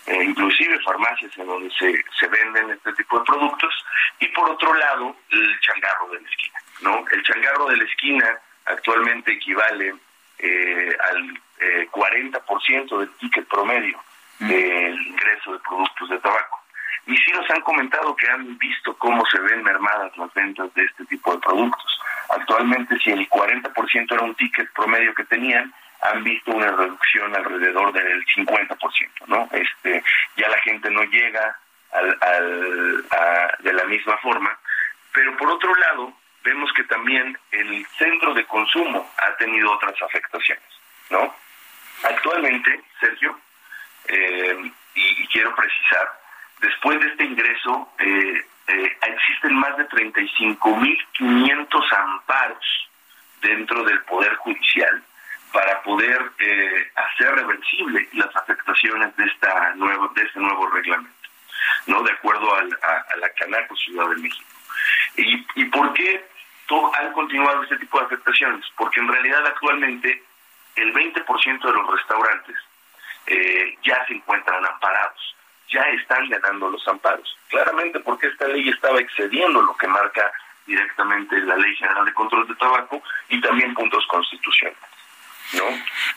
eh, 0.07 0.25
inclusive 0.25 0.79
farmacias 0.81 1.37
en 1.37 1.47
donde 1.47 1.71
se, 1.71 2.05
se 2.19 2.27
venden 2.29 2.71
este 2.71 2.93
tipo 2.95 3.19
de 3.19 3.25
productos. 3.25 3.85
Y 4.21 4.27
por 4.29 4.51
otro 4.51 4.75
lado, 4.75 5.15
el 5.31 5.61
changarro 5.61 6.09
de 6.11 6.21
la 6.21 6.29
esquina. 6.29 6.59
¿no? 6.81 7.05
El 7.11 7.23
changarro 7.23 7.67
de 7.69 7.77
la 7.77 7.85
esquina 7.85 8.39
actualmente 8.65 9.33
equivale 9.33 9.95
eh, 10.39 10.97
al 11.11 11.41
eh, 11.61 11.89
40% 11.91 12.99
del 12.99 13.11
ticket 13.17 13.47
promedio 13.49 13.99
del 14.39 15.07
ingreso 15.07 15.53
de 15.53 15.59
productos 15.59 16.09
de 16.11 16.19
tabaco. 16.19 16.63
Y 17.09 17.17
sí 17.17 17.33
nos 17.33 17.49
han 17.51 17.63
comentado 17.63 18.15
que 18.15 18.29
han 18.29 18.57
visto 18.59 18.97
cómo 18.99 19.25
se 19.27 19.41
ven 19.41 19.63
mermadas 19.63 20.17
las 20.17 20.33
ventas 20.35 20.73
de 20.75 20.85
este 20.85 21.05
tipo 21.07 21.33
de 21.33 21.39
productos. 21.39 22.01
Actualmente, 22.29 22.99
si 22.99 23.11
el 23.11 23.29
40% 23.29 24.13
era 24.13 24.23
un 24.23 24.35
ticket 24.35 24.71
promedio 24.75 25.15
que 25.15 25.25
tenían, 25.25 25.73
han 26.03 26.23
visto 26.23 26.53
una 26.53 26.71
reducción 26.71 27.35
alrededor 27.35 27.93
del 27.93 28.25
50%, 28.27 28.79
¿no? 29.27 29.49
Este, 29.53 30.05
ya 30.37 30.49
la 30.49 30.59
gente 30.59 30.91
no 30.91 31.03
llega 31.05 31.59
al, 31.93 32.19
al, 32.21 33.05
de 33.61 33.73
la 33.73 33.85
misma 33.85 34.17
forma, 34.19 34.57
pero 35.13 35.37
por 35.37 35.51
otro 35.51 35.75
lado, 35.75 36.13
vemos 36.45 36.71
que 36.75 36.85
también 36.85 37.37
el 37.51 37.87
centro 37.99 38.35
de 38.35 38.45
consumo 38.45 39.11
ha 39.17 39.35
tenido 39.37 39.73
otras 39.73 40.01
afectaciones, 40.03 40.65
¿no? 41.11 41.35
Actualmente, 42.05 42.81
Sergio, 43.01 43.39
eh, 44.07 44.73
y, 44.95 45.27
quiero 45.29 45.55
precisar, 45.55 46.13
después 46.61 47.01
de 47.01 47.09
este 47.09 47.25
ingreso 47.25 47.91
eh, 47.99 48.47
eh, 48.69 48.97
existen 49.03 49.55
más 49.55 49.77
de 49.77 49.89
35.500 49.89 51.97
amparos 51.97 52.89
dentro 53.41 53.83
del 53.85 54.01
Poder 54.03 54.37
Judicial 54.37 55.03
para 55.53 55.83
poder 55.83 56.31
eh, 56.39 56.93
hacer 56.95 57.35
reversible 57.35 58.09
las 58.13 58.37
afectaciones 58.37 59.17
de 59.17 59.25
esta 59.25 59.75
nuevo, 59.77 60.09
de 60.09 60.23
este 60.23 60.39
nuevo 60.41 60.69
reglamento, 60.69 61.29
no 61.87 62.03
de 62.03 62.13
acuerdo 62.13 62.55
al, 62.55 62.71
a, 62.83 63.17
la 63.17 63.31
Canaco 63.31 63.75
Ciudad 63.77 64.11
de 64.11 64.17
México. 64.17 64.45
¿Y, 65.17 65.47
y 65.55 65.65
por 65.67 65.95
qué 65.95 66.29
todo, 66.67 66.95
han 66.97 67.13
continuado 67.13 67.63
este 67.63 67.79
tipo 67.79 67.99
de 67.99 68.07
afectaciones? 68.07 68.67
Porque 68.77 69.01
en 69.01 69.09
realidad 69.09 69.47
actualmente 69.47 70.23
el 70.77 70.93
20% 70.93 71.63
de 71.63 71.73
los 71.73 71.91
restaurantes 71.91 72.57
ya 73.83 74.07
se 74.07 74.15
encuentran 74.15 74.65
amparados, 74.65 75.37
ya 75.69 75.83
están 76.01 76.29
ganando 76.29 76.71
los 76.71 76.87
amparos. 76.89 77.37
Claramente 77.49 78.01
porque 78.01 78.29
esta 78.29 78.49
ley 78.49 78.69
estaba 78.69 79.01
excediendo 79.01 79.63
lo 79.63 79.77
que 79.77 79.87
marca 79.87 80.33
directamente 80.67 81.41
la 81.41 81.57
Ley 81.57 81.75
General 81.77 82.05
de 82.05 82.13
Control 82.13 82.47
de 82.47 82.55
Tabaco 82.55 83.03
y 83.29 83.41
también 83.41 83.75
puntos 83.75 84.07
constitucionales. 84.07 84.79
¿No? 85.55 85.65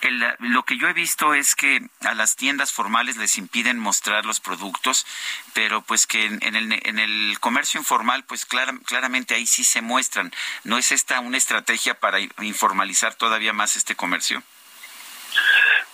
El, 0.01 0.35
lo 0.39 0.63
que 0.63 0.77
yo 0.77 0.89
he 0.89 0.93
visto 0.93 1.33
es 1.33 1.55
que 1.55 1.79
a 2.01 2.13
las 2.13 2.35
tiendas 2.35 2.73
formales 2.73 3.15
les 3.15 3.37
impiden 3.37 3.79
mostrar 3.79 4.25
los 4.25 4.41
productos, 4.41 5.07
pero 5.53 5.81
pues 5.81 6.05
que 6.05 6.25
en, 6.25 6.39
en, 6.43 6.57
el, 6.57 6.73
en 6.85 6.99
el, 6.99 7.39
comercio 7.39 7.79
informal, 7.79 8.25
pues 8.25 8.45
clara, 8.45 8.73
claramente 8.85 9.33
ahí 9.33 9.47
sí 9.47 9.63
se 9.63 9.81
muestran. 9.81 10.33
¿No 10.65 10.77
es 10.77 10.91
esta 10.91 11.21
una 11.21 11.37
estrategia 11.37 11.97
para 11.97 12.19
informalizar 12.41 13.15
todavía 13.15 13.53
más 13.53 13.77
este 13.77 13.95
comercio? 13.95 14.43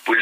Pues 0.04 0.18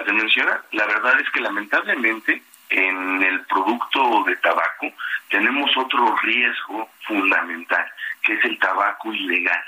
acabas 0.00 0.06
de 0.06 0.12
mencionar. 0.12 0.62
La 0.72 0.86
verdad 0.86 1.20
es 1.20 1.30
que 1.30 1.40
lamentablemente 1.40 2.42
en 2.70 3.22
el 3.22 3.40
producto 3.46 4.24
de 4.26 4.36
tabaco 4.36 4.92
tenemos 5.28 5.70
otro 5.76 6.16
riesgo 6.22 6.88
fundamental, 7.06 7.84
que 8.22 8.34
es 8.34 8.44
el 8.44 8.58
tabaco 8.58 9.12
ilegal. 9.12 9.64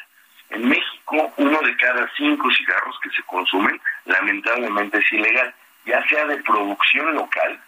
En 0.50 0.68
México, 0.68 1.32
uno 1.36 1.60
de 1.60 1.76
cada 1.76 2.09
cinco 2.16 2.50
cigarros 2.50 2.98
que 3.02 3.10
se 3.10 3.22
consumen, 3.22 3.80
lamentablemente 4.04 4.98
es 4.98 5.12
ilegal, 5.12 5.54
ya 5.86 6.06
sea 6.09 6.26
de 6.26 6.36
producción 6.42 7.14
local 7.14 7.60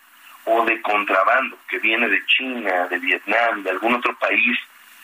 o 0.44 0.64
de 0.66 0.80
contrabando, 0.82 1.58
que 1.68 1.78
viene 1.78 2.08
de 2.08 2.24
China, 2.26 2.86
de 2.88 2.98
Vietnam, 2.98 3.62
de 3.62 3.70
algún 3.70 3.94
otro 3.94 4.14
país 4.16 4.58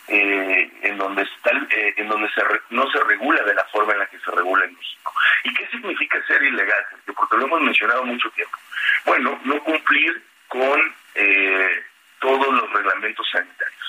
eh, 0.07 0.71
en 0.83 0.97
donde 0.97 1.23
está, 1.23 1.51
eh, 1.69 1.93
en 1.97 2.07
donde 2.07 2.29
se 2.31 2.43
re, 2.43 2.61
no 2.69 2.89
se 2.91 2.99
regula 3.03 3.41
de 3.43 3.53
la 3.53 3.65
forma 3.65 3.93
en 3.93 3.99
la 3.99 4.07
que 4.07 4.19
se 4.19 4.31
regula 4.31 4.65
en 4.65 4.75
México. 4.75 5.13
¿Y 5.43 5.53
qué 5.53 5.67
significa 5.67 6.25
ser 6.25 6.43
ilegal? 6.43 6.85
Porque 7.15 7.37
lo 7.37 7.45
hemos 7.45 7.61
mencionado 7.61 8.03
mucho 8.03 8.29
tiempo. 8.31 8.57
Bueno, 9.05 9.39
no 9.43 9.63
cumplir 9.63 10.21
con 10.47 10.79
eh, 11.15 11.83
todos 12.19 12.53
los 12.53 12.73
reglamentos 12.73 13.27
sanitarios 13.31 13.81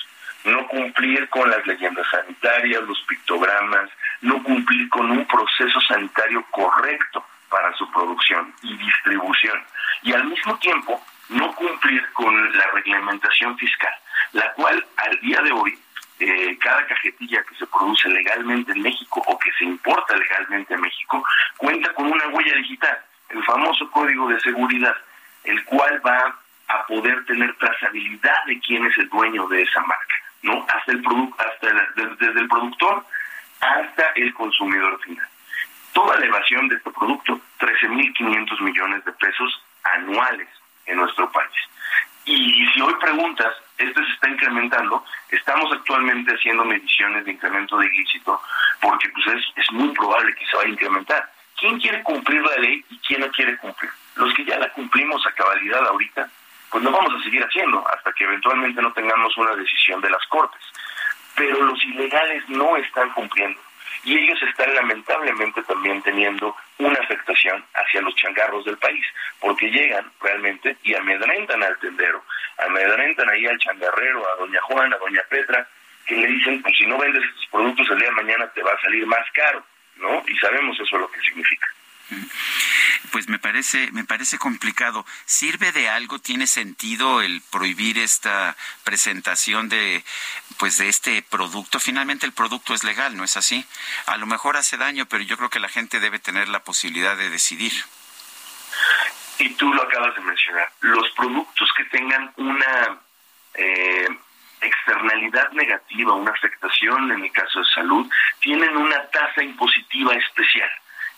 no 0.45 0.67
cumplir 0.67 1.27
con 1.29 1.49
las 1.49 1.65
leyendas 1.65 2.05
sanitarias, 2.09 2.83
los 2.83 2.99
pictogramas, 3.07 3.89
no 4.21 4.41
cumplir 4.43 4.89
con 4.89 5.09
un 5.11 5.25
proceso 5.25 5.79
sanitario 5.81 6.45
correcto 6.51 7.25
para 7.49 7.73
su 7.75 7.89
producción 7.91 8.53
y 8.61 8.75
distribución. 8.77 9.63
Y 10.01 10.13
al 10.13 10.25
mismo 10.25 10.57
tiempo, 10.59 11.01
no 11.29 11.53
cumplir 11.55 12.05
con 12.13 12.57
la 12.57 12.67
reglamentación 12.71 13.57
fiscal, 13.57 13.93
la 14.33 14.51
cual 14.53 14.85
al 14.97 15.19
día 15.21 15.41
de 15.41 15.51
hoy, 15.51 15.77
eh, 16.23 16.57
cada 16.59 16.85
cajetilla 16.87 17.43
que 17.43 17.55
se 17.55 17.67
produce 17.67 18.07
legalmente 18.09 18.71
en 18.71 18.81
México 18.81 19.21
o 19.27 19.37
que 19.37 19.51
se 19.53 19.65
importa 19.65 20.15
legalmente 20.15 20.73
en 20.73 20.81
México, 20.81 21.23
cuenta 21.57 21.93
con 21.93 22.11
una 22.11 22.27
huella 22.29 22.55
digital, 22.55 22.97
el 23.29 23.43
famoso 23.43 23.89
código 23.91 24.27
de 24.29 24.39
seguridad, 24.39 24.95
el 25.43 25.63
cual 25.65 26.01
va 26.05 26.39
a 26.69 26.85
poder 26.85 27.25
tener 27.25 27.53
trazabilidad 27.57 28.43
de 28.45 28.59
quién 28.59 28.85
es 28.85 28.97
el 28.97 29.09
dueño 29.09 29.47
de 29.47 29.61
esa 29.61 29.81
marca. 29.81 30.15
¿no? 30.43 30.65
Hasta 30.73 30.91
el 30.91 31.03
hasta 31.37 32.17
desde 32.19 32.39
el 32.39 32.47
productor 32.47 33.05
hasta 33.59 34.11
el 34.15 34.33
consumidor 34.33 34.99
final. 35.01 35.27
Toda 35.93 36.17
la 36.17 36.25
evasión 36.25 36.67
de 36.67 36.75
este 36.75 36.91
producto, 36.91 37.39
13.500 37.59 38.61
millones 38.61 39.05
de 39.05 39.11
pesos 39.13 39.63
anuales 39.83 40.47
en 40.85 40.97
nuestro 40.97 41.31
país. 41.31 41.51
Y 42.25 42.67
si 42.73 42.81
hoy 42.81 42.93
preguntas 42.99 43.53
Este 43.77 44.05
se 44.05 44.11
está 44.11 44.29
incrementando. 44.29 45.03
Estamos 45.29 45.71
actualmente 45.71 46.33
haciendo 46.33 46.63
mediciones 46.65 47.25
de 47.25 47.31
incremento 47.31 47.77
de 47.77 47.87
ilícito 47.87 48.41
porque 48.81 49.09
pues 49.09 49.27
es, 49.27 49.45
es 49.55 49.71
muy 49.71 49.89
probable 49.89 50.33
que 50.35 50.45
se 50.45 50.55
vaya 50.55 50.69
a 50.69 50.73
incrementar. 50.73 51.31
¿Quién 51.57 51.79
quiere 51.79 52.03
cumplir 52.03 52.41
la 52.41 52.57
ley 52.57 52.83
y 52.89 52.97
quién 52.99 53.21
no 53.21 53.31
quiere 53.31 53.57
cumplir? 53.57 53.91
Los 54.15 54.33
que 54.33 54.45
ya 54.45 54.59
la 54.59 54.69
cumplimos 54.73 55.25
a 55.25 55.31
cabalidad 55.31 55.87
ahorita, 55.87 56.29
pues 56.69 56.83
lo 56.83 56.91
vamos 56.91 57.13
a 57.13 57.23
seguir 57.23 57.43
haciendo 57.43 57.87
hasta 57.87 58.11
que 58.13 58.23
eventualmente 58.23 58.81
no 58.81 58.91
tengamos 58.93 59.35
una 59.37 59.55
decisión 59.55 60.01
de 60.01 60.09
las 60.09 60.25
Cortes. 60.27 60.61
Pero 61.35 61.63
los 61.63 61.83
ilegales 61.85 62.47
no 62.49 62.75
están 62.77 63.09
cumpliendo 63.11 63.59
y 64.03 64.17
ellos 64.17 64.41
están 64.43 64.73
lamentablemente 64.75 65.63
también 65.63 66.01
teniendo 66.01 66.55
una 66.79 66.99
afectación 66.99 67.63
hacia 67.73 68.01
los 68.01 68.15
changarros 68.15 68.65
del 68.65 68.77
país, 68.77 69.05
porque 69.39 69.69
llegan 69.69 70.11
realmente 70.21 70.77
y 70.83 70.95
amedrentan 70.95 71.63
al 71.63 71.77
tendero, 71.79 72.23
amedrentan 72.57 73.29
ahí 73.29 73.45
al 73.45 73.59
changarrero, 73.59 74.23
a 74.31 74.35
doña 74.37 74.61
Juana, 74.61 74.95
a 74.95 74.99
doña 74.99 75.21
Petra, 75.29 75.67
que 76.05 76.15
le 76.15 76.27
dicen, 76.27 76.61
pues 76.61 76.75
si 76.77 76.85
no 76.85 76.97
vendes 76.97 77.23
estos 77.23 77.47
productos 77.51 77.89
el 77.91 77.99
día 77.99 78.09
de 78.09 78.15
mañana 78.15 78.47
te 78.53 78.61
va 78.61 78.71
a 78.71 78.81
salir 78.81 79.05
más 79.05 79.25
caro, 79.33 79.63
¿no? 79.97 80.23
Y 80.27 80.37
sabemos 80.37 80.77
eso 80.79 80.97
lo 80.97 81.09
que 81.09 81.19
significa. 81.21 81.67
Pues 83.11 83.27
me 83.27 83.37
parece, 83.37 83.91
me 83.91 84.03
parece 84.03 84.37
complicado. 84.37 85.05
¿Sirve 85.25 85.71
de 85.71 85.89
algo? 85.89 86.19
¿Tiene 86.19 86.47
sentido 86.47 87.21
el 87.21 87.41
prohibir 87.51 87.99
esta 87.99 88.55
presentación 88.83 89.69
de, 89.69 90.03
pues 90.57 90.77
de 90.77 90.89
este 90.89 91.21
producto? 91.21 91.79
Finalmente 91.79 92.25
el 92.25 92.31
producto 92.31 92.73
es 92.73 92.83
legal, 92.83 93.15
¿no 93.15 93.23
es 93.23 93.37
así? 93.37 93.65
A 94.05 94.17
lo 94.17 94.25
mejor 94.25 94.57
hace 94.57 94.77
daño, 94.77 95.05
pero 95.05 95.23
yo 95.23 95.37
creo 95.37 95.49
que 95.49 95.59
la 95.59 95.69
gente 95.69 95.99
debe 95.99 96.19
tener 96.19 96.49
la 96.49 96.63
posibilidad 96.63 97.17
de 97.17 97.29
decidir. 97.29 97.73
Y 99.39 99.49
tú 99.55 99.73
lo 99.73 99.83
acabas 99.83 100.15
de 100.15 100.21
mencionar. 100.21 100.71
Los 100.81 101.09
productos 101.11 101.69
que 101.75 101.85
tengan 101.85 102.31
una 102.37 102.99
eh, 103.55 104.07
externalidad 104.61 105.51
negativa, 105.51 106.13
una 106.13 106.31
afectación 106.31 107.11
en 107.11 107.23
el 107.23 107.31
caso 107.31 107.59
de 107.59 107.65
salud, 107.65 108.09
tienen 108.39 108.75
una 108.77 109.05
tasa 109.09 109.43
impositiva 109.43 110.13
especial. 110.13 110.69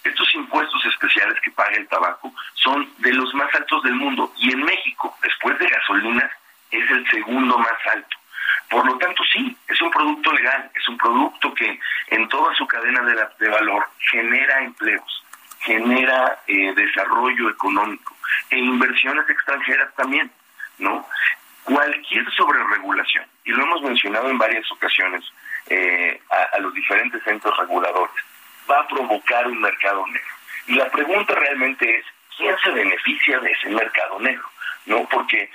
Estos 0.06 0.36
impuestos 0.36 0.86
especiales 0.86 1.42
que 1.42 1.50
paga 1.50 1.76
el 1.76 1.88
tabaco 1.88 2.32
son 2.54 2.88
de 3.00 3.12
los 3.12 3.34
más 3.34 3.54
altos 3.56 3.82
del 3.82 3.96
mundo 3.96 4.32
y 4.38 4.54
en 4.54 4.64
México, 4.64 5.18
después 5.24 5.58
de 5.58 5.68
gasolinas, 5.68 6.32
es 6.70 6.90
el 6.92 7.10
segundo 7.10 7.58
más 7.58 7.74
alto. 7.92 8.16
Por 8.70 8.86
lo 8.86 8.98
tanto, 9.00 9.24
sí, 9.34 9.58
es 9.68 9.82
un 9.82 9.90
producto 9.90 10.32
legal, 10.32 10.70
es 10.76 10.88
un 10.88 10.98
producto 10.98 11.52
que 11.56 11.80
en 12.10 12.30
toda 12.30 12.54
su 12.54 12.68
cadena 12.68 13.02
de, 13.02 13.50
valor 13.50 13.88
genera 14.12 14.62
empleos, 14.62 15.24
genera 15.62 16.40
eh, 16.46 16.74
desarrollo 16.76 17.50
económico 17.50 18.16
e 18.52 18.60
inversiones 18.60 19.28
extranjeras 19.28 19.94
también, 19.96 20.32
¿no? 20.78 21.08
Cualquier 21.64 22.32
sobreregulación, 22.32 23.26
y 23.44 23.52
lo 23.52 23.64
hemos 23.64 23.82
mencionado 23.82 24.30
en 24.30 24.38
varias 24.38 24.72
ocasiones 24.72 25.24
eh, 25.66 26.22
a 26.30 26.60
los 26.60 26.72
diferentes 26.76 27.24
centros 27.24 27.58
reguladores, 27.58 28.24
va 28.70 28.80
a 28.80 28.88
provocar 28.88 29.48
un 29.48 29.60
mercado 29.60 30.06
negro. 30.08 30.36
Y 30.68 30.76
la 30.76 30.90
pregunta 30.90 31.34
realmente 31.36 31.98
es, 31.98 32.06
¿quién 32.38 32.56
se 32.64 32.72
beneficia 32.72 33.40
de 33.40 33.52
ese 33.52 33.70
mercado 33.70 34.20
negro? 34.20 34.50
¿No? 34.86 35.08
Porque 35.10 35.50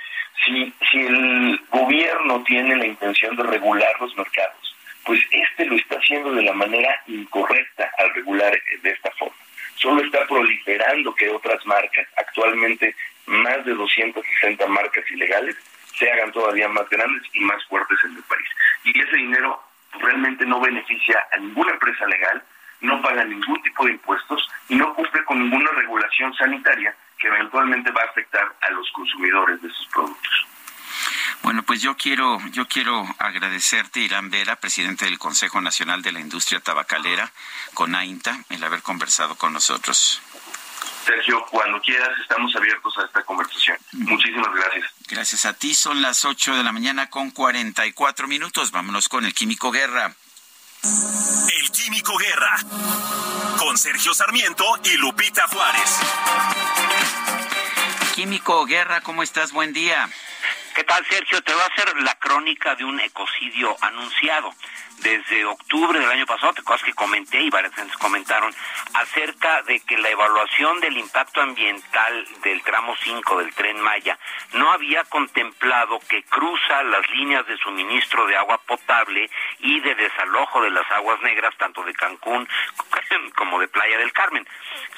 si, 0.45 0.73
si 0.89 0.99
el 0.99 1.61
gobierno 1.69 2.43
tiene 2.43 2.75
la 2.75 2.85
intención 2.85 3.35
de 3.35 3.43
regular 3.43 3.93
los 3.99 4.15
mercados, 4.15 4.75
pues 5.05 5.19
este 5.31 5.65
lo 5.65 5.75
está 5.75 5.95
haciendo 5.95 6.31
de 6.33 6.43
la 6.43 6.53
manera 6.53 7.01
incorrecta 7.07 7.89
al 7.97 8.13
regular 8.13 8.57
de 8.81 8.89
esta 8.89 9.11
forma. 9.11 9.35
Solo 9.75 10.03
está 10.03 10.25
proliferando 10.27 11.13
que 11.15 11.29
otras 11.29 11.65
marcas, 11.65 12.07
actualmente 12.17 12.95
más 13.25 13.65
de 13.65 13.73
260 13.73 14.67
marcas 14.67 15.09
ilegales, 15.09 15.55
se 15.97 16.09
hagan 16.11 16.31
todavía 16.31 16.67
más 16.67 16.87
grandes 16.89 17.23
y 17.33 17.39
más 17.41 17.63
fuertes 17.65 17.97
en 18.03 18.15
el 18.15 18.23
país. 18.23 18.47
Y 18.83 18.99
ese 18.99 19.15
dinero 19.17 19.61
realmente 19.99 20.45
no 20.45 20.59
beneficia 20.59 21.23
a 21.31 21.37
ninguna 21.37 21.71
empresa 21.71 22.05
legal, 22.07 22.43
no 22.81 23.01
paga 23.01 23.23
ningún 23.23 23.61
tipo 23.61 23.85
de 23.85 23.93
impuestos 23.93 24.47
y 24.69 24.75
no 24.75 24.93
cumple 24.93 25.23
con 25.25 25.39
ninguna 25.39 25.71
regulación 25.71 26.33
sanitaria 26.35 26.95
que 27.17 27.27
eventualmente 27.27 27.91
va 27.91 28.01
a 28.01 28.09
afectar 28.09 28.55
a 28.61 28.71
los 28.71 28.91
consumidores 28.91 29.61
de 29.61 29.69
sus 29.69 29.87
productos. 29.87 30.47
Bueno, 31.43 31.63
pues 31.63 31.81
yo 31.81 31.95
quiero, 31.95 32.39
yo 32.51 32.67
quiero 32.67 33.03
agradecerte, 33.17 33.99
Irán 33.99 34.29
Vera, 34.29 34.57
presidente 34.57 35.05
del 35.05 35.17
Consejo 35.17 35.59
Nacional 35.61 36.01
de 36.01 36.11
la 36.11 36.19
Industria 36.19 36.59
Tabacalera, 36.59 37.31
con 37.73 37.95
AINTA, 37.95 38.43
el 38.49 38.63
haber 38.63 38.81
conversado 38.81 39.35
con 39.35 39.53
nosotros. 39.53 40.21
Sergio, 41.05 41.43
cuando 41.49 41.81
quieras, 41.81 42.11
estamos 42.21 42.55
abiertos 42.55 42.95
a 42.99 43.05
esta 43.05 43.23
conversación. 43.23 43.77
Muchísimas 43.93 44.53
gracias. 44.53 44.85
Gracias 45.09 45.45
a 45.45 45.53
ti, 45.53 45.73
son 45.73 46.01
las 46.01 46.25
8 46.25 46.55
de 46.55 46.63
la 46.63 46.71
mañana 46.71 47.09
con 47.09 47.31
44 47.31 48.27
minutos. 48.27 48.71
Vámonos 48.71 49.09
con 49.09 49.25
el 49.25 49.33
Químico 49.33 49.71
Guerra. 49.71 50.13
El 50.83 51.71
Químico 51.71 52.17
Guerra. 52.17 52.57
Con 53.59 53.77
Sergio 53.77 54.15
Sarmiento 54.15 54.65
y 54.83 54.97
Lupita 54.97 55.47
Juárez. 55.47 55.99
Químico 58.15 58.65
Guerra, 58.65 59.01
¿cómo 59.01 59.21
estás? 59.21 59.51
Buen 59.51 59.73
día. 59.73 60.09
¿Qué 60.73 60.85
tal, 60.85 61.05
Sergio? 61.05 61.41
Te 61.41 61.53
voy 61.53 61.61
a 61.61 61.65
hacer 61.65 62.01
la 62.01 62.15
crónica 62.15 62.75
de 62.75 62.85
un 62.85 62.97
ecocidio 63.01 63.75
anunciado. 63.81 64.53
Desde 64.99 65.43
octubre 65.45 65.99
del 65.99 66.09
año 66.09 66.25
pasado, 66.25 66.53
te 66.53 66.63
cosas 66.63 66.83
que 66.83 66.93
comenté 66.93 67.41
y 67.41 67.49
varias 67.49 67.73
gentes 67.73 67.97
comentaron 67.97 68.53
acerca 68.93 69.63
de 69.63 69.79
que 69.81 69.97
la 69.97 70.09
evaluación 70.09 70.79
del 70.79 70.97
impacto 70.97 71.41
ambiental 71.41 72.27
del 72.43 72.61
tramo 72.61 72.95
5 73.03 73.39
del 73.39 73.53
tren 73.53 73.81
Maya 73.81 74.17
no 74.53 74.71
había 74.71 75.03
contemplado 75.05 75.99
que 76.07 76.23
cruza 76.23 76.83
las 76.83 77.09
líneas 77.09 77.45
de 77.47 77.57
suministro 77.57 78.25
de 78.27 78.37
agua 78.37 78.59
potable 78.59 79.29
y 79.59 79.79
de 79.79 79.95
desalojo 79.95 80.61
de 80.61 80.69
las 80.69 80.89
aguas 80.91 81.19
negras, 81.21 81.53
tanto 81.57 81.83
de 81.83 81.93
Cancún 81.93 82.47
como 83.35 83.59
de 83.59 83.67
Playa 83.67 83.97
del 83.97 84.13
Carmen. 84.13 84.47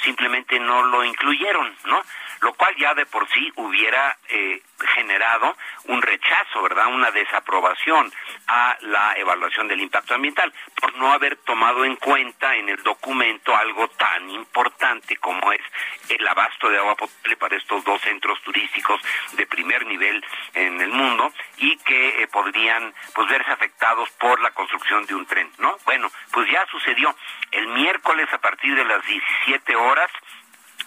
Simplemente 0.04 0.60
no 0.60 0.84
lo 0.84 1.04
incluyeron, 1.04 1.76
¿no? 1.86 2.04
Lo 2.44 2.54
cual 2.54 2.76
ya 2.76 2.94
de 2.94 3.06
por 3.06 3.28
sí 3.30 3.52
hubiera 3.56 4.18
eh, 4.28 4.62
generado 4.96 5.56
un 5.86 6.02
rechazo, 6.02 6.62
¿verdad? 6.62 6.88
Una 6.88 7.10
desaprobación 7.12 8.12
a 8.48 8.78
la 8.82 9.14
evaluación 9.16 9.68
del 9.70 9.80
impacto 9.80 10.14
ambiental 10.14 10.54
por 10.76 10.94
no 10.98 11.14
haber 11.14 11.38
tomado 11.38 11.86
en 11.86 11.96
cuenta 11.96 12.56
en 12.56 12.68
el 12.68 12.84
documento 12.84 13.56
algo 13.56 13.88
tan 13.90 14.30
importante 14.30 15.16
como 15.18 15.54
es 15.54 15.62
el 16.10 16.28
abasto 16.28 16.70
de 16.70 16.78
agua 16.78 16.96
potable 16.96 17.38
para 17.38 17.56
estos 17.56 17.84
dos 17.86 18.02
centros 18.02 18.42
turísticos 18.42 19.02
de 19.34 19.48
primer 19.48 19.86
nivel 19.86 20.24
en 20.54 20.82
el 20.82 20.90
mundo 20.90 21.32
y 21.58 21.78
que 21.78 22.24
eh, 22.24 22.28
podrían 22.28 22.94
pues 23.16 23.30
verse 23.30 23.52
afectados 23.52 24.10
por 24.20 24.42
la 24.42 24.52
construcción 24.52 25.06
de 25.06 25.16
un 25.16 25.26
tren, 25.26 25.50
¿no? 25.60 25.78
Bueno, 25.86 26.12
pues 26.32 26.50
ya 26.52 26.66
sucedió 26.70 27.16
el 27.52 27.68
miércoles 27.70 28.28
a 28.34 28.40
partir 28.40 28.76
de 28.76 28.84
las 28.84 29.06
17 29.06 29.76
horas 29.78 30.12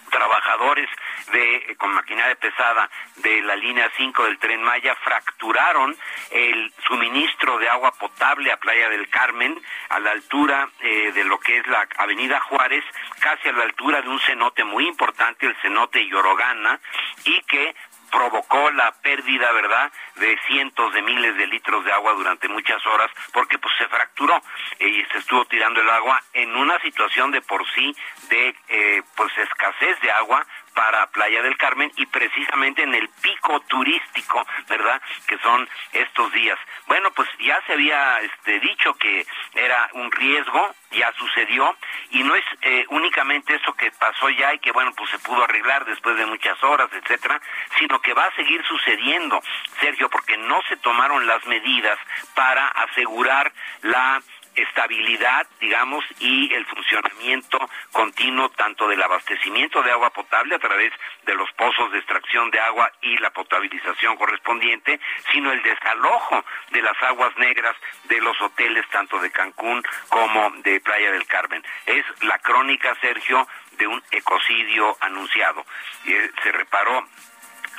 trabajadores 0.09 0.89
de 1.31 1.75
con 1.77 1.93
maquinaria 1.93 2.35
pesada 2.35 2.89
de 3.17 3.41
la 3.41 3.55
línea 3.55 3.89
5 3.97 4.23
del 4.23 4.39
tren 4.39 4.63
Maya 4.63 4.95
fracturaron 5.03 5.95
el 6.31 6.73
suministro 6.87 7.57
de 7.57 7.69
agua 7.69 7.91
potable 7.91 8.51
a 8.51 8.57
Playa 8.57 8.89
del 8.89 9.09
Carmen 9.09 9.59
a 9.89 9.99
la 9.99 10.11
altura 10.11 10.69
eh, 10.81 11.11
de 11.13 11.23
lo 11.23 11.39
que 11.39 11.57
es 11.57 11.67
la 11.67 11.87
Avenida 11.97 12.39
Juárez, 12.41 12.83
casi 13.19 13.49
a 13.49 13.53
la 13.53 13.63
altura 13.63 14.01
de 14.01 14.09
un 14.09 14.19
cenote 14.19 14.63
muy 14.63 14.87
importante, 14.87 15.45
el 15.45 15.55
cenote 15.61 16.07
Yorogana, 16.07 16.79
y 17.25 17.41
que 17.41 17.75
provocó 18.11 18.71
la 18.71 18.91
pérdida, 18.91 19.51
¿verdad?, 19.51 19.91
de 20.15 20.37
cientos 20.47 20.93
de 20.93 21.01
miles 21.01 21.37
de 21.37 21.47
litros 21.47 21.83
de 21.85 21.91
agua 21.91 22.13
durante 22.13 22.47
muchas 22.47 22.85
horas, 22.85 23.11
porque 23.33 23.57
pues 23.57 23.73
se 23.77 23.87
fracturó 23.87 24.41
y 24.79 25.03
se 25.11 25.17
estuvo 25.19 25.45
tirando 25.45 25.81
el 25.81 25.89
agua 25.89 26.21
en 26.33 26.55
una 26.55 26.79
situación 26.79 27.31
de 27.31 27.41
por 27.41 27.65
sí 27.71 27.95
de 28.29 28.55
eh, 28.69 29.01
pues 29.15 29.31
escasez 29.37 29.99
de 30.01 30.11
agua 30.11 30.45
para 30.77 31.07
Playa 31.07 31.41
del 31.41 31.57
Carmen 31.57 31.91
y 31.95 32.05
precisamente 32.05 32.83
en 32.83 32.93
el 32.93 33.09
pico 33.19 33.59
turístico, 33.61 34.45
¿verdad? 34.69 35.01
Que 35.27 35.39
son 35.39 35.67
estos 35.91 36.31
días. 36.33 36.59
Bueno, 36.85 37.09
pues 37.15 37.27
ya 37.39 37.59
se 37.65 37.73
había 37.73 38.19
este, 38.19 38.59
dicho 38.59 38.93
que 38.93 39.25
era 39.55 39.89
un 39.93 40.11
riesgo, 40.11 40.75
ya 40.91 41.11
sucedió 41.13 41.75
y 42.11 42.21
no 42.21 42.35
es 42.35 42.45
eh, 42.61 42.85
únicamente 42.89 43.55
eso 43.55 43.73
que 43.73 43.89
pasó 43.89 44.29
ya 44.29 44.53
y 44.53 44.59
que 44.59 44.71
bueno, 44.71 44.93
pues 44.95 45.09
se 45.09 45.17
pudo 45.17 45.43
arreglar 45.43 45.83
después 45.83 46.15
de 46.15 46.27
muchas 46.27 46.63
horas, 46.63 46.89
etcétera, 46.93 47.41
sino 47.79 47.99
que 47.99 48.13
va 48.13 48.25
a 48.25 48.35
seguir 48.35 48.63
sucediendo, 48.65 49.41
Sergio, 49.81 50.09
porque 50.11 50.37
no 50.37 50.61
se 50.69 50.77
tomaron 50.77 51.25
las 51.25 51.43
medidas 51.47 51.97
para 52.35 52.67
asegurar 52.67 53.51
la 53.81 54.21
estabilidad, 54.57 55.47
digamos, 55.59 56.03
y 56.19 56.53
el 56.53 56.65
funcionamiento 56.65 57.57
continuo 57.91 58.49
tanto 58.49 58.87
del 58.87 59.01
abastecimiento 59.01 59.81
de 59.83 59.91
agua 59.91 60.09
potable 60.09 60.55
a 60.55 60.59
través 60.59 60.91
de 61.25 61.35
los 61.35 61.51
pozos 61.53 61.91
de 61.91 61.99
extracción 61.99 62.49
de 62.51 62.59
agua 62.59 62.91
y 63.01 63.17
la 63.17 63.29
potabilización 63.29 64.15
correspondiente, 64.17 64.99
sino 65.31 65.51
el 65.51 65.61
desalojo 65.61 66.43
de 66.71 66.81
las 66.81 67.01
aguas 67.03 67.35
negras 67.37 67.75
de 68.05 68.19
los 68.21 68.39
hoteles 68.41 68.87
tanto 68.89 69.19
de 69.19 69.31
Cancún 69.31 69.83
como 70.09 70.51
de 70.63 70.79
Playa 70.81 71.11
del 71.11 71.25
Carmen. 71.27 71.63
Es 71.85 72.05
la 72.23 72.39
crónica, 72.39 72.95
Sergio, 73.01 73.47
de 73.77 73.87
un 73.87 74.01
ecocidio 74.11 74.97
anunciado. 75.01 75.65
Eh, 76.05 76.31
se 76.43 76.51
reparó 76.51 77.07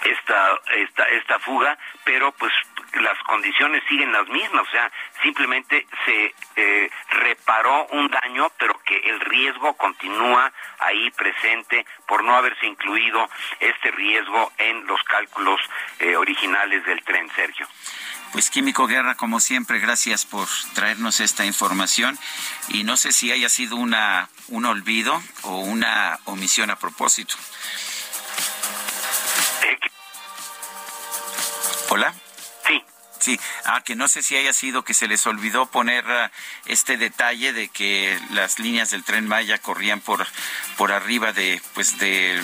esta, 0.05 0.61
esta, 0.77 1.05
esta 1.05 1.39
fuga, 1.41 1.77
pero 2.05 2.33
pues 2.33 2.53
las 2.95 3.19
condiciones 3.25 3.83
siguen 3.89 4.13
las 4.13 4.29
mismas, 4.29 4.67
o 4.67 4.71
sea, 4.71 4.91
simplemente 5.23 5.87
se 6.05 6.35
eh, 6.57 6.91
reparó 7.11 7.87
un 7.93 8.09
daño, 8.09 8.51
pero 8.59 8.79
que 8.85 8.97
el 8.97 9.21
riesgo 9.21 9.75
continúa 9.75 10.53
ahí 10.79 11.11
presente 11.11 11.87
por 12.07 12.25
no 12.25 12.37
haberse 12.37 12.67
incluido 12.67 13.29
este 13.61 13.91
riesgo 13.91 14.53
en 14.59 14.87
los 14.87 15.03
cálculos 15.05 15.61
eh, 15.99 16.17
originales 16.17 16.85
del 16.85 17.03
tren, 17.05 17.29
Sergio. 17.35 17.67
Pues 18.33 18.51
Químico 18.51 18.87
Guerra, 18.87 19.15
como 19.15 19.41
siempre, 19.41 19.79
gracias 19.79 20.27
por 20.27 20.47
traernos 20.75 21.21
esta 21.21 21.47
información 21.47 22.19
y 22.69 22.85
no 22.85 22.97
sé 22.97 23.13
si 23.13 23.33
haya 23.33 23.49
sido 23.49 23.77
una 23.77 24.29
un 24.49 24.67
olvido 24.67 25.23
o 25.43 25.61
una 25.61 26.19
omisión 26.25 26.71
a 26.71 26.77
propósito. 26.77 27.37
Hola. 31.91 32.13
Ah, 33.65 33.83
que 33.85 33.97
no 33.97 34.09
sé 34.09 34.23
si 34.23 34.37
haya 34.37 34.53
sido 34.53 34.85
que 34.85 34.95
se 34.95 35.09
les 35.09 35.27
olvidó 35.27 35.67
poner 35.67 36.05
ah, 36.09 36.31
este 36.67 36.97
detalle 36.97 37.53
de 37.53 37.69
que 37.69 38.19
las 38.31 38.59
líneas 38.59 38.91
del 38.91 39.05
tren 39.05 39.27
Maya 39.27 39.59
corrían 39.59 40.01
por 40.01 40.27
por 40.77 40.93
arriba 40.93 41.33
de 41.33 41.61
pues 41.75 41.99
de, 41.99 42.41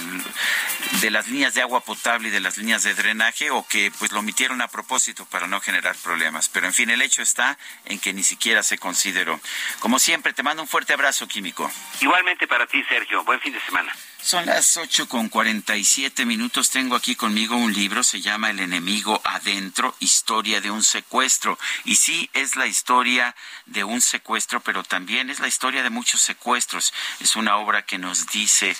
de 1.00 1.10
las 1.10 1.28
líneas 1.28 1.54
de 1.54 1.62
agua 1.62 1.80
potable 1.80 2.28
y 2.28 2.30
de 2.30 2.40
las 2.40 2.58
líneas 2.58 2.82
de 2.82 2.94
drenaje 2.94 3.50
o 3.50 3.66
que 3.66 3.92
pues 3.98 4.12
lo 4.12 4.20
omitieron 4.20 4.60
a 4.62 4.68
propósito 4.68 5.24
para 5.26 5.46
no 5.46 5.60
generar 5.60 5.96
problemas. 5.96 6.48
Pero 6.48 6.66
en 6.66 6.72
fin, 6.72 6.90
el 6.90 7.02
hecho 7.02 7.22
está 7.22 7.58
en 7.84 7.98
que 7.98 8.12
ni 8.12 8.22
siquiera 8.22 8.62
se 8.62 8.78
consideró. 8.78 9.40
Como 9.80 9.98
siempre, 9.98 10.32
te 10.32 10.42
mando 10.42 10.62
un 10.62 10.68
fuerte 10.68 10.92
abrazo, 10.92 11.28
Químico. 11.28 11.70
Igualmente 12.00 12.46
para 12.46 12.66
ti, 12.66 12.82
Sergio. 12.88 13.24
Buen 13.24 13.40
fin 13.40 13.52
de 13.52 13.60
semana. 13.60 13.94
Son 14.24 14.46
las 14.46 14.78
ocho 14.78 15.06
con 15.06 15.28
cuarenta 15.28 15.76
y 15.76 15.84
siete 15.84 16.24
minutos. 16.24 16.70
Tengo 16.70 16.96
aquí 16.96 17.14
conmigo 17.14 17.56
un 17.56 17.74
libro, 17.74 18.02
se 18.02 18.22
llama 18.22 18.48
El 18.48 18.60
enemigo 18.60 19.20
adentro, 19.22 19.94
historia 20.00 20.62
de 20.62 20.70
un 20.70 20.82
secuestro. 20.82 21.58
Y 21.84 21.96
sí, 21.96 22.30
es 22.32 22.56
la 22.56 22.66
historia 22.66 23.36
de 23.66 23.84
un 23.84 24.00
secuestro, 24.00 24.60
pero 24.60 24.82
también 24.82 25.28
es 25.28 25.40
la 25.40 25.48
historia 25.48 25.82
de 25.82 25.90
muchos 25.90 26.22
secuestros. 26.22 26.94
Es 27.20 27.36
una 27.36 27.58
obra 27.58 27.84
que 27.84 27.98
nos 27.98 28.26
dice, 28.28 28.74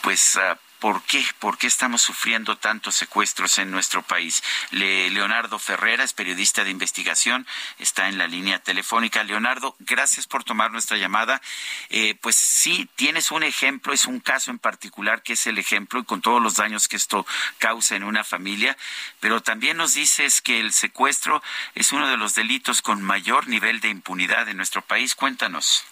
pues, 0.00 0.38
ah, 0.38 0.58
¿Por 0.86 1.02
qué? 1.02 1.26
¿Por 1.40 1.58
qué 1.58 1.66
estamos 1.66 2.00
sufriendo 2.00 2.58
tantos 2.58 2.94
secuestros 2.94 3.58
en 3.58 3.72
nuestro 3.72 4.02
país? 4.02 4.40
Le- 4.70 5.10
Leonardo 5.10 5.58
Ferrera 5.58 6.04
es 6.04 6.12
periodista 6.12 6.62
de 6.62 6.70
investigación, 6.70 7.44
está 7.80 8.06
en 8.08 8.18
la 8.18 8.28
línea 8.28 8.60
telefónica. 8.60 9.24
Leonardo, 9.24 9.74
gracias 9.80 10.28
por 10.28 10.44
tomar 10.44 10.70
nuestra 10.70 10.96
llamada. 10.96 11.42
Eh, 11.90 12.14
pues 12.22 12.36
sí, 12.36 12.88
tienes 12.94 13.32
un 13.32 13.42
ejemplo, 13.42 13.92
es 13.92 14.06
un 14.06 14.20
caso 14.20 14.52
en 14.52 14.60
particular 14.60 15.24
que 15.24 15.32
es 15.32 15.48
el 15.48 15.58
ejemplo 15.58 15.98
y 15.98 16.04
con 16.04 16.20
todos 16.20 16.40
los 16.40 16.54
daños 16.54 16.86
que 16.86 16.94
esto 16.94 17.26
causa 17.58 17.96
en 17.96 18.04
una 18.04 18.22
familia, 18.22 18.78
pero 19.18 19.42
también 19.42 19.76
nos 19.76 19.94
dices 19.94 20.40
que 20.40 20.60
el 20.60 20.72
secuestro 20.72 21.42
es 21.74 21.90
uno 21.90 22.06
de 22.06 22.16
los 22.16 22.36
delitos 22.36 22.80
con 22.80 23.02
mayor 23.02 23.48
nivel 23.48 23.80
de 23.80 23.88
impunidad 23.88 24.48
en 24.48 24.56
nuestro 24.56 24.82
país. 24.82 25.16
Cuéntanos. 25.16 25.84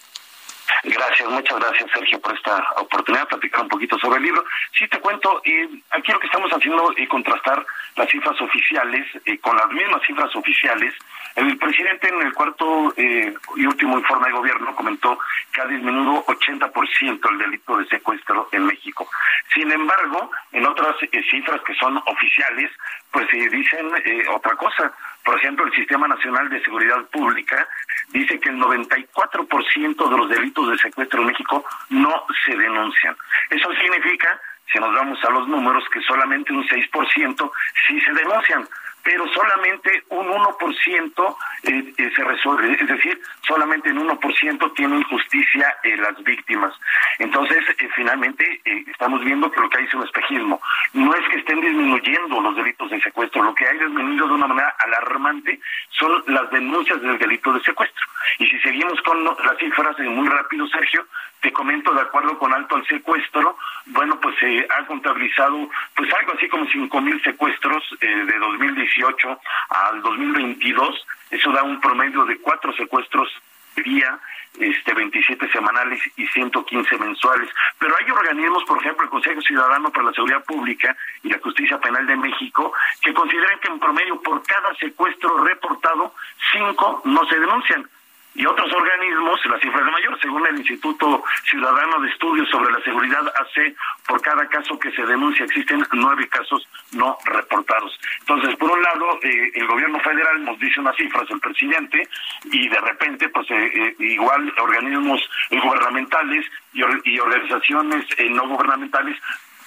Gracias, 0.85 1.29
muchas 1.29 1.59
gracias 1.59 1.91
Sergio 1.93 2.21
por 2.21 2.35
esta 2.35 2.63
oportunidad 2.77 3.25
de 3.25 3.29
platicar 3.29 3.63
un 3.63 3.69
poquito 3.69 3.99
sobre 3.99 4.19
el 4.19 4.25
libro. 4.25 4.45
Sí, 4.73 4.87
te 4.89 4.99
cuento, 5.01 5.41
eh, 5.45 5.69
aquí 5.91 6.13
lo 6.13 6.19
que 6.19 6.27
estamos 6.27 6.51
haciendo 6.51 6.93
es 6.97 7.09
contrastar 7.09 7.65
las 7.97 8.09
cifras 8.09 8.41
oficiales 8.41 9.07
eh, 9.25 9.39
con 9.39 9.57
las 9.57 9.69
mismas 9.69 10.03
cifras 10.07 10.35
oficiales. 10.37 10.95
El 11.37 11.59
presidente 11.59 12.09
en 12.09 12.23
el 12.23 12.33
cuarto 12.33 12.95
eh, 12.97 13.35
y 13.57 13.67
último 13.67 13.99
informe 13.99 14.29
de 14.29 14.35
gobierno 14.35 14.75
comentó 14.77 15.19
que 15.53 15.61
ha 15.61 15.67
disminuido 15.67 16.25
80% 16.27 17.31
el 17.31 17.39
delito 17.39 17.77
de 17.77 17.87
secuestro 17.87 18.49
en 18.53 18.67
México. 18.67 19.09
Sin 19.53 19.71
embargo, 19.71 20.31
en 20.53 20.67
otras 20.67 20.97
eh, 21.03 21.23
cifras 21.31 21.61
que 21.63 21.75
son 21.75 21.97
oficiales, 22.07 22.71
pues 23.11 23.27
eh, 23.33 23.49
dicen 23.51 23.89
eh, 24.05 24.25
otra 24.33 24.55
cosa. 24.57 24.93
Por 25.25 25.37
ejemplo, 25.39 25.67
el 25.67 25.73
Sistema 25.73 26.09
Nacional 26.09 26.49
de 26.51 26.63
Seguridad 26.63 27.05
Pública 27.07 27.67
dice 28.11 28.39
que 28.39 28.51
el 28.51 28.61
94% 28.61 30.11
de 30.11 30.17
los 30.17 30.29
delitos 30.29 30.71
de 30.71 30.79
secuestro 30.79 31.21
en 31.21 31.29
México 31.29 31.65
no 31.91 32.27
se 32.45 32.57
denuncian. 32.57 33.17
Eso 33.51 33.73
significa, 33.75 34.41
si 34.73 34.79
nos 34.79 34.95
vamos 34.95 35.19
a 35.25 35.31
los 35.31 35.49
números, 35.49 35.85
que 35.93 36.01
solamente 36.03 36.53
un 36.53 36.67
6% 36.67 37.51
sí 37.87 38.01
se 38.01 38.13
denuncian 38.13 38.69
pero 39.05 39.29
solamente 39.29 40.03
un 40.09 40.27
1% 40.27 41.37
eh, 41.65 41.95
eh, 41.97 42.11
se 42.17 42.25
resuelve, 42.25 42.73
es 42.81 42.89
decir, 42.89 43.21
solamente 43.47 43.91
en 43.91 43.99
1% 43.99 44.75
tienen 44.75 45.03
justicia 45.05 45.77
eh, 45.83 45.97
las 45.97 46.23
víctimas. 46.25 46.73
Entonces, 47.19 47.59
eh, 47.79 47.89
finalmente, 47.95 48.61
eh, 48.65 48.85
estamos 48.91 49.23
viendo 49.25 49.51
que 49.51 49.61
lo 49.61 49.69
que 49.69 49.79
hay 49.79 49.85
es 49.85 49.95
un 49.95 50.03
espejismo. 50.05 50.61
No 50.95 51.15
es 51.15 51.29
que 51.29 51.37
estén 51.37 51.61
disminuyendo 51.61 52.41
los 52.41 52.57
delitos 52.57 52.91
de 52.91 53.01
secuestro, 53.01 53.43
lo 53.43 53.55
que 53.55 53.67
hay 53.67 53.79
disminuido 53.79 54.27
de 54.27 54.35
una 54.35 54.47
manera 54.47 54.75
alarmante 54.79 55.61
son 55.91 56.23
las 56.27 56.51
denuncias 56.51 57.01
del 57.03 57.19
delito 57.19 57.53
de 57.53 57.61
secuestro. 57.63 58.07
Y 58.39 58.47
si 58.47 58.59
seguimos 58.61 59.01
con 59.03 59.23
las 59.25 59.59
cifras, 59.59 59.99
eh, 59.99 60.03
muy 60.05 60.29
rápido, 60.29 60.67
Sergio, 60.69 61.07
te 61.45 61.53
comento, 61.53 61.93
de 61.93 62.01
acuerdo 62.01 62.39
con 62.39 62.55
Alto 62.55 62.77
al 62.77 62.87
Secuestro, 62.87 63.59
bueno, 63.85 64.19
pues 64.19 64.35
se 64.41 64.67
ha 64.67 64.87
contabilizado 64.87 65.69
pues 65.95 66.11
algo 66.15 66.33
así 66.33 66.49
como 66.49 66.67
cinco 66.69 67.03
mil 67.03 67.23
secuestros 67.23 67.85
eh, 68.01 68.07
de 68.07 68.39
2018 68.39 69.41
al 69.69 70.01
2022. 70.01 71.07
Eso 71.31 71.53
da 71.53 71.63
un 71.63 71.79
promedio 71.83 72.25
de 72.25 72.39
cuatro 72.39 72.73
secuestros 72.73 73.29
día, 73.77 74.19
este 74.59 74.95
27 74.95 75.53
semanales 75.53 76.01
y 76.17 76.27
115 76.29 76.97
mensuales. 76.97 77.51
Pero 77.79 77.95
hay 77.95 78.11
organismos, 78.11 78.65
por 78.65 78.81
ejemplo, 78.81 79.05
el 79.05 79.11
Consejo 79.11 79.43
Ciudadano 79.43 79.91
para 79.91 80.07
la 80.07 80.13
Seguridad 80.15 80.45
Pública 80.47 80.97
y 81.23 81.29
la 81.29 81.41
Justicia 81.41 81.79
Penal 81.79 82.07
de 82.07 82.17
México, 82.17 82.73
que 83.03 83.13
consideran 83.13 83.61
que 83.61 83.69
en 83.69 83.81
promedio 83.81 84.19
por 84.23 84.43
cada 84.47 84.75
secuestro 84.77 85.45
reportado, 85.45 86.15
cinco 86.53 87.03
no 87.05 87.23
se 87.27 87.39
denuncian 87.39 87.87
y 88.35 88.45
otros 88.47 88.73
organismos, 88.73 89.41
la 89.47 89.59
cifra 89.61 89.81
es 89.81 89.93
mayor, 89.93 90.21
según 90.21 90.47
el 90.47 90.57
Instituto 90.59 91.23
Ciudadano 91.49 92.01
de 92.01 92.09
Estudios 92.09 92.49
sobre 92.51 92.73
la 92.73 92.81
Seguridad 92.83 93.27
AC, 93.29 93.75
por 94.07 94.21
cada 94.23 94.47
caso 94.49 94.79
que 94.79 94.91
se 94.93 95.07
denuncia 95.07 95.45
existen 95.45 95.85
nueve 95.93 96.27
casos 96.29 96.67
no 96.93 97.17
reportados. 97.27 97.99
Entonces, 98.21 98.57
por 98.57 98.71
un 98.73 98.83
lado, 98.83 99.19
eh, 99.23 99.51
el 99.55 99.67
gobierno 99.67 100.01
federal 100.01 100.45
nos 100.45 100.59
dice 100.59 100.81
unas 100.81 100.97
cifras, 100.97 101.31
el 101.31 101.41
presidente, 101.41 102.09
y 102.45 102.69
de 102.69 102.81
repente, 102.81 103.29
pues 103.29 103.49
eh, 103.51 103.71
eh, 103.75 103.95
igual 104.01 104.53
organismos 104.59 105.21
gubernamentales 105.51 106.45
y, 106.73 106.83
or- 106.83 107.01
y 107.05 107.19
organizaciones 107.19 108.05
eh, 108.19 108.29
no 108.31 108.49
gubernamentales 108.49 109.17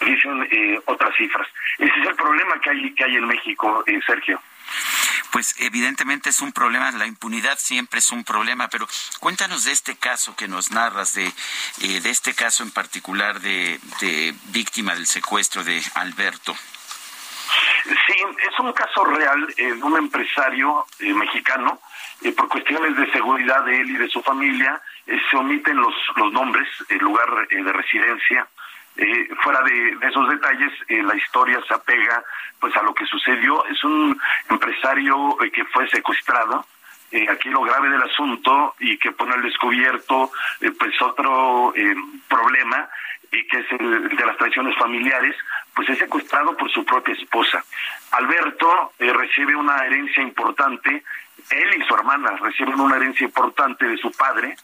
dicen 0.02 0.48
eh, 0.52 0.80
otras 0.86 1.16
cifras. 1.16 1.48
Ese 1.80 2.00
es 2.02 2.08
el 2.08 2.16
problema 2.16 2.60
que 2.62 2.70
hay, 2.70 2.94
que 2.94 3.04
hay 3.04 3.16
en 3.16 3.28
México, 3.28 3.84
Sergio. 4.06 4.40
Pues 5.32 5.56
evidentemente 5.60 6.30
es 6.30 6.42
un 6.42 6.52
problema, 6.52 6.92
la 6.92 7.06
impunidad 7.06 7.58
siempre 7.58 8.00
es 8.00 8.12
un 8.12 8.24
problema, 8.24 8.70
pero 8.70 8.88
cuéntanos 9.20 9.66
de 9.66 9.72
este 9.72 9.96
caso 9.96 10.36
que 10.36 10.48
nos 10.48 10.72
narras, 10.72 11.14
de, 11.14 11.32
eh, 11.82 12.02
de 12.02 12.10
este 12.10 12.34
caso 12.34 12.64
en 12.64 12.72
particular 12.72 13.40
de, 13.42 13.80
víctima 14.46 14.96
del 14.96 15.06
secuestro 15.06 15.64
de 15.64 15.82
Alberto. 15.96 16.56
Sí, 17.84 18.16
es 18.16 18.60
un 18.60 18.74
caso 18.74 19.06
real 19.06 19.54
eh, 19.58 19.74
de 19.74 19.84
un 19.84 19.98
empresario 19.98 20.86
eh, 21.00 21.14
mexicano. 21.14 21.80
por 22.36 22.48
cuestiones 22.48 22.96
de 22.96 23.12
seguridad 23.12 23.64
de 23.66 23.82
él 23.82 23.90
y 23.92 23.98
de 23.98 24.10
su 24.10 24.22
familia, 24.24 24.82
se 25.06 25.38
omiten 25.38 25.78
los, 25.78 25.94
los 26.16 26.34
nombres, 26.34 26.68
el 26.90 26.98
lugar 26.98 27.48
de 27.48 27.74
residencia. 27.74 28.48
Eh, 28.98 29.30
fuera 29.44 29.62
de, 29.62 29.98
esos 30.08 30.28
detalles, 30.30 30.72
eh, 30.88 31.04
la 31.04 31.16
historia 31.16 31.60
se 31.68 31.74
apega 31.74 32.24
pues 32.60 32.76
a 32.76 32.82
lo 32.82 32.94
que 32.96 33.06
sucedió. 33.06 33.64
Es 33.68 33.84
un 33.84 34.20
empresario 34.50 35.38
eh, 35.44 35.52
que 35.52 35.64
fue 35.66 35.88
secuestrado. 35.90 36.66
Eh, 37.12 37.28
aquí 37.30 37.50
lo 37.50 37.62
grave 37.62 37.90
del 37.90 38.02
asunto 38.02 38.76
y 38.80 38.98
que 38.98 39.12
pone 39.12 39.34
al 39.34 39.42
descubierto 39.44 40.32
eh, 40.62 40.72
pues 40.78 41.00
otro 41.02 41.74
problema 42.28 42.90
y 43.32 43.48
que 43.48 43.60
es 43.60 43.72
el 43.74 44.10
de 44.10 44.26
las 44.26 44.38
traiciones 44.38 44.76
familiares, 44.78 45.36
pues 45.76 45.88
es 45.90 46.00
secuestrado 46.00 46.58
por 46.58 46.70
su 46.72 46.84
propia 46.84 47.14
esposa. 47.14 47.64
Alberto 48.12 48.94
recibe 49.00 49.56
una 49.56 49.86
herencia 49.86 50.24
importante, 50.24 51.04
él 51.52 51.76
y 51.78 51.84
su 51.86 51.94
hermana 51.94 52.32
reciben 52.42 52.80
una 52.80 52.96
herencia 52.96 53.26
importante 53.26 53.86
de 53.86 53.98
su 53.98 54.12
padre, 54.12 54.56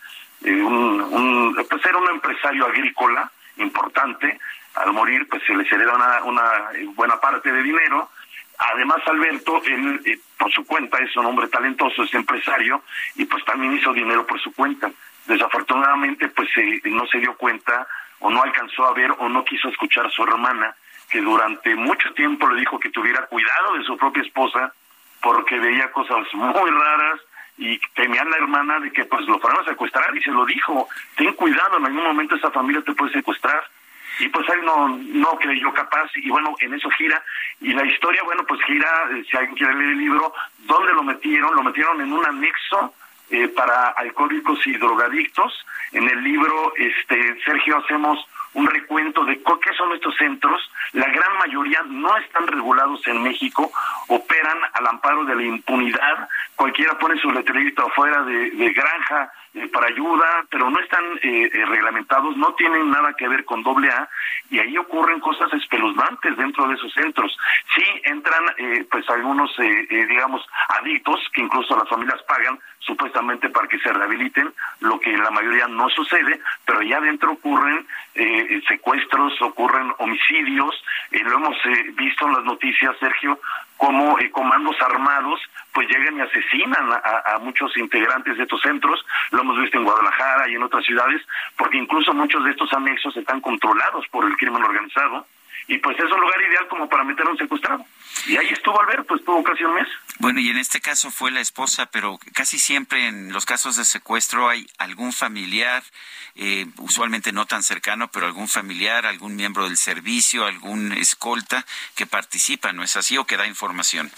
un, 0.45 1.01
un- 1.01 1.65
pues 1.69 1.85
era 1.85 1.97
un 1.97 2.09
empresario 2.09 2.65
agrícola 2.65 3.29
importante, 3.57 4.39
al 4.75 4.93
morir 4.93 5.27
pues 5.29 5.43
se 5.45 5.55
les 5.55 5.71
hereda 5.71 5.93
una, 5.95 6.23
una 6.23 6.43
eh, 6.73 6.85
buena 6.95 7.19
parte 7.19 7.51
de 7.51 7.63
dinero, 7.63 8.09
Además, 8.57 8.99
Alberto, 9.07 9.61
él, 9.65 10.01
eh, 10.05 10.19
por 10.37 10.51
su 10.51 10.65
cuenta, 10.65 10.97
es 10.99 11.15
un 11.17 11.25
hombre 11.25 11.47
talentoso, 11.47 12.03
es 12.03 12.13
empresario, 12.13 12.83
y 13.15 13.25
pues 13.25 13.43
también 13.45 13.75
hizo 13.75 13.91
dinero 13.93 14.25
por 14.25 14.39
su 14.39 14.53
cuenta. 14.53 14.91
Desafortunadamente, 15.25 16.29
pues 16.29 16.49
no 16.85 17.05
se 17.07 17.19
dio 17.19 17.35
cuenta, 17.35 17.87
o 18.19 18.29
no 18.29 18.41
alcanzó 18.41 18.85
a 18.85 18.93
ver, 18.93 19.11
o 19.17 19.27
no 19.27 19.43
quiso 19.43 19.69
escuchar 19.69 20.05
a 20.05 20.09
su 20.09 20.23
hermana, 20.23 20.75
que 21.09 21.21
durante 21.21 21.75
mucho 21.75 22.13
tiempo 22.13 22.47
le 22.47 22.59
dijo 22.59 22.79
que 22.79 22.89
tuviera 22.89 23.25
cuidado 23.27 23.73
de 23.73 23.83
su 23.83 23.97
propia 23.97 24.23
esposa, 24.23 24.73
porque 25.21 25.59
veía 25.59 25.91
cosas 25.91 26.25
muy 26.33 26.71
raras, 26.71 27.19
y 27.57 27.79
temía 27.95 28.23
la 28.25 28.37
hermana 28.37 28.79
de 28.79 28.91
que 28.91 29.05
pues 29.05 29.25
lo 29.27 29.39
fueran 29.39 29.61
a 29.61 29.65
secuestrar, 29.65 30.15
y 30.15 30.21
se 30.21 30.31
lo 30.31 30.45
dijo, 30.45 30.87
ten 31.15 31.33
cuidado, 31.33 31.77
en 31.77 31.85
algún 31.85 32.03
momento 32.03 32.35
esa 32.35 32.51
familia 32.51 32.81
te 32.81 32.93
puede 32.93 33.13
secuestrar. 33.13 33.63
y 34.19 34.27
pues 34.29 34.47
él 34.49 34.63
no, 34.63 34.87
no 34.89 35.29
creyó 35.39 35.73
capaz 35.73 36.09
y 36.15 36.29
bueno, 36.29 36.55
en 36.59 36.73
eso 36.73 36.89
gira 36.91 37.23
y 37.61 37.73
la 37.73 37.85
historia, 37.85 38.21
bueno, 38.23 38.43
pues 38.47 38.61
gira, 38.63 38.87
eh, 39.11 39.23
si 39.29 39.37
alguien 39.37 39.55
quiere 39.55 39.75
leer 39.75 39.91
el 39.91 39.97
libro, 39.97 40.33
¿dónde 40.59 40.93
lo 40.93 41.03
metieron? 41.03 41.55
Lo 41.55 41.63
metieron 41.63 41.99
en 42.01 42.13
un 42.13 42.25
anexo 42.25 42.93
eh, 43.33 43.47
para 43.47 43.87
alcohólicos 43.97 44.59
y 44.67 44.77
drogadictos. 44.77 45.65
En 45.91 46.07
el 46.07 46.23
libro, 46.23 46.71
este 46.77 47.41
Sergio, 47.43 47.79
hacemos 47.79 48.23
un 48.53 48.67
recuento 48.67 49.25
de 49.25 49.41
qué 49.41 49.73
son 49.75 49.91
estos 49.93 50.15
centros. 50.17 50.61
La 50.91 51.07
gran 51.07 51.37
mayoría 51.39 51.81
no 51.87 52.15
están 52.17 52.45
regulados 52.45 53.01
en 53.07 53.23
México, 53.23 53.71
operan 54.07 54.59
al 54.73 54.85
amparo 54.85 55.25
de 55.25 55.35
la 55.35 55.41
impunidad. 55.41 56.29
Cualquiera 56.55 56.97
pone 56.99 57.19
su 57.19 57.31
letrerito 57.31 57.87
afuera 57.87 58.21
de, 58.21 58.51
de 58.51 58.71
granja 58.71 59.31
eh, 59.55 59.67
para 59.67 59.87
ayuda, 59.87 60.45
pero 60.49 60.69
no 60.69 60.79
están 60.79 61.03
eh, 61.21 61.49
eh, 61.53 61.65
reglamentados, 61.65 62.35
no 62.37 62.53
tienen 62.55 62.89
nada 62.89 63.13
que 63.13 63.27
ver 63.27 63.45
con 63.45 63.61
doble 63.61 63.87
A 63.89 64.09
y 64.49 64.59
ahí 64.59 64.75
ocurren 64.77 65.19
cosas 65.19 65.53
espeluznantes 65.53 66.35
dentro 66.37 66.67
de 66.67 66.73
esos 66.73 66.91
centros. 66.93 67.37
Sí 67.75 67.83
entran 68.05 68.43
eh, 68.57 68.85
pues 68.89 69.07
algunos, 69.09 69.51
eh, 69.59 69.87
digamos, 70.09 70.43
adictos 70.79 71.19
que 71.33 71.41
incluso 71.41 71.77
las 71.77 71.87
familias 71.87 72.21
pagan 72.23 72.59
supuestamente 72.79 73.49
para 73.49 73.67
que 73.67 73.79
se 73.79 73.93
rehabiliten, 73.93 74.51
lo 74.79 74.99
que 74.99 75.13
en 75.13 75.23
la 75.23 75.31
mayoría 75.31 75.67
no 75.67 75.87
sucede, 75.89 76.41
pero 76.65 76.79
allá 76.79 76.97
adentro 76.97 77.31
ocurren 77.31 77.87
secuestros, 78.67 79.41
ocurren 79.41 79.93
homicidios, 79.99 80.83
lo 81.11 81.35
hemos 81.35 81.55
visto 81.95 82.27
en 82.27 82.33
las 82.33 82.43
noticias, 82.43 82.95
Sergio, 82.99 83.39
como 83.77 84.19
eh, 84.19 84.31
comandos 84.31 84.75
armados 84.81 85.39
pues 85.73 85.87
llegan 85.89 86.17
y 86.17 86.21
asesinan 86.21 86.91
a, 86.91 87.35
a 87.35 87.39
muchos 87.39 87.75
integrantes 87.77 88.37
de 88.37 88.43
estos 88.43 88.61
centros, 88.61 89.03
lo 89.31 89.41
hemos 89.41 89.59
visto 89.59 89.77
en 89.77 89.85
Guadalajara 89.85 90.47
y 90.49 90.55
en 90.55 90.63
otras 90.63 90.85
ciudades, 90.85 91.21
porque 91.57 91.77
incluso 91.77 92.13
muchos 92.13 92.43
de 92.45 92.51
estos 92.51 92.71
anexos 92.73 93.17
están 93.17 93.41
controlados 93.41 94.07
por 94.09 94.25
el 94.25 94.37
crimen 94.37 94.63
organizado, 94.63 95.25
y 95.67 95.77
pues 95.77 95.97
es 95.97 96.11
un 96.11 96.19
lugar 96.19 96.41
ideal 96.41 96.67
como 96.67 96.89
para 96.89 97.03
meter 97.03 97.25
a 97.25 97.31
un 97.31 97.37
secuestrado. 97.37 97.85
Y 98.27 98.37
ahí 98.37 98.49
estuvo 98.49 98.79
Alberto, 98.79 99.15
estuvo 99.15 99.43
casi 99.43 99.63
un 99.63 99.75
mes. 99.75 99.87
Bueno, 100.19 100.39
y 100.39 100.49
en 100.49 100.57
este 100.57 100.81
caso 100.81 101.11
fue 101.11 101.31
la 101.31 101.41
esposa, 101.41 101.87
pero 101.87 102.19
casi 102.33 102.59
siempre 102.59 103.07
en 103.07 103.33
los 103.33 103.45
casos 103.45 103.75
de 103.75 103.85
secuestro 103.85 104.49
hay 104.49 104.67
algún 104.77 105.11
familiar, 105.11 105.83
eh, 106.35 106.65
usualmente 106.77 107.31
no 107.31 107.45
tan 107.45 107.63
cercano, 107.63 108.09
pero 108.09 108.27
algún 108.27 108.47
familiar, 108.47 109.05
algún 109.05 109.35
miembro 109.35 109.65
del 109.65 109.77
servicio, 109.77 110.45
algún 110.45 110.91
escolta 110.93 111.65
que 111.95 112.05
participa, 112.05 112.71
¿no 112.71 112.83
es 112.83 112.95
así? 112.95 113.17
O 113.17 113.25
que 113.25 113.37
da 113.37 113.47
información. 113.47 114.11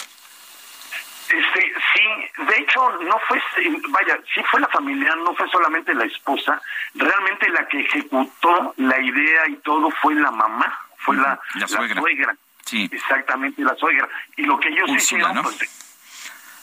Este, 1.28 1.72
sí, 1.92 2.44
de 2.44 2.58
hecho, 2.58 2.88
no 3.02 3.18
fue, 3.26 3.42
vaya, 3.88 4.18
sí 4.32 4.40
fue 4.48 4.60
la 4.60 4.68
familia, 4.68 5.14
no 5.16 5.34
fue 5.34 5.48
solamente 5.50 5.92
la 5.92 6.04
esposa, 6.04 6.60
realmente 6.94 7.48
la 7.50 7.66
que 7.66 7.80
ejecutó 7.80 8.74
la 8.76 9.00
idea 9.00 9.48
y 9.48 9.56
todo 9.56 9.90
fue 10.02 10.14
la 10.14 10.30
mamá, 10.30 10.85
fue 11.06 11.16
la, 11.16 11.40
La 11.54 11.68
suegra. 11.68 12.36
Sí. 12.64 12.88
Exactamente, 12.92 13.62
la 13.62 13.76
suegra. 13.76 14.08
Y 14.36 14.42
lo 14.42 14.58
que 14.58 14.68
ellos 14.68 14.90
Úrsula, 14.90 14.98
hicieron, 14.98 15.34
¿no? 15.36 15.42
pues, 15.44 15.56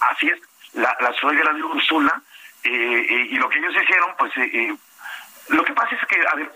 así 0.01 0.27
es, 0.27 0.39
la, 0.73 0.95
la 0.99 1.13
suegra 1.13 1.53
de 1.53 1.63
Úrsula, 1.63 2.21
eh, 2.63 3.05
eh, 3.09 3.27
y 3.31 3.35
lo 3.37 3.47
que 3.47 3.59
ellos 3.59 3.73
hicieron, 3.81 4.13
pues, 4.17 4.35
eh, 4.37 4.49
eh, 4.53 4.75
lo 5.47 5.63
que 5.63 5.73
pasa 5.73 5.95
es 5.95 6.05
que, 6.07 6.21
a 6.27 6.35
ver, 6.35 6.51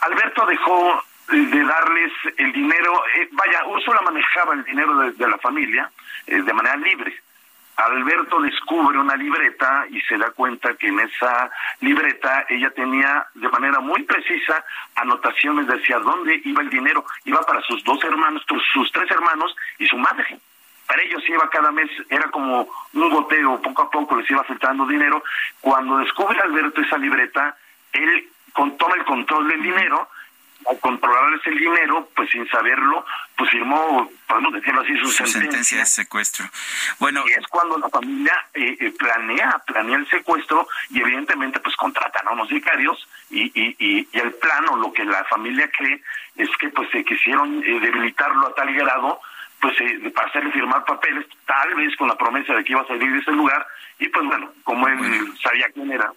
Alberto 0.00 0.46
dejó 0.46 1.04
de 1.28 1.64
darles 1.64 2.12
el 2.36 2.52
dinero, 2.52 3.04
eh, 3.14 3.28
vaya, 3.30 3.64
Úrsula 3.66 4.00
manejaba 4.02 4.54
el 4.54 4.64
dinero 4.64 4.98
de, 4.98 5.12
de 5.12 5.28
la 5.28 5.38
familia 5.38 5.90
eh, 6.26 6.42
de 6.42 6.52
manera 6.52 6.76
libre. 6.76 7.22
Alberto 7.76 8.40
descubre 8.40 8.98
una 8.98 9.16
libreta 9.16 9.86
y 9.90 10.00
se 10.02 10.18
da 10.18 10.30
cuenta 10.30 10.74
que 10.74 10.88
en 10.88 11.00
esa 11.00 11.50
libreta 11.80 12.44
ella 12.48 12.70
tenía 12.70 13.26
de 13.34 13.48
manera 13.48 13.80
muy 13.80 14.02
precisa 14.02 14.64
anotaciones 14.94 15.66
de 15.66 15.74
hacia 15.74 15.98
dónde 15.98 16.40
iba 16.44 16.62
el 16.62 16.70
dinero. 16.70 17.04
Iba 17.24 17.40
para 17.42 17.62
sus 17.62 17.82
dos 17.84 18.02
hermanos, 18.04 18.44
sus 18.72 18.92
tres 18.92 19.10
hermanos 19.10 19.56
y 19.78 19.86
su 19.86 19.96
madre. 19.96 20.38
Para 20.86 21.02
ellos 21.02 21.22
iba 21.28 21.48
cada 21.48 21.72
mes, 21.72 21.90
era 22.10 22.30
como 22.30 22.68
un 22.92 23.10
goteo, 23.10 23.60
poco 23.62 23.82
a 23.82 23.90
poco 23.90 24.16
les 24.16 24.30
iba 24.30 24.44
filtrando 24.44 24.86
dinero. 24.86 25.22
Cuando 25.60 25.98
descubre 25.98 26.38
Alberto 26.40 26.82
esa 26.82 26.98
libreta, 26.98 27.56
él 27.92 28.28
toma 28.54 28.96
el 28.96 29.04
control 29.04 29.48
del 29.48 29.62
dinero 29.62 30.08
al 30.68 30.78
controlarles 30.80 31.40
el 31.46 31.58
dinero, 31.58 32.08
pues 32.14 32.30
sin 32.30 32.48
saberlo, 32.48 33.04
pues 33.36 33.50
firmó, 33.50 34.10
podemos 34.26 34.52
decirlo 34.54 34.80
así, 34.82 34.96
su, 34.98 35.06
Su 35.06 35.12
sentencia 35.12 35.40
sentencia. 35.42 35.78
de 35.78 35.86
secuestro. 35.86 36.46
Bueno, 36.98 37.24
Y 37.26 37.32
es 37.32 37.46
cuando 37.48 37.78
la 37.78 37.88
familia 37.88 38.34
eh, 38.54 38.76
eh, 38.80 38.92
planea, 38.98 39.60
planea 39.66 39.96
el 39.96 40.08
secuestro 40.08 40.66
y 40.90 41.00
evidentemente 41.00 41.60
pues 41.60 41.74
contratan 41.76 42.28
a 42.28 42.32
unos 42.32 42.48
sicarios 42.48 43.08
y, 43.30 43.44
y, 43.54 43.76
y, 43.78 44.08
y 44.12 44.18
el 44.18 44.32
plan 44.34 44.68
o 44.70 44.76
lo 44.76 44.92
que 44.92 45.04
la 45.04 45.24
familia 45.24 45.70
cree 45.76 46.02
es 46.36 46.48
que 46.58 46.68
pues 46.70 46.90
se 46.90 47.04
quisieron 47.04 47.62
eh, 47.64 47.80
debilitarlo 47.80 48.48
a 48.48 48.54
tal 48.54 48.72
grado 48.74 49.20
pues 49.60 49.80
eh, 49.80 50.10
para 50.14 50.26
hacerle 50.28 50.50
firmar 50.50 50.84
papeles, 50.84 51.24
tal 51.46 51.74
vez 51.76 51.94
con 51.96 52.08
la 52.08 52.16
promesa 52.16 52.52
de 52.54 52.64
que 52.64 52.72
iba 52.72 52.82
a 52.82 52.86
salir 52.86 53.12
de 53.12 53.18
ese 53.18 53.30
lugar 53.30 53.64
y 53.98 54.08
pues 54.08 54.26
bueno, 54.26 54.52
como 54.64 54.88
él 54.88 54.98
sabía 55.40 55.68
quién 55.72 55.92
era, 55.92 56.12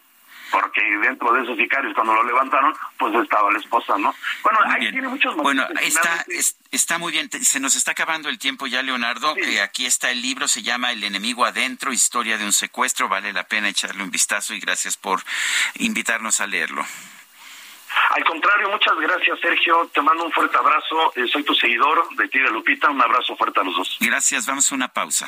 porque 0.61 0.81
dentro 1.01 1.33
de 1.33 1.43
esos 1.43 1.57
sicarios 1.57 1.93
cuando 1.93 2.13
lo 2.13 2.23
levantaron 2.23 2.73
pues 2.97 3.13
estaba 3.15 3.51
la 3.51 3.59
esposa, 3.59 3.97
¿no? 3.97 4.15
Bueno, 4.41 4.59
Muy 4.65 4.73
ahí 4.73 4.79
bien. 4.79 4.91
tiene 4.93 5.07
muchos 5.09 5.35
Bueno, 5.35 5.67
está, 5.81 6.25
es- 6.29 6.55
está 6.71 6.97
muy 6.97 7.11
bien. 7.11 7.29
Se 7.29 7.59
nos 7.59 7.75
está 7.75 7.91
acabando 7.91 8.29
el 8.29 8.39
tiempo 8.39 8.65
ya, 8.67 8.81
Leonardo. 8.81 9.35
Eh, 9.37 9.59
aquí 9.61 9.85
está 9.85 10.11
el 10.11 10.21
libro, 10.21 10.47
se 10.47 10.61
llama 10.63 10.91
El 10.91 11.03
enemigo 11.03 11.43
adentro, 11.45 11.91
historia 11.91 12.37
de 12.37 12.45
un 12.45 12.53
secuestro. 12.53 13.09
Vale 13.09 13.33
la 13.33 13.43
pena 13.47 13.67
echarle 13.69 14.01
un 14.03 14.11
vistazo 14.11 14.53
y 14.53 14.59
gracias 14.59 14.95
por 14.95 15.21
invitarnos 15.75 16.39
a 16.39 16.47
leerlo. 16.47 16.85
Al 18.11 18.23
contrario, 18.23 18.69
muchas 18.69 18.95
gracias, 18.99 19.39
Sergio. 19.41 19.89
Te 19.93 20.01
mando 20.01 20.25
un 20.25 20.31
fuerte 20.31 20.55
abrazo. 20.57 21.13
Eh, 21.15 21.25
soy 21.31 21.43
tu 21.43 21.53
seguidor 21.55 22.07
de 22.15 22.27
ti, 22.29 22.39
de 22.39 22.49
Lupita. 22.49 22.89
Un 22.89 23.01
abrazo 23.01 23.35
fuerte 23.35 23.59
a 23.59 23.63
los 23.63 23.75
dos. 23.75 23.97
Gracias, 23.99 24.45
vamos 24.45 24.71
a 24.71 24.75
una 24.75 24.87
pausa. 24.89 25.27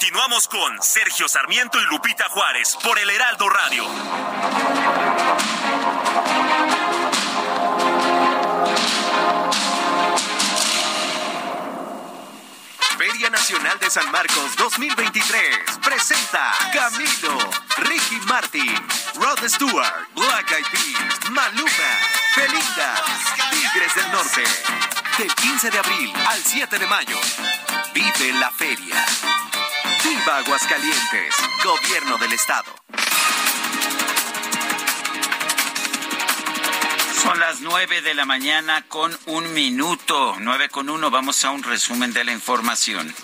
Continuamos 0.00 0.46
con 0.46 0.80
Sergio 0.80 1.26
Sarmiento 1.26 1.76
y 1.80 1.84
Lupita 1.86 2.28
Juárez 2.28 2.78
por 2.84 2.96
el 3.00 3.10
Heraldo 3.10 3.48
Radio. 3.48 3.84
Feria 12.96 13.28
Nacional 13.30 13.76
de 13.80 13.90
San 13.90 14.08
Marcos 14.12 14.54
2023 14.56 15.78
presenta 15.82 16.52
Camilo, 16.72 17.36
Ricky 17.78 18.20
Martin, 18.28 18.76
Rod 19.16 19.48
Stewart, 19.48 20.08
Black 20.14 20.52
Eyed 20.52 20.66
Peas, 20.70 21.30
Maluma, 21.32 21.70
Belinda, 22.36 23.04
Tigres 23.50 23.94
del 23.96 24.12
Norte. 24.12 24.44
Del 25.18 25.34
15 25.34 25.70
de 25.72 25.78
abril 25.80 26.12
al 26.28 26.40
7 26.40 26.78
de 26.78 26.86
mayo. 26.86 27.18
Vive 27.92 28.32
la 28.34 28.52
feria. 28.52 29.04
Viva 30.08 30.38
Aguascalientes, 30.38 31.34
Gobierno 31.62 32.16
del 32.16 32.32
Estado. 32.32 32.74
Son 37.22 37.38
las 37.38 37.60
nueve 37.60 38.00
de 38.00 38.14
la 38.14 38.24
mañana 38.24 38.86
con 38.88 39.16
un 39.26 39.52
minuto. 39.52 40.36
Nueve 40.40 40.70
con 40.70 40.88
uno. 40.88 41.10
Vamos 41.10 41.44
a 41.44 41.50
un 41.50 41.62
resumen 41.62 42.14
de 42.14 42.24
la 42.24 42.32
información. 42.32 43.14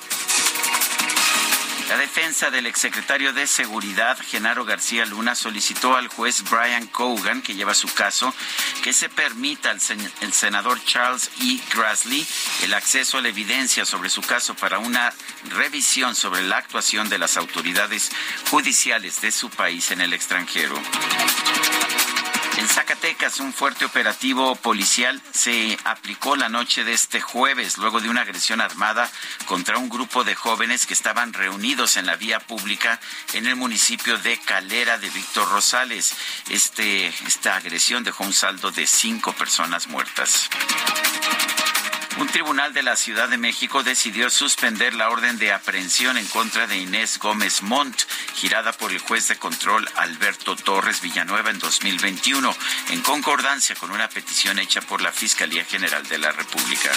La 1.88 1.98
defensa 1.98 2.50
del 2.50 2.66
exsecretario 2.66 3.32
de 3.32 3.46
Seguridad, 3.46 4.18
Genaro 4.18 4.64
García 4.64 5.04
Luna, 5.04 5.34
solicitó 5.34 5.96
al 5.96 6.08
juez 6.08 6.42
Brian 6.50 6.86
Cogan, 6.86 7.42
que 7.42 7.54
lleva 7.54 7.74
su 7.74 7.92
caso, 7.92 8.34
que 8.82 8.92
se 8.92 9.08
permita 9.10 9.70
al 9.70 9.80
senador 10.32 10.82
Charles 10.84 11.30
E. 11.40 11.60
Grassley 11.74 12.26
el 12.62 12.72
acceso 12.72 13.18
a 13.18 13.22
la 13.22 13.28
evidencia 13.28 13.84
sobre 13.84 14.08
su 14.08 14.22
caso 14.22 14.54
para 14.54 14.78
una 14.78 15.12
revisión 15.50 16.14
sobre 16.14 16.42
la 16.42 16.56
actuación 16.56 17.08
de 17.10 17.18
las 17.18 17.36
autoridades 17.36 18.10
judiciales 18.50 19.20
de 19.20 19.30
su 19.30 19.50
país 19.50 19.90
en 19.90 20.00
el 20.00 20.14
extranjero. 20.14 20.74
En 22.56 22.68
Zacatecas, 22.68 23.40
un 23.40 23.52
fuerte 23.52 23.84
operativo 23.84 24.54
policial 24.54 25.20
se 25.32 25.76
aplicó 25.84 26.36
la 26.36 26.48
noche 26.48 26.84
de 26.84 26.92
este 26.92 27.20
jueves 27.20 27.78
luego 27.78 28.00
de 28.00 28.08
una 28.08 28.20
agresión 28.20 28.60
armada 28.60 29.10
contra 29.46 29.78
un 29.78 29.88
grupo 29.88 30.22
de 30.22 30.34
jóvenes 30.34 30.86
que 30.86 30.94
estaban 30.94 31.32
reunidos 31.32 31.96
en 31.96 32.06
la 32.06 32.16
vía 32.16 32.38
pública 32.38 33.00
en 33.32 33.46
el 33.46 33.56
municipio 33.56 34.18
de 34.18 34.38
Calera 34.38 34.98
de 34.98 35.10
Víctor 35.10 35.50
Rosales. 35.50 36.14
Este, 36.48 37.08
esta 37.26 37.56
agresión 37.56 38.04
dejó 38.04 38.24
un 38.24 38.32
saldo 38.32 38.70
de 38.70 38.86
cinco 38.86 39.32
personas 39.32 39.88
muertas. 39.88 40.48
Un 42.16 42.28
tribunal 42.28 42.72
de 42.72 42.84
la 42.84 42.94
Ciudad 42.94 43.28
de 43.28 43.38
México 43.38 43.82
decidió 43.82 44.30
suspender 44.30 44.94
la 44.94 45.10
orden 45.10 45.36
de 45.38 45.52
aprehensión 45.52 46.16
en 46.16 46.26
contra 46.26 46.68
de 46.68 46.76
Inés 46.76 47.18
Gómez 47.18 47.62
Montt, 47.62 48.02
girada 48.34 48.72
por 48.72 48.92
el 48.92 49.00
juez 49.00 49.26
de 49.26 49.36
control 49.36 49.88
Alberto 49.96 50.54
Torres 50.54 51.00
Villanueva 51.00 51.50
en 51.50 51.58
2021, 51.58 52.54
en 52.90 53.00
concordancia 53.02 53.74
con 53.74 53.90
una 53.90 54.08
petición 54.08 54.60
hecha 54.60 54.80
por 54.80 55.02
la 55.02 55.10
Fiscalía 55.10 55.64
General 55.64 56.06
de 56.06 56.18
la 56.18 56.30
República. 56.30 56.92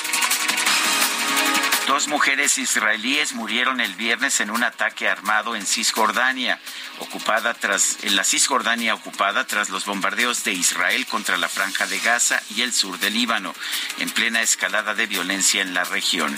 Dos 1.87 2.09
mujeres 2.09 2.57
israelíes 2.57 3.31
murieron 3.31 3.79
el 3.79 3.95
viernes 3.95 4.41
en 4.41 4.51
un 4.51 4.61
ataque 4.61 5.07
armado 5.07 5.55
en 5.55 5.65
Cisjordania, 5.65 6.59
ocupada 6.99 7.53
tras 7.53 8.03
en 8.03 8.17
la 8.17 8.25
Cisjordania 8.25 8.93
ocupada 8.93 9.47
tras 9.47 9.69
los 9.69 9.85
bombardeos 9.85 10.43
de 10.43 10.51
Israel 10.51 11.05
contra 11.05 11.37
la 11.37 11.47
franja 11.47 11.87
de 11.87 11.99
Gaza 11.99 12.41
y 12.53 12.61
el 12.63 12.73
sur 12.73 12.99
del 12.99 13.13
Líbano, 13.13 13.55
en 13.99 14.09
plena 14.09 14.41
escalada 14.41 14.95
de 14.95 15.07
violencia 15.07 15.61
en 15.61 15.73
la 15.73 15.85
región. 15.85 16.37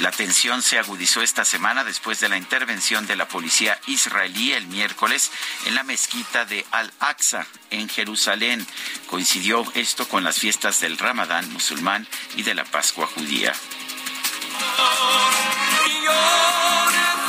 La 0.00 0.10
tensión 0.10 0.60
se 0.60 0.76
agudizó 0.76 1.22
esta 1.22 1.44
semana 1.44 1.84
después 1.84 2.18
de 2.18 2.28
la 2.28 2.36
intervención 2.36 3.06
de 3.06 3.14
la 3.14 3.28
policía 3.28 3.78
israelí 3.86 4.54
el 4.54 4.66
miércoles 4.66 5.30
en 5.66 5.76
la 5.76 5.84
mezquita 5.84 6.46
de 6.46 6.66
Al-Aqsa 6.72 7.46
en 7.70 7.88
Jerusalén. 7.88 8.66
Coincidió 9.06 9.64
esto 9.74 10.08
con 10.08 10.24
las 10.24 10.40
fiestas 10.40 10.80
del 10.80 10.98
Ramadán 10.98 11.48
musulmán 11.52 12.08
y 12.34 12.42
de 12.42 12.56
la 12.56 12.64
Pascua 12.64 13.06
judía. 13.06 13.52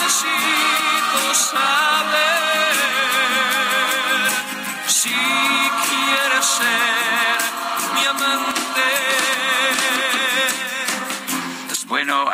Necesito 0.06 1.34
saber 1.34 2.76
si 4.88 5.35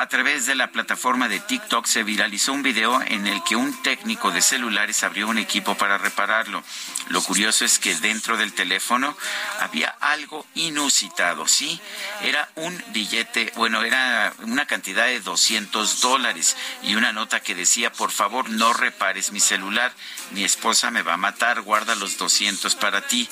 a 0.01 0.07
través 0.07 0.47
de 0.47 0.55
la 0.55 0.71
plataforma 0.71 1.29
de 1.29 1.39
TikTok 1.39 1.85
se 1.85 2.01
viralizó 2.01 2.53
un 2.53 2.63
video 2.63 3.03
en 3.03 3.27
el 3.27 3.43
que 3.43 3.55
un 3.55 3.83
técnico 3.83 4.31
de 4.31 4.41
celulares 4.41 5.03
abrió 5.03 5.27
un 5.27 5.37
equipo 5.37 5.75
para 5.75 5.99
repararlo. 5.99 6.63
Lo 7.09 7.21
curioso 7.21 7.65
es 7.65 7.77
que 7.77 7.93
dentro 7.93 8.35
del 8.35 8.51
teléfono 8.53 9.15
había 9.59 9.89
algo 9.99 10.47
inusitado, 10.55 11.47
¿sí? 11.47 11.79
Era 12.23 12.49
un 12.55 12.83
billete, 12.87 13.53
bueno, 13.55 13.83
era 13.83 14.33
una 14.39 14.65
cantidad 14.65 15.05
de 15.05 15.19
200 15.19 16.01
dólares 16.01 16.57
y 16.81 16.95
una 16.95 17.13
nota 17.13 17.39
que 17.41 17.53
decía, 17.53 17.91
por 17.91 18.09
favor, 18.09 18.49
no 18.49 18.73
repares 18.73 19.31
mi 19.31 19.39
celular, 19.39 19.93
mi 20.31 20.43
esposa 20.43 20.89
me 20.89 21.03
va 21.03 21.13
a 21.13 21.17
matar, 21.17 21.61
guarda 21.61 21.93
los 21.93 22.17
200 22.17 22.73
para 22.73 23.05
ti. 23.05 23.29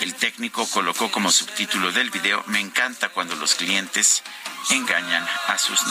El 0.00 0.14
técnico 0.14 0.66
colocó 0.70 1.10
como 1.10 1.30
subtítulo 1.30 1.92
del 1.92 2.08
video, 2.08 2.42
me 2.46 2.60
encanta 2.60 3.10
cuando 3.10 3.36
los 3.36 3.56
clientes 3.56 4.22
engañan 4.70 5.26
a 5.48 5.58
sus 5.58 5.86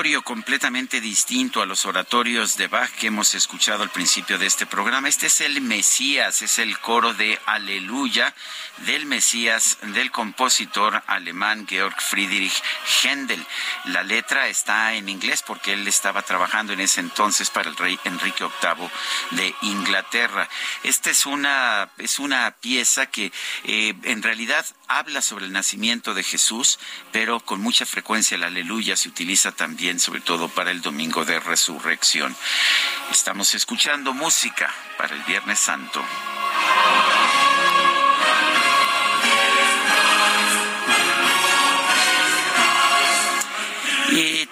Completamente 0.00 0.98
distinto 0.98 1.60
a 1.60 1.66
los 1.66 1.84
oratorios 1.84 2.56
de 2.56 2.68
Bach 2.68 2.90
que 2.92 3.08
hemos 3.08 3.34
escuchado 3.34 3.82
al 3.82 3.90
principio 3.90 4.38
de 4.38 4.46
este 4.46 4.64
programa. 4.64 5.10
Este 5.10 5.26
es 5.26 5.42
el 5.42 5.60
Mesías, 5.60 6.40
es 6.40 6.58
el 6.58 6.78
coro 6.78 7.12
de 7.12 7.38
Aleluya 7.44 8.34
del 8.86 9.04
Mesías 9.04 9.76
del 9.82 10.10
compositor 10.10 11.02
alemán 11.06 11.66
Georg 11.68 12.00
Friedrich 12.00 12.62
Händel. 13.02 13.44
La 13.84 14.02
letra 14.02 14.48
está 14.48 14.94
en 14.94 15.10
inglés 15.10 15.44
porque 15.46 15.74
él 15.74 15.86
estaba 15.86 16.22
trabajando 16.22 16.72
en 16.72 16.80
ese 16.80 17.00
entonces 17.00 17.50
para 17.50 17.68
el 17.68 17.76
rey 17.76 17.98
Enrique 18.04 18.44
VIII 18.44 18.88
de 19.32 19.54
Inglaterra. 19.60 20.48
Esta 20.82 21.10
es 21.10 21.26
una, 21.26 21.90
es 21.98 22.18
una 22.18 22.50
pieza 22.52 23.04
que 23.06 23.32
eh, 23.64 23.94
en 24.04 24.22
realidad 24.22 24.64
habla 24.88 25.20
sobre 25.20 25.44
el 25.44 25.52
nacimiento 25.52 26.14
de 26.14 26.22
Jesús, 26.22 26.78
pero 27.12 27.40
con 27.40 27.60
mucha 27.60 27.86
frecuencia 27.86 28.38
la 28.38 28.46
aleluya 28.46 28.96
se 28.96 29.08
utiliza 29.08 29.52
también, 29.52 29.89
sobre 29.98 30.20
todo 30.20 30.48
para 30.48 30.70
el 30.70 30.80
domingo 30.80 31.24
de 31.24 31.40
resurrección. 31.40 32.36
Estamos 33.10 33.54
escuchando 33.54 34.12
música 34.12 34.72
para 34.96 35.14
el 35.14 35.22
Viernes 35.22 35.58
Santo. 35.58 36.00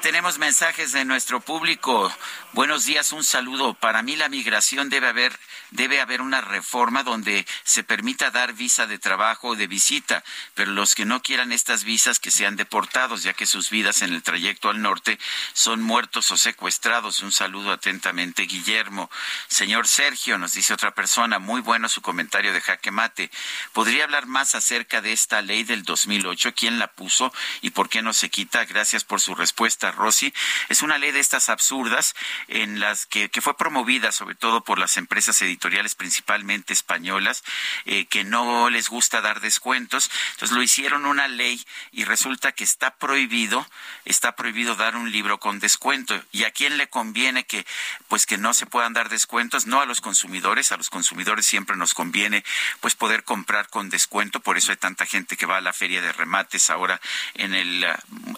Tenemos 0.09 0.39
mensajes 0.39 0.93
de 0.93 1.05
nuestro 1.05 1.41
público. 1.41 2.11
Buenos 2.55 2.87
días, 2.87 3.13
un 3.13 3.23
saludo. 3.23 3.75
Para 3.75 4.03
mí 4.03 4.17
la 4.17 4.31
migración 4.31 4.89
debe 4.89 5.09
haber 5.09 5.39
debe 5.71 6.01
haber 6.01 6.23
una 6.23 6.41
reforma 6.41 7.03
donde 7.03 7.47
se 7.63 7.85
permita 7.85 8.31
dar 8.31 8.55
visa 8.55 8.87
de 8.87 8.99
trabajo 8.99 9.49
o 9.49 9.57
de 9.57 9.67
visita, 9.67 10.25
pero 10.55 10.73
los 10.73 10.95
que 10.95 11.05
no 11.05 11.23
quieran 11.23 11.53
estas 11.53 11.85
visas 11.85 12.21
que 12.21 12.31
sean 12.31 12.57
deportados, 12.57 13.23
ya 13.23 13.35
que 13.35 13.47
sus 13.47 13.71
vidas 13.71 14.03
en 14.03 14.15
el 14.15 14.23
trayecto 14.23 14.71
al 14.71 14.81
norte 14.81 15.19
son 15.53 15.83
muertos 15.83 16.31
o 16.31 16.39
secuestrados. 16.39 17.21
Un 17.21 17.33
saludo 17.33 17.73
atentamente, 17.73 18.43
Guillermo. 18.43 19.11
Señor 19.49 19.87
Sergio, 19.87 20.39
nos 20.39 20.53
dice 20.53 20.75
otra 20.75 20.95
persona, 20.95 21.39
muy 21.39 21.61
bueno 21.61 21.89
su 21.89 22.01
comentario 22.01 22.53
de 22.53 22.61
jaque 22.61 22.91
mate. 22.91 23.31
¿Podría 23.73 24.05
hablar 24.05 24.27
más 24.27 24.55
acerca 24.55 25.01
de 25.01 25.13
esta 25.13 25.43
ley 25.43 25.65
del 25.65 25.83
2008? 25.83 26.55
¿Quién 26.55 26.79
la 26.79 26.89
puso 26.89 27.33
y 27.61 27.71
por 27.71 27.89
qué 27.89 28.03
no 28.03 28.15
se 28.15 28.31
quita? 28.31 28.65
Gracias 28.65 29.05
por 29.05 29.21
su 29.21 29.35
respuesta, 29.35 29.91
Rosy. 29.99 30.33
Es 30.69 30.83
una 30.83 30.97
ley 30.97 31.13
de 31.13 31.21
estas 31.21 31.49
absurdas 31.49 32.15
en 32.47 32.81
las 32.81 33.05
que, 33.07 33.29
que 33.29 33.43
fue 33.43 33.57
promovida 33.57 34.13
sobre 34.13 34.35
todo 34.35 34.63
por 34.63 34.79
las 34.79 34.97
empresas 34.97 35.41
editoriales 35.43 35.95
principalmente 35.95 36.73
españolas 36.73 37.43
eh, 37.85 38.07
que 38.07 38.25
no 38.25 38.71
les 38.71 38.89
gusta 38.89 39.21
dar 39.21 39.41
descuentos. 39.41 40.11
Entonces 40.33 40.57
lo 40.57 40.63
hicieron 40.63 41.05
una 41.05 41.29
ley 41.29 41.65
y 41.93 42.05
resulta 42.05 42.53
que 42.53 42.65
está 42.65 42.97
prohibido 42.97 43.67
está 44.05 44.37
prohibido 44.37 44.75
dar 44.75 44.97
un 44.97 45.11
libro 45.11 45.39
con 45.39 45.59
descuento. 45.59 46.23
Y 46.33 46.45
a 46.45 46.51
quién 46.51 46.79
le 46.79 46.89
conviene 46.89 47.45
que 47.45 47.67
pues 48.09 48.25
que 48.25 48.39
no 48.39 48.55
se 48.55 48.67
puedan 48.67 48.93
dar 48.93 49.09
descuentos 49.09 49.67
no 49.67 49.81
a 49.81 49.87
los 49.87 50.01
consumidores 50.01 50.73
a 50.73 50.77
los 50.77 50.91
consumidores 50.91 51.47
siempre 51.47 51.77
nos 51.77 51.95
conviene 51.95 52.45
pues 52.81 52.95
poder 52.95 53.25
comprar 53.25 53.69
con 53.69 53.91
descuento. 53.91 54.41
Por 54.41 54.57
eso 54.57 54.71
hay 54.71 54.77
tanta 54.77 55.07
gente 55.07 55.37
que 55.37 55.47
va 55.47 55.59
a 55.59 55.61
la 55.61 55.73
feria 55.73 56.01
de 56.01 56.13
remates 56.13 56.71
ahora 56.71 57.01
en 57.35 57.55
el 57.55 57.87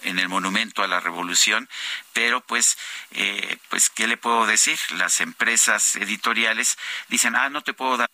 en 0.03 0.19
el 0.19 0.29
monumento 0.29 0.83
a 0.83 0.87
la 0.87 0.99
revolución 0.99 1.50
pero 2.13 2.41
pues 2.41 2.77
eh, 3.11 3.57
pues 3.69 3.89
qué 3.89 4.07
le 4.07 4.17
puedo 4.17 4.45
decir 4.45 4.77
las 4.97 5.21
empresas 5.21 5.95
editoriales 5.95 6.77
dicen 7.09 7.35
ah 7.35 7.49
no 7.49 7.61
te 7.61 7.73
puedo 7.73 7.97
dar 7.97 8.09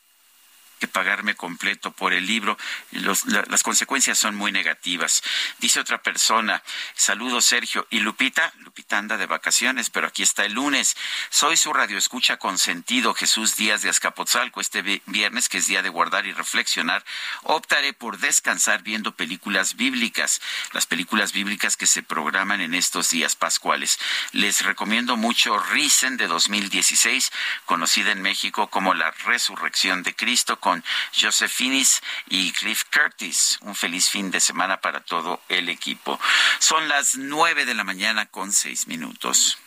que 0.80 0.88
pagarme 0.88 1.36
completo 1.36 1.92
por 1.92 2.14
el 2.14 2.26
libro. 2.26 2.58
Los- 2.92 3.26
la- 3.26 3.44
las 3.48 3.64
consecuencias 3.64 4.18
son 4.18 4.36
muy 4.36 4.52
negativas. 4.52 5.24
Dice 5.60 5.80
otra 5.80 6.02
persona, 6.02 6.64
saludos 6.96 7.46
Sergio 7.46 7.88
y 7.90 8.00
Lupita. 8.00 8.54
Lupita 8.60 8.98
anda 8.98 9.18
de 9.18 9.26
vacaciones, 9.26 9.90
pero 9.90 10.08
aquí 10.08 10.24
está 10.24 10.46
el 10.46 10.54
lunes. 10.54 10.96
Soy 11.30 11.58
su 11.58 11.74
radioescucha 11.74 12.38
consentido, 12.38 13.14
Jesús 13.14 13.56
Díaz 13.56 13.82
de 13.82 13.90
Azcapotzalco. 13.90 14.62
Este 14.62 14.82
vi- 14.82 15.02
viernes, 15.06 15.50
que 15.50 15.58
es 15.60 15.68
día 15.68 15.82
de 15.82 15.90
guardar 15.90 16.26
y 16.26 16.34
reflexionar, 16.34 17.04
optaré 17.44 17.94
por 17.94 18.18
descansar 18.20 18.84
viendo 18.84 19.16
películas 19.16 19.76
bíblicas, 19.76 20.42
las 20.74 20.86
películas 20.86 21.32
bíblicas 21.32 21.78
que 21.78 21.88
se 21.88 22.04
programan 22.04 22.62
en 22.62 22.74
estos 22.74 23.10
días 23.10 23.36
pascuales. 23.36 24.00
Les 24.32 24.64
recomiendo 24.64 25.18
mucho 25.18 25.58
Risen 25.60 26.18
de 26.18 26.28
2016, 26.28 27.32
conocida 27.66 28.12
en 28.12 28.22
México 28.22 28.68
como 28.68 28.94
La 28.94 29.12
Resurrección 29.12 30.04
de 30.04 30.16
Cristo, 30.16 30.60
con 30.68 30.84
Joseph 31.18 31.50
Finis 31.50 32.02
y 32.28 32.52
Cliff 32.52 32.84
Curtis. 32.92 33.58
Un 33.62 33.74
feliz 33.74 34.10
fin 34.10 34.30
de 34.32 34.42
semana 34.42 34.82
para 34.82 35.00
todo 35.00 35.40
el 35.48 35.70
equipo. 35.70 36.20
Son 36.60 36.90
las 36.90 37.16
nueve 37.16 37.64
de 37.64 37.74
la 37.74 37.86
mañana 37.86 38.26
con 38.26 38.52
seis 38.52 38.86
minutos. 38.86 39.58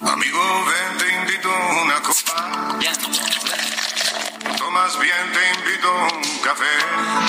Amigo, 0.00 0.64
ven, 0.66 0.98
te 0.98 1.14
invito 1.14 1.50
a 1.50 1.82
una 1.82 2.02
copa. 2.02 2.78
Tomas 4.58 5.00
bien, 5.00 5.32
te 5.32 5.58
invito 5.58 5.88
a 5.88 6.12
un 6.12 6.38
café. 6.40 6.74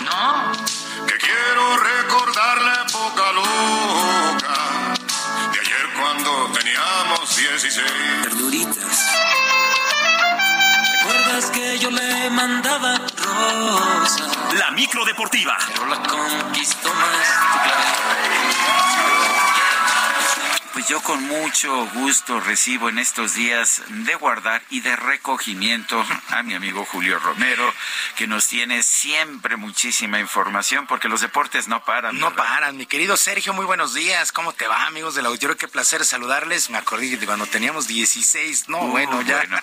No. 0.04 1.08
Que 1.08 1.18
quiero 1.18 1.78
recordar 1.78 2.62
la 2.62 2.86
época 2.90 3.32
loca 3.32 4.96
de 5.54 5.60
ayer 5.62 5.94
cuando 5.98 6.52
teníamos 6.60 7.38
16. 7.38 7.86
Verduritas. 8.24 9.33
¿Recuerdas 11.04 11.52
que 11.52 11.80
yo 11.80 11.92
le 11.92 12.30
mandaba 12.30 12.98
rosa? 12.98 14.26
La 14.58 14.72
micro 14.72 15.04
deportiva. 15.04 15.58
Pero 15.68 15.86
la 15.88 15.98
conquistó 15.98 16.94
más 16.94 17.28
tu 17.52 17.60
clave. 17.60 18.33
Pues 20.74 20.88
yo 20.88 21.00
con 21.04 21.22
mucho 21.28 21.86
gusto 21.94 22.40
recibo 22.40 22.90
en 22.90 22.98
estos 22.98 23.36
días 23.36 23.84
de 23.90 24.16
guardar 24.16 24.64
y 24.72 24.80
de 24.80 24.96
recogimiento 24.96 26.04
a 26.30 26.42
mi 26.42 26.56
amigo 26.56 26.84
Julio 26.86 27.20
Romero, 27.20 27.72
que 28.16 28.26
nos 28.26 28.48
tiene 28.48 28.82
siempre 28.82 29.56
muchísima 29.56 30.20
información, 30.20 30.88
porque 30.88 31.10
los 31.10 31.22
deportes 31.22 31.68
no 31.68 31.86
paran. 31.86 32.18
No 32.18 32.32
¿verdad? 32.32 32.44
paran, 32.44 32.78
mi 32.78 32.88
querido 32.88 33.18
Sergio, 33.18 33.54
muy 33.54 33.66
buenos 33.68 33.94
días. 33.94 34.32
¿Cómo 34.32 34.52
te 34.54 34.66
va, 34.66 34.88
amigos 34.88 35.14
del 35.14 35.28
auditorio? 35.28 35.56
Qué 35.58 35.68
placer 35.68 36.04
saludarles. 36.06 36.72
Me 36.72 36.80
acordé 36.80 37.18
de 37.18 37.26
cuando 37.28 37.46
teníamos 37.46 37.88
16. 37.88 38.70
No, 38.70 38.80
Uh, 38.80 38.88
bueno, 38.90 39.22
ya. 39.22 39.38
bueno. 39.38 39.60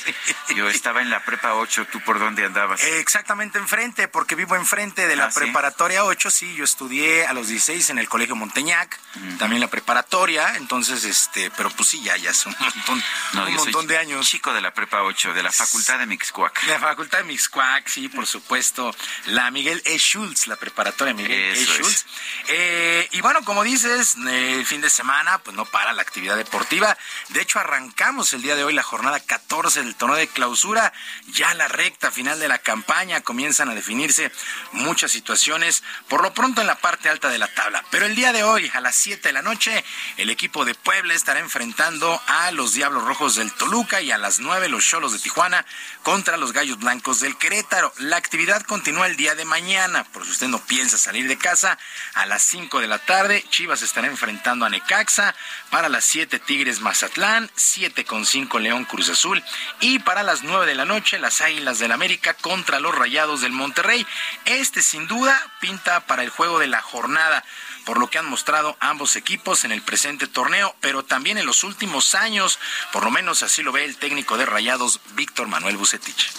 Yo 0.56 0.68
estaba 0.70 1.02
en 1.02 1.10
la 1.10 1.22
prepa 1.24 1.54
8, 1.54 1.88
¿tú 1.92 2.00
por 2.00 2.18
dónde 2.18 2.44
andabas? 2.46 2.82
Eh, 2.82 3.00
Exactamente 3.00 3.58
enfrente, 3.58 4.08
porque 4.08 4.34
vivo 4.34 4.56
enfrente 4.56 5.06
de 5.06 5.14
la 5.16 5.26
Ah, 5.26 5.30
¿sí? 5.30 5.40
preparatoria 5.40 6.04
8. 6.04 6.30
Sí, 6.30 6.54
yo 6.54 6.64
estudié 6.64 7.26
a 7.26 7.32
los 7.34 7.48
16 7.48 7.90
en 7.90 7.98
el 7.98 8.08
Colegio 8.08 8.34
Monteñac, 8.34 8.98
también 9.38 9.60
la 9.60 9.68
preparatoria. 9.68 10.53
Entonces, 10.56 11.04
este, 11.04 11.50
pero 11.50 11.70
pues 11.70 11.88
sí, 11.88 12.02
ya, 12.02 12.16
ya 12.16 12.30
hace 12.30 12.48
un 12.48 12.56
montón, 12.58 13.04
No, 13.32 13.44
un 13.44 13.52
yo 13.52 13.58
soy 13.58 13.72
montón 13.72 13.86
de 13.86 13.98
años. 13.98 14.26
Chico 14.26 14.52
de 14.52 14.60
la 14.60 14.72
prepa 14.72 15.02
8, 15.02 15.34
de 15.34 15.42
la 15.42 15.52
facultad 15.52 15.98
de 15.98 16.06
Mixcoac. 16.06 16.62
La 16.64 16.78
Facultad 16.78 17.18
de 17.18 17.24
Mixcuac, 17.24 17.88
sí, 17.88 18.08
por 18.08 18.26
supuesto. 18.26 18.94
La 19.26 19.50
Miguel 19.50 19.82
E. 19.84 19.98
Schultz, 19.98 20.46
la 20.46 20.56
preparatoria 20.56 21.14
Miguel 21.14 21.32
E. 21.32 21.52
Eso 21.52 21.72
es. 21.72 21.78
Schultz. 21.78 22.06
Eh, 22.48 23.08
y 23.12 23.20
bueno, 23.20 23.44
como 23.44 23.64
dices, 23.64 24.16
el 24.16 24.64
fin 24.66 24.80
de 24.80 24.90
semana, 24.90 25.38
pues 25.38 25.56
no 25.56 25.64
para 25.64 25.92
la 25.92 26.02
actividad 26.02 26.36
deportiva. 26.36 26.96
De 27.30 27.42
hecho, 27.42 27.58
arrancamos 27.58 28.32
el 28.32 28.42
día 28.42 28.56
de 28.56 28.64
hoy 28.64 28.74
la 28.74 28.82
jornada 28.82 29.20
14 29.20 29.82
del 29.82 29.94
torneo 29.94 30.16
de 30.16 30.28
clausura. 30.28 30.92
Ya 31.28 31.52
la 31.54 31.68
recta 31.68 32.10
final 32.10 32.38
de 32.38 32.48
la 32.48 32.58
campaña 32.58 33.20
comienzan 33.22 33.68
a 33.70 33.74
definirse 33.74 34.30
muchas 34.72 35.12
situaciones, 35.12 35.82
por 36.08 36.22
lo 36.22 36.32
pronto 36.34 36.60
en 36.60 36.66
la 36.66 36.76
parte 36.76 37.08
alta 37.08 37.28
de 37.28 37.38
la 37.38 37.48
tabla. 37.48 37.84
Pero 37.90 38.06
el 38.06 38.14
día 38.14 38.32
de 38.32 38.44
hoy, 38.44 38.70
a 38.74 38.80
las 38.80 38.96
7 38.96 39.28
de 39.28 39.32
la 39.32 39.42
noche, 39.42 39.84
el 40.16 40.30
equipo 40.30 40.43
de 40.44 40.74
Puebla 40.74 41.14
estará 41.14 41.40
enfrentando 41.40 42.20
a 42.26 42.50
los 42.50 42.74
Diablos 42.74 43.04
Rojos 43.04 43.34
del 43.36 43.50
Toluca 43.54 44.02
y 44.02 44.10
a 44.10 44.18
las 44.18 44.40
9 44.40 44.68
los 44.68 44.84
Cholos 44.84 45.14
de 45.14 45.18
Tijuana 45.18 45.64
contra 46.02 46.36
los 46.36 46.52
Gallos 46.52 46.78
Blancos 46.78 47.20
del 47.20 47.38
Querétaro. 47.38 47.94
La 47.96 48.18
actividad 48.18 48.62
continúa 48.62 49.06
el 49.06 49.16
día 49.16 49.34
de 49.34 49.46
mañana, 49.46 50.04
por 50.04 50.26
si 50.26 50.32
usted 50.32 50.48
no 50.48 50.58
piensa 50.58 50.98
salir 50.98 51.28
de 51.28 51.38
casa, 51.38 51.78
a 52.12 52.26
las 52.26 52.42
5 52.42 52.78
de 52.80 52.86
la 52.88 52.98
tarde 52.98 53.42
Chivas 53.48 53.80
estará 53.80 54.06
enfrentando 54.06 54.66
a 54.66 54.68
Necaxa, 54.68 55.34
para 55.70 55.88
las 55.88 56.04
7 56.04 56.38
Tigres 56.40 56.80
Mazatlán, 56.80 57.50
7 57.54 58.04
con 58.04 58.26
5 58.26 58.58
León 58.58 58.84
Cruz 58.84 59.08
Azul 59.08 59.42
y 59.80 60.00
para 60.00 60.22
las 60.22 60.42
9 60.42 60.66
de 60.66 60.74
la 60.74 60.84
noche 60.84 61.18
las 61.18 61.40
Águilas 61.40 61.78
del 61.78 61.90
América 61.90 62.34
contra 62.34 62.80
los 62.80 62.94
Rayados 62.94 63.40
del 63.40 63.52
Monterrey. 63.52 64.06
Este 64.44 64.82
sin 64.82 65.08
duda 65.08 65.40
pinta 65.60 66.00
para 66.00 66.22
el 66.22 66.28
juego 66.28 66.58
de 66.58 66.66
la 66.66 66.82
jornada 66.82 67.42
por 67.84 67.98
lo 67.98 68.08
que 68.08 68.18
han 68.18 68.26
mostrado 68.26 68.76
ambos 68.80 69.16
equipos 69.16 69.64
en 69.64 69.72
el 69.72 69.82
presente 69.82 70.26
torneo, 70.26 70.74
pero 70.80 71.04
también 71.04 71.38
en 71.38 71.46
los 71.46 71.64
últimos 71.64 72.14
años, 72.14 72.58
por 72.92 73.04
lo 73.04 73.10
menos 73.10 73.42
así 73.42 73.62
lo 73.62 73.72
ve 73.72 73.84
el 73.84 73.96
técnico 73.96 74.36
de 74.36 74.46
Rayados, 74.46 75.00
Víctor 75.14 75.48
Manuel 75.48 75.76
Bucetich. 75.76 76.30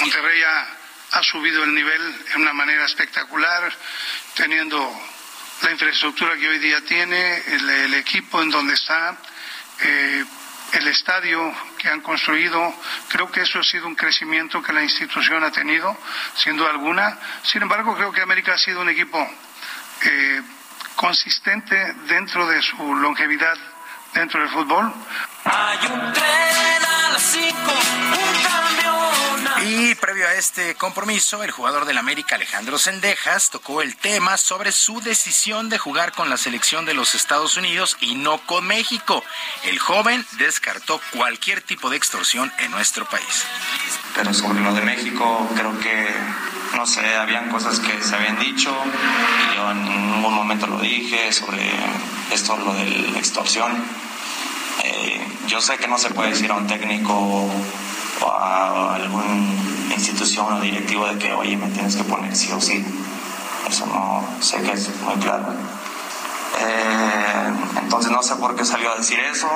Monterrey 0.00 0.42
ha, 0.42 1.18
ha 1.18 1.22
subido 1.22 1.64
el 1.64 1.74
nivel 1.74 2.24
en 2.34 2.42
una 2.42 2.52
manera 2.52 2.84
espectacular, 2.84 3.72
teniendo 4.34 4.78
la 5.62 5.70
infraestructura 5.70 6.36
que 6.36 6.48
hoy 6.48 6.58
día 6.58 6.84
tiene, 6.84 7.38
el, 7.38 7.70
el 7.70 7.94
equipo 7.94 8.42
en 8.42 8.50
donde 8.50 8.74
está, 8.74 9.16
eh, 9.80 10.24
el 10.72 10.88
estadio 10.88 11.54
que 11.78 11.88
han 11.88 12.00
construido. 12.00 12.74
Creo 13.08 13.30
que 13.30 13.42
eso 13.42 13.58
ha 13.58 13.62
sido 13.62 13.86
un 13.86 13.94
crecimiento 13.94 14.62
que 14.62 14.72
la 14.72 14.82
institución 14.82 15.44
ha 15.44 15.52
tenido, 15.52 15.96
sin 16.34 16.56
duda 16.56 16.70
alguna. 16.70 17.18
Sin 17.42 17.62
embargo, 17.62 17.94
creo 17.94 18.10
que 18.10 18.22
América 18.22 18.54
ha 18.54 18.58
sido 18.58 18.80
un 18.80 18.88
equipo 18.88 19.18
eh, 20.02 20.42
consistente 20.96 21.76
dentro 22.08 22.46
de 22.46 22.62
su 22.62 22.94
longevidad 22.94 23.56
dentro 24.14 24.40
del 24.40 24.48
fútbol. 24.50 24.92
Hay 25.44 25.78
un 25.90 26.12
tren 26.12 26.84
a 26.84 27.12
las 27.12 27.22
5, 27.22 27.56
un 27.56 28.42
camión. 28.42 29.02
Y 29.64 29.94
previo 29.94 30.26
a 30.26 30.34
este 30.34 30.74
compromiso, 30.74 31.42
el 31.42 31.50
jugador 31.50 31.84
del 31.84 31.98
América 31.98 32.34
Alejandro 32.34 32.78
Sendejas 32.78 33.50
tocó 33.50 33.80
el 33.80 33.96
tema 33.96 34.36
sobre 34.36 34.72
su 34.72 35.00
decisión 35.00 35.68
de 35.68 35.78
jugar 35.78 36.12
con 36.12 36.30
la 36.30 36.36
selección 36.36 36.84
de 36.84 36.94
los 36.94 37.14
Estados 37.14 37.56
Unidos 37.56 37.96
y 38.00 38.16
no 38.16 38.38
con 38.46 38.66
México. 38.66 39.24
El 39.64 39.78
joven 39.78 40.26
descartó 40.32 41.00
cualquier 41.12 41.62
tipo 41.62 41.90
de 41.90 41.96
extorsión 41.96 42.52
en 42.58 42.70
nuestro 42.70 43.04
país. 43.06 43.46
Pero 44.14 44.34
sobre 44.34 44.60
lo 44.60 44.74
de 44.74 44.82
México, 44.82 45.48
creo 45.54 45.78
que, 45.78 46.08
no 46.76 46.86
sé, 46.86 47.16
habían 47.16 47.48
cosas 47.48 47.80
que 47.80 48.02
se 48.02 48.14
habían 48.14 48.38
dicho 48.38 48.74
y 49.52 49.56
yo 49.56 49.70
en 49.70 49.84
ningún 49.84 50.34
momento 50.34 50.66
lo 50.66 50.78
dije 50.78 51.32
sobre 51.32 51.62
esto, 52.30 52.56
lo 52.56 52.74
de 52.74 52.84
la 53.12 53.18
extorsión. 53.18 53.72
Eh, 54.84 55.26
yo 55.46 55.60
sé 55.60 55.78
que 55.78 55.88
no 55.88 55.98
se 55.98 56.10
puede 56.10 56.30
decir 56.30 56.50
a 56.50 56.54
un 56.54 56.66
técnico 56.66 57.14
o 57.14 58.30
a 58.30 58.94
alguna 58.94 59.24
institución 59.94 60.52
o 60.52 60.60
directivo 60.60 61.06
de 61.06 61.18
que, 61.18 61.32
oye, 61.32 61.56
me 61.56 61.68
tienes 61.68 61.96
que 61.96 62.04
poner 62.04 62.34
sí 62.36 62.52
o 62.52 62.60
sí. 62.60 62.84
Eso 63.68 63.86
no 63.86 64.24
sé 64.40 64.62
que 64.62 64.72
es 64.72 64.90
muy 65.00 65.16
claro. 65.16 65.54
Eh, 66.60 67.52
entonces 67.80 68.10
no 68.12 68.22
sé 68.22 68.36
por 68.36 68.54
qué 68.54 68.64
salió 68.64 68.92
a 68.92 68.96
decir 68.96 69.18
eso. 69.20 69.48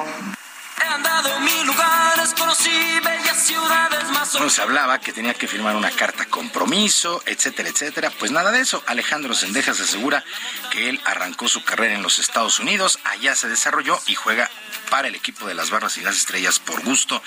He 0.83 0.87
andado 0.87 1.41
mil 1.41 1.67
lugares, 1.67 2.35
conocí 2.35 2.71
bellas 3.05 3.37
ciudades 3.37 4.05
más 4.11 4.33
Bueno, 4.33 4.51
se 4.51 4.63
hablaba 4.63 5.01
que 5.01 5.13
tenía 5.13 5.35
que 5.35 5.49
firmar 5.49 5.77
una 5.77 5.91
carta 5.91 6.27
compromiso, 6.27 7.23
etcétera, 7.27 7.69
etcétera. 7.69 8.13
Pues 8.19 8.31
nada 8.31 8.51
de 8.53 8.61
eso. 8.61 8.83
Alejandro 8.87 9.35
Sendejas 9.35 9.81
asegura 9.81 10.25
que 10.71 10.89
él 10.89 11.01
arrancó 11.05 11.49
su 11.49 11.65
carrera 11.65 11.95
en 11.95 12.03
los 12.03 12.19
Estados 12.19 12.61
Unidos, 12.61 12.99
allá 13.05 13.35
se 13.35 13.49
desarrolló 13.49 13.99
y 14.07 14.15
juega 14.15 14.51
para 14.91 15.09
el 15.09 15.15
equipo 15.15 15.47
de 15.47 15.55
las 15.55 15.71
Barras 15.71 15.97
y 15.99 16.01
las 16.01 16.17
Estrellas 16.17 16.59
por 16.59 16.83
gusto. 16.83 17.23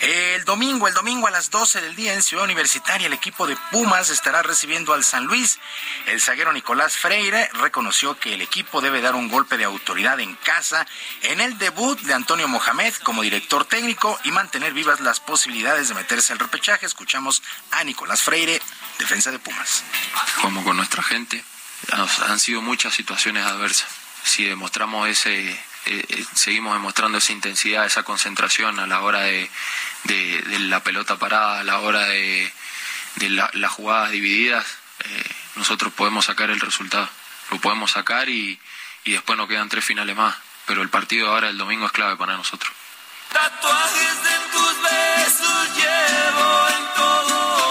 El 0.00 0.44
domingo, 0.44 0.88
el 0.88 0.94
domingo 0.94 1.26
a 1.26 1.30
las 1.30 1.50
12 1.50 1.80
del 1.80 1.96
día 1.96 2.14
en 2.14 2.22
Ciudad 2.22 2.44
Universitaria, 2.44 3.06
el 3.06 3.12
equipo 3.12 3.46
de 3.46 3.56
Pumas 3.70 4.10
estará 4.10 4.42
recibiendo 4.42 4.92
al 4.92 5.04
San 5.04 5.24
Luis. 5.24 5.58
El 6.06 6.20
zaguero 6.20 6.52
Nicolás 6.52 6.96
Freire 6.96 7.48
reconoció 7.54 8.18
que 8.18 8.34
el 8.34 8.42
equipo 8.42 8.80
debe 8.80 9.00
dar 9.00 9.14
un 9.14 9.28
golpe 9.28 9.56
de 9.56 9.64
autoridad 9.64 10.20
en 10.20 10.34
casa 10.36 10.86
en 11.22 11.40
el 11.40 11.58
debut 11.58 11.98
de 12.00 12.14
Antonio 12.14 12.48
Mohamed 12.48 12.94
como 13.02 13.22
director 13.22 13.64
técnico 13.64 14.18
y 14.24 14.30
mantener 14.30 14.72
vivas 14.72 15.00
las 15.00 15.20
posibilidades 15.20 15.88
de 15.88 15.94
meterse 15.94 16.32
al 16.32 16.38
repechaje. 16.38 16.86
Escuchamos 16.86 17.42
a 17.72 17.84
Nicolás 17.84 18.22
Freire, 18.22 18.60
defensa 18.98 19.30
de 19.30 19.38
Pumas. 19.38 19.84
como 20.40 20.64
con 20.64 20.76
nuestra 20.76 21.02
gente. 21.02 21.44
Han 22.26 22.40
sido 22.40 22.60
muchas 22.60 22.94
situaciones 22.94 23.46
adversas. 23.46 23.88
Si 24.24 24.44
demostramos 24.44 25.08
ese, 25.08 25.58
eh, 25.86 26.04
eh, 26.08 26.24
seguimos 26.34 26.74
demostrando 26.74 27.18
esa 27.18 27.32
intensidad, 27.32 27.86
esa 27.86 28.02
concentración 28.02 28.78
a 28.80 28.86
la 28.86 29.00
hora 29.00 29.20
de, 29.20 29.50
de- 30.04 30.58
la 30.60 30.82
pelota 30.82 31.16
parada, 31.16 31.60
a 31.60 31.64
la 31.64 31.78
hora 31.80 32.06
de, 32.06 32.52
de 33.16 33.30
la- 33.30 33.50
las 33.54 33.70
jugadas 33.72 34.10
divididas, 34.10 34.66
eh, 35.04 35.24
nosotros 35.56 35.92
podemos 35.92 36.26
sacar 36.26 36.50
el 36.50 36.60
resultado. 36.60 37.08
Lo 37.50 37.58
podemos 37.60 37.92
sacar 37.92 38.28
y, 38.28 38.60
y 39.04 39.12
después 39.12 39.36
nos 39.38 39.48
quedan 39.48 39.68
tres 39.68 39.84
finales 39.84 40.14
más. 40.16 40.36
Pero 40.66 40.82
el 40.82 40.90
partido 40.90 41.30
ahora, 41.30 41.48
el 41.48 41.56
domingo, 41.56 41.86
es 41.86 41.92
clave 41.92 42.16
para 42.16 42.36
nosotros. 42.36 42.70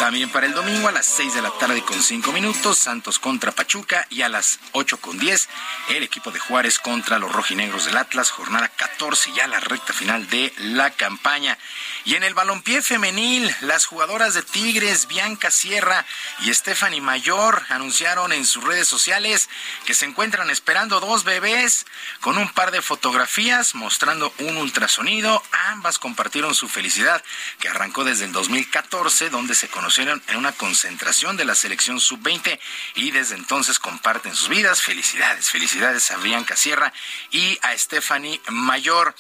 También 0.08 0.30
para 0.30 0.46
el 0.46 0.54
domingo 0.54 0.88
a 0.88 0.94
las 0.94 1.06
6 1.06 1.34
de 1.34 1.42
la 1.42 1.52
tarde 1.52 1.82
con 1.82 2.02
5 2.02 2.32
minutos, 2.32 2.78
Santos 2.78 3.20
contra 3.20 3.52
Pachuca 3.52 4.08
y 4.10 4.22
a 4.22 4.30
las 4.30 4.58
8 4.72 5.02
con 5.02 5.20
10, 5.20 5.50
el 5.90 6.02
equipo 6.02 6.32
de 6.32 6.40
Juárez 6.40 6.80
contra 6.80 7.20
los 7.20 7.30
rojinegros 7.30 7.84
del 7.84 7.98
Atlas, 7.98 8.32
jornada 8.32 8.70
14 8.70 9.34
ya 9.34 9.48
la 9.48 9.60
recta 9.60 9.92
final 9.92 10.30
de 10.30 10.54
la 10.60 10.92
campaña. 10.92 11.58
Y 12.06 12.16
en 12.16 12.24
el 12.24 12.34
balompié 12.34 12.82
femenil, 12.82 13.54
las 13.60 13.86
jugadoras 13.86 14.34
de 14.34 14.44
Tigres, 14.44 15.10
Bianca 15.10 15.52
Sierra 15.52 16.06
y 16.40 16.54
Stephanie 16.54 17.02
Mayor, 17.02 17.66
anunciaron 17.68 18.32
en 18.32 18.46
sus 18.46 18.64
redes 18.64 18.88
sociales 18.88 19.50
que 19.84 19.94
se 19.94 20.06
encuentran 20.06 20.50
esperando 20.50 21.02
dos 21.02 21.26
bebés 21.26 21.86
con 22.22 22.38
un 22.38 22.48
par 22.54 22.72
de 22.72 22.82
fotografías 22.82 23.76
mostrando 23.76 24.34
un 24.40 24.56
ultrasonido. 24.56 25.44
Ambas 25.68 26.00
compartieron 26.00 26.56
su 26.56 26.70
felicidad 26.70 27.22
que 27.60 27.68
arrancó 27.68 28.06
desde 28.06 28.24
el 28.24 28.32
2014, 28.32 29.30
donde 29.30 29.54
se 29.54 29.68
en 30.00 30.36
una 30.36 30.52
concentración 30.52 31.38
de 31.38 31.46
la 31.46 31.56
selección 31.56 32.00
sub-20 32.00 32.60
y 32.96 33.12
desde 33.12 33.36
entonces 33.36 33.80
comparten 33.80 34.36
sus 34.36 34.50
vidas. 34.50 34.82
Felicidades, 34.82 35.50
felicidades 35.50 36.12
a 36.12 36.18
Bianca 36.18 36.56
Sierra 36.56 36.94
y 37.32 37.58
a 37.62 37.78
Stephanie 37.78 38.40
Mayor. 38.50 39.16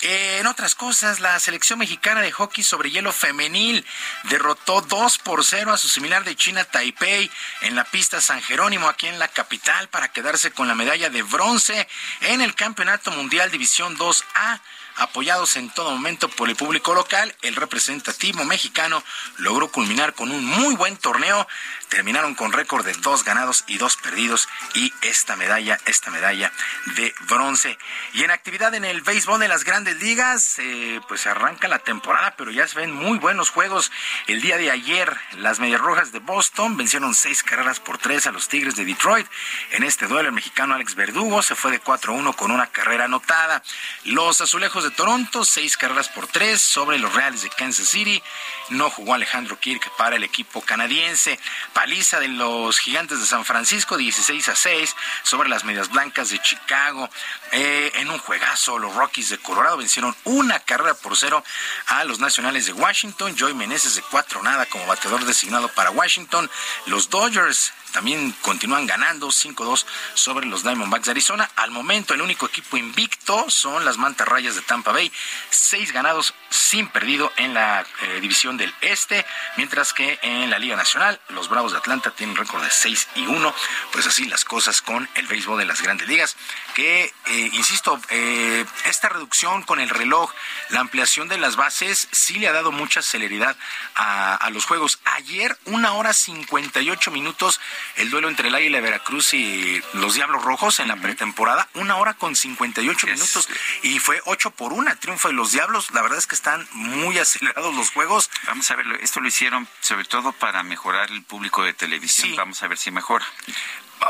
Eh, 0.00 0.38
en 0.38 0.46
otras 0.46 0.74
cosas, 0.74 1.18
la 1.18 1.38
selección 1.40 1.78
mexicana 1.78 2.20
de 2.20 2.30
hockey 2.30 2.62
sobre 2.62 2.90
hielo 2.90 3.12
femenil 3.12 3.84
derrotó 4.24 4.80
2 4.82 5.18
por 5.18 5.44
0 5.44 5.72
a 5.72 5.78
su 5.78 5.88
similar 5.88 6.24
de 6.24 6.36
China 6.36 6.64
Taipei 6.64 7.30
en 7.62 7.74
la 7.74 7.84
pista 7.84 8.20
San 8.20 8.40
Jerónimo 8.42 8.88
aquí 8.88 9.06
en 9.06 9.18
la 9.18 9.28
capital 9.28 9.88
para 9.88 10.12
quedarse 10.12 10.52
con 10.52 10.68
la 10.68 10.74
medalla 10.74 11.10
de 11.10 11.22
bronce 11.22 11.88
en 12.20 12.40
el 12.40 12.54
Campeonato 12.54 13.10
Mundial 13.10 13.50
División 13.50 13.96
2A 13.96 14.60
apoyados 14.98 15.56
en 15.56 15.70
todo 15.70 15.90
momento 15.90 16.28
por 16.28 16.48
el 16.48 16.56
público 16.56 16.94
local, 16.94 17.34
el 17.42 17.56
representativo 17.56 18.44
mexicano 18.44 19.02
logró 19.38 19.70
culminar 19.70 20.14
con 20.14 20.30
un 20.30 20.44
muy 20.44 20.74
buen 20.76 20.96
torneo. 20.96 21.46
Terminaron 21.88 22.34
con 22.34 22.52
récord 22.52 22.84
de 22.84 22.92
dos 22.94 23.24
ganados 23.24 23.64
y 23.66 23.78
dos 23.78 23.96
perdidos 23.96 24.48
y 24.74 24.92
esta 25.02 25.36
medalla, 25.36 25.78
esta 25.86 26.10
medalla 26.10 26.52
de 26.96 27.14
bronce. 27.28 27.78
Y 28.12 28.24
en 28.24 28.30
actividad 28.30 28.74
en 28.74 28.84
el 28.84 29.00
béisbol 29.00 29.40
de 29.40 29.48
las 29.48 29.64
grandes 29.64 30.00
ligas, 30.00 30.58
eh, 30.58 31.00
pues 31.08 31.26
arranca 31.26 31.66
la 31.68 31.78
temporada, 31.78 32.34
pero 32.36 32.50
ya 32.50 32.68
se 32.68 32.76
ven 32.76 32.92
muy 32.92 33.18
buenos 33.18 33.50
juegos. 33.50 33.90
El 34.26 34.40
día 34.40 34.58
de 34.58 34.70
ayer, 34.70 35.16
las 35.38 35.60
Medias 35.60 35.80
Rojas 35.80 36.12
de 36.12 36.18
Boston 36.18 36.76
vencieron 36.76 37.14
seis 37.14 37.42
carreras 37.42 37.80
por 37.80 37.98
tres 37.98 38.26
a 38.26 38.32
los 38.32 38.48
Tigres 38.48 38.76
de 38.76 38.84
Detroit. 38.84 39.26
En 39.72 39.82
este 39.82 40.06
duelo, 40.06 40.28
el 40.28 40.34
mexicano 40.34 40.74
Alex 40.74 40.94
Verdugo 40.94 41.42
se 41.42 41.54
fue 41.54 41.70
de 41.70 41.80
4-1 41.80 42.34
con 42.36 42.50
una 42.50 42.66
carrera 42.66 43.04
anotada. 43.04 43.62
Los 44.04 44.40
azulejos 44.40 44.84
de 44.84 44.90
Toronto, 44.90 45.44
seis 45.44 45.76
carreras 45.76 46.08
por 46.08 46.26
tres 46.26 46.60
sobre 46.60 46.98
los 46.98 47.14
Reales 47.14 47.42
de 47.42 47.50
Kansas 47.50 47.88
City. 47.88 48.22
No 48.70 48.90
jugó 48.90 49.14
Alejandro 49.14 49.58
Kirk 49.58 49.90
para 49.96 50.16
el 50.16 50.24
equipo 50.24 50.60
canadiense. 50.62 51.38
Paliza 51.78 52.18
de 52.18 52.26
los 52.26 52.80
Gigantes 52.80 53.20
de 53.20 53.26
San 53.26 53.44
Francisco, 53.44 53.96
16 53.96 54.48
a 54.48 54.56
6 54.56 54.96
sobre 55.22 55.48
las 55.48 55.62
Medias 55.62 55.88
Blancas 55.90 56.28
de 56.30 56.40
Chicago. 56.40 57.08
Eh, 57.52 57.92
en 57.94 58.10
un 58.10 58.18
juegazo, 58.18 58.80
los 58.80 58.96
Rockies 58.96 59.28
de 59.28 59.38
Colorado 59.38 59.76
vencieron 59.76 60.16
una 60.24 60.58
carrera 60.58 60.94
por 60.94 61.16
cero 61.16 61.44
a 61.86 62.02
los 62.02 62.18
Nacionales 62.18 62.66
de 62.66 62.72
Washington. 62.72 63.36
Joey 63.38 63.54
Meneses 63.54 63.94
de 63.94 64.02
cuatro 64.02 64.42
nada 64.42 64.66
como 64.66 64.86
bateador 64.86 65.24
designado 65.24 65.68
para 65.68 65.92
Washington. 65.92 66.50
Los 66.86 67.10
Dodgers 67.10 67.72
también 67.92 68.32
continúan 68.42 68.86
ganando 68.86 69.28
5-2 69.28 69.84
sobre 70.14 70.46
los 70.46 70.62
Diamondbacks 70.62 71.06
de 71.06 71.12
Arizona. 71.12 71.50
Al 71.56 71.70
momento, 71.70 72.14
el 72.14 72.22
único 72.22 72.46
equipo 72.46 72.76
invicto 72.76 73.48
son 73.48 73.84
las 73.84 73.96
Mantarrayas 73.96 74.54
de 74.54 74.62
Tampa 74.62 74.92
Bay. 74.92 75.10
Seis 75.50 75.92
ganados 75.92 76.34
sin 76.50 76.88
perdido 76.88 77.32
en 77.36 77.54
la 77.54 77.86
eh, 78.02 78.20
división 78.20 78.56
del 78.56 78.74
Este, 78.80 79.24
mientras 79.56 79.92
que 79.92 80.18
en 80.22 80.50
la 80.50 80.58
Liga 80.58 80.76
Nacional, 80.76 81.20
los 81.28 81.48
Bravos 81.48 81.67
de 81.72 81.78
Atlanta 81.78 82.10
tienen 82.10 82.36
récord 82.36 82.62
de 82.62 82.70
6 82.70 83.08
y 83.16 83.26
1. 83.26 83.54
Pues 83.92 84.06
así 84.06 84.24
las 84.26 84.44
cosas 84.44 84.82
con 84.82 85.08
el 85.14 85.26
béisbol 85.26 85.58
de 85.58 85.64
las 85.64 85.82
grandes 85.82 86.08
ligas. 86.08 86.36
Que, 86.74 87.12
eh, 87.26 87.50
insisto, 87.52 88.00
eh, 88.10 88.64
esta 88.84 89.08
reducción 89.08 89.62
con 89.62 89.80
el 89.80 89.88
reloj, 89.88 90.32
la 90.70 90.80
ampliación 90.80 91.28
de 91.28 91.38
las 91.38 91.56
bases, 91.56 92.08
sí 92.12 92.38
le 92.38 92.48
ha 92.48 92.52
dado 92.52 92.72
mucha 92.72 93.02
celeridad 93.02 93.56
a, 93.94 94.34
a 94.34 94.50
los 94.50 94.64
juegos. 94.64 95.00
Ayer, 95.04 95.56
una 95.66 95.92
hora 95.92 96.12
58 96.12 97.10
minutos 97.10 97.60
el 97.96 98.10
duelo 98.10 98.28
entre 98.28 98.48
el 98.48 98.54
Águila 98.54 98.78
de 98.78 98.82
Veracruz 98.82 99.34
y 99.34 99.80
los 99.94 100.14
Diablos 100.14 100.42
Rojos 100.44 100.80
en 100.80 100.88
la 100.88 100.96
pretemporada, 100.96 101.68
una 101.74 101.96
hora 101.96 102.14
con 102.14 102.36
58 102.36 103.06
minutos 103.06 103.48
y 103.82 103.98
fue 103.98 104.20
8 104.24 104.50
por 104.52 104.72
1 104.72 104.88
triunfo 104.98 105.28
de 105.28 105.34
los 105.34 105.52
Diablos. 105.52 105.90
La 105.92 106.02
verdad 106.02 106.18
es 106.18 106.26
que 106.26 106.34
están 106.34 106.66
muy 106.72 107.18
acelerados 107.18 107.74
los 107.74 107.90
juegos. 107.90 108.30
Vamos 108.46 108.70
a 108.70 108.76
ver, 108.76 108.86
esto 109.00 109.20
lo 109.20 109.28
hicieron 109.28 109.68
sobre 109.80 110.04
todo 110.04 110.32
para 110.32 110.62
mejorar 110.62 111.10
el 111.10 111.22
público 111.22 111.57
de 111.62 111.72
televisión. 111.72 112.34
Vamos 112.36 112.62
a 112.62 112.68
ver 112.68 112.78
si 112.78 112.90
mejora. 112.90 113.26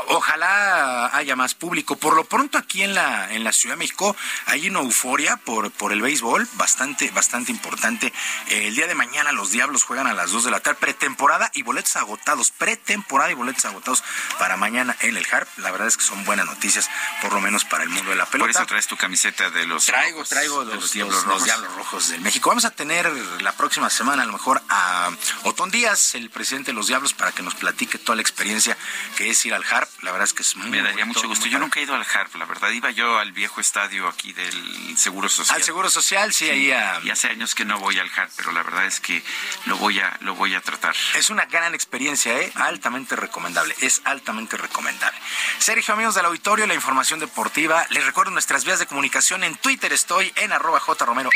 Ojalá 0.07 1.15
haya 1.15 1.35
más 1.35 1.53
público. 1.55 1.95
Por 1.95 2.15
lo 2.15 2.23
pronto 2.23 2.57
aquí 2.57 2.83
en 2.83 2.95
la 2.95 3.31
en 3.33 3.43
la 3.43 3.51
Ciudad 3.51 3.75
de 3.75 3.79
México 3.79 4.15
hay 4.45 4.67
una 4.69 4.79
euforia 4.79 5.37
por 5.37 5.71
por 5.71 5.91
el 5.91 6.01
béisbol 6.01 6.47
bastante 6.53 7.09
bastante 7.11 7.51
importante. 7.51 8.11
Eh, 8.47 8.67
el 8.67 8.75
día 8.75 8.87
de 8.87 8.95
mañana 8.95 9.31
los 9.31 9.51
Diablos 9.51 9.83
juegan 9.83 10.07
a 10.07 10.13
las 10.13 10.31
2 10.31 10.45
de 10.45 10.51
la 10.51 10.59
tarde 10.59 10.79
pretemporada 10.79 11.51
y 11.53 11.61
boletos 11.63 11.95
agotados, 11.95 12.51
pretemporada 12.51 13.31
y 13.31 13.35
boletos 13.35 13.65
agotados 13.65 14.03
para 14.37 14.57
mañana 14.57 14.95
en 15.01 15.15
el 15.17 15.25
Harp. 15.31 15.47
La 15.57 15.71
verdad 15.71 15.87
es 15.87 15.97
que 15.97 16.03
son 16.03 16.23
buenas 16.25 16.45
noticias 16.45 16.89
por 17.21 17.33
lo 17.33 17.41
menos 17.41 17.65
para 17.65 17.83
el 17.83 17.89
mundo 17.89 18.09
de 18.09 18.15
la 18.15 18.25
pelota. 18.25 18.51
Por 18.51 18.61
eso 18.61 18.65
traes 18.65 18.87
tu 18.87 18.97
camiseta 18.97 19.49
de 19.51 19.65
los 19.65 19.85
Traigo 19.85 20.17
rojos, 20.17 20.29
traigo 20.29 20.65
de 20.65 20.73
los, 20.75 20.83
los 20.83 20.91
Diablos 20.93 21.15
los- 21.15 21.23
Rojos. 21.25 21.39
los 21.39 21.45
Diablos 21.45 21.75
Rojos 21.75 22.07
del 22.09 22.21
México. 22.21 22.49
Vamos 22.49 22.65
a 22.65 22.71
tener 22.71 23.11
la 23.41 23.51
próxima 23.53 23.89
semana 23.89 24.23
a 24.23 24.25
lo 24.25 24.33
mejor 24.33 24.61
a 24.69 25.09
Otón 25.43 25.69
Díaz, 25.71 26.15
el 26.15 26.29
presidente 26.29 26.71
de 26.71 26.75
los 26.75 26.87
Diablos 26.87 27.13
para 27.13 27.31
que 27.31 27.43
nos 27.43 27.55
platique 27.55 27.97
toda 27.97 28.15
la 28.15 28.21
experiencia 28.21 28.77
que 29.17 29.29
es 29.29 29.45
ir 29.45 29.53
al 29.53 29.63
Harp. 29.69 29.78
La 30.01 30.11
verdad 30.11 30.25
es 30.27 30.33
que 30.33 30.41
es 30.43 30.55
muy 30.55 30.69
Me 30.69 30.81
daría 30.81 31.05
mucho 31.05 31.27
gusto. 31.27 31.45
Yo 31.45 31.51
padre. 31.51 31.59
nunca 31.59 31.79
he 31.79 31.83
ido 31.83 31.95
al 31.95 32.05
HARP, 32.05 32.35
la 32.35 32.45
verdad. 32.45 32.69
Iba 32.71 32.91
yo 32.91 33.17
al 33.19 33.31
viejo 33.31 33.61
estadio 33.61 34.07
aquí 34.07 34.33
del 34.33 34.97
Seguro 34.97 35.29
Social. 35.29 35.55
Al 35.57 35.63
Seguro 35.63 35.89
Social, 35.89 36.33
sí, 36.33 36.49
ahí 36.49 36.71
a- 36.71 36.99
Y 37.03 37.09
hace 37.09 37.27
años 37.29 37.55
que 37.55 37.65
no 37.65 37.79
voy 37.79 37.99
al 37.99 38.09
HARP, 38.15 38.31
pero 38.35 38.51
la 38.51 38.63
verdad 38.63 38.85
es 38.85 38.99
que 38.99 39.23
lo 39.65 39.77
voy 39.77 39.99
a, 39.99 40.17
lo 40.21 40.35
voy 40.35 40.55
a 40.55 40.61
tratar. 40.61 40.95
Es 41.15 41.29
una 41.29 41.45
gran 41.45 41.73
experiencia, 41.75 42.37
¿eh? 42.39 42.51
altamente 42.55 43.15
recomendable, 43.15 43.75
es 43.81 44.01
altamente 44.05 44.57
recomendable. 44.57 45.19
Sergio, 45.59 45.93
amigos 45.93 46.15
del 46.15 46.25
auditorio, 46.25 46.65
la 46.67 46.73
información 46.73 47.19
deportiva. 47.19 47.85
Les 47.89 48.05
recuerdo 48.05 48.31
nuestras 48.31 48.65
vías 48.65 48.79
de 48.79 48.85
comunicación. 48.87 49.43
En 49.43 49.55
Twitter 49.57 49.91
estoy 49.93 50.31
en 50.37 50.51
arroba 50.53 50.79
jromerohb, 50.79 51.31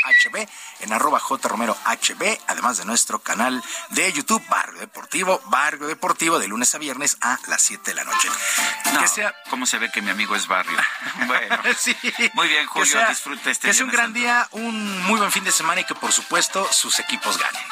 en 0.80 0.92
arroba 0.92 1.20
jromerohb, 1.20 1.76
además 2.48 2.78
de 2.78 2.84
nuestro 2.84 3.18
canal 3.20 3.62
de 3.90 4.12
YouTube, 4.12 4.42
Barrio 4.48 4.80
Deportivo, 4.80 5.40
Barrio 5.46 5.86
Deportivo, 5.86 6.38
de 6.38 6.48
lunes 6.48 6.74
a 6.74 6.78
viernes 6.78 7.16
a 7.20 7.38
las 7.48 7.62
7 7.62 7.90
de 7.90 7.94
la 7.94 8.04
noche. 8.04 8.28
No, 8.92 9.00
Que 9.00 9.08
sea... 9.08 9.34
¿Cómo 9.50 9.66
se 9.66 9.78
ve 9.78 9.90
que 9.90 10.02
mi 10.02 10.10
amigo 10.10 10.34
es 10.36 10.46
barrio? 10.46 10.76
Bueno, 11.26 11.58
Sí. 11.78 11.96
muy 12.34 12.48
bien, 12.48 12.66
Julio, 12.66 12.92
sea- 12.92 13.08
disfruta 13.08 13.50
este 13.50 13.68
Que 13.68 13.74
sea 13.74 13.84
un 13.84 13.90
gran 13.90 14.12
día, 14.12 14.46
un 14.52 15.02
muy 15.04 15.18
buen 15.18 15.32
fin 15.32 15.44
de 15.44 15.52
semana 15.52 15.80
y 15.80 15.84
que 15.84 15.94
por 15.94 16.12
supuesto 16.12 16.66
sus 16.72 16.98
equipos 16.98 17.38
ganen. 17.38 17.62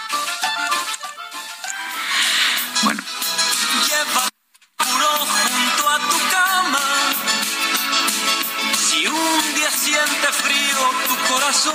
Bueno. 2.83 3.03
Lleva 3.89 4.29
puro 4.77 5.09
junto 5.09 5.89
a 5.89 5.99
tu 5.99 6.19
cama. 6.31 6.81
Si 8.77 9.07
un 9.07 9.55
día 9.55 9.71
siente 9.71 10.29
frío 10.33 10.91
tu 11.09 11.33
corazón, 11.33 11.75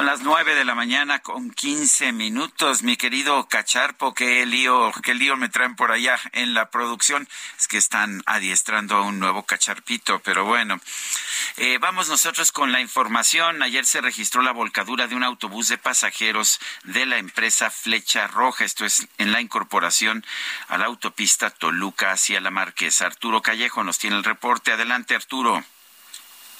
Son 0.00 0.06
las 0.06 0.22
nueve 0.22 0.54
de 0.54 0.64
la 0.64 0.74
mañana 0.74 1.18
con 1.18 1.50
15 1.50 2.12
minutos, 2.12 2.82
mi 2.82 2.96
querido 2.96 3.46
Cacharpo, 3.48 4.14
qué 4.14 4.46
lío, 4.46 4.90
qué 5.02 5.12
lío 5.12 5.36
me 5.36 5.50
traen 5.50 5.76
por 5.76 5.92
allá 5.92 6.18
en 6.32 6.54
la 6.54 6.70
producción. 6.70 7.28
Es 7.58 7.68
que 7.68 7.76
están 7.76 8.22
adiestrando 8.24 8.96
a 8.96 9.02
un 9.02 9.18
nuevo 9.18 9.42
cacharpito, 9.42 10.20
pero 10.20 10.46
bueno. 10.46 10.80
Eh, 11.58 11.76
vamos 11.82 12.08
nosotros 12.08 12.50
con 12.50 12.72
la 12.72 12.80
información. 12.80 13.62
Ayer 13.62 13.84
se 13.84 14.00
registró 14.00 14.40
la 14.40 14.52
volcadura 14.52 15.06
de 15.06 15.16
un 15.16 15.22
autobús 15.22 15.68
de 15.68 15.76
pasajeros 15.76 16.60
de 16.84 17.04
la 17.04 17.18
empresa 17.18 17.68
Flecha 17.68 18.26
Roja. 18.26 18.64
Esto 18.64 18.86
es 18.86 19.06
en 19.18 19.32
la 19.32 19.42
incorporación 19.42 20.24
a 20.68 20.78
la 20.78 20.86
autopista 20.86 21.50
Toluca 21.50 22.12
hacia 22.12 22.40
la 22.40 22.50
Marquesa. 22.50 23.04
Arturo 23.04 23.42
Callejo 23.42 23.84
nos 23.84 23.98
tiene 23.98 24.16
el 24.16 24.24
reporte. 24.24 24.72
Adelante, 24.72 25.14
Arturo. 25.14 25.62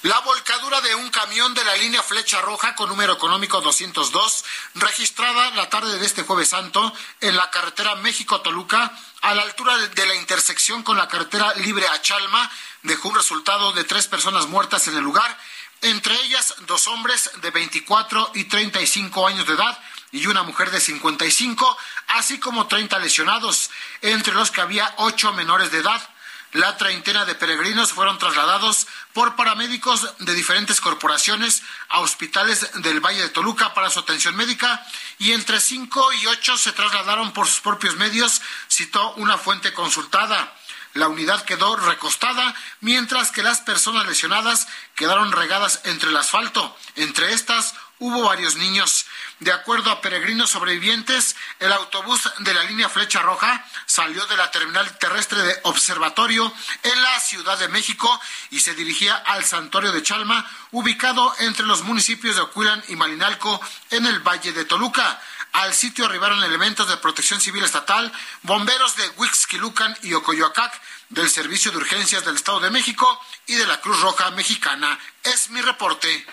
La 0.03 0.19
volcadura 0.21 0.81
de 0.81 0.95
un 0.95 1.11
camión 1.11 1.53
de 1.53 1.63
la 1.63 1.75
línea 1.75 2.01
Flecha 2.01 2.41
Roja 2.41 2.73
con 2.73 2.89
número 2.89 3.13
económico 3.13 3.61
202, 3.61 4.45
registrada 4.73 5.51
la 5.51 5.69
tarde 5.69 5.99
de 5.99 6.05
este 6.07 6.23
jueves 6.23 6.49
santo 6.49 6.91
en 7.19 7.35
la 7.35 7.51
carretera 7.51 7.93
México-Toluca, 7.97 8.97
a 9.21 9.35
la 9.35 9.43
altura 9.43 9.77
de 9.77 10.05
la 10.07 10.15
intersección 10.15 10.81
con 10.81 10.97
la 10.97 11.07
carretera 11.07 11.53
Libre 11.53 11.87
a 11.87 12.01
Chalma, 12.01 12.51
dejó 12.81 13.09
un 13.09 13.15
resultado 13.15 13.73
de 13.73 13.83
tres 13.83 14.07
personas 14.07 14.47
muertas 14.47 14.87
en 14.87 14.97
el 14.97 15.03
lugar, 15.03 15.37
entre 15.81 16.19
ellas 16.21 16.55
dos 16.61 16.87
hombres 16.87 17.29
de 17.39 17.51
24 17.51 18.31
y 18.33 18.45
35 18.45 19.27
años 19.27 19.45
de 19.45 19.53
edad 19.53 19.79
y 20.11 20.25
una 20.25 20.41
mujer 20.41 20.71
de 20.71 20.79
55, 20.79 21.77
así 22.07 22.39
como 22.39 22.65
30 22.65 22.97
lesionados. 22.97 23.69
entre 24.01 24.33
los 24.33 24.49
que 24.49 24.61
había 24.61 24.95
ocho 24.97 25.31
menores 25.33 25.71
de 25.71 25.77
edad. 25.77 26.10
La 26.53 26.75
treintena 26.75 27.23
de 27.23 27.35
peregrinos 27.35 27.93
fueron 27.93 28.17
trasladados 28.17 28.85
por 29.13 29.37
paramédicos 29.37 30.17
de 30.19 30.33
diferentes 30.33 30.81
corporaciones 30.81 31.63
a 31.87 32.01
hospitales 32.01 32.69
del 32.81 32.99
Valle 32.99 33.21
de 33.21 33.29
Toluca 33.29 33.73
para 33.73 33.89
su 33.89 33.99
atención 33.99 34.35
médica 34.35 34.85
y 35.17 35.31
entre 35.31 35.61
cinco 35.61 36.11
y 36.11 36.25
ocho 36.27 36.57
se 36.57 36.73
trasladaron 36.73 37.31
por 37.31 37.47
sus 37.47 37.61
propios 37.61 37.95
medios, 37.95 38.41
citó 38.69 39.13
una 39.13 39.37
fuente 39.37 39.73
consultada. 39.73 40.53
La 40.93 41.07
unidad 41.07 41.45
quedó 41.45 41.77
recostada, 41.77 42.53
mientras 42.81 43.31
que 43.31 43.43
las 43.43 43.61
personas 43.61 44.05
lesionadas 44.05 44.67
quedaron 44.95 45.31
regadas 45.31 45.79
entre 45.85 46.09
el 46.09 46.17
asfalto. 46.17 46.75
Entre 46.97 47.31
estas 47.33 47.75
hubo 47.99 48.23
varios 48.23 48.55
niños. 48.55 49.05
De 49.41 49.51
acuerdo 49.51 49.89
a 49.89 50.01
peregrinos 50.01 50.51
sobrevivientes, 50.51 51.35
el 51.57 51.73
autobús 51.73 52.29
de 52.37 52.53
la 52.53 52.63
línea 52.65 52.89
Flecha 52.89 53.23
Roja 53.23 53.65
salió 53.87 54.23
de 54.27 54.37
la 54.37 54.51
terminal 54.51 54.99
terrestre 54.99 55.41
de 55.41 55.59
Observatorio 55.63 56.53
en 56.83 57.01
la 57.01 57.19
Ciudad 57.19 57.57
de 57.57 57.67
México 57.67 58.21
y 58.51 58.59
se 58.59 58.75
dirigía 58.75 59.15
al 59.15 59.43
Santuario 59.43 59.91
de 59.91 60.03
Chalma, 60.03 60.47
ubicado 60.69 61.33
entre 61.39 61.65
los 61.65 61.81
municipios 61.81 62.35
de 62.35 62.43
Ocuilan 62.43 62.83
y 62.89 62.95
Malinalco 62.95 63.59
en 63.89 64.05
el 64.05 64.19
Valle 64.19 64.53
de 64.53 64.65
Toluca. 64.65 65.19
Al 65.53 65.73
sitio 65.73 66.05
arribaron 66.05 66.43
elementos 66.43 66.87
de 66.87 66.97
protección 66.97 67.41
civil 67.41 67.63
estatal, 67.63 68.13
bomberos 68.43 68.95
de 68.95 69.09
Huixquilucan 69.17 69.97
y 70.03 70.13
Ocoyoacac, 70.13 70.79
del 71.09 71.31
Servicio 71.31 71.71
de 71.71 71.77
Urgencias 71.77 72.23
del 72.23 72.35
Estado 72.35 72.59
de 72.59 72.69
México 72.69 73.19
y 73.47 73.55
de 73.55 73.65
la 73.65 73.81
Cruz 73.81 74.01
Roja 74.01 74.29
Mexicana. 74.29 74.99
Es 75.23 75.49
mi 75.49 75.61
reporte. 75.61 76.27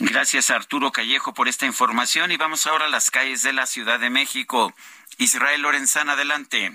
Gracias 0.00 0.50
Arturo 0.50 0.92
Callejo 0.92 1.34
por 1.34 1.48
esta 1.48 1.66
información 1.66 2.30
y 2.30 2.36
vamos 2.36 2.66
ahora 2.66 2.86
a 2.86 2.88
las 2.88 3.10
calles 3.10 3.42
de 3.42 3.52
la 3.52 3.66
Ciudad 3.66 3.98
de 3.98 4.10
México. 4.10 4.72
Israel 5.18 5.62
Lorenzana, 5.62 6.12
adelante. 6.12 6.72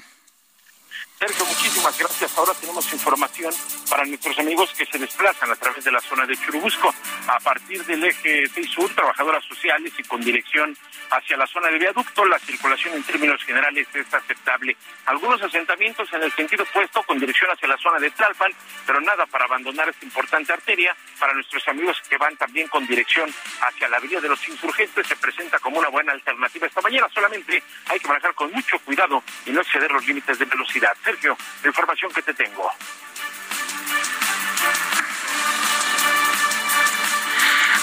Sergio, 1.26 1.46
muchísimas 1.46 1.98
gracias. 1.98 2.38
Ahora 2.38 2.52
tenemos 2.60 2.92
información 2.92 3.54
para 3.90 4.04
nuestros 4.04 4.38
amigos 4.40 4.74
que 4.78 4.86
se 4.86 5.00
desplazan 5.00 5.50
a 5.50 5.56
través 5.56 5.82
de 5.86 5.90
la 5.90 6.02
zona 6.02 6.26
de 6.26 6.36
Churubusco. 6.36 6.94
A 7.28 7.40
partir 7.40 7.82
del 7.86 8.04
eje 8.04 8.46
6 8.54 8.70
Sur, 8.70 8.94
trabajadoras 8.94 9.42
sociales 9.46 9.94
y 9.98 10.04
con 10.04 10.20
dirección 10.20 10.76
hacia 11.12 11.38
la 11.38 11.48
zona 11.48 11.70
de 11.70 11.80
viaducto, 11.80 12.26
la 12.26 12.38
circulación 12.40 12.96
en 12.96 13.04
términos 13.04 13.42
generales 13.44 13.88
es 13.94 14.14
aceptable. 14.14 14.76
Algunos 15.06 15.42
asentamientos 15.42 16.12
en 16.12 16.24
el 16.24 16.32
sentido 16.34 16.64
opuesto 16.64 17.02
con 17.04 17.18
dirección 17.18 17.50
hacia 17.52 17.70
la 17.70 17.78
zona 17.78 18.00
de 18.00 18.12
Tlalpan, 18.12 18.52
pero 18.86 19.00
nada 19.00 19.26
para 19.26 19.46
abandonar 19.46 19.88
esta 19.88 20.04
importante 20.04 20.52
arteria. 20.52 20.94
Para 21.20 21.34
nuestros 21.36 21.66
amigos 21.70 22.02
que 22.10 22.18
van 22.18 22.36
también 22.36 22.68
con 22.68 22.86
dirección 22.86 23.34
hacia 23.62 23.88
la 23.88 23.96
Avenida 23.96 24.20
de 24.20 24.28
los 24.28 24.46
Insurgentes, 24.50 25.08
se 25.08 25.16
presenta 25.16 25.58
como 25.60 25.80
una 25.80 25.88
buena 25.88 26.12
alternativa 26.12 26.68
esta 26.68 26.82
mañana. 26.82 27.08
Solamente 27.14 27.64
hay 27.88 28.00
que 28.00 28.08
manejar 28.10 28.34
con 28.34 28.52
mucho 28.52 28.78
cuidado 28.80 29.24
y 29.46 29.52
no 29.52 29.62
exceder 29.62 29.90
los 29.90 30.06
límites 30.06 30.38
de 30.38 30.44
velocidad. 30.44 30.92
La 31.22 31.68
información 31.68 32.12
que 32.12 32.22
te 32.22 32.34
tengo. 32.34 32.70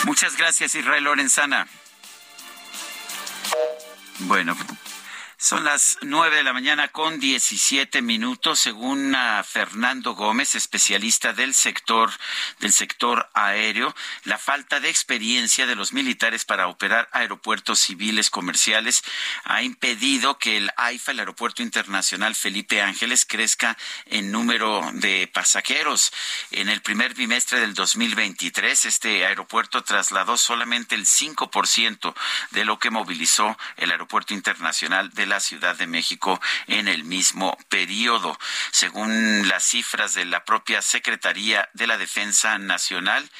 Muchas 0.04 0.36
gracias, 0.36 0.74
Israel 0.74 1.04
Lorenzana. 1.04 1.66
Bueno, 4.20 4.56
son 5.40 5.64
las 5.64 5.96
nueve 6.02 6.36
de 6.36 6.42
la 6.42 6.52
mañana 6.52 6.88
con 6.88 7.18
diecisiete 7.18 8.02
minutos, 8.02 8.60
según 8.60 9.16
Fernando 9.42 10.14
Gómez, 10.14 10.54
especialista 10.54 11.32
del 11.32 11.54
sector 11.54 12.10
del 12.58 12.74
sector 12.74 13.26
aéreo, 13.32 13.94
la 14.24 14.36
falta 14.36 14.80
de 14.80 14.90
experiencia 14.90 15.66
de 15.66 15.76
los 15.76 15.94
militares 15.94 16.44
para 16.44 16.68
operar 16.68 17.08
aeropuertos 17.12 17.78
civiles 17.78 18.28
comerciales 18.28 19.02
ha 19.44 19.62
impedido 19.62 20.36
que 20.36 20.58
el 20.58 20.70
AIFA, 20.76 21.12
el 21.12 21.20
Aeropuerto 21.20 21.62
Internacional 21.62 22.34
Felipe 22.34 22.82
Ángeles, 22.82 23.24
crezca 23.24 23.78
en 24.04 24.30
número 24.30 24.90
de 24.92 25.26
pasajeros. 25.32 26.12
En 26.50 26.68
el 26.68 26.82
primer 26.82 27.14
bimestre 27.14 27.60
del 27.60 27.72
2023, 27.72 28.84
este 28.84 29.24
aeropuerto 29.24 29.82
trasladó 29.82 30.36
solamente 30.36 30.96
el 30.96 31.06
5% 31.06 32.14
de 32.50 32.64
lo 32.66 32.78
que 32.78 32.90
movilizó 32.90 33.56
el 33.78 33.90
Aeropuerto 33.90 34.34
Internacional 34.34 35.08
de 35.08 35.29
la 35.30 35.40
Ciudad 35.40 35.76
de 35.76 35.86
México 35.86 36.38
en 36.66 36.88
el 36.88 37.04
mismo 37.04 37.56
periodo. 37.70 38.38
Según 38.72 39.48
las 39.48 39.64
cifras 39.64 40.12
de 40.12 40.26
la 40.26 40.44
propia 40.44 40.82
Secretaría 40.82 41.70
de 41.72 41.86
la 41.86 41.96
Defensa 41.96 42.58
Nacional, 42.58 43.30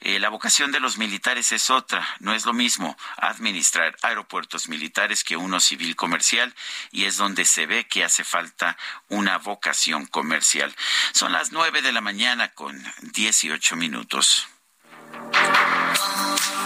eh, 0.00 0.18
la 0.18 0.28
vocación 0.28 0.72
de 0.72 0.80
los 0.80 0.98
militares 0.98 1.37
es 1.38 1.70
otra. 1.70 2.06
No 2.18 2.34
es 2.34 2.44
lo 2.44 2.52
mismo 2.52 2.96
administrar 3.16 3.96
aeropuertos 4.02 4.68
militares 4.68 5.22
que 5.22 5.36
uno 5.36 5.60
civil 5.60 5.94
comercial 5.94 6.54
y 6.90 7.04
es 7.04 7.16
donde 7.16 7.44
se 7.44 7.66
ve 7.66 7.86
que 7.86 8.02
hace 8.04 8.24
falta 8.24 8.76
una 9.08 9.38
vocación 9.38 10.06
comercial. 10.06 10.74
Son 11.12 11.32
las 11.32 11.52
nueve 11.52 11.80
de 11.80 11.92
la 11.92 12.00
mañana 12.00 12.48
con 12.48 12.82
dieciocho 13.12 13.76
minutos. 13.76 14.48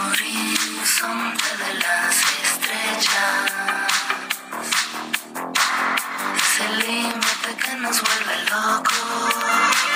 Horizonte 0.09 1.57
de 1.57 1.73
las 1.75 2.17
estrellas 2.43 3.51
es 6.35 6.59
el 6.59 6.79
límite 6.79 7.55
que 7.63 7.75
nos 7.75 8.01
vuelve 8.01 8.43
locos. 8.49 9.92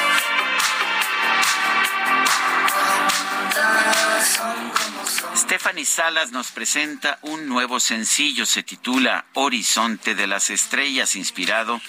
Stephanie 5.35 5.85
Salas 5.85 6.31
nos 6.31 6.51
presenta 6.51 7.19
un 7.21 7.47
nuevo 7.47 7.79
sencillo, 7.79 8.45
se 8.45 8.63
titula 8.63 9.25
Horizonte 9.33 10.15
de 10.15 10.27
las 10.27 10.49
Estrellas, 10.49 11.15
inspirado 11.15 11.79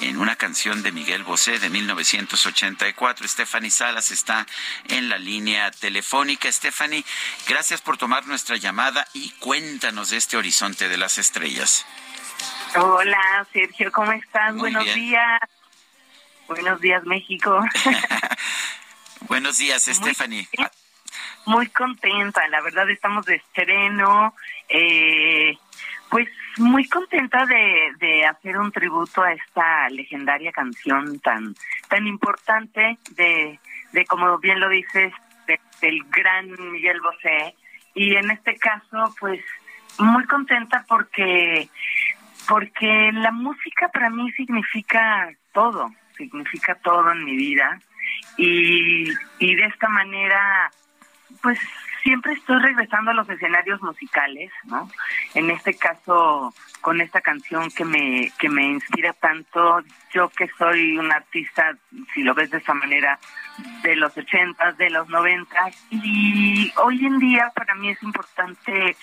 en 0.00 0.18
una 0.18 0.36
canción 0.36 0.82
de 0.82 0.92
Miguel 0.92 1.24
Bosé 1.24 1.58
de 1.58 1.68
1984. 1.68 3.26
Stephanie 3.26 3.70
Salas 3.70 4.10
está 4.10 4.46
en 4.88 5.08
la 5.08 5.18
línea 5.18 5.70
telefónica. 5.70 6.50
Stephanie, 6.50 7.04
gracias 7.48 7.80
por 7.80 7.96
tomar 7.96 8.26
nuestra 8.26 8.56
llamada 8.56 9.06
y 9.12 9.30
cuéntanos 9.32 10.10
de 10.10 10.18
este 10.18 10.36
Horizonte 10.36 10.88
de 10.88 10.96
las 10.96 11.18
Estrellas. 11.18 11.84
Hola, 12.76 13.46
Sergio, 13.52 13.90
¿cómo 13.92 14.12
estás? 14.12 14.52
Muy 14.52 14.60
Buenos 14.72 14.84
bien. 14.84 14.96
días. 14.96 15.40
Buenos 16.46 16.80
días, 16.80 17.04
México. 17.04 17.60
Buenos 19.28 19.58
días, 19.58 19.84
Stephanie. 19.84 20.48
Muy 21.46 21.66
contenta, 21.68 22.46
la 22.48 22.60
verdad 22.60 22.88
estamos 22.90 23.24
de 23.26 23.36
estreno. 23.36 24.34
Eh, 24.68 25.56
pues 26.10 26.28
muy 26.58 26.86
contenta 26.88 27.46
de, 27.46 27.92
de 27.98 28.26
hacer 28.26 28.58
un 28.58 28.72
tributo 28.72 29.22
a 29.22 29.32
esta 29.32 29.88
legendaria 29.90 30.52
canción 30.52 31.18
tan 31.20 31.54
tan 31.88 32.06
importante 32.06 32.98
de, 33.12 33.58
de 33.92 34.04
como 34.06 34.38
bien 34.38 34.58
lo 34.60 34.68
dices, 34.68 35.12
de- 35.46 35.60
del 35.80 36.02
gran 36.10 36.50
Miguel 36.72 37.00
Bosé. 37.00 37.54
Y 37.94 38.14
en 38.16 38.30
este 38.30 38.56
caso, 38.56 39.14
pues 39.18 39.40
muy 39.98 40.24
contenta 40.26 40.84
porque 40.88 41.68
porque 42.48 43.10
la 43.12 43.30
música 43.32 43.88
para 43.88 44.10
mí 44.10 44.30
significa 44.32 45.30
todo, 45.52 45.90
significa 46.16 46.74
todo 46.76 47.12
en 47.12 47.24
mi 47.24 47.36
vida 47.36 47.78
y, 48.36 49.08
y 49.38 49.54
de 49.54 49.66
esta 49.66 49.88
manera 49.88 50.70
pues 51.42 51.58
siempre 52.02 52.32
estoy 52.32 52.58
regresando 52.60 53.10
a 53.10 53.14
los 53.14 53.28
escenarios 53.28 53.80
musicales, 53.82 54.50
¿no? 54.64 54.88
En 55.34 55.50
este 55.50 55.74
caso 55.74 56.54
con 56.80 57.00
esta 57.00 57.20
canción 57.20 57.70
que 57.70 57.84
me 57.84 58.32
que 58.38 58.48
me 58.48 58.64
inspira 58.64 59.12
tanto, 59.12 59.80
yo 60.12 60.28
que 60.30 60.48
soy 60.58 60.96
un 60.96 61.12
artista, 61.12 61.76
si 62.14 62.22
lo 62.22 62.34
ves 62.34 62.50
de 62.50 62.58
esa 62.58 62.74
manera, 62.74 63.18
de 63.82 63.96
los 63.96 64.16
ochentas, 64.16 64.76
de 64.78 64.90
los 64.90 65.08
noventas 65.08 65.76
y 65.90 66.72
hoy 66.76 67.04
en 67.04 67.18
día 67.18 67.52
para 67.54 67.74
mí 67.74 67.90
es 67.90 68.02
importante 68.02 68.96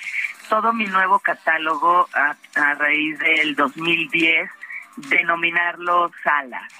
todo 0.50 0.74
mi 0.74 0.86
nuevo 0.86 1.20
catálogo 1.20 2.08
a, 2.14 2.36
a 2.56 2.74
raíz 2.76 3.20
del 3.20 3.56
2010 3.56 4.50
denominarlo 4.98 6.12
salas. 6.24 6.74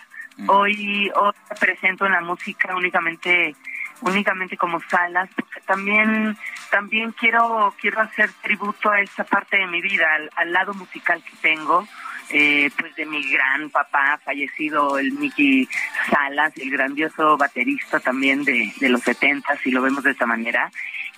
Hoy, 0.48 1.12
hoy 1.16 1.34
presento 1.60 2.08
la 2.08 2.22
música 2.22 2.76
únicamente 2.76 3.56
únicamente 4.02 4.58
como 4.58 4.80
salas 4.90 5.30
porque 5.36 5.62
también 5.62 6.38
también 6.70 7.12
quiero 7.14 7.74
quiero 7.80 8.02
hacer 8.02 8.32
tributo 8.42 8.90
a 8.90 9.02
esa 9.02 9.24
parte 9.24 9.58
de 9.58 9.68
mi 9.68 9.82
vida 9.82 10.06
al, 10.14 10.30
al 10.36 10.54
lado 10.54 10.74
musical 10.74 11.24
que 11.24 11.36
tengo 11.42 11.88
eh, 12.30 12.70
pues 12.78 12.94
de 12.96 13.06
mi 13.06 13.24
gran 13.32 13.70
papá 13.70 14.20
fallecido 14.24 14.98
el 15.00 15.14
Mickey 15.14 15.68
Salas 16.10 16.54
el 16.58 16.70
grandioso 16.70 17.38
baterista 17.38 18.00
también 18.00 18.44
de, 18.44 18.74
de 18.80 18.90
los 18.90 19.02
70 19.02 19.58
si 19.58 19.72
lo 19.72 19.82
vemos 19.82 20.04
de 20.04 20.12
esta 20.12 20.26
manera. 20.26 20.70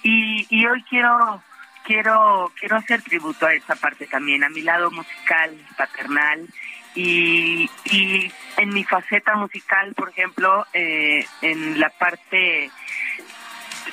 Y, 0.04 0.46
y 0.50 0.66
hoy 0.68 0.84
quiero 0.84 1.42
quiero 1.84 2.52
quiero 2.60 2.78
hacer 2.78 3.02
tributo 3.02 3.48
a 3.48 3.54
esa 3.54 3.76
parte 3.76 4.06
también, 4.06 4.44
a 4.44 4.50
mi 4.50 4.62
lado 4.62 4.92
musical, 4.92 5.58
paternal 5.76 6.48
y, 6.96 7.70
y 7.86 8.32
en 8.58 8.70
mi 8.70 8.84
faceta 8.84 9.36
musical, 9.36 9.94
por 9.96 10.10
ejemplo, 10.10 10.66
eh, 10.74 11.26
en 11.42 11.80
la 11.80 11.90
parte 11.90 12.70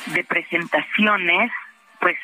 de 0.07 0.25
presentaciones, 0.25 1.51
pues 2.01 2.17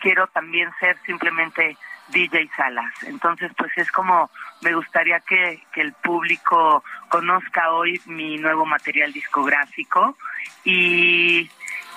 quiero 0.00 0.26
también 0.28 0.70
ser 0.80 0.96
simplemente 1.04 1.76
DJ 2.08 2.50
Salas. 2.56 2.92
Entonces, 3.04 3.52
pues 3.56 3.70
es 3.76 3.90
como 3.92 4.30
me 4.62 4.74
gustaría 4.74 5.20
que, 5.20 5.62
que 5.72 5.80
el 5.80 5.92
público 5.94 6.84
conozca 7.08 7.72
hoy 7.72 8.00
mi 8.06 8.36
nuevo 8.36 8.66
material 8.66 9.12
discográfico 9.12 10.16
y, 10.64 11.48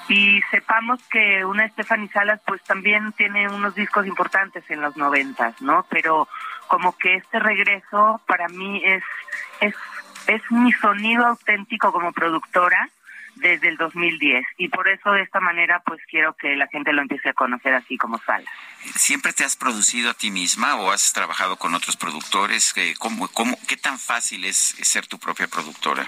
y 0.09 0.41
sepamos 0.51 1.01
que 1.09 1.45
una 1.45 1.67
Stephanie 1.69 2.09
Salas 2.09 2.41
pues 2.45 2.61
también 2.63 3.13
tiene 3.13 3.47
unos 3.47 3.75
discos 3.75 4.05
importantes 4.05 4.63
en 4.69 4.81
los 4.81 4.97
noventas, 4.97 5.61
¿no? 5.61 5.85
Pero 5.89 6.27
como 6.67 6.97
que 6.97 7.15
este 7.15 7.39
regreso 7.39 8.21
para 8.27 8.47
mí 8.49 8.81
es, 8.83 9.03
es, 9.61 9.75
es 10.27 10.41
mi 10.51 10.71
sonido 10.73 11.25
auténtico 11.25 11.91
como 11.91 12.11
productora 12.11 12.89
desde 13.35 13.67
el 13.67 13.77
2010 13.77 14.45
y 14.57 14.67
por 14.69 14.87
eso 14.87 15.11
de 15.11 15.23
esta 15.23 15.39
manera 15.39 15.81
pues 15.85 15.99
quiero 16.07 16.35
que 16.35 16.55
la 16.55 16.67
gente 16.67 16.93
lo 16.93 17.01
empiece 17.01 17.29
a 17.29 17.33
conocer 17.33 17.73
así 17.73 17.97
como 17.97 18.19
Salas. 18.19 18.49
¿Siempre 18.95 19.33
te 19.33 19.43
has 19.43 19.55
producido 19.55 20.11
a 20.11 20.13
ti 20.13 20.29
misma 20.29 20.75
o 20.75 20.91
has 20.91 21.13
trabajado 21.13 21.57
con 21.57 21.73
otros 21.73 21.97
productores? 21.97 22.73
¿Cómo, 22.99 23.27
cómo, 23.29 23.57
¿Qué 23.67 23.77
tan 23.77 23.97
fácil 23.97 24.45
es 24.45 24.57
ser 24.57 25.07
tu 25.07 25.17
propia 25.17 25.47
productora? 25.47 26.07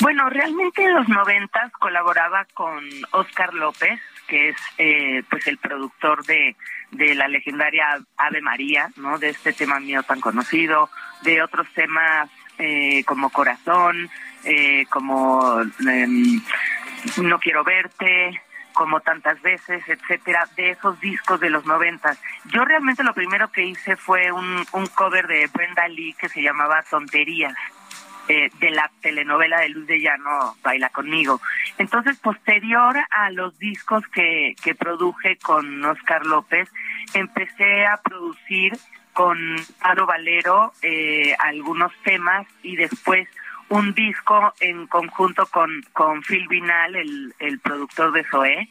Bueno, 0.00 0.30
realmente 0.30 0.84
en 0.84 0.94
los 0.94 1.08
noventas 1.08 1.72
colaboraba 1.72 2.46
con 2.54 2.82
Oscar 3.10 3.52
López, 3.54 4.00
que 4.26 4.50
es 4.50 4.56
eh, 4.78 5.22
pues 5.28 5.46
el 5.46 5.58
productor 5.58 6.24
de, 6.24 6.56
de 6.92 7.14
la 7.14 7.28
legendaria 7.28 7.98
Ave 8.16 8.40
María, 8.40 8.90
¿no? 8.96 9.18
De 9.18 9.30
este 9.30 9.52
tema 9.52 9.80
mío 9.80 10.02
tan 10.02 10.20
conocido, 10.20 10.88
de 11.22 11.42
otros 11.42 11.68
temas 11.74 12.30
eh, 12.58 13.04
como 13.04 13.30
Corazón, 13.30 14.08
eh, 14.44 14.86
como 14.90 15.60
em, 15.60 16.40
No 17.18 17.38
quiero 17.38 17.64
verte, 17.64 18.40
como 18.72 19.00
tantas 19.00 19.40
veces, 19.42 19.82
etcétera, 19.86 20.48
de 20.56 20.70
esos 20.70 21.00
discos 21.00 21.40
de 21.40 21.50
los 21.50 21.66
noventas. 21.66 22.18
Yo 22.46 22.64
realmente 22.64 23.02
lo 23.02 23.14
primero 23.14 23.50
que 23.50 23.64
hice 23.64 23.96
fue 23.96 24.30
un, 24.32 24.64
un 24.72 24.86
cover 24.86 25.26
de 25.26 25.48
Brenda 25.48 25.88
Lee 25.88 26.14
que 26.18 26.28
se 26.28 26.42
llamaba 26.42 26.82
Tonterías 26.88 27.54
eh, 28.30 28.48
de 28.60 28.70
la 28.70 28.88
telenovela 29.00 29.58
de 29.58 29.70
Luz 29.70 29.88
de 29.88 29.98
Llano, 29.98 30.54
Baila 30.62 30.90
conmigo. 30.90 31.40
Entonces, 31.78 32.16
posterior 32.20 32.96
a 33.10 33.30
los 33.30 33.58
discos 33.58 34.06
que, 34.14 34.54
que 34.62 34.76
produje 34.76 35.36
con 35.38 35.84
Oscar 35.84 36.24
López, 36.24 36.68
empecé 37.12 37.86
a 37.86 37.96
producir 37.96 38.78
con 39.14 39.36
Aro 39.80 40.06
Valero 40.06 40.72
eh, 40.80 41.34
algunos 41.40 41.92
temas 42.04 42.46
y 42.62 42.76
después 42.76 43.28
un 43.68 43.94
disco 43.94 44.54
en 44.60 44.86
conjunto 44.86 45.46
con, 45.46 45.82
con 45.92 46.22
Phil 46.22 46.46
Vinal, 46.46 46.94
el, 46.94 47.34
el 47.40 47.58
productor 47.58 48.12
de 48.12 48.22
Zoé. 48.30 48.68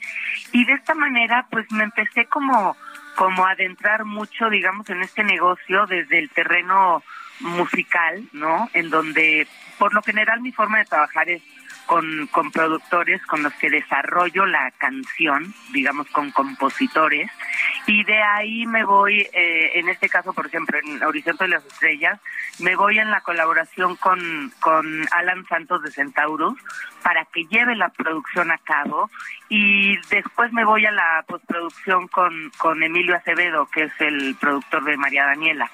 Y 0.54 0.64
de 0.64 0.74
esta 0.74 0.96
manera, 0.96 1.48
pues 1.52 1.70
me 1.70 1.84
empecé 1.84 2.28
como, 2.28 2.78
como 3.18 3.46
a 3.46 3.52
adentrar 3.52 4.06
mucho, 4.06 4.50
digamos, 4.50 4.90
en 4.90 5.02
este 5.02 5.26
negocio 5.26 5.86
desde 5.86 6.18
el 6.18 6.30
terreno 6.30 7.04
musical, 7.40 8.28
¿no? 8.34 8.70
En 8.74 8.90
donde, 8.90 9.48
por 9.78 9.94
lo 9.94 10.02
general, 10.02 10.42
mi 10.42 10.52
forma 10.52 10.80
de 10.80 10.86
trabajar 10.86 11.30
es 11.30 11.42
con, 11.90 12.28
con 12.28 12.52
productores 12.52 13.20
con 13.26 13.42
los 13.42 13.52
que 13.56 13.68
desarrollo 13.68 14.46
la 14.46 14.70
canción, 14.78 15.56
digamos, 15.74 16.08
con 16.10 16.30
compositores, 16.30 17.32
y 17.88 18.04
de 18.04 18.22
ahí 18.22 18.68
me 18.68 18.84
voy, 18.84 19.22
eh, 19.34 19.72
en 19.74 19.90
este 19.90 20.08
caso, 20.08 20.32
por 20.34 20.46
ejemplo, 20.46 20.78
en 20.78 21.02
Horizonte 21.02 21.46
de 21.46 21.50
las 21.50 21.66
Estrellas, 21.66 22.20
me 22.60 22.76
voy 22.76 23.00
en 23.00 23.10
la 23.10 23.22
colaboración 23.22 23.96
con, 23.96 24.54
con 24.60 25.08
Alan 25.14 25.48
Santos 25.48 25.82
de 25.82 25.90
Centaurus 25.92 26.60
para 27.02 27.26
que 27.26 27.46
lleve 27.46 27.76
la 27.76 27.90
producción 27.90 28.52
a 28.52 28.60
cabo 28.60 29.10
y 29.48 29.98
después 30.10 30.54
me 30.54 30.66
voy 30.66 30.86
a 30.86 30.92
la 30.92 31.24
postproducción 31.28 32.08
con, 32.10 32.52
con 32.60 32.84
Emilio 32.84 33.16
Acevedo, 33.16 33.68
que 33.68 33.86
es 33.86 33.94
el 34.00 34.36
productor 34.40 34.84
de 34.84 34.96
María 34.98 35.26
Daniela. 35.26 35.72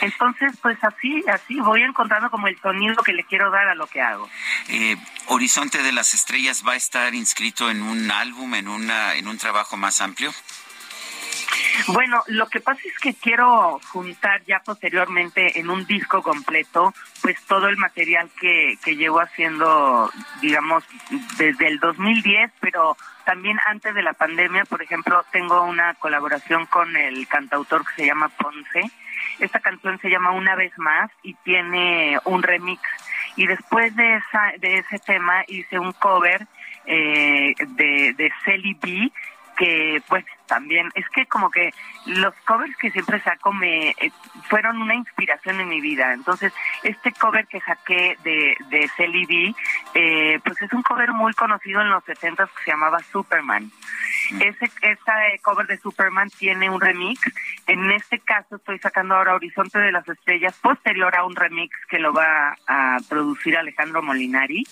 Entonces, 0.00 0.56
pues 0.62 0.82
así, 0.82 1.22
así 1.28 1.60
voy 1.60 1.82
encontrando 1.82 2.30
como 2.30 2.46
el 2.46 2.58
sonido 2.60 3.02
que 3.02 3.12
le 3.12 3.24
quiero 3.24 3.50
dar 3.50 3.68
a 3.68 3.74
lo 3.74 3.86
que 3.86 4.00
hago. 4.00 4.30
Eh, 4.68 4.96
Horizonte 5.26 5.57
de 5.58 5.90
las 5.90 6.14
Estrellas 6.14 6.62
va 6.64 6.74
a 6.74 6.76
estar 6.76 7.16
inscrito 7.16 7.68
en 7.68 7.82
un 7.82 8.12
álbum, 8.12 8.54
en, 8.54 8.68
una, 8.68 9.16
en 9.16 9.26
un 9.26 9.38
trabajo 9.38 9.76
más 9.76 10.00
amplio. 10.00 10.32
Bueno, 11.88 12.22
lo 12.28 12.48
que 12.48 12.60
pasa 12.60 12.80
es 12.84 12.96
que 13.00 13.12
quiero 13.14 13.80
juntar 13.90 14.44
ya 14.44 14.60
posteriormente 14.60 15.58
en 15.58 15.68
un 15.68 15.84
disco 15.84 16.22
completo, 16.22 16.94
pues 17.22 17.42
todo 17.42 17.66
el 17.66 17.76
material 17.76 18.30
que, 18.40 18.78
que 18.84 18.94
llevo 18.94 19.20
haciendo, 19.20 20.12
digamos, 20.40 20.84
desde 21.38 21.66
el 21.66 21.80
2010, 21.80 22.52
pero 22.60 22.96
también 23.24 23.58
antes 23.66 23.92
de 23.96 24.02
la 24.02 24.12
pandemia, 24.12 24.64
por 24.64 24.80
ejemplo, 24.80 25.24
tengo 25.32 25.64
una 25.64 25.94
colaboración 25.94 26.66
con 26.66 26.96
el 26.96 27.26
cantautor 27.26 27.84
que 27.84 28.02
se 28.02 28.06
llama 28.06 28.28
Ponce. 28.28 28.92
Esta 29.40 29.58
canción 29.58 29.98
se 29.98 30.08
llama 30.08 30.30
Una 30.30 30.54
vez 30.54 30.72
más 30.78 31.10
y 31.24 31.34
tiene 31.34 32.20
un 32.24 32.44
remix. 32.44 32.80
Y 33.38 33.46
después 33.46 33.94
de, 33.94 34.16
esa, 34.16 34.52
de 34.58 34.78
ese 34.78 34.98
tema 34.98 35.44
hice 35.46 35.78
un 35.78 35.92
cover 35.92 36.44
eh, 36.86 37.54
de, 37.56 38.12
de 38.14 38.32
Celly 38.44 38.74
B, 38.82 39.12
que 39.58 40.00
pues 40.08 40.24
también 40.46 40.88
es 40.94 41.06
que 41.10 41.26
como 41.26 41.50
que 41.50 41.74
los 42.06 42.32
covers 42.46 42.74
que 42.76 42.90
siempre 42.90 43.20
saco 43.20 43.52
me 43.52 43.90
eh, 43.90 44.10
fueron 44.48 44.80
una 44.80 44.94
inspiración 44.94 45.60
en 45.60 45.68
mi 45.68 45.80
vida. 45.80 46.14
Entonces 46.14 46.52
este 46.84 47.12
cover 47.12 47.46
que 47.48 47.60
saqué 47.60 48.16
de 48.22 48.56
de 48.70 48.88
Celly 48.96 49.26
B, 49.26 49.54
eh, 49.94 50.40
pues 50.44 50.62
es 50.62 50.72
un 50.72 50.82
cover 50.82 51.12
muy 51.12 51.34
conocido 51.34 51.82
en 51.82 51.90
los 51.90 52.04
70 52.04 52.46
que 52.46 52.64
se 52.64 52.70
llamaba 52.70 53.00
Superman. 53.12 53.70
Ese 54.40 54.70
ese 54.82 55.40
cover 55.42 55.66
de 55.66 55.76
Superman 55.78 56.30
tiene 56.30 56.70
un 56.70 56.80
remix. 56.80 57.20
En 57.66 57.90
este 57.90 58.20
caso 58.20 58.56
estoy 58.56 58.78
sacando 58.78 59.16
ahora 59.16 59.34
Horizonte 59.34 59.78
de 59.78 59.92
las 59.92 60.08
Estrellas 60.08 60.56
posterior 60.62 61.14
a 61.16 61.24
un 61.24 61.34
remix 61.34 61.76
que 61.88 61.98
lo 61.98 62.12
va 62.12 62.56
a 62.66 62.98
producir 63.08 63.56
Alejandro 63.56 64.02
Molinari. 64.02 64.64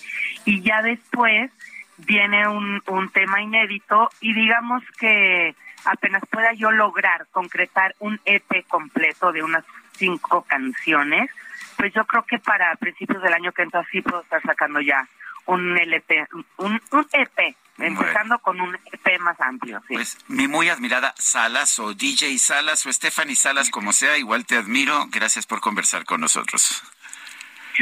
Y 0.45 0.61
ya 0.61 0.81
después 0.81 1.51
viene 1.97 2.47
un, 2.47 2.81
un 2.87 3.09
tema 3.09 3.41
inédito 3.41 4.09
y 4.21 4.33
digamos 4.33 4.83
que 4.99 5.55
apenas 5.85 6.23
pueda 6.29 6.53
yo 6.53 6.71
lograr 6.71 7.27
concretar 7.31 7.95
un 7.99 8.19
EP 8.25 8.65
completo 8.67 9.31
de 9.31 9.43
unas 9.43 9.63
cinco 9.93 10.43
canciones, 10.43 11.29
pues 11.77 11.93
yo 11.93 12.05
creo 12.05 12.23
que 12.23 12.39
para 12.39 12.75
principios 12.75 13.21
del 13.21 13.33
año 13.33 13.51
que 13.51 13.63
entra 13.63 13.85
sí 13.91 14.01
puedo 14.01 14.21
estar 14.21 14.41
sacando 14.41 14.79
ya 14.81 15.07
un 15.45 15.77
LP, 15.77 16.27
un, 16.57 16.81
un 16.91 17.07
EP, 17.13 17.55
empezando 17.77 18.39
con 18.39 18.59
un 18.59 18.75
EP 18.75 19.19
más 19.19 19.39
amplio. 19.39 19.81
Sí. 19.87 19.93
Pues 19.93 20.17
mi 20.27 20.47
muy 20.47 20.69
admirada 20.69 21.13
Salas 21.17 21.79
o 21.79 21.93
DJ 21.93 22.37
Salas 22.37 22.85
o 22.85 22.91
Stephanie 22.91 23.35
Salas, 23.35 23.69
como 23.69 23.93
sea, 23.93 24.17
igual 24.17 24.45
te 24.45 24.57
admiro. 24.57 25.05
Gracias 25.09 25.45
por 25.45 25.61
conversar 25.61 26.03
con 26.05 26.21
nosotros. 26.21 26.83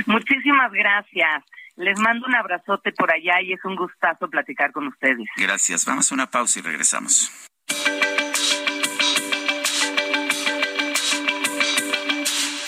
Muchísimas 0.05 0.71
gracias. 0.71 1.43
Les 1.77 1.99
mando 1.99 2.25
un 2.25 2.35
abrazote 2.35 2.93
por 2.93 3.11
allá 3.11 3.41
y 3.41 3.53
es 3.53 3.63
un 3.65 3.75
gustazo 3.75 4.29
platicar 4.29 4.71
con 4.71 4.87
ustedes. 4.87 5.27
Gracias. 5.35 5.85
Vamos 5.85 6.11
a 6.11 6.15
una 6.15 6.31
pausa 6.31 6.59
y 6.59 6.61
regresamos. 6.61 7.31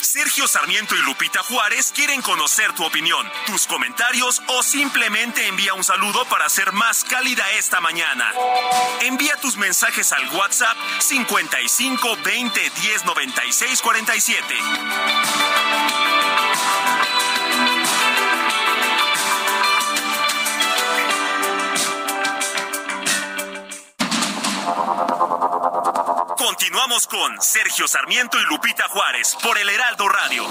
Sergio 0.01 0.47
Sarmiento 0.47 0.95
y 0.95 1.01
Lupita 1.03 1.41
Juárez 1.43 1.93
quieren 1.95 2.21
conocer 2.21 2.73
tu 2.73 2.83
opinión, 2.83 3.25
tus 3.45 3.65
comentarios 3.65 4.41
o 4.47 4.61
simplemente 4.61 5.47
envía 5.47 5.73
un 5.73 5.83
saludo 5.83 6.25
para 6.25 6.45
hacer 6.45 6.73
más 6.73 7.03
cálida 7.03 7.43
esta 7.57 7.79
mañana. 7.81 8.33
Envía 9.01 9.35
tus 9.41 9.57
mensajes 9.57 10.11
al 10.11 10.27
WhatsApp 10.35 10.75
55 10.99 12.17
20 12.23 12.59
10 12.59 13.05
96 13.05 13.81
47. 13.81 14.55
Continuamos 26.37 27.07
con 27.07 27.41
Sergio 27.41 27.87
Sarmiento 27.87 28.37
y 28.39 28.43
Lupita 28.45 28.85
Juárez 28.89 29.37
por 29.41 29.57
el 29.57 29.69
Heraldo 29.69 30.07
Radio. 30.09 30.43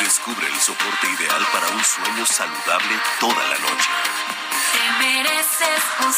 Descubre 0.00 0.46
el 0.46 0.60
soporte 0.60 1.06
ideal 1.06 1.46
para 1.52 1.68
un 1.68 1.84
sueño 1.84 2.26
saludable 2.26 3.00
toda 3.20 3.42
la 3.48 3.58
noche. 3.58 3.90
Te 4.72 5.04
mereces 5.04 5.84
un 6.04 6.12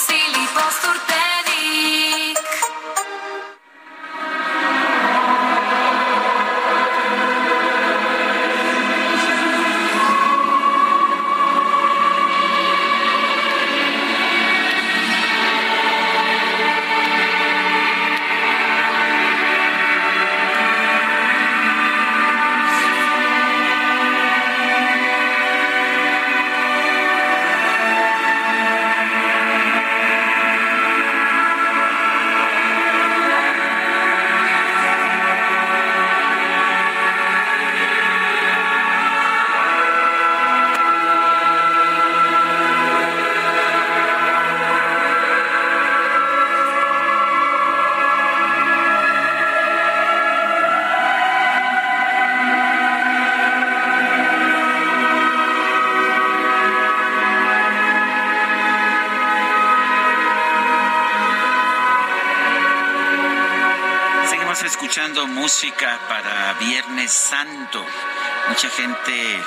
Mucha 68.62 68.76
gente 68.76 69.36
eh, 69.36 69.42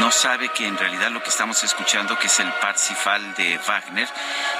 no 0.00 0.10
sabe 0.10 0.50
que 0.50 0.66
en 0.66 0.76
realidad 0.76 1.10
lo 1.10 1.22
que 1.22 1.30
estamos 1.30 1.64
escuchando, 1.64 2.18
que 2.18 2.26
es 2.26 2.40
el 2.40 2.52
Parsifal 2.60 3.32
de 3.36 3.58
Wagner, 3.66 4.06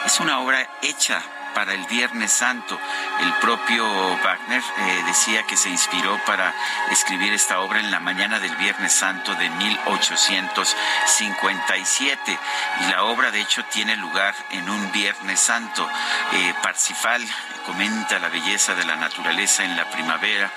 es 0.06 0.20
una 0.20 0.40
obra 0.40 0.66
hecha 0.80 1.20
para 1.54 1.72
el 1.72 1.86
Viernes 1.86 2.32
Santo. 2.32 2.78
El 3.20 3.32
propio 3.34 3.86
Wagner 4.18 4.62
eh, 4.62 5.02
decía 5.06 5.44
que 5.44 5.56
se 5.56 5.70
inspiró 5.70 6.20
para 6.26 6.52
escribir 6.90 7.32
esta 7.32 7.60
obra 7.60 7.80
en 7.80 7.90
la 7.90 8.00
mañana 8.00 8.38
del 8.40 8.54
Viernes 8.56 8.92
Santo 8.92 9.34
de 9.36 9.48
1857. 9.48 12.38
Y 12.80 12.84
la 12.90 13.04
obra, 13.04 13.30
de 13.30 13.40
hecho, 13.40 13.64
tiene 13.66 13.96
lugar 13.96 14.34
en 14.50 14.68
un 14.68 14.92
Viernes 14.92 15.40
Santo. 15.40 15.88
Eh, 16.32 16.52
Parsifal 16.62 17.26
comenta 17.64 18.18
la 18.18 18.28
belleza 18.28 18.74
de 18.74 18.84
la 18.84 18.96
naturaleza 18.96 19.64
en 19.64 19.74
la 19.76 19.88
primavera 19.90 20.50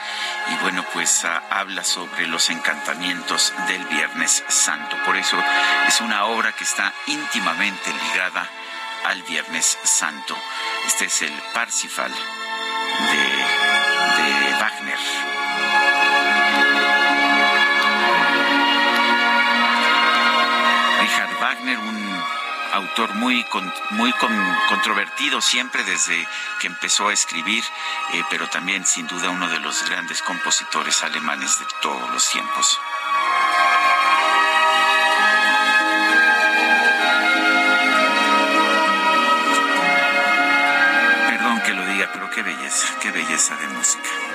y 0.49 0.55
bueno, 0.61 0.83
pues 0.93 1.23
ah, 1.23 1.43
habla 1.49 1.81
sobre 1.83 2.27
los 2.27 2.49
encantamientos 2.49 3.53
del 3.67 3.85
Viernes 3.85 4.43
Santo. 4.49 4.97
Por 5.05 5.15
eso 5.15 5.41
es 5.87 6.01
una 6.01 6.25
obra 6.25 6.51
que 6.51 6.65
está 6.65 6.91
íntimamente 7.07 7.93
ligada 7.93 8.49
al 9.05 9.21
Viernes 9.23 9.77
Santo. 9.83 10.35
Este 10.85 11.05
es 11.05 11.21
el 11.21 11.33
Parsifal 11.53 12.11
de, 12.11 12.17
Wagner. 14.59 14.97
Richard 21.01 21.33
Wagner, 21.39 21.77
un 21.79 22.23
autor 22.73 23.13
muy, 23.15 23.45
muy 23.91 24.11
con- 24.13 24.55
controvertido 24.69 25.41
siempre 25.41 25.83
desde 25.83 26.27
que 26.59 26.67
empezó 26.67 27.07
a 27.07 27.13
escribir, 27.13 27.63
eh, 28.13 28.23
pero 28.29 28.47
también 28.49 28.85
sin 28.85 29.07
duda 29.07 29.29
uno 29.29 29.47
de 29.47 29.59
los 29.59 29.83
grandes 29.87 30.21
compositores 30.21 31.03
alemanes 31.03 31.59
de 31.59 31.65
todos 31.81 32.09
los 32.11 32.29
tiempos. 32.29 32.79
Qué 43.01 43.11
belleza 43.11 43.55
de 43.55 43.67
música. 43.69 44.26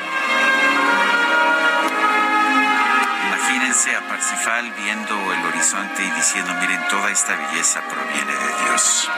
Imagínense 3.72 3.96
a 3.96 4.06
Parsifal 4.06 4.70
viendo 4.74 5.32
el 5.32 5.46
horizonte 5.46 6.04
y 6.04 6.10
diciendo, 6.10 6.52
miren, 6.60 6.86
toda 6.90 7.10
esta 7.10 7.34
belleza 7.34 7.80
proviene 7.88 8.30
de 8.30 8.64
Dios. 8.64 9.08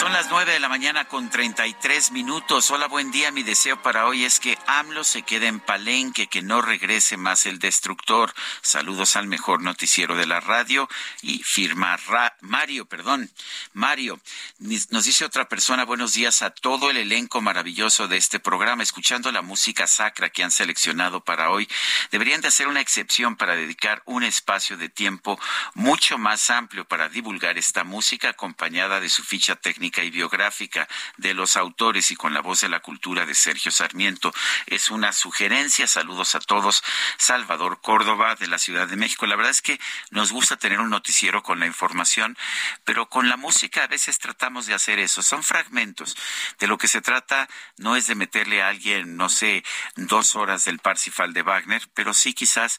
Son 0.00 0.12
las 0.12 0.30
9 0.30 0.52
de 0.52 0.60
la 0.60 0.68
mañana 0.68 1.06
con 1.06 1.28
33 1.28 2.12
minutos. 2.12 2.70
Hola, 2.70 2.86
buen 2.86 3.10
día. 3.10 3.32
Mi 3.32 3.42
deseo 3.42 3.82
para 3.82 4.06
hoy 4.06 4.24
es 4.24 4.38
que 4.38 4.56
AMLO 4.66 5.02
se 5.02 5.22
quede 5.22 5.48
en 5.48 5.58
Palenque, 5.58 6.28
que 6.28 6.42
no 6.42 6.62
regrese 6.62 7.16
más 7.16 7.44
el 7.44 7.58
destructor. 7.58 8.32
Saludos 8.62 9.16
al 9.16 9.26
mejor 9.26 9.62
noticiero 9.62 10.16
de 10.16 10.26
la 10.26 10.40
radio 10.40 10.88
y 11.22 11.42
firma 11.42 11.98
Mario, 12.40 12.86
perdón. 12.86 13.30
Mario, 13.72 14.20
nos 14.58 15.04
dice 15.04 15.24
otra 15.24 15.48
persona, 15.48 15.84
buenos 15.84 16.12
días 16.12 16.40
a 16.42 16.50
todo 16.50 16.88
el 16.88 16.96
elenco 16.96 17.42
maravilloso 17.42 18.06
de 18.06 18.16
este 18.16 18.38
programa, 18.38 18.82
escuchando 18.82 19.32
la 19.32 19.42
música 19.42 19.86
sacra 19.86 20.30
que 20.30 20.44
han 20.44 20.50
seleccionado 20.50 21.22
para 21.22 21.50
hoy. 21.50 21.68
Deberían 22.10 22.40
de 22.40 22.48
hacer 22.48 22.68
una 22.68 22.80
excepción 22.80 23.36
para 23.40 23.56
dedicar 23.56 24.02
un 24.04 24.22
espacio 24.22 24.76
de 24.76 24.90
tiempo 24.90 25.40
mucho 25.72 26.18
más 26.18 26.50
amplio 26.50 26.84
para 26.84 27.08
divulgar 27.08 27.56
esta 27.56 27.84
música 27.84 28.28
acompañada 28.28 29.00
de 29.00 29.08
su 29.08 29.24
ficha 29.24 29.56
técnica 29.56 30.04
y 30.04 30.10
biográfica 30.10 30.86
de 31.16 31.32
los 31.32 31.56
autores 31.56 32.10
y 32.10 32.16
con 32.16 32.34
la 32.34 32.42
voz 32.42 32.60
de 32.60 32.68
la 32.68 32.80
cultura 32.80 33.24
de 33.24 33.34
Sergio 33.34 33.72
Sarmiento. 33.72 34.34
Es 34.66 34.90
una 34.90 35.12
sugerencia. 35.12 35.86
Saludos 35.86 36.34
a 36.34 36.40
todos. 36.40 36.84
Salvador 37.16 37.80
Córdoba 37.80 38.34
de 38.34 38.46
la 38.46 38.58
Ciudad 38.58 38.86
de 38.86 38.96
México. 38.96 39.24
La 39.24 39.36
verdad 39.36 39.52
es 39.52 39.62
que 39.62 39.80
nos 40.10 40.32
gusta 40.32 40.58
tener 40.58 40.78
un 40.78 40.90
noticiero 40.90 41.42
con 41.42 41.60
la 41.60 41.66
información, 41.66 42.36
pero 42.84 43.08
con 43.08 43.30
la 43.30 43.38
música 43.38 43.84
a 43.84 43.86
veces 43.86 44.18
tratamos 44.18 44.66
de 44.66 44.74
hacer 44.74 44.98
eso. 44.98 45.22
Son 45.22 45.42
fragmentos. 45.42 46.14
De 46.58 46.66
lo 46.66 46.76
que 46.76 46.88
se 46.88 47.00
trata 47.00 47.48
no 47.78 47.96
es 47.96 48.06
de 48.06 48.16
meterle 48.16 48.60
a 48.60 48.68
alguien, 48.68 49.16
no 49.16 49.30
sé, 49.30 49.64
dos 49.96 50.36
horas 50.36 50.64
del 50.64 50.78
Parsifal 50.78 51.32
de 51.32 51.40
Wagner, 51.40 51.88
pero 51.94 52.12
sí 52.12 52.34
quizás 52.34 52.78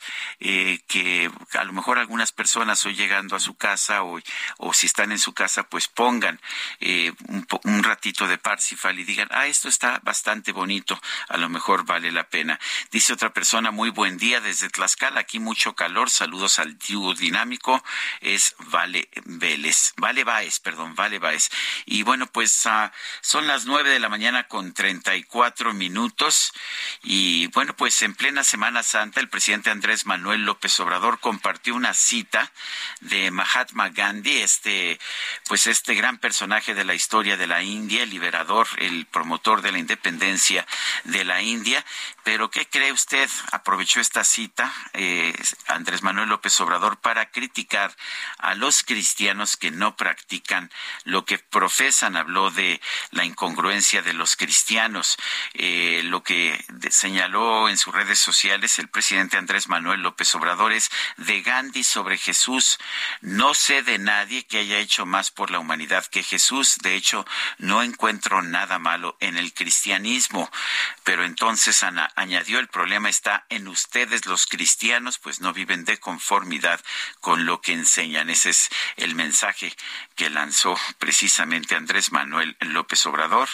que 0.87 1.31
a 1.53 1.63
lo 1.63 1.73
mejor 1.73 1.99
algunas 1.99 2.31
personas 2.31 2.85
hoy 2.85 2.95
llegando 2.95 3.35
a 3.35 3.39
su 3.39 3.55
casa 3.55 4.03
o, 4.03 4.19
o 4.57 4.73
si 4.73 4.85
están 4.85 5.11
en 5.11 5.19
su 5.19 5.33
casa, 5.33 5.63
pues 5.63 5.87
pongan 5.87 6.39
eh, 6.79 7.13
un, 7.27 7.47
un 7.63 7.83
ratito 7.83 8.27
de 8.27 8.37
Parsifal 8.37 8.99
y 8.99 9.03
digan, 9.03 9.27
ah, 9.31 9.47
esto 9.47 9.67
está 9.67 9.99
bastante 10.03 10.51
bonito, 10.51 10.99
a 11.29 11.37
lo 11.37 11.49
mejor 11.49 11.85
vale 11.85 12.11
la 12.11 12.27
pena. 12.27 12.59
Dice 12.91 13.13
otra 13.13 13.33
persona, 13.33 13.71
muy 13.71 13.89
buen 13.89 14.17
día 14.17 14.41
desde 14.41 14.69
Tlaxcala, 14.69 15.21
aquí 15.21 15.39
mucho 15.39 15.75
calor, 15.75 16.09
saludos 16.09 16.59
al 16.59 16.77
dúo 16.77 17.13
dinámico, 17.13 17.83
es 18.21 18.55
Vale 18.59 19.09
Vélez, 19.25 19.93
Vale 19.97 20.23
Baez, 20.23 20.59
perdón, 20.59 20.95
Vale 20.95 21.19
Baez. 21.19 21.49
Y 21.85 22.03
bueno, 22.03 22.27
pues 22.27 22.65
ah, 22.65 22.91
son 23.21 23.47
las 23.47 23.65
nueve 23.65 23.89
de 23.89 23.99
la 23.99 24.09
mañana 24.09 24.47
con 24.47 24.73
34 24.73 25.73
minutos 25.73 26.53
y 27.03 27.47
bueno, 27.47 27.75
pues 27.75 28.01
en 28.01 28.15
plena 28.15 28.43
Semana 28.43 28.83
Santa 28.83 29.19
el 29.19 29.29
presidente 29.29 29.69
Andrés 29.69 30.05
Manuel 30.05 30.40
López 30.45 30.79
Obrador 30.79 31.19
compartió 31.19 31.75
una 31.75 31.93
cita 31.93 32.51
de 33.01 33.31
Mahatma 33.31 33.89
Gandhi, 33.89 34.37
este 34.41 34.99
pues 35.47 35.67
este 35.67 35.95
gran 35.95 36.17
personaje 36.17 36.73
de 36.73 36.83
la 36.83 36.93
historia 36.93 37.37
de 37.37 37.47
la 37.47 37.63
India, 37.63 38.03
el 38.03 38.09
liberador, 38.09 38.67
el 38.77 39.05
promotor 39.05 39.61
de 39.61 39.71
la 39.71 39.79
independencia 39.79 40.65
de 41.05 41.23
la 41.23 41.41
India. 41.41 41.85
Pero 42.23 42.51
¿qué 42.51 42.67
cree 42.67 42.91
usted? 42.91 43.29
Aprovechó 43.51 43.99
esta 43.99 44.23
cita 44.23 44.71
eh, 44.93 45.33
Andrés 45.67 46.03
Manuel 46.03 46.29
López 46.29 46.59
Obrador 46.61 46.97
para 46.99 47.31
criticar 47.31 47.95
a 48.37 48.53
los 48.53 48.83
cristianos 48.83 49.57
que 49.57 49.71
no 49.71 49.95
practican 49.95 50.71
lo 51.03 51.25
que 51.25 51.39
profesan. 51.39 52.15
Habló 52.15 52.51
de 52.51 52.79
la 53.09 53.25
incongruencia 53.25 54.03
de 54.03 54.13
los 54.13 54.35
cristianos. 54.35 55.17
Eh, 55.53 56.01
lo 56.05 56.21
que 56.21 56.63
señaló 56.91 57.69
en 57.69 57.77
sus 57.77 57.93
redes 57.93 58.19
sociales 58.19 58.77
el 58.77 58.87
presidente 58.87 59.37
Andrés 59.37 59.67
Manuel 59.67 60.01
López 60.01 60.33
Obrador 60.35 60.73
es 60.73 60.91
de 61.17 61.41
Gandhi 61.41 61.83
sobre 61.83 62.17
Jesús. 62.19 62.77
No 63.21 63.55
sé 63.55 63.81
de 63.81 63.97
nadie 63.97 64.45
que 64.45 64.59
haya 64.59 64.77
hecho 64.77 65.07
más 65.07 65.31
por 65.31 65.49
la 65.49 65.57
humanidad 65.59 66.05
que 66.05 66.21
Jesús. 66.21 66.77
De 66.83 66.95
hecho, 66.95 67.25
no 67.57 67.81
encuentro 67.81 68.43
nada 68.43 68.77
malo 68.77 69.17
en 69.19 69.37
el 69.37 69.53
cristianismo. 69.53 70.51
Pero 71.03 71.23
entonces 71.25 71.81
ana- 71.81 72.10
añadió 72.15 72.59
el 72.59 72.67
problema 72.67 73.09
está 73.09 73.45
en 73.49 73.67
ustedes 73.67 74.25
los 74.25 74.45
cristianos, 74.45 75.19
pues 75.19 75.41
no 75.41 75.53
viven 75.53 75.85
de 75.85 75.99
conformidad 75.99 76.81
con 77.19 77.45
lo 77.45 77.61
que 77.61 77.73
enseñan. 77.73 78.29
Ese 78.29 78.49
es 78.51 78.69
el 78.97 79.15
mensaje 79.15 79.73
que 80.21 80.29
lanzó 80.29 80.77
precisamente 80.99 81.73
Andrés 81.73 82.11
Manuel 82.11 82.55
López 82.59 83.03
Obrador, 83.07 83.49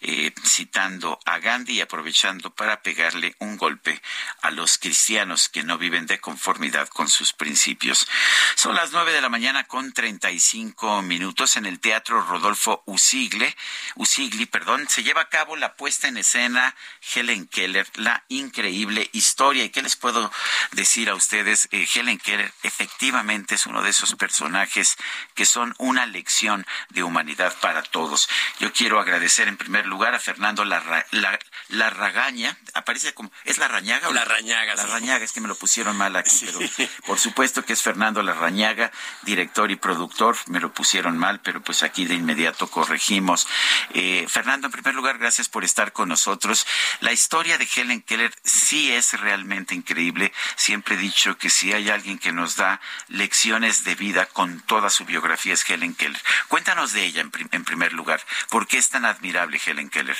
eh, 0.00 0.32
citando 0.44 1.20
a 1.24 1.38
Gandhi 1.38 1.74
y 1.74 1.80
aprovechando 1.80 2.52
para 2.52 2.82
pegarle 2.82 3.36
un 3.38 3.56
golpe 3.56 4.02
a 4.42 4.50
los 4.50 4.78
cristianos 4.78 5.48
que 5.48 5.62
no 5.62 5.78
viven 5.78 6.06
de 6.06 6.18
conformidad 6.18 6.88
con 6.88 7.08
sus 7.08 7.32
principios. 7.32 8.08
Son 8.56 8.74
las 8.74 8.90
nueve 8.90 9.12
de 9.12 9.20
la 9.20 9.28
mañana 9.28 9.68
con 9.68 9.92
35 9.92 11.02
minutos 11.02 11.56
en 11.56 11.66
el 11.66 11.78
Teatro 11.78 12.20
Rodolfo 12.22 12.82
Usigle, 12.86 13.56
Usigli, 13.94 14.46
perdón, 14.46 14.88
se 14.88 15.04
lleva 15.04 15.20
a 15.20 15.28
cabo 15.28 15.54
la 15.54 15.76
puesta 15.76 16.08
en 16.08 16.16
escena 16.16 16.74
Helen 17.14 17.46
Keller, 17.46 17.86
la 17.94 18.24
increíble 18.26 19.08
historia. 19.12 19.62
¿Y 19.62 19.70
qué 19.70 19.82
les 19.82 19.94
puedo 19.94 20.32
decir 20.72 21.10
a 21.10 21.14
ustedes? 21.14 21.68
Eh, 21.70 21.86
Helen 21.94 22.18
Keller 22.18 22.52
efectivamente 22.64 23.54
es 23.54 23.66
uno 23.66 23.82
de 23.82 23.90
esos 23.90 24.16
personajes 24.16 24.96
que 25.36 25.46
son 25.46 25.76
una 25.78 26.07
lección 26.08 26.66
de 26.90 27.02
humanidad 27.02 27.54
para 27.60 27.82
todos. 27.82 28.28
Yo 28.60 28.72
quiero 28.72 29.00
agradecer 29.00 29.48
en 29.48 29.56
primer 29.56 29.86
lugar 29.86 30.14
a 30.14 30.18
Fernando 30.20 30.64
Larra- 30.64 31.06
La- 31.12 31.38
Larragaña, 31.68 32.56
aparece 32.74 33.14
como, 33.14 33.30
¿es 33.44 33.58
Larrañaga? 33.58 34.08
o 34.08 34.12
Larrañaga, 34.12 34.72
sí. 34.76 34.82
Larrañaga, 34.82 35.24
es 35.24 35.32
que 35.32 35.40
me 35.40 35.48
lo 35.48 35.54
pusieron 35.54 35.96
mal 35.96 36.16
aquí, 36.16 36.36
pero 36.44 36.58
por 37.06 37.18
supuesto 37.18 37.64
que 37.64 37.72
es 37.74 37.82
Fernando 37.82 38.22
Larrañaga, 38.22 38.90
director 39.22 39.70
y 39.70 39.76
productor, 39.76 40.36
me 40.46 40.60
lo 40.60 40.72
pusieron 40.72 41.16
mal, 41.18 41.40
pero 41.40 41.62
pues 41.62 41.82
aquí 41.82 42.04
de 42.06 42.14
inmediato 42.14 42.68
corregimos. 42.70 43.46
Eh, 43.94 44.26
Fernando, 44.28 44.66
en 44.66 44.72
primer 44.72 44.94
lugar, 44.94 45.18
gracias 45.18 45.48
por 45.48 45.64
estar 45.64 45.92
con 45.92 46.08
nosotros. 46.08 46.66
La 47.00 47.12
historia 47.12 47.58
de 47.58 47.68
Helen 47.76 48.02
Keller 48.02 48.34
sí 48.44 48.90
es 48.92 49.12
realmente 49.20 49.74
increíble. 49.74 50.32
Siempre 50.56 50.94
he 50.94 50.98
dicho 50.98 51.36
que 51.38 51.50
si 51.50 51.72
hay 51.72 51.90
alguien 51.90 52.18
que 52.18 52.32
nos 52.32 52.56
da 52.56 52.80
lecciones 53.08 53.84
de 53.84 53.94
vida 53.94 54.26
con 54.26 54.60
toda 54.62 54.90
su 54.90 55.04
biografía 55.04 55.54
es 55.54 55.68
Helen 55.68 55.94
Keller. 55.98 56.22
Cuéntanos 56.48 56.92
de 56.94 57.04
ella 57.04 57.20
en, 57.20 57.30
prim- 57.30 57.50
en 57.52 57.64
primer 57.64 57.92
lugar. 57.92 58.22
¿Por 58.48 58.66
qué 58.66 58.78
es 58.78 58.88
tan 58.88 59.04
admirable 59.04 59.60
Helen 59.66 59.90
Keller? 59.90 60.16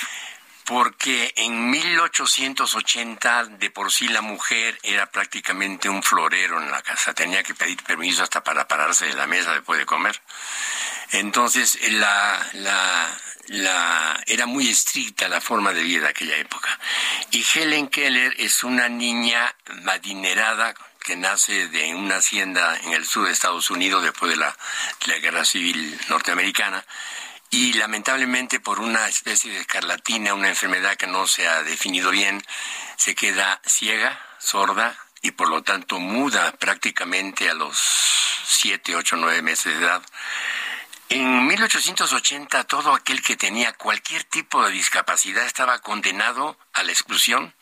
Porque 0.64 1.32
en 1.36 1.70
1880 1.70 3.44
de 3.46 3.70
por 3.70 3.90
sí 3.90 4.06
la 4.08 4.20
mujer 4.20 4.78
era 4.82 5.06
prácticamente 5.10 5.88
un 5.88 6.02
florero 6.02 6.60
en 6.60 6.70
la 6.70 6.82
casa, 6.82 7.14
tenía 7.14 7.42
que 7.42 7.54
pedir 7.54 7.82
permiso 7.82 8.22
hasta 8.22 8.44
para 8.44 8.68
pararse 8.68 9.06
de 9.06 9.14
la 9.14 9.26
mesa 9.26 9.54
después 9.54 9.78
de 9.78 9.86
comer. 9.86 10.20
Entonces 11.12 11.78
la, 11.92 13.16
era 14.26 14.44
muy 14.44 14.68
estricta 14.68 15.26
la 15.28 15.40
forma 15.40 15.72
de 15.72 15.82
vida 15.82 16.02
de 16.02 16.08
aquella 16.10 16.36
época. 16.36 16.78
Y 17.30 17.42
Helen 17.54 17.88
Keller 17.88 18.34
es 18.38 18.62
una 18.62 18.90
niña 18.90 19.54
adinerada 19.86 20.74
que 21.08 21.16
nace 21.16 21.68
de 21.68 21.94
una 21.94 22.16
hacienda 22.16 22.78
en 22.82 22.92
el 22.92 23.06
sur 23.06 23.24
de 23.24 23.32
Estados 23.32 23.70
Unidos 23.70 24.02
después 24.02 24.30
de 24.30 24.36
la, 24.36 24.54
la 25.06 25.16
Guerra 25.16 25.42
Civil 25.46 25.98
Norteamericana 26.10 26.84
y 27.48 27.72
lamentablemente 27.72 28.60
por 28.60 28.78
una 28.78 29.08
especie 29.08 29.50
de 29.50 29.60
escarlatina, 29.60 30.34
una 30.34 30.50
enfermedad 30.50 30.96
que 30.96 31.06
no 31.06 31.26
se 31.26 31.48
ha 31.48 31.62
definido 31.62 32.10
bien, 32.10 32.44
se 32.98 33.14
queda 33.14 33.58
ciega, 33.64 34.20
sorda 34.38 34.98
y 35.22 35.30
por 35.30 35.48
lo 35.48 35.62
tanto 35.62 35.98
muda 35.98 36.52
prácticamente 36.58 37.48
a 37.48 37.54
los 37.54 37.78
siete, 38.44 38.94
ocho, 38.94 39.16
nueve 39.16 39.40
meses 39.40 39.78
de 39.78 39.86
edad. 39.86 40.02
En 41.08 41.46
1880 41.46 42.64
todo 42.64 42.92
aquel 42.92 43.22
que 43.22 43.38
tenía 43.38 43.72
cualquier 43.72 44.24
tipo 44.24 44.62
de 44.62 44.72
discapacidad 44.72 45.46
estaba 45.46 45.78
condenado 45.78 46.58
a 46.74 46.82
la 46.82 46.92
exclusión, 46.92 47.54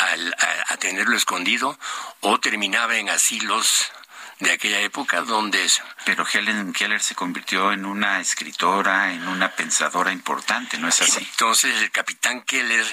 al- 0.00 0.34
a, 0.38 0.72
a 0.72 0.76
tenerlo 0.76 1.16
escondido 1.16 1.78
o 2.20 2.38
terminaba 2.40 2.96
en 2.96 3.08
asilos 3.10 3.90
de 4.38 4.52
aquella 4.52 4.80
época 4.80 5.20
donde 5.22 5.64
es- 5.64 5.82
Pero 6.04 6.26
Helen 6.26 6.72
Keller 6.72 7.02
se 7.02 7.14
convirtió 7.14 7.72
en 7.72 7.84
una 7.84 8.20
escritora, 8.20 9.12
en 9.12 9.26
una 9.28 9.50
pensadora 9.50 10.12
importante, 10.12 10.78
¿no 10.78 10.88
es 10.88 11.00
así? 11.02 11.18
Entonces 11.30 11.82
el 11.82 11.90
capitán 11.90 12.42
Keller, 12.42 12.86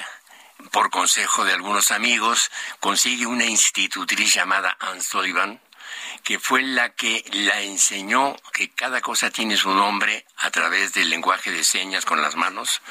por 0.70 0.90
consejo 0.90 1.44
de 1.44 1.52
algunos 1.54 1.90
amigos, 1.90 2.50
consigue 2.80 3.26
una 3.26 3.44
institutriz 3.46 4.34
llamada 4.34 4.76
Anne 4.80 5.02
Sullivan, 5.02 5.60
que 6.28 6.38
fue 6.38 6.60
la 6.60 6.90
que 6.90 7.24
la 7.32 7.62
enseñó 7.62 8.36
que 8.52 8.68
cada 8.68 9.00
cosa 9.00 9.30
tiene 9.30 9.56
su 9.56 9.70
nombre 9.70 10.26
a 10.36 10.50
través 10.50 10.92
del 10.92 11.08
lenguaje 11.08 11.50
de 11.50 11.64
señas 11.64 12.04
con 12.04 12.20
las 12.20 12.36
manos, 12.36 12.82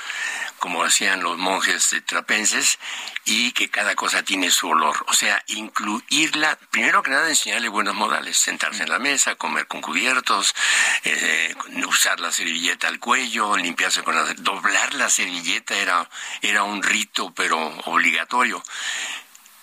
como 0.57 0.83
hacían 0.83 1.21
los 1.21 1.37
monjes 1.37 1.95
trapenses, 2.07 2.79
y 3.25 3.51
que 3.51 3.69
cada 3.69 3.93
cosa 3.93 4.23
tiene 4.23 4.49
su 4.49 4.69
olor. 4.69 5.05
O 5.07 5.13
sea, 5.13 5.43
incluirla, 5.49 6.57
primero 6.71 7.03
que 7.03 7.11
nada, 7.11 7.29
enseñarle 7.29 7.69
buenos 7.69 7.93
modales, 7.93 8.39
sentarse 8.39 8.81
en 8.81 8.89
la 8.89 8.97
mesa, 8.97 9.35
comer 9.35 9.67
con 9.67 9.81
cubiertos, 9.81 10.55
eh, 11.03 11.53
usar 11.87 12.19
la 12.19 12.31
servilleta 12.31 12.87
al 12.87 12.97
cuello, 12.97 13.55
limpiarse 13.55 14.01
con 14.01 14.15
la... 14.15 14.33
Doblar 14.33 14.95
la 14.95 15.11
servilleta 15.11 15.77
era, 15.77 16.09
era 16.41 16.63
un 16.63 16.81
rito, 16.81 17.31
pero 17.35 17.59
obligatorio 17.85 18.63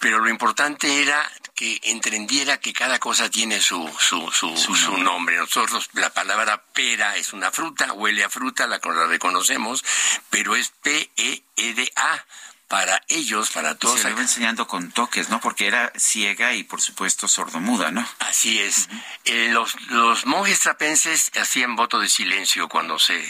pero 0.04 0.18
lo 0.18 0.28
importante 0.28 1.00
era 1.00 1.18
que 1.54 1.80
entendiera 1.84 2.58
que 2.58 2.72
cada 2.72 2.98
cosa 2.98 3.30
tiene 3.30 3.60
su, 3.60 3.88
su, 4.00 4.30
su, 4.32 4.56
su 4.56 4.98
nombre. 4.98 5.36
Nosotros, 5.36 5.88
la 5.92 6.10
palabra 6.10 6.64
pera 6.72 7.16
es 7.16 7.32
una 7.32 7.50
fruta, 7.52 7.92
huele 7.92 8.24
a 8.24 8.30
fruta, 8.30 8.66
la, 8.66 8.80
la 8.82 9.06
reconocemos, 9.06 9.84
pero 10.30 10.56
es 10.56 10.72
P-E-E-D-A. 10.82 12.24
Para 12.66 13.00
ellos, 13.08 13.50
para 13.50 13.76
todos. 13.78 14.00
se 14.00 14.10
iba 14.10 14.22
enseñando 14.22 14.66
con 14.66 14.90
toques, 14.90 15.28
¿no? 15.28 15.38
Porque 15.38 15.66
era 15.66 15.92
ciega 15.96 16.54
y 16.54 16.64
por 16.64 16.80
supuesto 16.80 17.28
sordomuda, 17.28 17.90
¿no? 17.90 18.08
Así 18.20 18.58
es. 18.58 18.88
Eh, 19.26 19.48
los, 19.52 19.78
los 19.90 20.24
monjes 20.24 20.60
trapenses 20.60 21.30
hacían 21.38 21.76
voto 21.76 22.00
de 22.00 22.08
silencio 22.08 22.68
cuando 22.68 22.98
se 22.98 23.22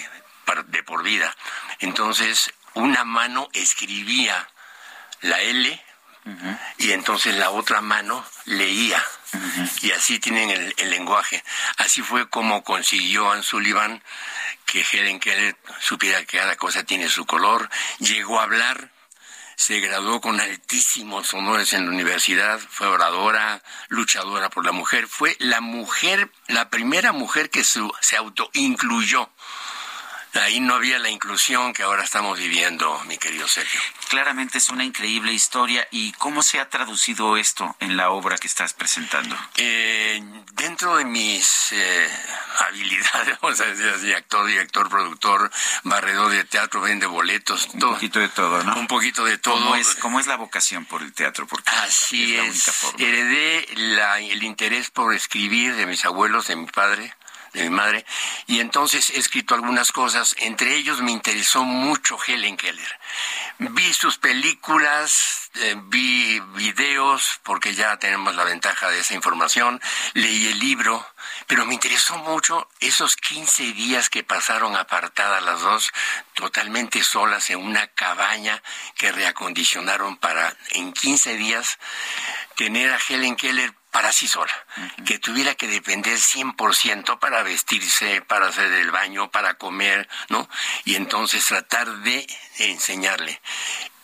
par- 0.45 0.65
de 0.67 0.83
por 0.85 1.03
vida. 1.03 1.37
Entonces, 1.81 2.55
una 2.75 3.05
mano 3.05 3.49
escribía 3.53 4.49
la 5.21 5.41
L 5.43 5.84
y 6.79 6.93
entonces 6.93 7.35
la 7.37 7.51
otra 7.51 7.81
mano 7.81 8.25
leía. 8.47 9.05
Y 9.83 9.91
así 9.91 10.19
tienen 10.21 10.51
el, 10.51 10.75
el 10.79 10.91
lenguaje. 10.91 11.43
Así 11.79 12.03
fue 12.03 12.29
como 12.31 12.63
consiguió 12.63 13.31
Anne 13.31 13.43
Sullivan 13.43 14.03
que 14.65 14.85
Helen 14.93 15.21
Keller 15.21 15.57
supiera 15.81 16.25
que 16.25 16.39
cada 16.39 16.57
cosa 16.57 16.85
tiene 16.85 17.09
su 17.09 17.27
color. 17.27 17.69
Llegó 17.99 18.41
a 18.41 18.45
hablar, 18.45 18.93
se 19.57 19.81
graduó 19.81 20.21
con 20.21 20.41
altísimos 20.41 21.35
honores 21.35 21.73
en 21.75 21.85
la 21.87 21.91
universidad, 21.91 22.59
fue 22.71 22.87
oradora, 22.87 23.63
luchadora 23.89 24.49
por 24.51 24.65
la 24.65 24.73
mujer, 24.73 25.07
fue 25.09 25.37
la 25.41 25.61
mujer, 25.61 26.31
la 26.49 26.71
primera 26.71 27.13
mujer 27.13 27.51
que 27.51 27.65
su- 27.65 27.93
se 28.01 28.17
autoincluyó. 28.17 29.31
Ahí 30.43 30.61
no 30.61 30.75
había 30.75 30.99
la 30.99 31.11
inclusión 31.11 31.73
que 31.73 31.83
ahora 31.85 32.03
estamos 32.05 32.39
viviendo, 32.39 33.01
mi 33.07 33.19
querido 33.19 33.47
Sergio. 33.49 33.81
Claramente 34.09 34.59
es 34.59 34.69
una 34.69 34.85
increíble 34.85 35.33
historia. 35.33 35.87
¿Y 35.91 36.13
cómo 36.13 36.43
se 36.43 36.59
ha 36.61 36.69
traducido 36.69 37.37
esto 37.37 37.77
en 37.81 37.97
la 37.97 38.11
obra 38.11 38.37
que 38.37 38.47
estás 38.49 38.73
presentando? 38.73 39.37
Eh, 39.57 40.23
dentro 40.55 40.97
de 40.97 41.05
mis 41.05 41.69
eh, 41.73 42.11
habilidades, 42.67 43.39
vamos 43.43 43.61
a 43.61 43.67
decir 43.67 43.89
así, 43.89 44.13
actor, 44.13 44.47
director, 44.47 44.89
productor, 44.89 45.51
barredor 45.85 46.31
de 46.33 46.45
teatro, 46.45 46.81
vende 46.81 47.07
boletos, 47.07 47.69
Un 47.75 47.81
poquito 47.81 48.19
de 48.19 48.29
todo, 48.29 48.63
¿no? 48.65 48.75
Un 48.77 48.87
poquito 48.87 49.25
de 49.25 49.39
todo. 49.39 49.55
¿Cómo 49.55 49.77
es, 49.77 49.95
cómo 49.97 50.21
es 50.21 50.27
la 50.27 50.37
vocación 50.37 50.85
por 50.85 51.03
el 51.03 51.13
teatro? 51.13 51.47
Porque 51.47 51.71
Así 51.71 52.33
es 52.35 52.39
la 52.39 52.45
única 52.51 52.73
forma. 52.73 53.05
Heredé 53.05 53.67
la- 53.77 54.21
el 54.21 54.43
interés 54.43 54.91
por 54.91 55.15
escribir 55.15 55.75
de 55.77 55.87
mis 55.87 56.05
abuelos, 56.05 56.49
de 56.49 56.57
mi 56.57 56.67
padre, 56.67 57.15
de 57.55 57.63
mi 57.63 57.71
madre, 57.71 58.05
y 58.47 58.61
entonces 58.61 59.11
he 59.11 59.19
escrito 59.19 59.55
algunas 59.55 59.93
cosas. 59.93 60.35
Entre 60.41 60.77
ellos 60.77 61.01
me 61.01 61.13
interesó 61.13 61.65
mucho 61.65 62.19
Helen 62.27 62.57
Keller. 62.57 62.99
Vi 63.59 63.95
sus 63.95 64.19
películas, 64.19 65.51
eh, 65.55 65.77
vi 65.85 66.41
videos, 66.57 67.41
porque 67.45 67.75
ya 67.75 67.97
tenemos 67.99 68.35
la 68.35 68.45
ventaja 68.45 68.91
de 68.91 68.99
esa 68.99 69.15
información, 69.15 69.81
leí 70.15 70.49
el 70.49 70.59
libro, 70.59 71.07
pero 71.47 71.65
me 71.65 71.75
interesó 71.75 72.19
mucho 72.19 72.69
esos 72.81 73.17
15 73.17 73.73
días 73.73 74.11
que 74.11 74.25
pasaron 74.25 74.77
apartadas 74.77 75.43
las 75.45 75.61
dos, 75.61 75.93
totalmente 76.35 77.03
solas 77.05 77.51
en 77.51 77.61
una 77.61 77.87
cabaña 77.87 78.61
que 78.97 79.13
reacondicionaron 79.13 80.17
para 80.17 80.57
en 80.71 80.93
15 80.93 81.37
días 81.37 81.79
tener 82.57 82.93
a 82.93 82.99
Helen 83.09 83.37
Keller 83.37 83.73
para 83.95 84.11
sí 84.11 84.27
sola, 84.27 84.53
que 85.07 85.21
tuviera 85.21 85.55
que 85.55 85.69
depender 85.69 86.19
100% 86.19 87.21
para 87.21 87.45
vestirse, 87.45 88.23
para 88.23 88.49
hacer 88.49 88.73
el 88.73 88.91
baño, 88.91 89.31
para 89.31 89.55
comer, 89.55 90.09
¿no? 90.31 90.49
Y 90.85 90.97
entonces 90.97 91.47
tratar 91.47 91.87
de 91.99 92.27
enseñarle. 92.59 93.41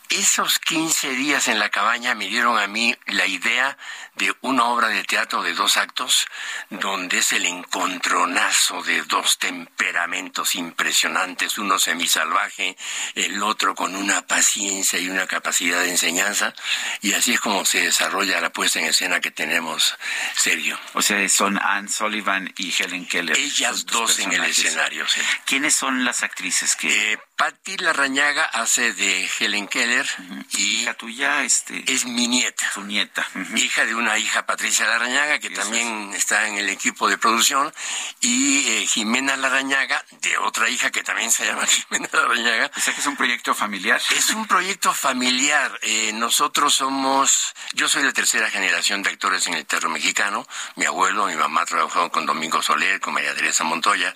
Esos 0.07 0.59
15 0.59 1.09
días 1.09 1.49
en 1.49 1.59
la 1.59 1.67
cabaña 1.67 2.15
me 2.15 2.27
dieron 2.27 2.57
a 2.57 2.67
mí 2.67 2.95
la 3.07 3.25
idea 3.25 3.77
de 4.15 4.33
una 4.41 4.65
obra 4.65 4.89
de 4.89 5.03
teatro 5.03 5.41
de 5.41 5.53
dos 5.53 5.77
actos, 5.77 6.27
donde 6.69 7.19
es 7.19 7.31
el 7.31 7.45
encontronazo 7.45 8.83
de 8.83 9.01
dos 9.03 9.37
temperamentos 9.37 10.55
impresionantes, 10.55 11.57
uno 11.57 11.79
semisalvaje, 11.79 12.75
el 13.15 13.41
otro 13.41 13.73
con 13.75 13.95
una 13.95 14.25
paciencia 14.27 14.99
y 14.99 15.09
una 15.09 15.27
capacidad 15.27 15.81
de 15.81 15.89
enseñanza, 15.89 16.53
y 17.01 17.13
así 17.13 17.33
es 17.33 17.39
como 17.39 17.65
se 17.65 17.81
desarrolla 17.81 18.41
la 18.41 18.51
puesta 18.51 18.79
en 18.79 18.85
escena 18.85 19.19
que 19.19 19.31
tenemos, 19.31 19.97
Sergio. 20.35 20.79
O 20.93 21.01
sea, 21.01 21.27
son 21.29 21.59
Anne 21.61 21.89
Sullivan 21.89 22.53
y 22.57 22.73
Helen 22.77 23.05
Keller. 23.05 23.37
Ellas 23.37 23.85
dos 23.85 24.19
en 24.19 24.33
el 24.33 24.43
escenario, 24.43 25.07
sí. 25.07 25.21
¿Quiénes 25.45 25.75
son 25.75 26.03
las 26.05 26.23
actrices 26.23 26.75
que...? 26.75 27.13
Eh, 27.13 27.19
Patti 27.41 27.75
Larrañaga 27.77 28.45
hace 28.45 28.93
de 28.93 29.27
Helen 29.39 29.67
Keller 29.67 30.05
y 30.51 30.81
hija 30.81 30.93
tuya 30.93 31.43
este 31.43 31.83
es 31.91 32.05
mi 32.05 32.27
nieta. 32.27 32.69
Tu 32.75 32.83
nieta. 32.83 33.27
Hija 33.55 33.83
de 33.87 33.95
una 34.01 34.17
hija 34.17 34.45
Patricia 34.45 34.87
Larrañaga 34.87 35.37
que 35.39 35.51
también 35.51 36.11
está 36.15 36.47
en 36.47 36.57
el 36.57 36.69
equipo 36.69 37.07
de 37.07 37.19
producción 37.19 37.71
y 38.19 38.67
eh, 38.67 38.87
Jimena 38.87 39.37
Larrañaga 39.37 40.03
de 40.21 40.37
otra 40.39 40.69
hija 40.69 40.89
que 40.89 41.03
también 41.03 41.31
se 41.31 41.45
llama 41.45 41.65
Jimena 41.67 42.09
Larrañaga. 42.11 42.71
O 42.75 42.79
sea 42.79 42.93
que 42.93 42.99
es 42.99 43.05
un 43.05 43.15
proyecto 43.15 43.53
familiar. 43.53 44.01
Es 44.17 44.31
un 44.31 44.47
proyecto 44.47 44.91
familiar. 44.93 45.79
Eh, 45.83 46.11
nosotros 46.13 46.73
somos, 46.73 47.53
yo 47.73 47.87
soy 47.87 48.03
la 48.03 48.11
tercera 48.11 48.49
generación 48.49 49.03
de 49.03 49.11
actores 49.11 49.45
en 49.47 49.53
el 49.53 49.65
teatro 49.65 49.89
mexicano. 49.89 50.47
Mi 50.75 50.85
abuelo, 50.85 51.27
mi 51.27 51.35
mamá 51.35 51.65
trabajaron 51.65 52.09
con 52.09 52.25
Domingo 52.25 52.61
Soler, 52.61 52.99
con 52.99 53.13
María 53.13 53.35
Teresa 53.35 53.63
Montoya. 53.63 54.15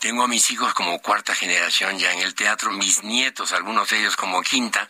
Tengo 0.00 0.24
a 0.24 0.28
mis 0.28 0.50
hijos 0.50 0.74
como 0.74 1.00
cuarta 1.00 1.34
generación 1.36 1.98
ya 1.98 2.12
en 2.12 2.20
el 2.20 2.34
teatro, 2.34 2.72
mis 2.72 3.04
nietos, 3.04 3.52
algunos 3.52 3.88
de 3.90 4.00
ellos 4.00 4.16
como 4.16 4.42
quinta, 4.42 4.88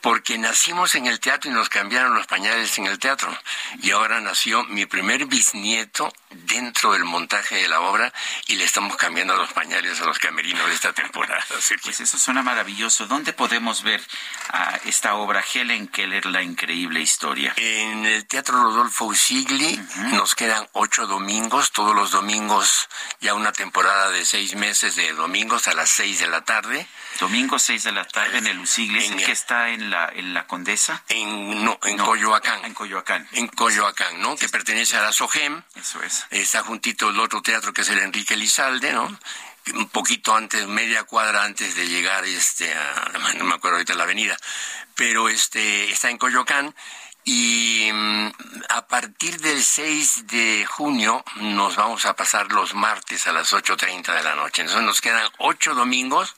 porque 0.00 0.38
nacimos 0.38 0.94
en 0.94 1.06
el 1.06 1.20
teatro 1.20 1.50
y 1.50 1.54
nos 1.54 1.68
cambiaron 1.68 2.14
los 2.14 2.26
pañales 2.26 2.76
en 2.78 2.86
el 2.86 2.98
teatro. 2.98 3.36
Y 3.82 3.90
ahora 3.90 4.20
nació 4.20 4.64
mi 4.64 4.86
primer 4.86 5.26
bisnieto 5.26 6.12
dentro 6.30 6.92
del 6.92 7.04
montaje 7.04 7.56
de 7.56 7.68
la 7.68 7.80
obra 7.80 8.12
y 8.46 8.56
le 8.56 8.64
estamos 8.64 8.96
cambiando 8.96 9.34
los 9.34 9.52
pañales 9.52 10.00
a 10.00 10.06
los 10.06 10.18
camerinos 10.18 10.66
de 10.68 10.74
esta 10.74 10.92
temporada. 10.92 11.44
Pues 11.82 12.00
eso 12.00 12.18
suena 12.18 12.42
maravilloso. 12.42 13.06
¿Dónde 13.06 13.32
podemos 13.32 13.82
ver 13.82 14.02
a 14.50 14.78
esta 14.84 15.14
obra 15.14 15.42
Helen 15.54 15.88
Keller, 15.88 16.26
la 16.26 16.42
increíble 16.42 17.00
historia? 17.00 17.54
En 17.56 18.04
el 18.06 18.26
Teatro 18.26 18.62
Rodolfo 18.62 19.06
Usigli 19.06 19.80
nos 20.12 20.34
quedan 20.34 20.68
ocho 20.72 21.06
domingos, 21.06 21.72
todos 21.72 21.94
los 21.94 22.10
domingos, 22.10 22.88
ya 23.20 23.34
una 23.34 23.52
temporada 23.52 24.10
de 24.10 24.24
seis 24.24 24.54
meses 24.56 24.96
de 24.96 25.12
domingos 25.12 25.68
a 25.68 25.74
las 25.74 25.90
seis 25.90 26.18
de 26.18 26.26
la 26.26 26.44
tarde. 26.44 26.86
Domingo 27.20 27.58
6 27.58 27.84
de 27.84 27.92
la 27.92 28.06
tarde 28.06 28.38
en 28.38 28.46
el 28.46 28.58
Usigli, 28.58 28.98
¿es 28.98 29.10
el 29.10 29.24
que 29.24 29.32
está 29.32 29.68
en 29.68 29.90
la, 29.90 30.10
en 30.14 30.32
la 30.32 30.46
Condesa? 30.46 31.04
En, 31.08 31.62
no, 31.62 31.78
en 31.84 31.98
Coyoacán. 31.98 32.64
En 32.64 32.72
Coyoacán. 32.72 33.28
En 33.32 33.46
Coyoacán, 33.48 34.22
¿no? 34.22 34.36
Que 34.36 34.48
pertenece 34.48 34.96
a 34.96 35.02
la 35.02 35.12
SOGEM. 35.12 35.62
Eso 35.74 36.02
es. 36.02 36.26
Está 36.30 36.62
juntito 36.62 37.10
el 37.10 37.20
otro 37.20 37.42
teatro 37.42 37.74
que 37.74 37.82
es 37.82 37.90
el 37.90 37.98
Enrique 37.98 38.36
Lizalde, 38.36 38.92
¿no? 38.92 39.18
un 39.74 39.88
poquito 39.90 40.34
antes, 40.34 40.66
media 40.66 41.04
cuadra 41.04 41.44
antes 41.44 41.76
de 41.76 41.86
llegar 41.86 42.24
este 42.24 42.72
a, 42.72 43.12
no 43.36 43.44
me 43.44 43.54
acuerdo 43.54 43.76
ahorita 43.76 43.94
la 43.94 44.04
avenida, 44.04 44.36
pero 44.94 45.28
este 45.28 45.90
está 45.90 46.10
en 46.10 46.16
Coyoacán 46.16 46.74
y 47.32 47.92
mm, 47.92 48.32
a 48.70 48.88
partir 48.88 49.40
del 49.40 49.62
6 49.62 50.26
de 50.26 50.66
junio 50.66 51.24
nos 51.36 51.76
vamos 51.76 52.04
a 52.04 52.16
pasar 52.16 52.50
los 52.50 52.74
martes 52.74 53.28
a 53.28 53.32
las 53.32 53.52
8.30 53.52 54.16
de 54.16 54.24
la 54.24 54.34
noche. 54.34 54.62
Entonces 54.62 54.84
nos 54.84 55.00
quedan 55.00 55.30
ocho 55.38 55.76
domingos 55.76 56.34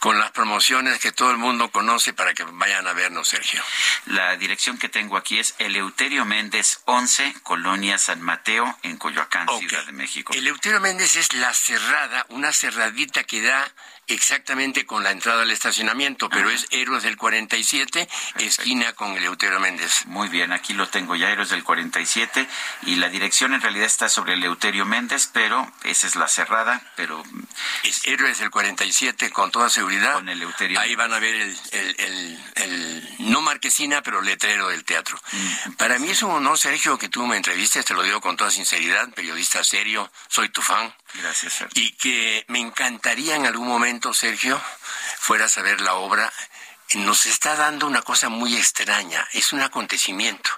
con 0.00 0.18
las 0.18 0.30
promociones 0.32 0.98
que 0.98 1.12
todo 1.12 1.30
el 1.30 1.38
mundo 1.38 1.70
conoce 1.70 2.12
para 2.12 2.34
que 2.34 2.44
vayan 2.44 2.86
a 2.86 2.92
vernos, 2.92 3.28
Sergio. 3.28 3.62
La 4.04 4.36
dirección 4.36 4.76
que 4.76 4.90
tengo 4.90 5.16
aquí 5.16 5.38
es 5.38 5.54
Eleuterio 5.58 6.26
Méndez 6.26 6.82
11, 6.84 7.36
Colonia 7.42 7.96
San 7.96 8.20
Mateo, 8.20 8.78
en 8.82 8.98
Coyoacán, 8.98 9.48
Ciudad 9.60 9.86
de 9.86 9.92
México. 9.92 10.34
Eleuterio 10.34 10.80
Méndez 10.80 11.16
es 11.16 11.32
la 11.32 11.54
cerrada, 11.54 12.26
una 12.28 12.52
cerradita 12.52 13.24
que 13.24 13.40
da 13.40 13.72
exactamente 14.12 14.86
con 14.86 15.02
la 15.02 15.10
entrada 15.10 15.42
al 15.42 15.50
estacionamiento, 15.50 16.28
pero 16.28 16.50
es 16.50 16.66
Héroes 16.70 17.02
del 17.02 17.16
47, 17.16 18.08
esquina 18.38 18.92
con 18.92 19.16
Eleuterio 19.16 19.60
Méndez. 19.60 20.06
Muy 20.06 20.28
bien, 20.28 20.52
aquí 20.52 20.72
lo 20.74 20.88
tengo 20.88 21.16
ya, 21.16 21.30
Héroes 21.30 21.50
del 21.50 21.64
47, 21.64 22.48
y 22.82 22.96
la 22.96 23.08
dirección 23.08 23.54
en 23.54 23.60
realidad 23.60 23.86
está 23.86 24.08
sobre 24.08 24.34
Eleuterio 24.34 24.84
Méndez, 24.84 25.28
pero 25.32 25.70
esa 25.84 26.06
es 26.06 26.16
la 26.16 26.28
cerrada, 26.28 26.82
pero... 26.96 27.22
Es 27.84 28.04
Héroes 28.06 28.38
del 28.38 28.50
47 28.50 29.30
con 29.30 29.50
toda 29.50 29.68
seguridad. 29.70 30.14
Con 30.14 30.28
Eleuterio. 30.28 30.78
Ahí 30.80 30.94
van 30.94 31.12
a 31.12 31.18
ver 31.18 31.34
el, 31.34 31.58
el, 31.72 31.96
el, 31.98 32.44
el- 32.56 33.08
no 33.30 33.40
marquesina, 33.40 34.02
pero 34.02 34.22
letrero 34.22 34.68
del 34.68 34.84
teatro. 34.84 35.20
Mm. 35.32 35.72
Para 35.72 35.98
mí 35.98 36.10
es 36.10 36.22
un 36.22 36.30
honor, 36.32 36.58
Sergio, 36.58 36.98
que 36.98 37.08
tú 37.08 37.26
me 37.26 37.36
entrevistes, 37.36 37.84
te 37.84 37.94
lo 37.94 38.02
digo 38.02 38.20
con 38.20 38.36
toda 38.36 38.50
sinceridad, 38.50 39.08
periodista 39.10 39.62
serio, 39.64 40.10
soy 40.28 40.48
tu 40.48 40.60
fan. 40.62 40.92
Gracias, 41.14 41.52
Sergio. 41.52 41.82
Y 41.82 41.92
que 41.92 42.44
me 42.48 42.58
encantaría 42.58 43.36
en 43.36 43.46
algún 43.46 43.68
momento, 43.68 44.14
Sergio, 44.14 44.60
fueras 45.18 45.58
a 45.58 45.62
ver 45.62 45.80
la 45.80 45.94
obra. 45.94 46.32
Nos 46.94 47.24
está 47.24 47.56
dando 47.56 47.86
una 47.86 48.02
cosa 48.02 48.28
muy 48.28 48.54
extraña, 48.54 49.26
es 49.32 49.54
un 49.54 49.62
acontecimiento. 49.62 50.50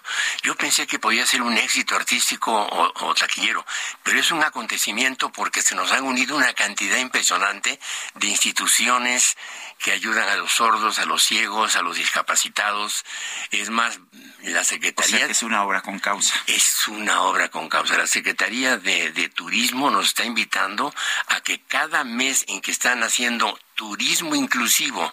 Yo 0.42 0.56
pensé 0.56 0.84
que 0.84 0.98
podía 0.98 1.24
ser 1.26 1.42
un 1.42 1.56
éxito 1.56 1.94
artístico 1.94 2.52
o, 2.52 3.06
o 3.06 3.14
taquillero, 3.14 3.64
pero 4.02 4.18
es 4.18 4.32
un 4.32 4.42
acontecimiento 4.42 5.30
porque 5.30 5.62
se 5.62 5.76
nos 5.76 5.92
han 5.92 6.02
unido 6.02 6.36
una 6.36 6.52
cantidad 6.52 6.98
impresionante 6.98 7.78
de 8.14 8.26
instituciones 8.26 9.36
que 9.84 9.92
ayudan 9.92 10.26
a 10.30 10.36
los 10.36 10.50
sordos, 10.50 10.98
a 10.98 11.04
los 11.04 11.22
ciegos, 11.22 11.76
a 11.76 11.82
los 11.82 11.96
discapacitados. 11.96 13.04
Es 13.50 13.68
más, 13.68 14.00
la 14.42 14.62
O 14.62 14.64
Secretaría... 14.64 15.18
sea 15.18 15.26
que 15.26 15.32
es 15.32 15.42
una 15.42 15.62
obra 15.62 15.82
con 15.82 15.98
causa. 15.98 16.34
Es 16.46 16.88
una 16.88 17.20
obra 17.20 17.50
con 17.50 17.68
causa. 17.68 17.98
La 17.98 18.06
Secretaría 18.06 18.78
de, 18.78 19.12
de 19.12 19.28
Turismo 19.28 19.90
nos 19.90 20.06
está 20.06 20.24
invitando 20.24 20.94
a 21.26 21.42
que 21.42 21.60
cada 21.60 22.02
mes 22.02 22.46
en 22.48 22.62
que 22.62 22.70
están 22.70 23.02
haciendo 23.02 23.58
turismo 23.74 24.34
inclusivo, 24.34 25.12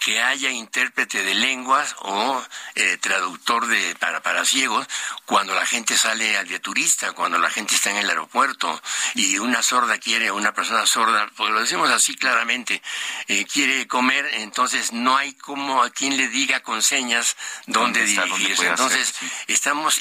que 0.00 0.20
haya 0.22 0.50
intérprete 0.50 1.22
de 1.22 1.34
lenguas 1.34 1.94
o 2.00 2.42
eh, 2.74 2.96
traductor 3.00 3.66
de 3.66 3.94
para, 3.96 4.22
para 4.22 4.44
ciegos, 4.44 4.86
cuando 5.26 5.54
la 5.54 5.66
gente 5.66 5.96
sale 5.96 6.36
al 6.36 6.48
de 6.48 6.58
turista, 6.58 7.12
cuando 7.12 7.38
la 7.38 7.50
gente 7.50 7.74
está 7.74 7.90
en 7.90 7.98
el 7.98 8.08
aeropuerto 8.08 8.80
y 9.14 9.38
una 9.38 9.62
sorda 9.62 9.98
quiere, 9.98 10.30
una 10.30 10.54
persona 10.54 10.86
sorda, 10.86 11.30
pues 11.36 11.50
lo 11.50 11.60
decimos 11.60 11.90
así 11.90 12.14
claramente, 12.14 12.82
eh, 13.26 13.44
quiere 13.44 13.86
comer, 13.86 14.07
entonces 14.16 14.92
no 14.92 15.16
hay 15.16 15.32
como 15.34 15.82
a 15.82 15.90
quien 15.90 16.16
le 16.16 16.28
diga 16.28 16.60
con 16.60 16.82
señas 16.82 17.36
dónde, 17.66 18.00
¿Dónde 18.00 18.22
dirigirse. 18.22 18.54
puede 18.56 18.70
hacer? 18.70 18.86
Entonces, 18.86 19.14
estamos 19.48 20.00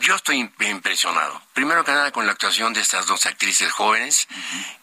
yo 0.00 0.14
estoy 0.14 0.38
im- 0.40 0.70
impresionado. 0.70 1.42
Primero 1.54 1.84
que 1.84 1.92
nada 1.92 2.12
con 2.12 2.26
la 2.26 2.32
actuación 2.32 2.72
de 2.72 2.80
estas 2.80 3.06
dos 3.06 3.26
actrices 3.26 3.70
jóvenes 3.72 4.28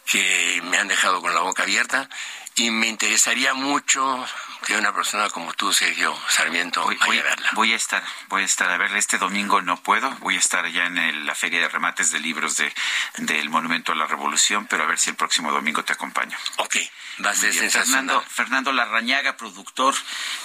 que 0.04 0.60
me 0.64 0.78
han 0.78 0.88
dejado 0.88 1.20
con 1.20 1.34
la 1.34 1.40
boca 1.40 1.62
abierta 1.62 2.08
y 2.54 2.70
me 2.70 2.86
interesaría 2.86 3.54
mucho 3.54 4.26
que 4.64 4.76
una 4.76 4.92
persona 4.94 5.28
como 5.30 5.52
tú, 5.54 5.72
Sergio 5.72 6.16
Sarmiento, 6.28 6.84
vaya 6.84 6.98
voy, 7.06 7.18
a 7.18 7.22
verla. 7.22 7.50
voy 7.52 7.72
a 7.72 7.76
estar, 7.76 8.02
voy 8.28 8.42
a 8.42 8.44
estar 8.44 8.70
a 8.70 8.76
verla. 8.78 8.98
Este 8.98 9.18
domingo 9.18 9.60
no 9.62 9.76
puedo, 9.82 10.10
voy 10.20 10.36
a 10.36 10.38
estar 10.38 10.64
allá 10.64 10.86
en 10.86 10.98
el- 10.98 11.26
la 11.26 11.34
feria 11.34 11.60
de 11.60 11.68
remates 11.68 12.10
de 12.10 12.20
libros 12.20 12.56
de, 12.56 12.72
del 13.18 13.48
Monumento 13.50 13.92
a 13.92 13.94
la 13.94 14.06
Revolución, 14.06 14.66
pero 14.66 14.84
a 14.84 14.86
ver 14.86 14.98
si 14.98 15.10
el 15.10 15.16
próximo 15.16 15.52
domingo 15.52 15.84
te 15.84 15.92
acompaño. 15.92 16.36
Ok, 16.58 16.76
va 17.24 17.30
a 17.30 17.34
ser 17.34 17.52
sensacional. 17.52 17.86
Fernando, 18.06 18.24
Fernando 18.28 18.72
Larrañaga, 18.72 19.36
productor 19.36 19.94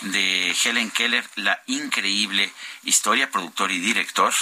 de 0.01 0.55
Helen 0.63 0.91
Keller, 0.91 1.27
La 1.35 1.61
Increíble 1.67 2.51
Historia, 2.83 3.29
productor 3.29 3.71
y 3.71 3.79
director, 3.79 4.33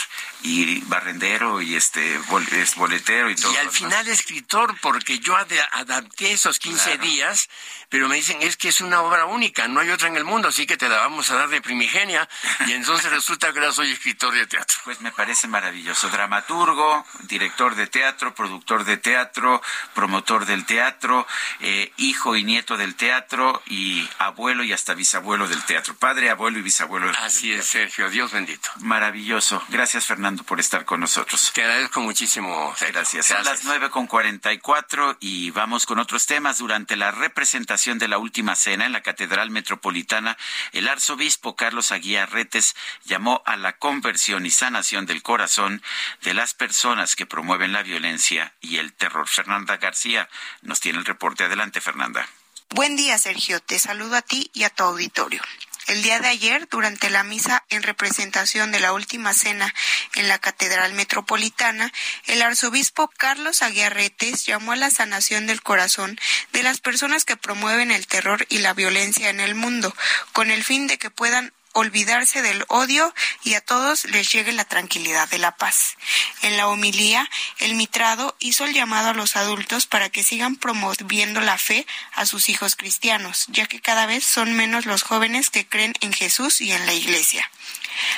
y 0.41 0.79
barrendero, 0.81 1.61
y 1.61 1.75
este 1.75 2.17
bol- 2.29 2.47
es 2.53 2.75
boletero 2.75 3.29
y 3.29 3.35
todo. 3.35 3.51
Y 3.53 3.57
al 3.57 3.69
final 3.71 4.07
escritor, 4.07 4.75
porque 4.81 5.19
yo 5.19 5.35
ad- 5.35 5.47
adapté 5.73 6.31
esos 6.31 6.59
15 6.59 6.91
Claro. 6.95 7.03
días, 7.03 7.49
pero 7.89 8.07
me 8.07 8.15
dicen, 8.15 8.37
es 8.41 8.55
que 8.55 8.69
es 8.69 8.81
una 8.81 9.01
obra 9.01 9.25
única, 9.25 9.67
no 9.67 9.79
hay 9.79 9.89
otra 9.89 10.07
en 10.07 10.15
el 10.15 10.23
mundo, 10.23 10.47
así 10.49 10.65
que 10.67 10.77
te 10.77 10.87
la 10.87 10.97
vamos 10.99 11.29
a 11.31 11.35
dar 11.35 11.49
de 11.49 11.61
primigenia. 11.61 12.27
Y 12.67 12.73
entonces 12.73 13.09
resulta 13.11 13.51
que 13.51 13.59
ahora 13.59 13.71
soy 13.71 13.91
escritor 13.91 14.33
de 14.33 14.45
teatro. 14.47 14.77
Pues 14.85 15.01
me 15.01 15.11
parece 15.11 15.47
maravilloso. 15.47 16.09
Dramaturgo, 16.09 17.05
director 17.23 17.75
de 17.75 17.87
teatro, 17.87 18.33
productor 18.35 18.85
de 18.85 18.97
teatro, 18.97 19.61
promotor 19.93 20.45
del 20.45 20.65
teatro, 20.65 21.25
eh, 21.61 21.91
hijo 21.97 22.35
y 22.35 22.43
nieto 22.43 22.77
del 22.77 22.95
teatro 22.95 23.61
y 23.65 24.07
abuelo 24.19 24.63
y 24.63 24.71
hasta 24.73 24.93
bisabuelo 24.93 25.47
del 25.47 25.63
teatro. 25.63 25.95
Padre, 25.95 26.29
abuelo 26.29 26.59
y 26.59 26.61
bisabuelo 26.61 27.07
del 27.07 27.15
Así 27.17 27.51
es, 27.51 27.65
Sergio, 27.65 28.09
Dios 28.09 28.31
bendito. 28.31 28.69
Maravilloso. 28.77 29.63
Gracias, 29.69 30.05
Fernando, 30.05 30.28
por 30.37 30.59
estar 30.59 30.85
con 30.85 30.99
nosotros. 30.99 31.51
Te 31.53 31.63
agradezco 31.63 32.01
muchísimo. 32.01 32.73
Sergio. 32.77 32.93
Gracias. 32.93 33.25
Son 33.27 33.43
las 33.43 33.63
nueve 33.63 33.89
con 33.89 34.07
cuarenta 34.07 34.53
y 34.53 34.59
cuatro 34.59 35.17
y 35.19 35.51
vamos 35.51 35.85
con 35.85 35.99
otros 35.99 36.25
temas. 36.25 36.59
Durante 36.59 36.95
la 36.95 37.11
representación 37.11 37.99
de 37.99 38.07
la 38.07 38.17
última 38.17 38.55
cena 38.55 38.85
en 38.85 38.91
la 38.91 39.01
Catedral 39.01 39.49
Metropolitana, 39.49 40.37
el 40.71 40.87
arzobispo 40.87 41.55
Carlos 41.55 41.91
Aguiar 41.91 42.31
Retes 42.31 42.75
llamó 43.05 43.41
a 43.45 43.57
la 43.57 43.77
conversión 43.77 44.45
y 44.45 44.51
sanación 44.51 45.05
del 45.05 45.23
corazón 45.23 45.81
de 46.21 46.33
las 46.33 46.53
personas 46.53 47.15
que 47.15 47.25
promueven 47.25 47.73
la 47.73 47.83
violencia 47.83 48.53
y 48.61 48.77
el 48.77 48.93
terror. 48.93 49.27
Fernanda 49.27 49.77
García 49.77 50.29
nos 50.61 50.79
tiene 50.79 50.99
el 50.99 51.05
reporte. 51.05 51.43
Adelante, 51.43 51.81
Fernanda. 51.81 52.27
Buen 52.71 52.95
día, 52.95 53.17
Sergio. 53.17 53.59
Te 53.59 53.79
saludo 53.79 54.15
a 54.15 54.21
ti 54.21 54.51
y 54.53 54.63
a 54.63 54.69
tu 54.69 54.83
auditorio. 54.83 55.41
El 55.89 56.03
día 56.03 56.19
de 56.19 56.27
ayer, 56.27 56.67
durante 56.69 57.09
la 57.09 57.23
misa 57.23 57.63
en 57.71 57.81
representación 57.81 58.71
de 58.71 58.79
la 58.79 58.93
última 58.93 59.33
cena 59.33 59.73
en 60.13 60.27
la 60.27 60.37
Catedral 60.37 60.93
Metropolitana, 60.93 61.91
el 62.27 62.43
arzobispo 62.43 63.07
Carlos 63.07 63.63
Aguiarretes 63.63 64.45
llamó 64.45 64.73
a 64.73 64.75
la 64.75 64.91
sanación 64.91 65.47
del 65.47 65.63
corazón 65.63 66.19
de 66.53 66.61
las 66.61 66.79
personas 66.79 67.25
que 67.25 67.37
promueven 67.37 67.89
el 67.89 68.05
terror 68.05 68.45
y 68.49 68.59
la 68.59 68.75
violencia 68.75 69.31
en 69.31 69.39
el 69.39 69.55
mundo, 69.55 69.91
con 70.31 70.51
el 70.51 70.63
fin 70.63 70.85
de 70.85 70.99
que 70.99 71.09
puedan 71.09 71.53
olvidarse 71.73 72.41
del 72.41 72.65
odio 72.67 73.13
y 73.43 73.53
a 73.53 73.61
todos 73.61 74.05
les 74.05 74.31
llegue 74.31 74.51
la 74.51 74.65
tranquilidad 74.65 75.29
de 75.29 75.37
la 75.37 75.55
paz. 75.55 75.95
En 76.41 76.57
la 76.57 76.67
homilía, 76.67 77.29
el 77.59 77.75
mitrado 77.75 78.35
hizo 78.39 78.65
el 78.65 78.73
llamado 78.73 79.09
a 79.09 79.13
los 79.13 79.35
adultos 79.35 79.85
para 79.85 80.09
que 80.09 80.23
sigan 80.23 80.55
promoviendo 80.55 81.41
la 81.41 81.57
fe 81.57 81.85
a 82.13 82.25
sus 82.25 82.49
hijos 82.49 82.75
cristianos, 82.75 83.45
ya 83.49 83.65
que 83.65 83.81
cada 83.81 84.05
vez 84.05 84.23
son 84.23 84.53
menos 84.53 84.85
los 84.85 85.03
jóvenes 85.03 85.49
que 85.49 85.67
creen 85.67 85.93
en 86.01 86.13
Jesús 86.13 86.61
y 86.61 86.71
en 86.71 86.85
la 86.85 86.93
Iglesia. 86.93 87.49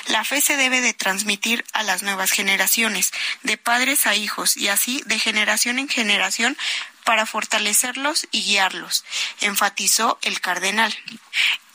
La 0.07 0.23
fe 0.23 0.41
se 0.41 0.57
debe 0.57 0.81
de 0.81 0.93
transmitir 0.93 1.65
a 1.73 1.83
las 1.83 2.03
nuevas 2.03 2.31
generaciones, 2.31 3.11
de 3.43 3.57
padres 3.57 4.05
a 4.05 4.15
hijos 4.15 4.57
y 4.57 4.67
así 4.67 5.01
de 5.05 5.19
generación 5.19 5.79
en 5.79 5.89
generación 5.89 6.57
para 7.03 7.25
fortalecerlos 7.25 8.27
y 8.31 8.43
guiarlos, 8.43 9.03
enfatizó 9.41 10.19
el 10.21 10.41
cardenal. 10.41 10.95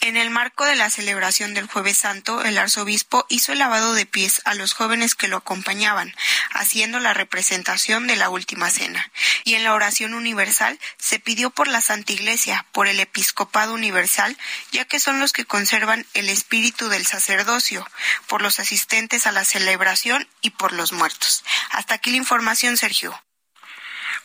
En 0.07 0.17
el 0.17 0.31
marco 0.31 0.65
de 0.65 0.77
la 0.77 0.91
celebración 0.91 1.55
del 1.55 1.67
Jueves 1.67 1.99
Santo, 1.99 2.43
el 2.43 2.59
arzobispo 2.59 3.27
hizo 3.29 3.53
el 3.53 3.59
lavado 3.59 3.95
de 3.95 4.07
pies 4.07 4.43
a 4.45 4.55
los 4.55 4.73
jóvenes 4.73 5.15
que 5.15 5.27
lo 5.27 5.39
acompañaban, 5.39 6.15
haciendo 6.53 7.01
la 7.01 7.15
representación 7.15 8.07
de 8.07 8.15
la 8.15 8.29
última 8.29 8.71
cena. 8.71 9.11
Y 9.45 9.55
en 9.55 9.65
la 9.65 9.75
oración 9.75 10.15
universal 10.15 10.79
se 10.99 11.19
pidió 11.19 11.51
por 11.51 11.67
la 11.67 11.81
Santa 11.81 12.13
Iglesia, 12.13 12.67
por 12.73 12.89
el 12.89 13.01
Episcopado 13.01 13.75
Universal, 13.75 14.37
ya 14.71 14.85
que 14.85 15.01
son 15.01 15.19
los 15.19 15.33
que 15.33 15.45
conservan 15.45 16.07
el 16.15 16.29
espíritu 16.29 16.89
del 16.89 17.07
sacerdocio, 17.07 17.85
por 18.29 18.43
los 18.43 18.61
asistentes 18.61 19.27
a 19.27 19.33
la 19.33 19.45
celebración 19.45 20.29
y 20.41 20.51
por 20.51 20.73
los 20.73 20.93
muertos. 20.93 21.43
Hasta 21.71 21.95
aquí 21.95 22.11
la 22.11 22.19
información, 22.19 22.77
Sergio. 22.77 23.21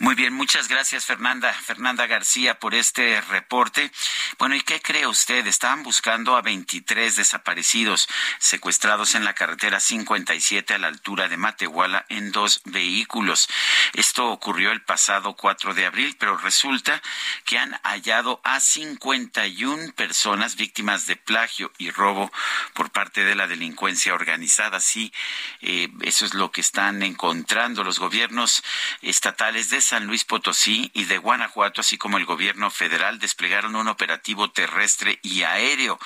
Muy 0.01 0.15
bien, 0.15 0.33
muchas 0.33 0.67
gracias 0.67 1.05
Fernanda, 1.05 1.53
Fernanda 1.53 2.07
García 2.07 2.57
por 2.57 2.73
este 2.73 3.21
reporte. 3.21 3.91
Bueno, 4.39 4.55
¿y 4.55 4.61
qué 4.61 4.81
cree 4.81 5.05
usted? 5.05 5.45
Estaban 5.45 5.83
buscando 5.83 6.35
a 6.35 6.41
23 6.41 7.17
desaparecidos 7.17 8.07
secuestrados 8.39 9.13
en 9.13 9.25
la 9.25 9.35
carretera 9.35 9.79
57 9.79 10.73
a 10.73 10.79
la 10.79 10.87
altura 10.87 11.27
de 11.27 11.37
Matehuala 11.37 12.07
en 12.09 12.31
dos 12.31 12.61
vehículos. 12.65 13.47
Esto 13.93 14.29
ocurrió 14.29 14.71
el 14.71 14.81
pasado 14.81 15.35
4 15.35 15.75
de 15.75 15.85
abril, 15.85 16.15
pero 16.19 16.35
resulta 16.35 16.99
que 17.45 17.59
han 17.59 17.79
hallado 17.83 18.41
a 18.43 18.59
51 18.59 19.93
personas 19.93 20.55
víctimas 20.55 21.05
de 21.05 21.15
plagio 21.15 21.71
y 21.77 21.91
robo 21.91 22.31
por 22.73 22.89
parte 22.89 23.23
de 23.23 23.35
la 23.35 23.45
delincuencia 23.45 24.15
organizada. 24.15 24.79
Sí, 24.79 25.13
eh, 25.61 25.89
eso 26.01 26.25
es 26.25 26.33
lo 26.33 26.51
que 26.51 26.61
están 26.61 27.03
encontrando 27.03 27.83
los 27.83 27.99
gobiernos 27.99 28.63
estatales 29.03 29.69
de 29.69 29.90
San 29.91 30.07
Luis 30.07 30.23
Potosí 30.23 30.89
y 30.93 31.03
de 31.03 31.17
Guanajuato, 31.17 31.81
así 31.81 31.97
como 31.97 32.17
el 32.17 32.23
gobierno 32.23 32.71
federal, 32.71 33.19
desplegaron 33.19 33.75
un 33.75 33.89
operativo 33.89 34.49
terrestre 34.49 35.19
y 35.21 35.43
aéreo 35.43 35.99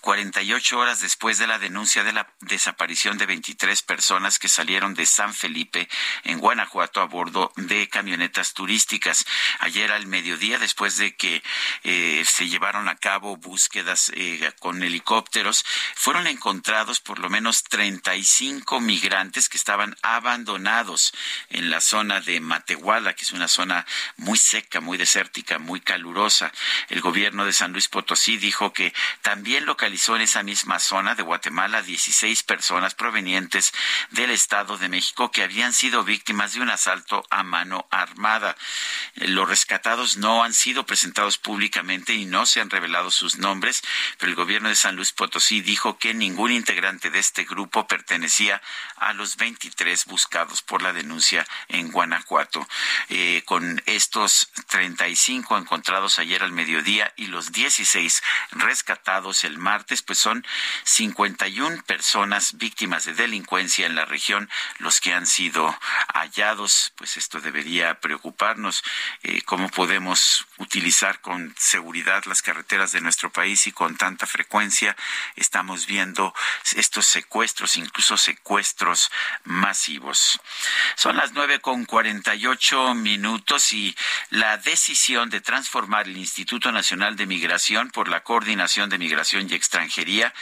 48 0.00 0.76
horas 0.76 0.98
después 0.98 1.38
de 1.38 1.46
la 1.46 1.60
denuncia 1.60 2.02
de 2.02 2.12
la 2.12 2.26
desaparición 2.40 3.16
de 3.16 3.26
23 3.26 3.80
personas 3.82 4.40
que 4.40 4.48
salieron 4.48 4.94
de 4.94 5.06
San 5.06 5.34
Felipe 5.34 5.88
en 6.24 6.40
Guanajuato 6.40 7.00
a 7.00 7.04
bordo 7.04 7.52
de 7.54 7.88
camionetas 7.88 8.54
turísticas. 8.54 9.24
Ayer 9.60 9.92
al 9.92 10.08
mediodía, 10.08 10.58
después 10.58 10.96
de 10.96 11.14
que 11.14 11.40
eh, 11.84 12.24
se 12.26 12.48
llevaron 12.48 12.88
a 12.88 12.96
cabo 12.96 13.36
búsquedas 13.36 14.10
eh, 14.16 14.52
con 14.58 14.82
helicópteros, 14.82 15.64
fueron 15.94 16.26
encontrados 16.26 16.98
por 16.98 17.20
lo 17.20 17.30
menos 17.30 17.62
35 17.62 18.80
migrantes 18.80 19.48
que 19.48 19.58
estaban 19.58 19.94
abandonados 20.02 21.12
en 21.50 21.70
la 21.70 21.80
zona 21.80 22.20
de 22.20 22.40
Matehuala, 22.40 23.14
es 23.28 23.32
una 23.32 23.48
zona 23.48 23.84
muy 24.16 24.38
seca, 24.38 24.80
muy 24.80 24.96
desértica, 24.96 25.58
muy 25.58 25.80
calurosa. 25.80 26.50
El 26.88 27.02
gobierno 27.02 27.44
de 27.44 27.52
San 27.52 27.72
Luis 27.72 27.88
Potosí 27.88 28.38
dijo 28.38 28.72
que 28.72 28.94
también 29.20 29.66
localizó 29.66 30.16
en 30.16 30.22
esa 30.22 30.42
misma 30.42 30.78
zona 30.78 31.14
de 31.14 31.22
Guatemala 31.22 31.82
16 31.82 32.42
personas 32.44 32.94
provenientes 32.94 33.72
del 34.10 34.30
Estado 34.30 34.78
de 34.78 34.88
México 34.88 35.30
que 35.30 35.42
habían 35.42 35.74
sido 35.74 36.04
víctimas 36.04 36.54
de 36.54 36.62
un 36.62 36.70
asalto 36.70 37.22
a 37.28 37.42
mano 37.42 37.86
armada. 37.90 38.56
Los 39.14 39.46
rescatados 39.46 40.16
no 40.16 40.42
han 40.42 40.54
sido 40.54 40.86
presentados 40.86 41.36
públicamente 41.36 42.14
y 42.14 42.24
no 42.24 42.46
se 42.46 42.62
han 42.62 42.70
revelado 42.70 43.10
sus 43.10 43.36
nombres, 43.36 43.82
pero 44.16 44.30
el 44.30 44.36
gobierno 44.36 44.70
de 44.70 44.76
San 44.76 44.96
Luis 44.96 45.12
Potosí 45.12 45.60
dijo 45.60 45.98
que 45.98 46.14
ningún 46.14 46.50
integrante 46.50 47.10
de 47.10 47.18
este 47.18 47.44
grupo 47.44 47.86
pertenecía 47.86 48.62
a 48.96 49.12
los 49.12 49.36
23 49.36 50.06
buscados 50.06 50.62
por 50.62 50.80
la 50.80 50.94
denuncia 50.94 51.46
en 51.68 51.90
Guanajuato. 51.90 52.66
Eh, 53.10 53.42
con 53.46 53.82
estos 53.86 54.50
35 54.68 55.56
encontrados 55.56 56.18
ayer 56.18 56.42
al 56.42 56.52
mediodía 56.52 57.12
y 57.16 57.26
los 57.26 57.52
16 57.52 58.22
rescatados 58.52 59.44
el 59.44 59.56
martes, 59.58 60.02
pues 60.02 60.18
son 60.18 60.44
51 60.84 61.82
personas 61.84 62.58
víctimas 62.58 63.04
de 63.06 63.14
delincuencia 63.14 63.86
en 63.86 63.94
la 63.94 64.04
región 64.04 64.50
los 64.78 65.00
que 65.00 65.14
han 65.14 65.26
sido 65.26 65.74
hallados. 66.12 66.92
Pues 66.96 67.16
esto 67.16 67.40
debería 67.40 67.98
preocuparnos. 68.00 68.82
Eh, 69.22 69.42
¿Cómo 69.42 69.68
podemos 69.68 70.46
utilizar 70.58 71.20
con 71.20 71.54
seguridad 71.58 72.24
las 72.26 72.42
carreteras 72.42 72.92
de 72.92 73.00
nuestro 73.00 73.30
país 73.30 73.66
y 73.66 73.72
con 73.72 73.96
tanta 73.96 74.26
frecuencia 74.26 74.96
estamos 75.36 75.86
viendo 75.86 76.34
estos 76.76 77.06
secuestros, 77.06 77.76
incluso 77.76 78.16
secuestros 78.16 79.10
masivos? 79.44 80.40
Son 80.96 81.16
las 81.16 81.32
nueve 81.32 81.60
con 81.60 81.84
cuarenta 81.84 82.34
y 82.34 82.46
ocho 82.46 82.94
minutos 82.94 83.72
y 83.72 83.96
la 84.30 84.56
decisión 84.56 85.30
de 85.30 85.40
transformar 85.40 86.06
el 86.06 86.16
Instituto 86.16 86.72
Nacional 86.72 87.16
de 87.16 87.26
Migración 87.26 87.90
por 87.90 88.08
la 88.08 88.22
Coordinación 88.22 88.90
de 88.90 88.98
Migración 88.98 89.48
y 89.50 89.54
Extranjería, 89.54 90.32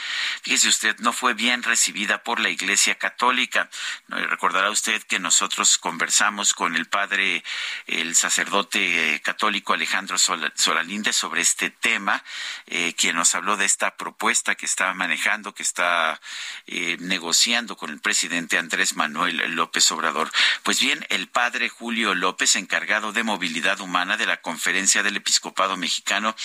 fíjese 0.41 0.69
usted, 0.69 0.97
no 0.99 1.13
fue 1.13 1.33
bien 1.33 1.63
recibida 1.63 2.23
por 2.23 2.39
la 2.39 2.49
Iglesia 2.49 2.95
Católica. 2.95 3.69
Recordará 4.07 4.69
usted 4.69 5.01
que 5.03 5.19
nosotros 5.19 5.77
conversamos 5.77 6.53
con 6.53 6.75
el 6.75 6.85
padre, 6.85 7.43
el 7.85 8.15
sacerdote 8.15 9.21
católico 9.23 9.73
Alejandro 9.73 10.06
Solalinde 10.17 11.13
sobre 11.13 11.41
este 11.41 11.69
tema, 11.69 12.23
eh, 12.67 12.93
quien 12.93 13.15
nos 13.15 13.35
habló 13.35 13.57
de 13.57 13.65
esta 13.65 13.97
propuesta 13.97 14.55
que 14.55 14.65
está 14.65 14.93
manejando, 14.93 15.53
que 15.53 15.63
está 15.63 16.21
eh, 16.67 16.97
negociando 16.99 17.75
con 17.75 17.89
el 17.89 17.99
presidente 17.99 18.57
Andrés 18.57 18.95
Manuel 18.95 19.37
López 19.55 19.91
Obrador. 19.91 20.31
Pues 20.63 20.79
bien, 20.79 21.05
el 21.09 21.27
padre 21.27 21.69
Julio 21.69 22.15
López, 22.15 22.55
encargado 22.55 23.11
de 23.11 23.23
movilidad 23.23 23.79
humana 23.81 24.17
de 24.17 24.25
la 24.25 24.37
Conferencia 24.37 25.03
del 25.03 25.17
Episcopado 25.17 25.77
Mexicano, 25.77 26.35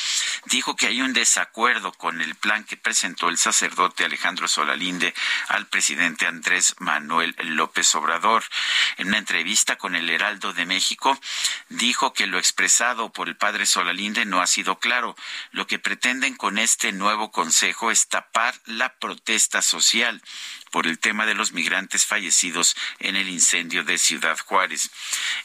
dijo 0.47 0.77
que 0.77 0.87
hay 0.87 1.01
un 1.03 1.13
desacuerdo 1.13 1.93
con 1.93 2.21
el 2.21 2.35
plan 2.35 2.65
que 2.65 2.77
presentó 2.77 3.29
el 3.29 3.39
sacerdote 3.39 4.05
Alejandro 4.05 4.49
Solalinde 4.49 5.15
al 5.49 5.67
presidente 5.67 6.27
Andrés 6.27 6.75
Manuel 6.79 7.37
López 7.39 7.95
Obrador. 7.95 8.45
En 8.97 9.09
una 9.09 9.19
entrevista 9.19 9.77
con 9.77 9.95
el 9.95 10.09
Heraldo 10.09 10.53
de 10.53 10.67
México, 10.67 11.19
dijo 11.69 12.13
que 12.13 12.27
lo 12.27 12.39
expresado 12.39 13.13
por 13.13 13.29
el 13.29 13.37
padre 13.37 13.52
Solalinde 13.67 14.25
no 14.25 14.41
ha 14.41 14.47
sido 14.47 14.79
claro. 14.79 15.15
Lo 15.51 15.67
que 15.67 15.79
pretenden 15.79 16.37
con 16.37 16.59
este 16.59 16.93
nuevo 16.93 17.31
consejo 17.31 17.91
es 17.91 18.09
tapar 18.09 18.55
la 18.67 18.99
protesta 18.99 19.63
social 19.63 20.23
por 20.73 20.87
el 20.89 20.99
tema 20.99 21.27
de 21.27 21.35
los 21.35 21.53
migrantes 21.53 22.07
fallecidos 22.07 22.75
en 22.99 23.15
el 23.15 23.29
incendio 23.29 23.85
de 23.85 23.99
Ciudad 23.99 24.39
Juárez. 24.39 24.91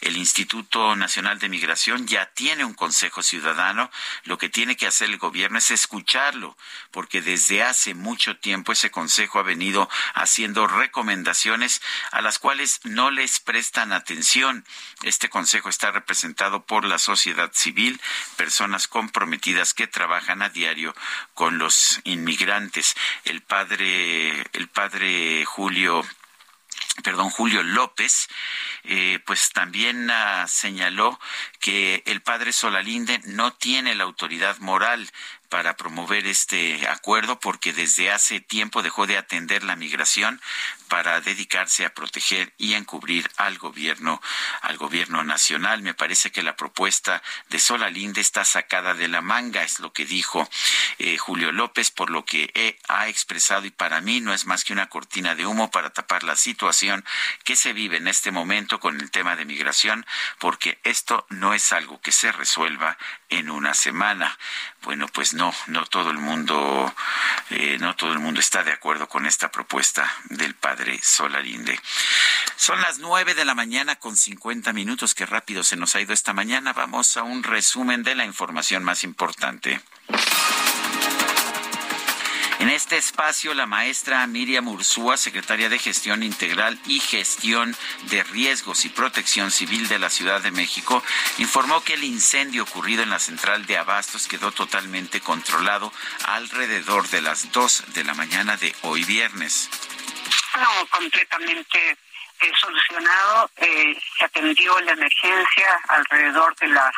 El 0.02 0.18
Instituto 0.18 0.96
Nacional 0.96 1.38
de 1.38 1.50
Migración 1.50 2.08
ya 2.08 2.28
tiene 2.34 2.64
un 2.64 2.74
Consejo 2.74 3.22
Ciudadano. 3.22 3.92
Lo 4.24 4.38
que 4.38 4.50
tiene 4.50 4.78
que 4.78 4.88
hacer 4.88 5.10
el 5.10 5.18
gobierno 5.18 5.60
es 5.60 5.70
escucharlo, 5.70 6.58
porque 6.92 7.22
desde 7.22 7.62
hace 7.62 7.94
mucho 7.94 8.38
tiempo 8.38 8.72
ese 8.72 8.90
Consejo 8.90 9.38
ha 9.40 9.44
venido 9.44 9.90
haciendo 10.16 10.66
recomendaciones 10.66 11.82
a 12.12 12.22
las 12.22 12.40
cuales 12.40 12.80
no 12.86 13.12
les 13.12 13.40
prestan 13.40 13.92
atención. 13.92 14.66
Este 15.04 15.28
Consejo 15.30 15.68
está 15.68 15.92
representado 15.92 16.66
por 16.66 16.86
la 16.86 17.00
sociedad 17.00 17.52
civil, 17.54 18.00
personas 18.38 18.88
comprometidas 18.88 19.74
que 19.74 19.88
trabajan 19.88 20.42
a 20.42 20.50
diario 20.50 20.96
con 21.34 21.58
los 21.58 22.00
inmigrantes. 22.06 22.96
El 23.26 23.42
padre, 23.42 24.46
el 24.54 24.70
padre 24.70 25.17
Julio 25.46 26.04
perdón, 27.04 27.30
Julio 27.30 27.64
López, 27.64 28.28
eh, 28.84 29.20
pues 29.26 29.52
también 29.52 30.10
ah, 30.10 30.48
señaló 30.48 31.20
que 31.60 32.04
el 32.06 32.22
padre 32.22 32.52
Solalinde 32.52 33.22
no 33.26 33.54
tiene 33.54 33.96
la 33.96 34.04
autoridad 34.04 34.58
moral 34.60 35.10
para 35.50 35.78
promover 35.78 36.28
este 36.28 36.88
acuerdo 36.88 37.40
porque 37.40 37.72
desde 37.72 38.12
hace 38.12 38.40
tiempo 38.40 38.82
dejó 38.82 39.08
de 39.08 39.18
atender 39.18 39.64
la 39.64 39.76
migración 39.76 40.42
para 40.88 41.22
dedicarse 41.22 41.86
a 41.86 41.94
proteger 41.94 42.54
y 42.58 42.74
encubrir 42.74 43.30
al 43.38 43.58
gobierno 43.58 44.22
al 44.62 44.78
gobierno 44.78 45.24
nacional. 45.24 45.82
Me 45.82 45.94
parece 45.94 46.32
que 46.32 46.44
la 46.44 46.56
propuesta 46.56 47.22
de 47.50 47.60
Solalinde 47.60 48.22
está 48.22 48.46
sacada 48.46 48.94
de 48.94 49.08
la 49.08 49.22
manga, 49.22 49.64
es 49.64 49.80
lo 49.80 49.94
que 49.94 50.06
dijo 50.06 50.50
eh, 51.00 51.18
Julio 51.18 51.52
López, 51.52 51.92
por 51.92 52.10
lo 52.10 52.26
que 52.26 52.78
ha 52.88 53.08
expresado 53.08 53.66
y 53.66 53.72
para 53.72 54.02
mí 54.02 54.22
no 54.22 54.34
es 54.34 54.46
más 54.46 54.64
que 54.64 54.74
una 54.74 54.90
cortina 54.90 55.36
de 55.36 55.46
humo 55.46 55.72
para 55.72 55.92
tapar 55.92 56.24
la 56.24 56.36
situación 56.36 57.06
que 57.44 57.56
se 57.56 57.74
vive 57.74 57.98
en 57.98 58.08
este 58.08 58.32
momento 58.32 58.80
con 58.80 59.00
el 59.00 59.12
tema 59.12 59.36
de 59.36 59.46
migración, 59.46 60.06
porque 60.40 60.80
esto 60.84 61.26
no 61.30 61.54
es 61.54 61.72
algo 61.74 62.00
que 62.02 62.12
se 62.12 62.32
resuelva 62.32 62.98
en 63.30 63.50
una 63.50 63.74
semana. 63.74 64.38
Bueno, 64.84 65.08
pues 65.08 65.34
no, 65.34 65.54
no 65.68 65.86
todo 65.86 66.12
el 66.12 66.18
mundo, 66.18 66.94
eh, 67.50 67.78
no 67.80 67.96
todo 67.96 68.14
el 68.14 68.20
mundo 68.20 68.40
está 68.40 68.64
de 68.64 68.72
acuerdo 68.72 69.08
con 69.10 69.26
esta 69.26 69.52
propuesta 69.52 70.12
del 70.30 70.56
padre 70.56 70.77
Solarinde. 71.02 71.80
Son 72.56 72.82
las 72.82 73.00
nueve 73.00 73.34
de 73.34 73.46
la 73.46 73.56
mañana 73.56 73.96
con 73.96 74.16
cincuenta 74.16 74.74
minutos. 74.74 75.14
Qué 75.14 75.26
rápido 75.26 75.64
se 75.64 75.76
nos 75.76 75.96
ha 75.96 76.02
ido 76.02 76.14
esta 76.14 76.34
mañana. 76.34 76.74
Vamos 76.74 77.18
a 77.18 77.24
un 77.24 77.44
resumen 77.44 78.04
de 78.04 78.16
la 78.16 78.26
información 78.26 78.84
más 78.84 79.04
importante. 79.04 79.82
En 82.60 82.70
este 82.70 82.98
espacio, 82.98 83.54
la 83.54 83.68
maestra 83.68 84.26
Miriam 84.26 84.68
Ursúa, 84.68 85.16
secretaria 85.16 85.70
de 85.70 85.78
Gestión 85.78 86.24
Integral 86.24 86.80
y 86.88 87.00
Gestión 87.00 87.76
de 88.10 88.24
Riesgos 88.24 88.84
y 88.86 88.90
Protección 88.90 89.52
Civil 89.52 89.88
de 89.88 90.00
la 90.00 90.10
Ciudad 90.10 90.42
de 90.42 90.50
México, 90.50 91.04
informó 91.38 91.84
que 91.84 91.94
el 91.94 92.04
incendio 92.04 92.64
ocurrido 92.64 93.04
en 93.04 93.12
la 93.12 93.20
central 93.20 93.68
de 93.68 93.78
Abastos 93.78 94.28
quedó 94.28 94.52
totalmente 94.52 95.22
controlado 95.22 95.94
alrededor 96.26 97.08
de 97.10 97.22
las 97.22 97.52
2 97.52 97.94
de 97.94 98.04
la 98.04 98.16
mañana 98.16 98.58
de 98.58 98.74
hoy 98.82 99.04
viernes. 99.04 99.70
No, 100.56 100.88
completamente 100.88 101.92
eh, 101.92 102.52
solucionado. 102.60 103.52
Eh, 103.58 103.96
se 104.18 104.26
atendió 104.26 104.80
la 104.82 104.94
emergencia 104.94 105.80
alrededor 105.90 106.56
de 106.56 106.68
las 106.70 106.92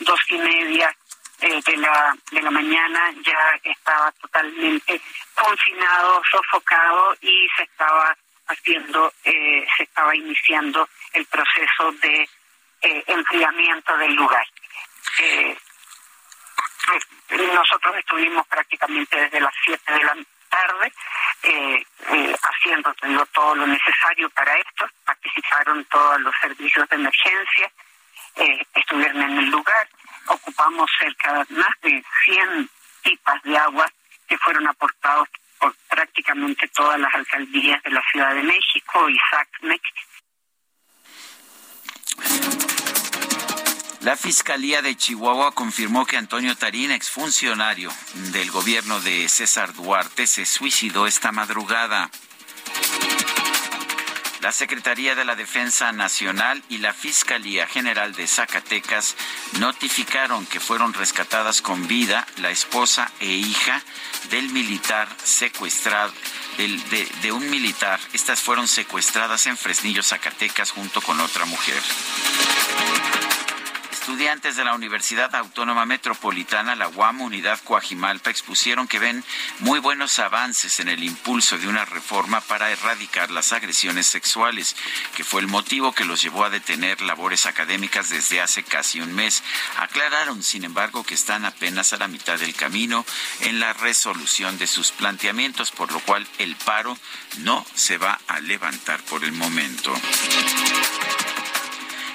dos 0.00 0.20
y 0.30 0.38
media 0.38 0.96
eh, 1.42 1.60
de 1.64 1.76
la 1.76 2.16
de 2.30 2.42
la 2.42 2.50
mañana 2.50 3.12
ya 3.24 3.60
estaba 3.64 4.10
totalmente 4.12 5.00
confinado, 5.34 6.22
sofocado 6.30 7.16
y 7.20 7.48
se 7.56 7.64
estaba 7.64 8.16
haciendo, 8.46 9.12
eh, 9.24 9.66
se 9.76 9.82
estaba 9.82 10.14
iniciando 10.14 10.88
el 11.12 11.26
proceso 11.26 11.92
de 12.00 12.28
eh, 12.82 13.04
enfriamiento 13.06 13.96
del 13.96 14.14
lugar. 14.14 14.46
Eh, 15.18 15.56
pues, 16.86 17.52
nosotros 17.54 17.96
estuvimos 17.96 18.46
prácticamente 18.46 19.20
desde 19.20 19.40
las 19.40 19.54
7 19.64 19.92
de 19.92 20.04
la 20.04 20.16
tarde 20.48 20.92
eh, 21.42 21.86
eh, 22.10 22.36
haciendo 22.42 22.94
todo 23.32 23.54
lo 23.54 23.66
necesario 23.66 24.28
para 24.30 24.54
esto. 24.56 24.86
Participaron 25.04 25.84
todos 25.86 26.20
los 26.20 26.34
servicios 26.40 26.88
de 26.88 26.96
emergencia, 26.96 27.72
eh, 28.36 28.66
estuvieron 28.74 29.22
en 29.22 29.38
el 29.38 29.50
lugar. 29.50 29.88
Ocupamos 30.26 30.90
cerca 30.98 31.44
de 31.44 31.54
más 31.54 31.80
de 31.82 32.04
100 32.24 32.70
pipas 33.02 33.42
de 33.42 33.56
agua 33.58 33.86
que 34.28 34.38
fueron 34.38 34.66
aportados 34.68 35.28
por 35.58 35.74
prácticamente 35.88 36.68
todas 36.68 36.98
las 36.98 37.14
alcaldías 37.14 37.82
de 37.82 37.90
la 37.90 38.02
Ciudad 38.10 38.34
de 38.34 38.42
México 38.42 39.08
y 39.08 39.16
SACMEC 39.30 39.82
La 44.02 44.16
Fiscalía 44.16 44.82
de 44.82 44.96
Chihuahua 44.96 45.54
confirmó 45.54 46.04
que 46.06 46.16
Antonio 46.16 46.56
Tarín, 46.56 46.90
exfuncionario 46.90 47.88
del 48.32 48.50
gobierno 48.50 49.00
de 49.00 49.28
César 49.28 49.72
Duarte, 49.74 50.26
se 50.26 50.44
suicidó 50.44 51.06
esta 51.06 51.30
madrugada. 51.30 52.10
La 54.42 54.50
Secretaría 54.50 55.14
de 55.14 55.24
la 55.24 55.36
Defensa 55.36 55.92
Nacional 55.92 56.64
y 56.68 56.78
la 56.78 56.92
Fiscalía 56.92 57.68
General 57.68 58.12
de 58.12 58.26
Zacatecas 58.26 59.14
notificaron 59.60 60.46
que 60.46 60.58
fueron 60.58 60.92
rescatadas 60.94 61.62
con 61.62 61.86
vida 61.86 62.26
la 62.38 62.50
esposa 62.50 63.08
e 63.20 63.26
hija 63.26 63.80
del 64.30 64.48
militar 64.48 65.06
secuestrado, 65.22 66.12
de, 66.56 67.08
de 67.22 67.30
un 67.30 67.48
militar. 67.50 68.00
Estas 68.12 68.40
fueron 68.40 68.66
secuestradas 68.66 69.46
en 69.46 69.56
Fresnillo, 69.56 70.02
Zacatecas, 70.02 70.72
junto 70.72 71.00
con 71.02 71.20
otra 71.20 71.44
mujer. 71.44 71.80
Estudiantes 74.02 74.56
de 74.56 74.64
la 74.64 74.74
Universidad 74.74 75.32
Autónoma 75.36 75.86
Metropolitana, 75.86 76.74
la 76.74 76.88
UAM 76.88 77.20
Unidad 77.20 77.60
Coajimalpa, 77.62 78.30
expusieron 78.30 78.88
que 78.88 78.98
ven 78.98 79.22
muy 79.60 79.78
buenos 79.78 80.18
avances 80.18 80.80
en 80.80 80.88
el 80.88 81.04
impulso 81.04 81.56
de 81.56 81.68
una 81.68 81.84
reforma 81.84 82.40
para 82.40 82.72
erradicar 82.72 83.30
las 83.30 83.52
agresiones 83.52 84.08
sexuales, 84.08 84.74
que 85.14 85.22
fue 85.22 85.40
el 85.40 85.46
motivo 85.46 85.92
que 85.92 86.04
los 86.04 86.20
llevó 86.20 86.44
a 86.44 86.50
detener 86.50 87.00
labores 87.00 87.46
académicas 87.46 88.08
desde 88.08 88.40
hace 88.40 88.64
casi 88.64 89.00
un 89.00 89.14
mes. 89.14 89.44
Aclararon, 89.76 90.42
sin 90.42 90.64
embargo, 90.64 91.04
que 91.04 91.14
están 91.14 91.44
apenas 91.44 91.92
a 91.92 91.98
la 91.98 92.08
mitad 92.08 92.40
del 92.40 92.56
camino 92.56 93.06
en 93.38 93.60
la 93.60 93.72
resolución 93.72 94.58
de 94.58 94.66
sus 94.66 94.90
planteamientos, 94.90 95.70
por 95.70 95.92
lo 95.92 96.00
cual 96.00 96.26
el 96.38 96.56
paro 96.56 96.98
no 97.38 97.64
se 97.76 97.98
va 97.98 98.18
a 98.26 98.40
levantar 98.40 99.00
por 99.04 99.22
el 99.22 99.30
momento. 99.30 99.94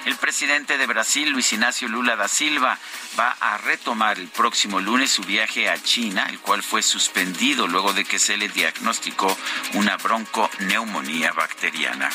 El 0.04 0.16
presidente 0.16 0.78
de 0.78 0.86
Brasil, 0.86 1.30
Luis 1.30 1.52
Ignacio 1.52 1.88
Lula 1.88 2.16
da 2.16 2.28
Silva, 2.28 2.78
va 3.18 3.36
a 3.40 3.58
retomar 3.58 4.18
el 4.18 4.28
próximo 4.28 4.80
lunes 4.80 5.10
su 5.10 5.22
viaje 5.22 5.68
a 5.68 5.82
China, 5.82 6.26
el 6.30 6.38
cual 6.40 6.62
fue 6.62 6.82
suspendido 6.82 7.66
luego 7.66 7.92
de 7.92 8.04
que 8.04 8.18
se 8.18 8.36
le 8.36 8.48
diagnosticó 8.48 9.36
una 9.74 9.96
bronconeumonía 9.96 11.32
bacteriana. 11.32 12.10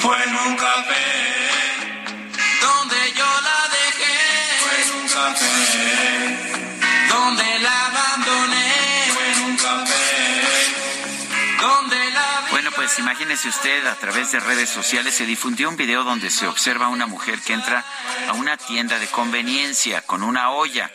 Fue 0.00 0.22
en 0.24 0.36
un 0.36 0.56
café 0.56 1.48
donde 2.60 2.96
yo 3.16 3.40
la 3.40 3.68
dejé. 3.68 4.18
Fue 4.60 4.82
en 4.82 5.02
un 5.02 5.08
café 5.08 5.57
pues 12.88 13.00
imagínese 13.00 13.48
usted, 13.50 13.86
a 13.86 13.96
través 13.96 14.32
de 14.32 14.40
redes 14.40 14.70
sociales 14.70 15.14
se 15.14 15.26
difundió 15.26 15.68
un 15.68 15.76
video 15.76 16.04
donde 16.04 16.30
se 16.30 16.46
observa 16.46 16.86
a 16.86 16.88
una 16.88 17.06
mujer 17.06 17.38
que 17.42 17.52
entra 17.52 17.84
a 18.26 18.32
una 18.32 18.56
tienda 18.56 18.98
de 18.98 19.06
conveniencia 19.08 20.00
con 20.00 20.22
una 20.22 20.52
olla. 20.52 20.90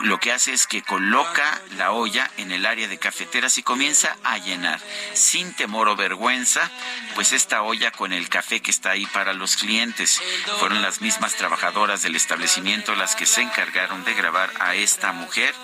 Lo 0.00 0.18
que 0.18 0.32
hace 0.32 0.52
es 0.52 0.66
que 0.66 0.82
coloca 0.82 1.60
la 1.76 1.92
olla 1.92 2.30
en 2.36 2.52
el 2.52 2.66
área 2.66 2.88
de 2.88 2.98
cafeteras 2.98 3.58
y 3.58 3.62
comienza 3.62 4.16
a 4.24 4.38
llenar, 4.38 4.80
sin 5.12 5.52
temor 5.54 5.88
o 5.88 5.96
vergüenza, 5.96 6.70
pues 7.14 7.32
esta 7.32 7.62
olla 7.62 7.90
con 7.90 8.12
el 8.12 8.28
café 8.28 8.60
que 8.60 8.70
está 8.70 8.90
ahí 8.90 9.06
para 9.06 9.32
los 9.32 9.56
clientes. 9.56 10.20
Fueron 10.58 10.82
las 10.82 11.00
mismas 11.00 11.34
trabajadoras 11.34 12.02
del 12.02 12.16
establecimiento 12.16 12.94
las 12.94 13.14
que 13.14 13.26
se 13.26 13.42
encargaron 13.42 14.04
de 14.04 14.14
grabar 14.14 14.50
a 14.60 14.74
esta 14.74 15.12
mujer 15.12 15.54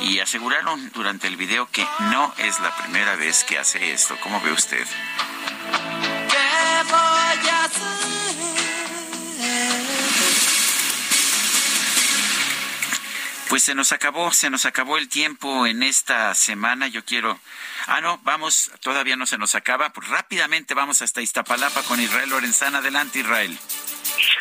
y 0.00 0.20
aseguraron 0.20 0.90
durante 0.92 1.26
el 1.26 1.36
video 1.36 1.68
que 1.70 1.86
no 2.10 2.34
es 2.38 2.60
la 2.60 2.74
primera 2.76 3.16
vez 3.16 3.44
que 3.44 3.58
hace 3.58 3.92
esto. 3.92 4.16
¿Cómo 4.22 4.40
ve 4.40 4.52
usted? 4.52 4.86
Pues 13.48 13.62
se 13.62 13.74
nos 13.74 13.92
acabó, 13.92 14.30
se 14.30 14.50
nos 14.50 14.66
acabó 14.66 14.98
el 14.98 15.08
tiempo 15.08 15.66
en 15.66 15.82
esta 15.82 16.34
semana. 16.34 16.86
Yo 16.86 17.04
quiero. 17.04 17.40
Ah, 17.86 18.02
no, 18.02 18.18
vamos, 18.22 18.70
todavía 18.80 19.16
no 19.16 19.24
se 19.24 19.38
nos 19.38 19.54
acaba. 19.54 19.90
Pues 19.90 20.08
rápidamente 20.08 20.74
vamos 20.74 21.00
hasta 21.00 21.22
Iztapalapa 21.22 21.82
con 21.84 21.98
Israel 21.98 22.28
Lorenzana. 22.28 22.78
Adelante, 22.78 23.20
Israel. 23.20 23.58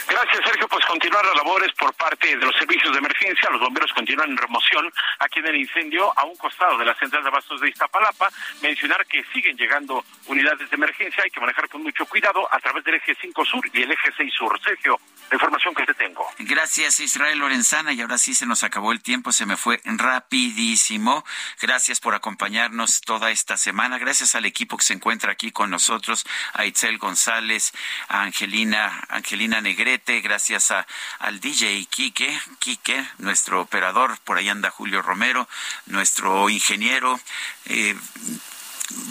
Gracias, 0.08 0.40
Sergio. 0.46 0.68
Pues 0.68 0.86
continuar 0.86 1.26
las 1.26 1.36
labores 1.36 1.72
por 1.74 1.94
parte 1.94 2.36
de 2.36 2.46
los 2.46 2.56
servicios 2.56 2.92
de 2.94 3.00
emergencia. 3.00 3.50
Los 3.52 3.60
bomberos 3.60 3.92
continúan 3.94 4.32
en 4.32 4.38
remoción 4.38 4.92
aquí 5.20 5.40
en 5.40 5.48
el 5.48 5.56
incendio 5.58 6.14
a 6.18 6.24
un 6.24 6.36
costado 6.38 6.78
de 6.78 6.86
la 6.86 6.96
central 6.96 7.24
de 7.24 7.30
abastos 7.30 7.60
de 7.60 7.70
Iztapalapa. 7.70 8.30
Mencionar 8.62 9.06
que 9.06 9.24
siguen 9.34 9.58
llegando 9.58 10.04
unidades 10.28 10.70
de 10.70 10.76
emergencia. 10.76 11.24
Hay 11.24 11.30
que 11.30 11.42
manejar 11.42 11.68
con 11.70 11.84
mucho 11.84 12.06
cuidado 12.06 12.48
a 12.52 12.60
través 12.60 12.84
del 12.86 12.96
eje 12.96 13.16
5 13.20 13.46
sur 13.46 13.70
y 13.74 13.82
el 13.82 13.92
eje 13.92 14.12
6 14.16 14.34
sur. 14.34 14.60
Sergio, 14.64 15.00
la 15.30 15.36
información 15.36 15.76
que 15.76 15.86
te 15.86 15.94
tengo. 15.94 16.26
Gracias, 16.40 17.00
Israel 17.00 17.40
Lorenzana. 17.40 17.92
Y 17.94 18.02
ahora 18.02 18.18
sí 18.18 18.34
se 18.34 18.46
nos 18.46 18.64
acabó 18.64 18.94
el 18.94 19.02
tiempo, 19.02 19.32
se 19.32 19.46
me 19.46 19.58
fue 19.58 19.82
rapidísimo. 19.84 21.26
Gracias 21.62 22.00
por 22.00 22.16
acompañarnos 22.16 23.02
toda 23.02 23.32
esta 23.32 23.58
semana. 23.58 23.98
Gracias 23.98 24.36
al 24.36 24.46
equipo 24.46 24.78
que 24.78 24.84
se 24.84 24.94
encuentra 24.94 25.32
aquí 25.34 25.52
con 25.52 25.70
nosotros, 25.70 26.26
a 26.54 26.66
Itzel 26.66 26.98
González, 26.98 27.74
a 28.08 28.22
Angelina, 28.22 29.04
Angelina 29.10 29.62
Gracias 30.06 30.72
a, 30.72 30.86
al 31.20 31.40
DJ 31.40 31.86
Quique, 31.90 32.40
Quique, 32.60 33.06
nuestro 33.18 33.62
operador, 33.62 34.18
por 34.24 34.38
ahí 34.38 34.50
anda 34.50 34.70
Julio 34.70 35.02
Romero, 35.02 35.48
nuestro 35.86 36.50
ingeniero, 36.50 37.20
eh, 37.66 37.96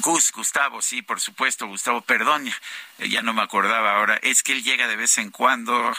Gus, 0.01 0.33
Gustavo, 0.33 0.81
sí, 0.81 1.03
por 1.03 1.21
supuesto, 1.21 1.67
Gustavo, 1.67 2.01
perdón, 2.01 2.49
eh, 2.99 3.09
ya 3.09 3.21
no 3.23 3.35
me 3.35 3.43
acordaba 3.43 3.97
ahora, 3.97 4.19
es 4.23 4.43
que 4.43 4.53
él 4.53 4.63
llega 4.63 4.87
de 4.87 4.97
vez 4.97 5.19
en 5.19 5.31
cuando, 5.31 5.95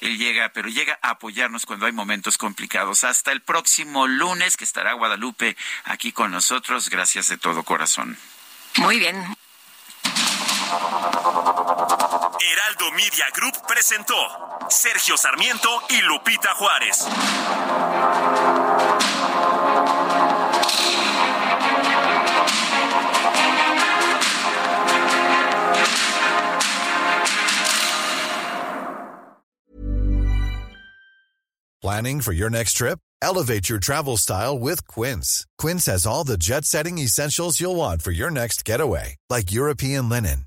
él 0.00 0.18
llega, 0.18 0.50
pero 0.50 0.68
llega 0.68 0.98
a 1.00 1.10
apoyarnos 1.10 1.64
cuando 1.64 1.86
hay 1.86 1.92
momentos 1.92 2.36
complicados. 2.36 3.04
Hasta 3.04 3.32
el 3.32 3.40
próximo 3.40 4.06
lunes, 4.06 4.56
que 4.56 4.64
estará 4.64 4.92
Guadalupe 4.92 5.56
aquí 5.84 6.12
con 6.12 6.30
nosotros, 6.30 6.90
gracias 6.90 7.28
de 7.28 7.38
todo 7.38 7.62
corazón. 7.62 8.18
Muy 8.76 8.98
bien. 8.98 9.16
Heraldo 12.42 12.90
Media 12.96 13.26
Group 13.32 13.54
presentó 13.68 14.16
Sergio 14.68 15.16
Sarmiento 15.16 15.68
y 15.90 16.00
Lupita 16.02 16.50
Juárez. 16.54 17.06
Planning 31.80 32.20
for 32.22 32.32
your 32.32 32.50
next 32.50 32.74
trip? 32.74 32.98
Elevate 33.22 33.68
your 33.68 33.78
travel 33.78 34.16
style 34.16 34.58
with 34.58 34.86
Quince. 34.88 35.46
Quince 35.58 35.86
has 35.86 36.06
all 36.06 36.24
the 36.24 36.36
jet 36.36 36.64
setting 36.64 36.98
essentials 36.98 37.60
you'll 37.60 37.76
want 37.76 38.02
for 38.02 38.10
your 38.10 38.30
next 38.30 38.64
getaway, 38.64 39.16
like 39.30 39.52
European 39.52 40.08
linen, 40.08 40.46